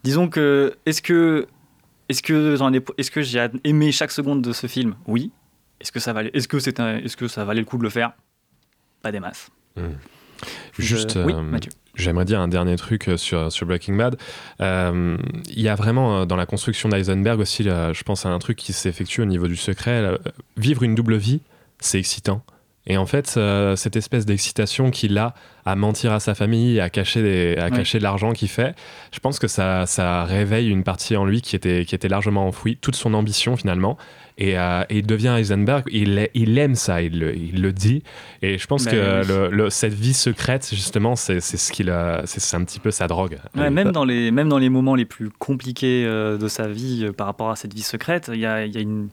Disons 0.04 0.30
que 0.30 0.78
est-ce 0.86 1.02
que 1.02 1.48
est-ce 2.08 2.22
que 2.22 2.56
j'en 2.56 2.72
ai 2.74 2.82
est-ce 2.98 3.12
que 3.12 3.22
j'ai 3.22 3.46
aimé 3.64 3.92
chaque 3.92 4.12
seconde 4.12 4.42
de 4.42 4.54
ce 4.54 4.68
film? 4.68 4.96
Oui. 5.08 5.32
Est-ce 5.82 5.92
que 5.92 6.00
ça 6.00 6.14
valait 6.14 6.32
est-ce 6.34 6.48
que 6.48 6.60
c'est 6.60 6.80
est-ce 6.80 7.18
que 7.18 7.28
ça 7.28 7.44
valait 7.44 7.60
le 7.60 7.66
coup 7.66 7.78
de 7.78 7.84
le 7.84 7.90
faire? 7.90 8.14
Pas 9.02 9.12
des 9.12 9.20
masses. 9.20 9.50
Juste, 10.78 11.18
oui, 11.26 11.34
euh, 11.34 11.42
Mathieu. 11.42 11.72
J'aimerais 11.98 12.26
dire 12.26 12.40
un 12.40 12.48
dernier 12.48 12.76
truc 12.78 13.08
euh, 13.10 13.18
sur, 13.18 13.52
sur 13.52 13.66
Breaking 13.66 13.96
Bad. 13.96 14.16
Euh, 14.62 15.18
Il 15.50 15.62
y 15.62 15.70
a 15.70 15.76
vraiment 15.76 16.22
euh, 16.22 16.26
dans 16.26 16.36
la 16.38 16.46
construction 16.46 16.90
d'Eisenberg 16.90 17.40
aussi, 17.40 17.64
là, 17.64 17.94
je 17.94 18.04
pense 18.04 18.26
à 18.26 18.30
un 18.30 18.40
truc 18.40 18.58
qui 18.58 18.74
s'effectue 18.74 19.22
au 19.22 19.26
niveau 19.26 19.48
du 19.48 19.56
secret. 19.56 20.02
là, 20.02 20.18
vivre 20.58 20.84
une 20.84 20.96
double 20.96 21.18
vie, 21.18 21.42
c'est 21.80 22.00
excitant. 22.00 22.42
Et 22.90 22.96
en 22.96 23.06
fait, 23.06 23.34
euh, 23.36 23.76
cette 23.76 23.98
espèce 23.98 24.26
d'excitation 24.26 24.92
qu'il 24.92 25.18
a 25.18 25.34
à 25.66 25.76
mentir 25.76 26.14
à 26.14 26.22
sa 26.22 26.34
famille, 26.36 26.80
à 26.80 26.90
cacher, 26.90 27.22
des- 27.22 27.58
à 27.60 27.66
Ouais. 27.66 27.72
cacher 27.72 27.98
de 27.98 28.04
l'argent 28.04 28.32
qu'il 28.32 28.48
fait, 28.48 28.76
je 29.12 29.20
pense 29.20 29.40
que 29.40 29.50
ça, 29.50 29.86
ça 29.86 30.24
réveille 30.24 30.70
une 30.70 30.84
partie 30.86 31.18
en 31.18 31.26
lui 31.26 31.42
qui 31.42 31.58
était, 31.58 31.84
qui 31.84 31.96
était 31.96 32.08
largement 32.08 32.48
enfouie, 32.48 32.78
toute 32.78 32.96
son 32.96 33.14
ambition 33.14 33.58
finalement. 33.58 33.98
Et, 34.40 34.58
euh, 34.60 34.84
et 34.90 35.00
il 35.00 35.06
devient 35.08 35.34
Heisenberg, 35.38 35.86
il, 35.92 36.58
aime 36.60 36.76
ça, 36.76 37.02
il 37.02 37.18
le, 37.20 37.36
il 37.36 37.60
le 37.62 37.74
dit. 37.74 38.04
Et 38.44 38.60
je 38.60 38.68
pense 38.68 38.86
Ben 38.86 38.92
que 38.92 39.22
oui. 39.22 39.28
le- 39.28 39.50
le- 39.50 39.70
cette 39.72 39.96
vie 39.96 40.14
secrète, 40.14 40.70
justement, 40.72 41.16
c'est 41.16 41.40
c'est 41.40 41.58
ce 41.58 41.72
qu'il 41.72 41.90
a, 41.90 42.22
c'est 42.26 42.40
c'est 42.40 42.56
un 42.56 42.64
petit 42.64 42.80
peu 42.80 42.92
sa 42.92 43.08
drogue. 43.08 43.40
Ouais, 43.56 43.72
même, 43.72 43.92
dans 43.92 44.06
les, 44.06 44.30
même 44.30 44.48
dans 44.48 44.60
les 44.60 44.70
moments 44.70 44.94
les 44.94 45.06
plus 45.06 45.30
compliqués 45.32 46.04
euh, 46.06 46.38
de 46.38 46.48
sa 46.48 46.68
vie 46.68 47.06
euh, 47.06 47.12
par 47.14 47.26
rapport 47.26 47.50
à 47.50 47.56
cette 47.56 47.74
vie 47.74 47.82
secrète, 47.82 48.30
il 48.32 48.40
y 48.40 48.46
a, 48.46 48.64
il 48.66 48.76
y 48.76 48.78
a 48.78 48.82
une... 48.82 49.10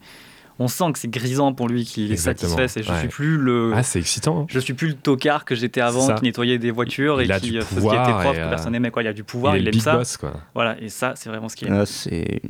on 0.59 0.69
sent 0.69 0.93
que 0.93 0.99
c'est 0.99 1.09
grisant 1.11 1.55
pour 1.55 1.69
lui, 1.69 1.85
qu'il 1.87 2.13
est 2.13 2.17
satisfait. 2.17 2.67
Je 2.83 2.93
ouais. 2.93 2.99
suis 2.99 3.09
plus 3.09 3.39
le. 3.39 3.73
Ah, 3.75 3.83
c'est 3.83 4.01
excitant. 4.01 4.41
hein. 4.43 4.47
Je 4.51 4.59
suis 4.61 4.75
plus 4.75 4.89
le 4.89 4.95
tocard 4.95 5.47
que 5.47 5.55
j'étais 5.55 5.81
avant, 5.81 6.03
ça. 6.07 6.15
qui 6.17 6.25
nettoyait 6.25 6.59
des 6.59 6.71
voitures 6.71 7.23
Il 7.23 7.31
et 7.31 7.33
a 7.35 7.41
qui 7.41 7.49
faisait 7.57 7.61
pouvoir 7.75 8.05
qui 8.05 8.11
était 8.11 8.21
prof, 8.21 8.37
et, 8.37 8.41
que 8.43 8.49
personne 8.51 8.73
n'aimait. 8.73 8.91
Quoi. 8.91 9.03
Il 9.03 9.09
a 9.09 9.15
du 9.15 9.25
pouvoir, 9.25 9.57
il 9.57 9.67
aime 9.67 9.81
ça. 9.81 9.97
boss, 9.97 10.19
quoi. 10.19 10.35
Voilà, 10.55 10.77
et 10.83 10.91
ça, 10.91 11.15
c'est 11.17 11.31
vraiment 11.31 11.49
ce 11.49 11.57
qu'il 11.57 11.69
aime. 11.69 11.75
Ah, 11.81 11.87
c'est. 11.87 12.43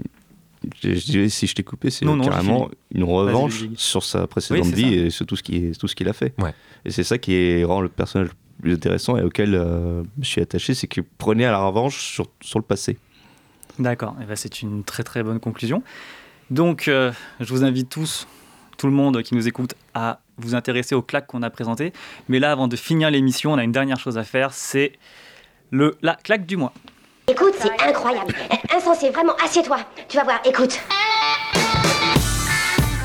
Si 0.83 1.47
je 1.47 1.55
t'ai 1.55 1.63
coupé, 1.63 1.91
c'est 1.91 2.05
Non, 2.05 2.17
non, 2.17 2.25
carrément 2.25 2.71
une 2.93 3.05
revanche 3.05 3.65
sur 3.77 4.03
sa 4.05 4.27
précédente 4.27 4.67
Oui, 4.67 4.73
vie 4.73 4.83
ça. 4.83 4.89
et 5.07 5.11
sur 5.11 5.27
tout 5.27 5.37
ce 5.37 5.43
qui 5.43 5.57
est- 5.57 5.79
tout 5.79 5.89
ce 5.89 5.95
qu'il 5.95 6.09
a 6.09 6.13
fait. 6.13 6.35
Ouais. 6.39 6.55
Et 6.85 6.91
c'est 6.91 7.05
ça 7.05 7.19
qui 7.19 7.63
rend 7.65 7.81
le 7.81 7.89
personnage 7.89 8.29
le 8.29 8.35
plus 8.63 8.73
intéressant 8.75 9.17
et 9.17 9.23
auquel 9.23 9.55
euh, 9.55 10.03
je 10.21 10.27
suis 10.27 10.41
attaché, 10.41 10.75
c'est 10.75 10.87
qu'il 10.87 11.03
prenait 11.03 11.45
à 11.45 11.51
la 11.53 11.59
revanche 11.59 12.01
sur, 12.13 12.27
sur 12.41 12.59
le 12.59 12.65
passé. 12.65 12.99
D'accord, 13.79 14.15
eh 14.23 14.25
ben, 14.25 14.37
c'est 14.37 14.63
une 14.63 14.85
très 14.85 15.03
très 15.03 15.23
bonne 15.23 15.41
conclusion. 15.41 15.83
Donc, 16.51 16.89
euh, 16.89 17.11
je 17.41 17.47
vous 17.53 17.65
invite 17.65 17.89
tous, 17.89 18.29
tout 18.79 18.87
le 18.87 18.93
monde 18.93 19.23
qui 19.23 19.35
nous 19.35 19.49
écoute, 19.49 19.75
à 19.95 20.21
vous 20.37 20.55
intéresser 20.55 20.95
aux 20.95 21.03
claques 21.03 21.27
qu'on 21.27 21.43
a 21.43 21.51
présentées. 21.51 21.93
Mais 22.29 22.39
là, 22.39 22.53
avant 22.53 22.69
de 22.69 22.77
finir 22.77 23.11
l'émission, 23.11 23.53
on 23.53 23.59
a 23.59 23.65
une 23.65 23.73
dernière 23.73 23.99
chose 23.99 24.19
à 24.19 24.25
faire, 24.25 24.53
c'est 24.53 24.93
le, 25.71 25.97
la 26.03 26.15
claque 26.15 26.47
du 26.47 26.57
mois. 26.57 26.73
Écoute, 27.27 27.55
c'est 27.59 27.83
incroyable. 27.89 28.35
Insensé, 28.77 29.09
vraiment, 29.11 29.33
assieds-toi. 29.43 29.79
Tu 30.09 30.17
vas 30.19 30.25
voir, 30.25 30.41
écoute. 30.45 30.79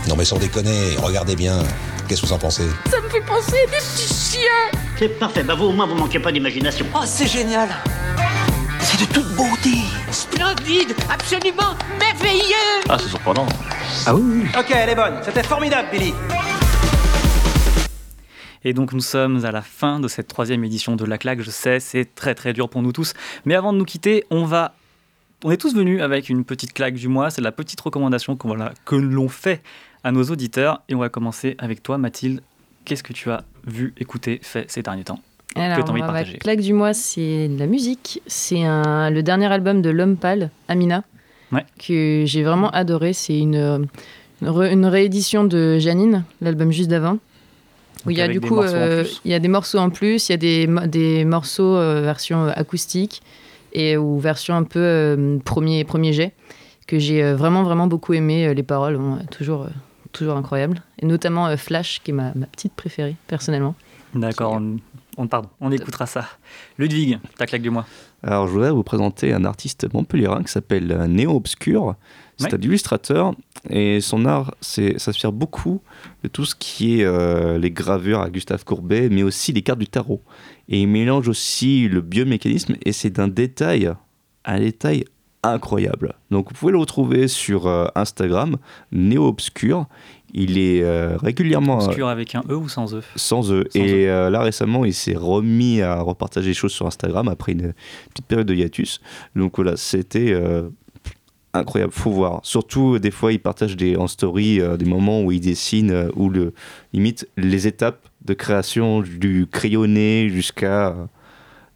Non 0.09 0.15
mais 0.17 0.25
sans 0.25 0.37
déconner, 0.37 0.97
regardez 1.01 1.35
bien. 1.37 1.59
Qu'est-ce 2.07 2.21
que 2.21 2.25
vous 2.27 2.33
en 2.33 2.37
pensez? 2.39 2.67
Ça 2.91 2.99
me 2.99 3.07
fait 3.07 3.21
penser 3.21 3.55
à 3.63 3.71
des 3.71 3.77
petits 3.77 4.13
chiens 4.13 4.79
C'est 4.97 5.19
parfait, 5.19 5.43
bah 5.43 5.53
vous 5.55 5.65
au 5.65 5.71
moins 5.71 5.85
vous 5.85 5.95
manquez 5.95 6.19
pas 6.19 6.31
d'imagination. 6.31 6.85
Oh 6.95 7.01
c'est 7.05 7.27
génial 7.27 7.69
C'est 8.81 8.99
de 8.99 9.05
toute 9.13 9.35
beauté 9.35 9.77
Splendide 10.11 10.95
Absolument 11.09 11.75
merveilleux 11.99 12.81
Ah 12.89 12.97
c'est 12.99 13.07
surprenant. 13.09 13.47
Ah 14.05 14.15
oui, 14.15 14.41
oui. 14.43 14.49
Ok, 14.59 14.65
elle 14.71 14.89
est 14.89 14.95
bonne. 14.95 15.19
C'était 15.23 15.43
formidable, 15.43 15.87
Billy. 15.91 16.13
Et 18.65 18.73
donc 18.73 18.91
nous 18.93 18.99
sommes 19.01 19.45
à 19.45 19.51
la 19.51 19.61
fin 19.61 19.99
de 19.99 20.07
cette 20.07 20.27
troisième 20.27 20.63
édition 20.63 20.95
de 20.95 21.05
La 21.05 21.17
Claque. 21.17 21.41
Je 21.41 21.49
sais, 21.49 21.79
c'est 21.79 22.13
très 22.15 22.35
très 22.35 22.53
dur 22.53 22.69
pour 22.69 22.81
nous 22.81 22.91
tous. 22.91 23.13
Mais 23.45 23.55
avant 23.55 23.73
de 23.73 23.77
nous 23.77 23.85
quitter, 23.85 24.25
on 24.29 24.43
va... 24.45 24.73
On 25.45 25.51
est 25.51 25.57
tous 25.57 25.73
venus 25.73 26.01
avec 26.01 26.27
une 26.27 26.43
petite 26.43 26.73
claque 26.73 26.95
du 26.95 27.07
mois. 27.07 27.29
C'est 27.29 27.41
la 27.41 27.53
petite 27.53 27.79
recommandation 27.79 28.35
qu'on 28.35 28.49
voilà, 28.49 28.73
que 28.83 28.95
l'on 28.95 29.29
fait 29.29 29.61
à 30.03 30.11
nos 30.11 30.23
auditeurs. 30.23 30.81
Et 30.89 30.95
on 30.95 30.99
va 30.99 31.07
commencer 31.07 31.55
avec 31.59 31.81
toi, 31.81 31.97
Mathilde. 31.97 32.41
Qu'est-ce 32.83 33.03
que 33.03 33.13
tu 33.13 33.31
as 33.31 33.43
vu, 33.65 33.93
écouté, 33.97 34.39
fait 34.43 34.69
ces 34.69 34.81
derniers 34.81 35.05
temps 35.05 35.19
Que 35.55 35.61
Alors, 35.61 35.77
as 35.77 35.89
envie 35.91 36.01
de 36.01 36.05
partager 36.05 36.37
claque 36.39 36.59
du 36.59 36.73
mois, 36.73 36.93
c'est 36.93 37.47
de 37.47 37.57
la 37.57 37.67
musique. 37.67 38.21
C'est 38.27 38.63
le 38.63 39.21
dernier 39.21 39.45
album 39.45 39.81
de 39.81 39.89
L'Homme 39.89 40.17
Pâle, 40.17 40.49
Amina, 40.67 41.03
Ouais. 41.53 41.65
que 41.79 42.23
j'ai 42.25 42.43
vraiment 42.43 42.69
adoré. 42.71 43.13
C'est 43.13 43.37
une, 43.39 43.87
une, 44.41 44.47
une 44.49 44.85
réédition 44.85 45.45
de 45.45 45.79
Janine, 45.79 46.25
l'album 46.41 46.71
juste 46.73 46.89
d'avant. 46.89 47.17
Où 48.05 48.11
il 48.11 48.17
y 48.17 48.21
a 48.21 48.27
du 48.27 48.39
des 48.39 48.47
coup, 48.47 48.55
morceaux 48.55 48.75
en 48.75 48.79
euh, 48.79 49.03
plus. 49.03 49.21
il 49.25 49.31
y 49.31 49.33
a 49.33 49.39
des 49.39 49.47
morceaux 49.49 49.77
en 49.77 49.89
plus, 49.89 50.29
il 50.29 50.31
y 50.31 50.35
a 50.35 50.37
des, 50.37 50.67
des 50.87 51.25
morceaux 51.25 51.75
euh, 51.75 52.01
version 52.01 52.45
euh, 52.45 52.51
acoustique 52.55 53.21
et 53.73 53.97
ou 53.97 54.19
version 54.19 54.55
un 54.55 54.63
peu 54.63 54.79
euh, 54.79 55.37
premier 55.43 55.83
premier 55.83 56.13
jet 56.13 56.33
que 56.87 56.97
j'ai 56.97 57.21
euh, 57.23 57.35
vraiment 57.35 57.63
vraiment 57.63 57.87
beaucoup 57.87 58.13
aimé. 58.13 58.53
Les 58.53 58.63
paroles, 58.63 58.97
bon, 58.97 59.19
toujours 59.31 59.63
euh, 59.63 59.69
toujours 60.13 60.37
incroyables 60.37 60.81
et 61.01 61.05
notamment 61.05 61.47
euh, 61.47 61.57
Flash 61.57 62.01
qui 62.03 62.11
est 62.11 62.13
ma, 62.13 62.31
ma 62.35 62.45
petite 62.45 62.73
préférée 62.73 63.15
personnellement. 63.27 63.75
D'accord, 64.15 64.53
on, 64.53 64.77
on, 65.17 65.27
pardon, 65.27 65.49
on 65.59 65.71
écoutera 65.71 66.05
ça. 66.05 66.25
Ludwig, 66.77 67.19
ta 67.37 67.45
claque 67.45 67.61
du 67.61 67.69
mois. 67.69 67.85
Alors, 68.23 68.47
je 68.47 68.53
voudrais 68.53 68.71
vous 68.71 68.83
présenter 68.83 69.33
un 69.33 69.45
artiste 69.45 69.87
montpelliérain 69.93 70.41
qui 70.43 70.51
s'appelle 70.51 70.87
Néo 71.07 71.35
Obscur. 71.35 71.95
C'est 72.39 72.53
un 72.53 72.61
illustrateur 72.61 73.33
et 73.69 73.99
son 73.99 74.25
art 74.25 74.55
s'inspire 74.61 75.31
beaucoup 75.31 75.81
de 76.23 76.29
tout 76.29 76.45
ce 76.45 76.55
qui 76.55 76.99
est 76.99 77.03
euh, 77.03 77.57
les 77.57 77.71
gravures 77.71 78.21
à 78.21 78.29
Gustave 78.29 78.63
Courbet, 78.63 79.09
mais 79.09 79.23
aussi 79.23 79.51
les 79.51 79.61
cartes 79.61 79.79
du 79.79 79.87
tarot. 79.87 80.21
Et 80.69 80.81
il 80.81 80.87
mélange 80.87 81.27
aussi 81.27 81.89
le 81.89 82.01
biomécanisme 82.01 82.75
et 82.85 82.93
c'est 82.93 83.09
d'un 83.09 83.27
détail, 83.27 83.91
un 84.45 84.59
détail 84.59 85.05
incroyable. 85.43 86.15
Donc 86.31 86.49
vous 86.49 86.53
pouvez 86.53 86.71
le 86.71 86.77
retrouver 86.77 87.27
sur 87.27 87.67
euh, 87.67 87.87
Instagram, 87.95 88.57
Néo 88.91 89.27
Obscur. 89.27 89.87
Il 90.33 90.57
est 90.57 90.83
euh, 90.83 91.17
régulièrement... 91.17 91.79
Obscur 91.79 92.07
avec 92.07 92.35
un 92.35 92.43
E 92.49 92.55
ou 92.55 92.69
sans 92.69 92.93
E? 92.93 93.01
sans 93.15 93.51
eux. 93.51 93.65
et 93.73 94.05
là 94.05 94.41
récemment, 94.41 94.85
il 94.85 94.93
s'est 94.93 95.15
remis 95.15 95.81
à 95.81 95.99
repartager 96.01 96.49
les 96.49 96.53
choses 96.53 96.71
sur 96.71 96.85
Instagram 96.85 97.27
après 97.27 97.53
une 97.53 97.73
petite 98.11 98.27
période 98.27 98.47
de 98.47 98.53
hiatus. 98.53 99.01
Donc 99.35 99.55
voilà, 99.55 99.75
c'était 99.75 100.33
incroyable, 101.53 101.91
faut 101.93 102.11
voir. 102.11 102.39
Surtout 102.43 102.99
des 102.99 103.11
fois, 103.11 103.31
il 103.33 103.39
partage 103.39 103.75
des, 103.75 103.95
en 103.95 104.07
story 104.07 104.61
euh, 104.61 104.77
des 104.77 104.85
moments 104.85 105.21
où 105.23 105.31
il 105.31 105.39
dessine 105.39 105.91
euh, 105.91 106.09
ou 106.15 106.29
le 106.29 106.53
limite 106.93 107.27
les 107.37 107.67
étapes 107.67 108.07
de 108.25 108.33
création 108.33 109.01
du 109.01 109.47
crayonné 109.51 110.29
jusqu'à 110.29 110.95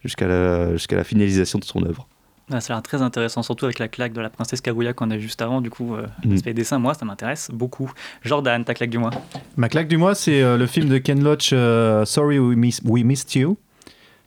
jusqu'à 0.04 0.28
la, 0.28 0.74
jusqu'à 0.74 0.96
la 0.98 1.04
finalisation 1.04 1.60
de 1.60 1.64
son 1.64 1.84
œuvre. 1.86 2.08
Ah, 2.52 2.60
ça 2.60 2.74
a 2.74 2.76
l'air 2.76 2.84
très 2.84 3.02
intéressant, 3.02 3.42
surtout 3.42 3.64
avec 3.66 3.80
la 3.80 3.88
claque 3.88 4.12
de 4.12 4.20
la 4.20 4.30
princesse 4.30 4.60
Kaguya 4.60 4.92
qu'on 4.92 5.10
a 5.12 5.18
juste 5.18 5.42
avant. 5.42 5.62
Du 5.62 5.70
coup, 5.70 5.96
euh, 5.96 6.06
Mm. 6.26 6.32
l'aspect 6.32 6.54
dessin, 6.54 6.78
moi, 6.78 6.94
ça 6.94 7.06
m'intéresse 7.06 7.50
beaucoup. 7.54 7.90
Jordan, 8.22 8.66
ta 8.66 8.74
claque 8.74 8.90
du 8.90 8.98
mois. 8.98 9.12
Ma 9.56 9.70
claque 9.70 9.88
du 9.88 9.96
mois, 9.96 10.14
c'est 10.14 10.42
euh, 10.44 10.58
le 10.58 10.68
film 10.68 10.90
de 10.90 10.98
Ken 10.98 11.24
Loach, 11.24 11.52
euh, 11.54 12.04
Sorry 12.04 12.38
We, 12.40 12.58
Miss- 12.58 12.82
We 12.84 13.04
Missed 13.06 13.34
You. 13.36 13.58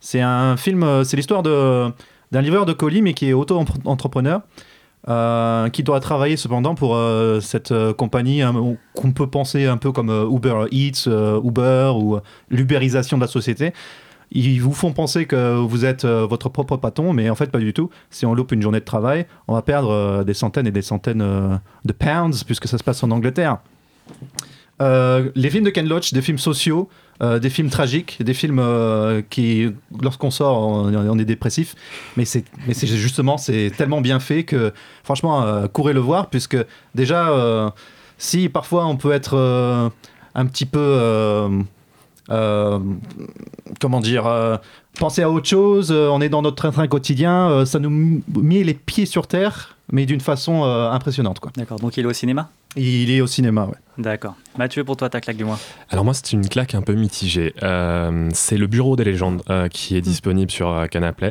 C'est 0.00 0.22
un 0.22 0.56
film, 0.56 0.82
euh, 0.82 1.04
c'est 1.04 1.16
l'histoire 1.18 1.42
de- 1.42 1.88
d'un 2.32 2.40
livreur 2.40 2.64
de 2.64 2.72
colis, 2.72 3.02
mais 3.02 3.12
qui 3.12 3.28
est 3.28 3.32
auto-entrepreneur, 3.34 4.40
euh, 5.08 5.68
qui 5.68 5.84
doit 5.84 6.00
travailler 6.00 6.36
cependant 6.36 6.74
pour 6.74 6.96
euh, 6.96 7.38
cette 7.40 7.70
euh, 7.70 7.94
compagnie 7.94 8.42
hein, 8.42 8.76
qu'on 8.96 9.12
peut 9.12 9.28
penser 9.28 9.66
un 9.66 9.76
peu 9.76 9.92
comme 9.92 10.10
Uber 10.10 10.64
Eats, 10.72 11.08
Uber 11.44 11.92
ou 11.94 12.18
l'ubérisation 12.50 13.16
de 13.16 13.22
la 13.22 13.28
société. 13.28 13.72
Ils 14.32 14.58
vous 14.58 14.72
font 14.72 14.92
penser 14.92 15.26
que 15.26 15.54
vous 15.54 15.84
êtes 15.84 16.04
votre 16.04 16.48
propre 16.48 16.76
patron, 16.76 17.12
mais 17.12 17.30
en 17.30 17.36
fait 17.36 17.52
pas 17.52 17.60
du 17.60 17.72
tout. 17.72 17.88
Si 18.10 18.26
on 18.26 18.34
loupe 18.34 18.50
une 18.50 18.60
journée 18.60 18.80
de 18.80 18.84
travail, 18.84 19.26
on 19.46 19.54
va 19.54 19.62
perdre 19.62 20.24
des 20.24 20.34
centaines 20.34 20.66
et 20.66 20.72
des 20.72 20.82
centaines 20.82 21.60
de 21.84 21.92
pounds, 21.92 22.42
puisque 22.42 22.66
ça 22.66 22.76
se 22.76 22.82
passe 22.82 23.04
en 23.04 23.12
Angleterre. 23.12 23.58
Les 24.80 25.50
films 25.50 25.64
de 25.64 25.70
Ken 25.70 25.88
Loach, 25.88 26.12
des 26.12 26.22
films 26.22 26.38
sociaux, 26.38 26.88
euh, 27.22 27.38
des 27.38 27.48
films 27.50 27.70
tragiques, 27.70 28.22
des 28.22 28.34
films 28.34 28.58
euh, 28.58 29.22
qui, 29.28 29.70
lorsqu'on 30.02 30.30
sort, 30.30 30.58
on, 30.58 31.18
est 31.18 31.24
dépressif. 31.24 31.74
Mais 32.16 32.24
c'est, 32.24 32.44
mais 32.66 32.74
c'est 32.74 32.86
justement, 32.86 33.38
c'est 33.38 33.72
tellement 33.76 34.00
bien 34.00 34.20
fait 34.20 34.44
que, 34.44 34.72
franchement, 35.02 35.42
euh, 35.42 35.66
courez 35.66 35.94
le 35.94 36.00
voir, 36.00 36.28
puisque 36.28 36.58
déjà, 36.94 37.72
si 38.18 38.48
parfois 38.48 38.86
on 38.86 38.96
peut 38.96 39.12
être 39.12 39.92
un 40.34 40.46
petit 40.46 40.66
peu, 40.66 41.64
comment 42.28 44.00
dire, 44.00 44.60
penser 44.98 45.22
à 45.22 45.30
autre 45.30 45.48
chose, 45.48 45.90
euh, 45.92 46.08
on 46.10 46.20
est 46.20 46.28
dans 46.28 46.42
notre 46.42 46.56
train-train 46.56 46.88
quotidien, 46.88 47.50
euh, 47.50 47.64
ça 47.64 47.78
nous 47.78 48.22
met 48.34 48.62
les 48.62 48.74
pieds 48.74 49.06
sur 49.06 49.26
terre, 49.26 49.76
mais 49.92 50.06
d'une 50.06 50.20
façon 50.20 50.64
euh, 50.64 50.90
impressionnante, 50.90 51.40
quoi. 51.40 51.52
D'accord, 51.56 51.78
donc 51.78 51.96
il 51.96 52.04
est 52.04 52.08
au 52.08 52.12
cinéma? 52.12 52.50
Il 52.78 53.10
est 53.10 53.22
au 53.22 53.26
cinéma, 53.26 53.64
ouais. 53.64 53.76
D'accord. 53.96 54.34
Mathieu, 54.58 54.84
pour 54.84 54.98
toi, 54.98 55.08
ta 55.08 55.22
claque 55.22 55.38
du 55.38 55.44
mois? 55.46 55.58
Alors 55.88 56.04
moi, 56.04 56.12
c'est 56.12 56.34
une 56.34 56.46
claque 56.46 56.74
un 56.74 56.82
peu 56.82 56.92
mitigée. 56.92 57.54
Euh, 57.62 58.28
c'est 58.34 58.58
le 58.58 58.66
Bureau 58.66 58.96
des 58.96 59.04
légendes 59.04 59.40
euh, 59.48 59.68
qui 59.68 59.96
est 59.96 60.02
disponible 60.02 60.50
sur 60.50 60.68
euh, 60.68 60.86
Canapé. 60.86 61.30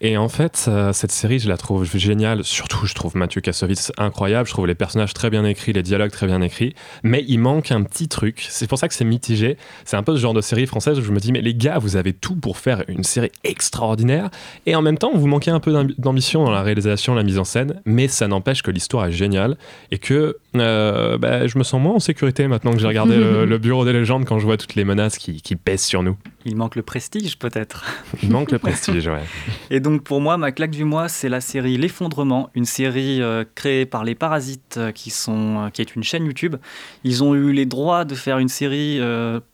Et 0.00 0.16
en 0.16 0.28
fait, 0.28 0.66
euh, 0.68 0.92
cette 0.92 1.10
série, 1.10 1.40
je 1.40 1.48
la 1.48 1.56
trouve 1.56 1.84
géniale. 1.84 2.44
Surtout, 2.44 2.86
je 2.86 2.94
trouve 2.94 3.16
Mathieu 3.16 3.40
Kassovitz 3.40 3.90
incroyable. 3.98 4.46
Je 4.46 4.52
trouve 4.52 4.68
les 4.68 4.76
personnages 4.76 5.12
très 5.14 5.30
bien 5.30 5.44
écrits, 5.44 5.72
les 5.72 5.82
dialogues 5.82 6.12
très 6.12 6.28
bien 6.28 6.40
écrits. 6.40 6.76
Mais 7.02 7.24
il 7.26 7.38
manque 7.38 7.72
un 7.72 7.82
petit 7.82 8.06
truc. 8.06 8.46
C'est 8.48 8.68
pour 8.68 8.78
ça 8.78 8.86
que 8.86 8.94
c'est 8.94 9.04
mitigé. 9.04 9.56
C'est 9.84 9.96
un 9.96 10.04
peu 10.04 10.14
ce 10.14 10.20
genre 10.20 10.34
de 10.34 10.40
série 10.40 10.66
française 10.66 10.96
où 11.00 11.02
je 11.02 11.10
me 11.10 11.18
dis, 11.18 11.32
mais 11.32 11.42
les 11.42 11.56
gars, 11.56 11.78
vous 11.78 11.96
avez 11.96 12.12
tout 12.12 12.36
pour 12.36 12.58
faire 12.58 12.84
une 12.86 13.03
série 13.04 13.30
extraordinaire. 13.44 14.30
Et 14.66 14.74
en 14.76 14.82
même 14.82 14.98
temps, 14.98 15.12
vous 15.14 15.26
manquez 15.26 15.50
un 15.50 15.60
peu 15.60 15.72
d'ambi- 15.72 15.94
d'ambition 15.98 16.44
dans 16.44 16.50
la 16.50 16.62
réalisation, 16.62 17.14
la 17.14 17.22
mise 17.22 17.38
en 17.38 17.44
scène. 17.44 17.80
Mais 17.84 18.08
ça 18.08 18.28
n'empêche 18.28 18.62
que 18.62 18.70
l'histoire 18.70 19.06
est 19.06 19.12
géniale 19.12 19.56
et 19.90 19.98
que 19.98 20.36
euh, 20.56 21.18
bah, 21.18 21.46
je 21.46 21.58
me 21.58 21.64
sens 21.64 21.80
moins 21.80 21.94
en 21.94 22.00
sécurité 22.00 22.46
maintenant 22.48 22.72
que 22.72 22.78
j'ai 22.78 22.86
regardé 22.86 23.16
le, 23.16 23.44
le 23.46 23.58
Bureau 23.58 23.84
des 23.84 23.92
légendes 23.92 24.24
quand 24.24 24.38
je 24.38 24.44
vois 24.44 24.56
toutes 24.56 24.74
les 24.74 24.84
menaces 24.84 25.18
qui, 25.18 25.40
qui 25.42 25.56
pèsent 25.56 25.82
sur 25.84 26.02
nous. 26.02 26.16
Il 26.46 26.56
manque 26.56 26.76
le 26.76 26.82
prestige, 26.82 27.38
peut-être. 27.38 27.84
Il 28.22 28.30
manque 28.30 28.50
le 28.52 28.58
prestige, 28.58 29.06
ouais. 29.08 29.22
Et 29.70 29.80
donc 29.80 30.02
pour 30.02 30.20
moi, 30.20 30.36
ma 30.36 30.52
claque 30.52 30.70
du 30.72 30.84
mois, 30.84 31.08
c'est 31.08 31.28
la 31.28 31.40
série 31.40 31.76
L'effondrement, 31.76 32.50
une 32.54 32.66
série 32.66 33.20
euh, 33.22 33.44
créée 33.54 33.86
par 33.86 34.04
les 34.04 34.14
Parasites, 34.14 34.76
euh, 34.76 34.92
qui, 34.92 35.10
sont, 35.10 35.70
qui 35.72 35.80
est 35.80 35.96
une 35.96 36.02
chaîne 36.04 36.24
YouTube. 36.26 36.56
Ils 37.02 37.24
ont 37.24 37.34
eu 37.34 37.52
les 37.52 37.66
droits 37.66 38.04
de 38.04 38.14
faire 38.14 38.38
une 38.38 38.48
série 38.48 39.00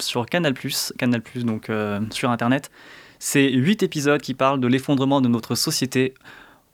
sur 0.00 0.26
Canal+, 0.26 0.54
Canal+, 0.98 1.22
donc 1.44 1.70
sur 2.10 2.30
Internet. 2.30 2.70
C'est 3.20 3.52
huit 3.52 3.82
épisodes 3.82 4.20
qui 4.20 4.34
parlent 4.34 4.60
de 4.60 4.66
l'effondrement 4.66 5.20
de 5.20 5.28
notre 5.28 5.54
société. 5.54 6.14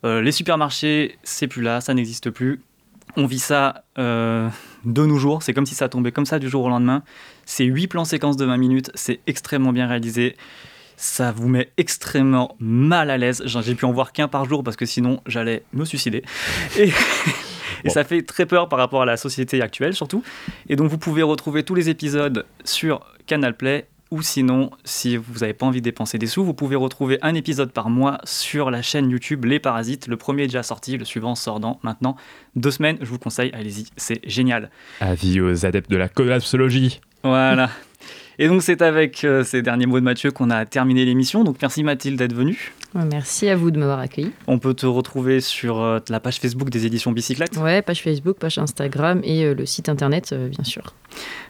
Euh, 0.05 0.23
les 0.23 0.33
supermarchés, 0.33 1.19
c'est 1.25 1.49
plus 1.49 1.61
là, 1.61 1.81
ça 1.81 1.93
n'existe 1.93 2.31
plus. 2.31 2.63
On 3.17 3.27
vit 3.27 3.41
ça 3.41 3.85
euh, 3.99 4.49
de 4.85 5.05
nos 5.05 5.19
jours, 5.19 5.43
c'est 5.43 5.53
comme 5.53 5.67
si 5.67 5.75
ça 5.75 5.89
tombait 5.89 6.13
comme 6.13 6.25
ça 6.25 6.39
du 6.39 6.49
jour 6.49 6.65
au 6.65 6.69
lendemain. 6.69 7.03
C'est 7.45 7.65
huit 7.65 7.89
plans 7.89 8.05
séquences 8.05 8.37
de 8.37 8.45
20 8.45 8.57
minutes, 8.59 8.91
c'est 8.95 9.21
extrêmement 9.27 9.73
bien 9.73 9.87
réalisé 9.87 10.37
ça 10.97 11.31
vous 11.31 11.49
met 11.49 11.71
extrêmement 11.77 12.57
mal 12.59 13.11
à 13.11 13.19
l'aise. 13.19 13.43
J'ai 13.45 13.75
pu 13.75 13.85
en 13.85 13.93
voir 13.93 14.13
qu'un 14.13 14.29
par 14.29 14.47
jour 14.47 14.65
parce 14.65 14.77
que 14.77 14.87
sinon 14.87 15.21
j'allais 15.27 15.63
me 15.73 15.85
suicider. 15.85 16.23
Et, 16.79 16.91
et 17.85 17.91
ça 17.91 18.03
fait 18.03 18.23
très 18.23 18.47
peur 18.47 18.69
par 18.69 18.79
rapport 18.79 19.03
à 19.03 19.05
la 19.05 19.17
société 19.17 19.61
actuelle 19.61 19.95
surtout. 19.95 20.23
Et 20.69 20.77
donc 20.77 20.91
vous 20.91 20.99
pouvez 20.99 21.23
retrouver 21.23 21.65
tous 21.65 21.75
les 21.75 21.91
épisodes 21.91 22.47
sur 22.65 23.01
Canal 23.27 23.57
Play. 23.57 23.87
Ou 24.13 24.23
sinon, 24.23 24.71
si 24.85 25.17
vous 25.17 25.41
n'avez 25.41 25.53
pas 25.53 25.67
envie 25.67 25.81
de 25.81 25.85
dépenser 25.85 26.17
des 26.19 26.29
sous, 26.29 26.45
vous 26.45 26.55
pouvez 26.55 26.77
retrouver 26.77 27.19
un 27.23 27.35
épisode 27.35 27.73
par 27.73 27.91
mois 27.91 28.19
sur 28.23 28.71
la 28.71 28.81
chaîne 28.81 29.11
YouTube 29.11 29.45
Les 29.45 29.59
Parasites. 29.59 30.07
Le 30.07 30.17
premier 30.17 30.45
est 30.45 30.47
déjà 30.47 30.63
sorti, 30.63 30.97
le 30.97 31.05
suivant 31.05 31.35
sort 31.35 31.59
dans 31.59 31.81
maintenant 31.83 32.17
deux 32.55 32.71
semaines. 32.71 32.99
Je 33.01 33.07
vous 33.07 33.19
conseille, 33.19 33.51
allez-y, 33.53 33.87
c'est 33.97 34.21
génial. 34.29 34.71
Avis 35.01 35.41
aux 35.41 35.67
adeptes 35.67 35.91
de 35.91 35.97
la 35.97 36.09
collapsologie. 36.09 37.01
Voilà. 37.25 37.69
Et 38.39 38.49
donc 38.49 38.63
c'est 38.63 38.83
avec 38.83 39.25
euh, 39.25 39.45
ces 39.45 39.63
derniers 39.63 39.87
mots 39.87 39.99
de 39.99 40.05
Mathieu 40.05 40.31
qu'on 40.31 40.51
a 40.51 40.67
terminé 40.67 41.05
l'émission. 41.05 41.43
Donc 41.43 41.57
merci 41.63 41.83
Mathilde 41.83 42.19
d'être 42.19 42.35
venue. 42.35 42.73
Merci 42.95 43.49
à 43.49 43.57
vous 43.57 43.71
de 43.71 43.79
m'avoir 43.79 43.99
accueilli. 43.99 44.33
On 44.47 44.59
peut 44.59 44.75
te 44.75 44.87
retrouver 44.87 45.41
sur 45.41 45.81
euh, 45.81 46.01
la 46.09 46.21
page 46.21 46.39
Facebook 46.39 46.71
des 46.71 46.87
éditions 46.87 47.13
Bicyclette. 47.13 47.57
Ouais, 47.57 47.83
page 47.83 48.03
Facebook, 48.03 48.39
page 48.39 48.59
Instagram 48.59 49.21
et 49.25 49.45
euh, 49.45 49.55
le 49.55 49.65
site 49.65 49.89
internet, 49.89 50.35
bien 50.35 50.65
sûr. 50.65 50.95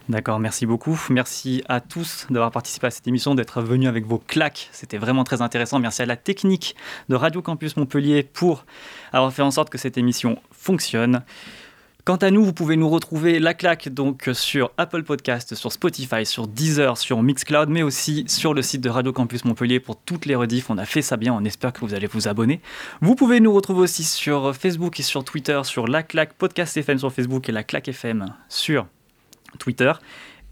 D'accord, 0.08 0.38
merci 0.38 0.66
beaucoup. 0.66 1.00
Merci 1.10 1.64
à 1.68 1.80
tous 1.80 2.26
d'avoir 2.30 2.52
participé 2.52 2.86
à 2.86 2.90
cette 2.90 3.08
émission, 3.08 3.34
d'être 3.34 3.62
venus 3.62 3.88
avec 3.88 4.06
vos 4.06 4.18
claques. 4.18 4.68
C'était 4.70 4.98
vraiment 4.98 5.24
très 5.24 5.42
intéressant. 5.42 5.80
Merci 5.80 6.02
à 6.02 6.06
la 6.06 6.16
technique 6.16 6.76
de 7.08 7.16
Radio 7.16 7.42
Campus 7.42 7.76
Montpellier 7.76 8.22
pour 8.22 8.64
avoir 9.12 9.32
fait 9.32 9.42
en 9.42 9.50
sorte 9.50 9.70
que 9.70 9.78
cette 9.78 9.98
émission 9.98 10.38
fonctionne. 10.52 11.22
Quant 12.06 12.14
à 12.14 12.30
nous, 12.30 12.44
vous 12.44 12.52
pouvez 12.52 12.76
nous 12.76 12.88
retrouver 12.88 13.40
la 13.40 13.52
claque 13.52 13.88
donc 13.88 14.30
sur 14.32 14.70
Apple 14.78 15.02
Podcast, 15.02 15.56
sur 15.56 15.72
Spotify, 15.72 16.24
sur 16.24 16.46
Deezer, 16.46 16.96
sur 16.98 17.20
Mixcloud, 17.20 17.68
mais 17.68 17.82
aussi 17.82 18.22
sur 18.28 18.54
le 18.54 18.62
site 18.62 18.80
de 18.80 18.88
Radio 18.88 19.12
Campus 19.12 19.44
Montpellier 19.44 19.80
pour 19.80 19.96
toutes 19.96 20.24
les 20.24 20.36
rediffs. 20.36 20.70
On 20.70 20.78
a 20.78 20.84
fait 20.84 21.02
ça 21.02 21.16
bien, 21.16 21.34
on 21.34 21.44
espère 21.44 21.72
que 21.72 21.80
vous 21.80 21.94
allez 21.94 22.06
vous 22.06 22.28
abonner. 22.28 22.60
Vous 23.00 23.16
pouvez 23.16 23.40
nous 23.40 23.52
retrouver 23.52 23.80
aussi 23.80 24.04
sur 24.04 24.54
Facebook 24.54 25.00
et 25.00 25.02
sur 25.02 25.24
Twitter, 25.24 25.60
sur 25.64 25.88
la 25.88 26.04
claque 26.04 26.34
Podcast 26.34 26.76
FM 26.76 27.00
sur 27.00 27.12
Facebook 27.12 27.48
et 27.48 27.52
la 27.52 27.64
claque 27.64 27.88
FM 27.88 28.32
sur 28.48 28.86
Twitter. 29.58 29.92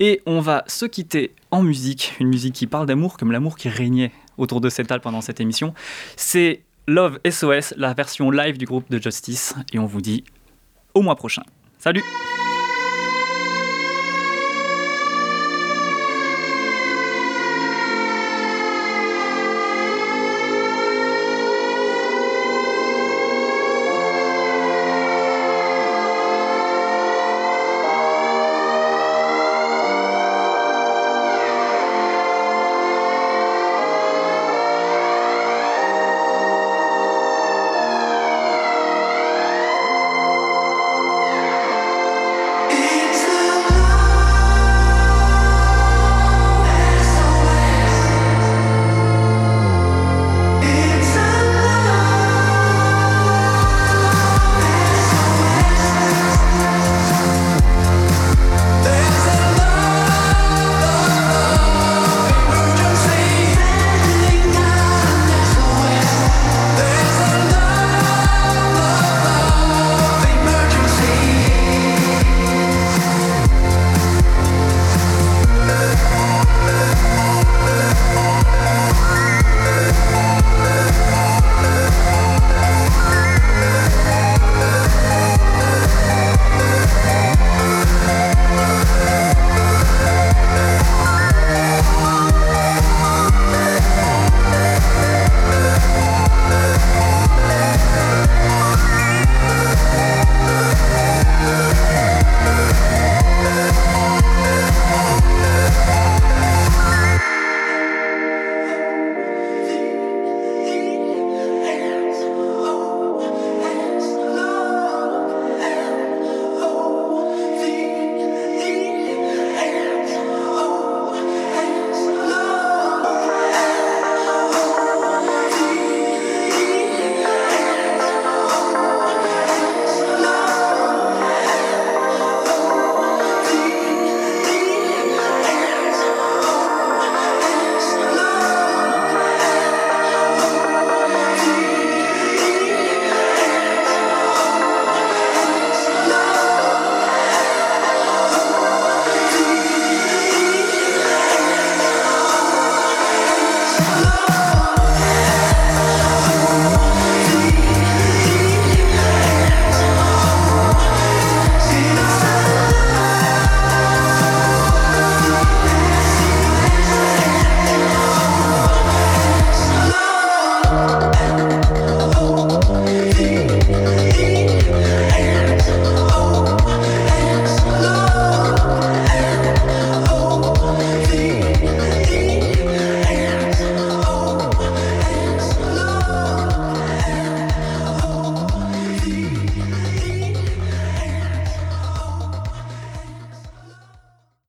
Et 0.00 0.22
on 0.26 0.40
va 0.40 0.64
se 0.66 0.86
quitter 0.86 1.36
en 1.52 1.62
musique, 1.62 2.14
une 2.18 2.30
musique 2.30 2.54
qui 2.56 2.66
parle 2.66 2.86
d'amour 2.86 3.16
comme 3.16 3.30
l'amour 3.30 3.56
qui 3.56 3.68
régnait 3.68 4.10
autour 4.38 4.60
de 4.60 4.68
cette 4.68 4.88
table 4.88 5.02
pendant 5.04 5.20
cette 5.20 5.40
émission. 5.40 5.72
C'est 6.16 6.62
Love 6.88 7.20
SOS, 7.24 7.74
la 7.76 7.94
version 7.94 8.32
live 8.32 8.58
du 8.58 8.64
groupe 8.64 8.90
de 8.90 9.00
Justice. 9.00 9.54
Et 9.72 9.78
on 9.78 9.86
vous 9.86 10.00
dit 10.00 10.24
au 10.94 11.02
mois 11.02 11.16
prochain. 11.16 11.42
Salut 11.78 12.02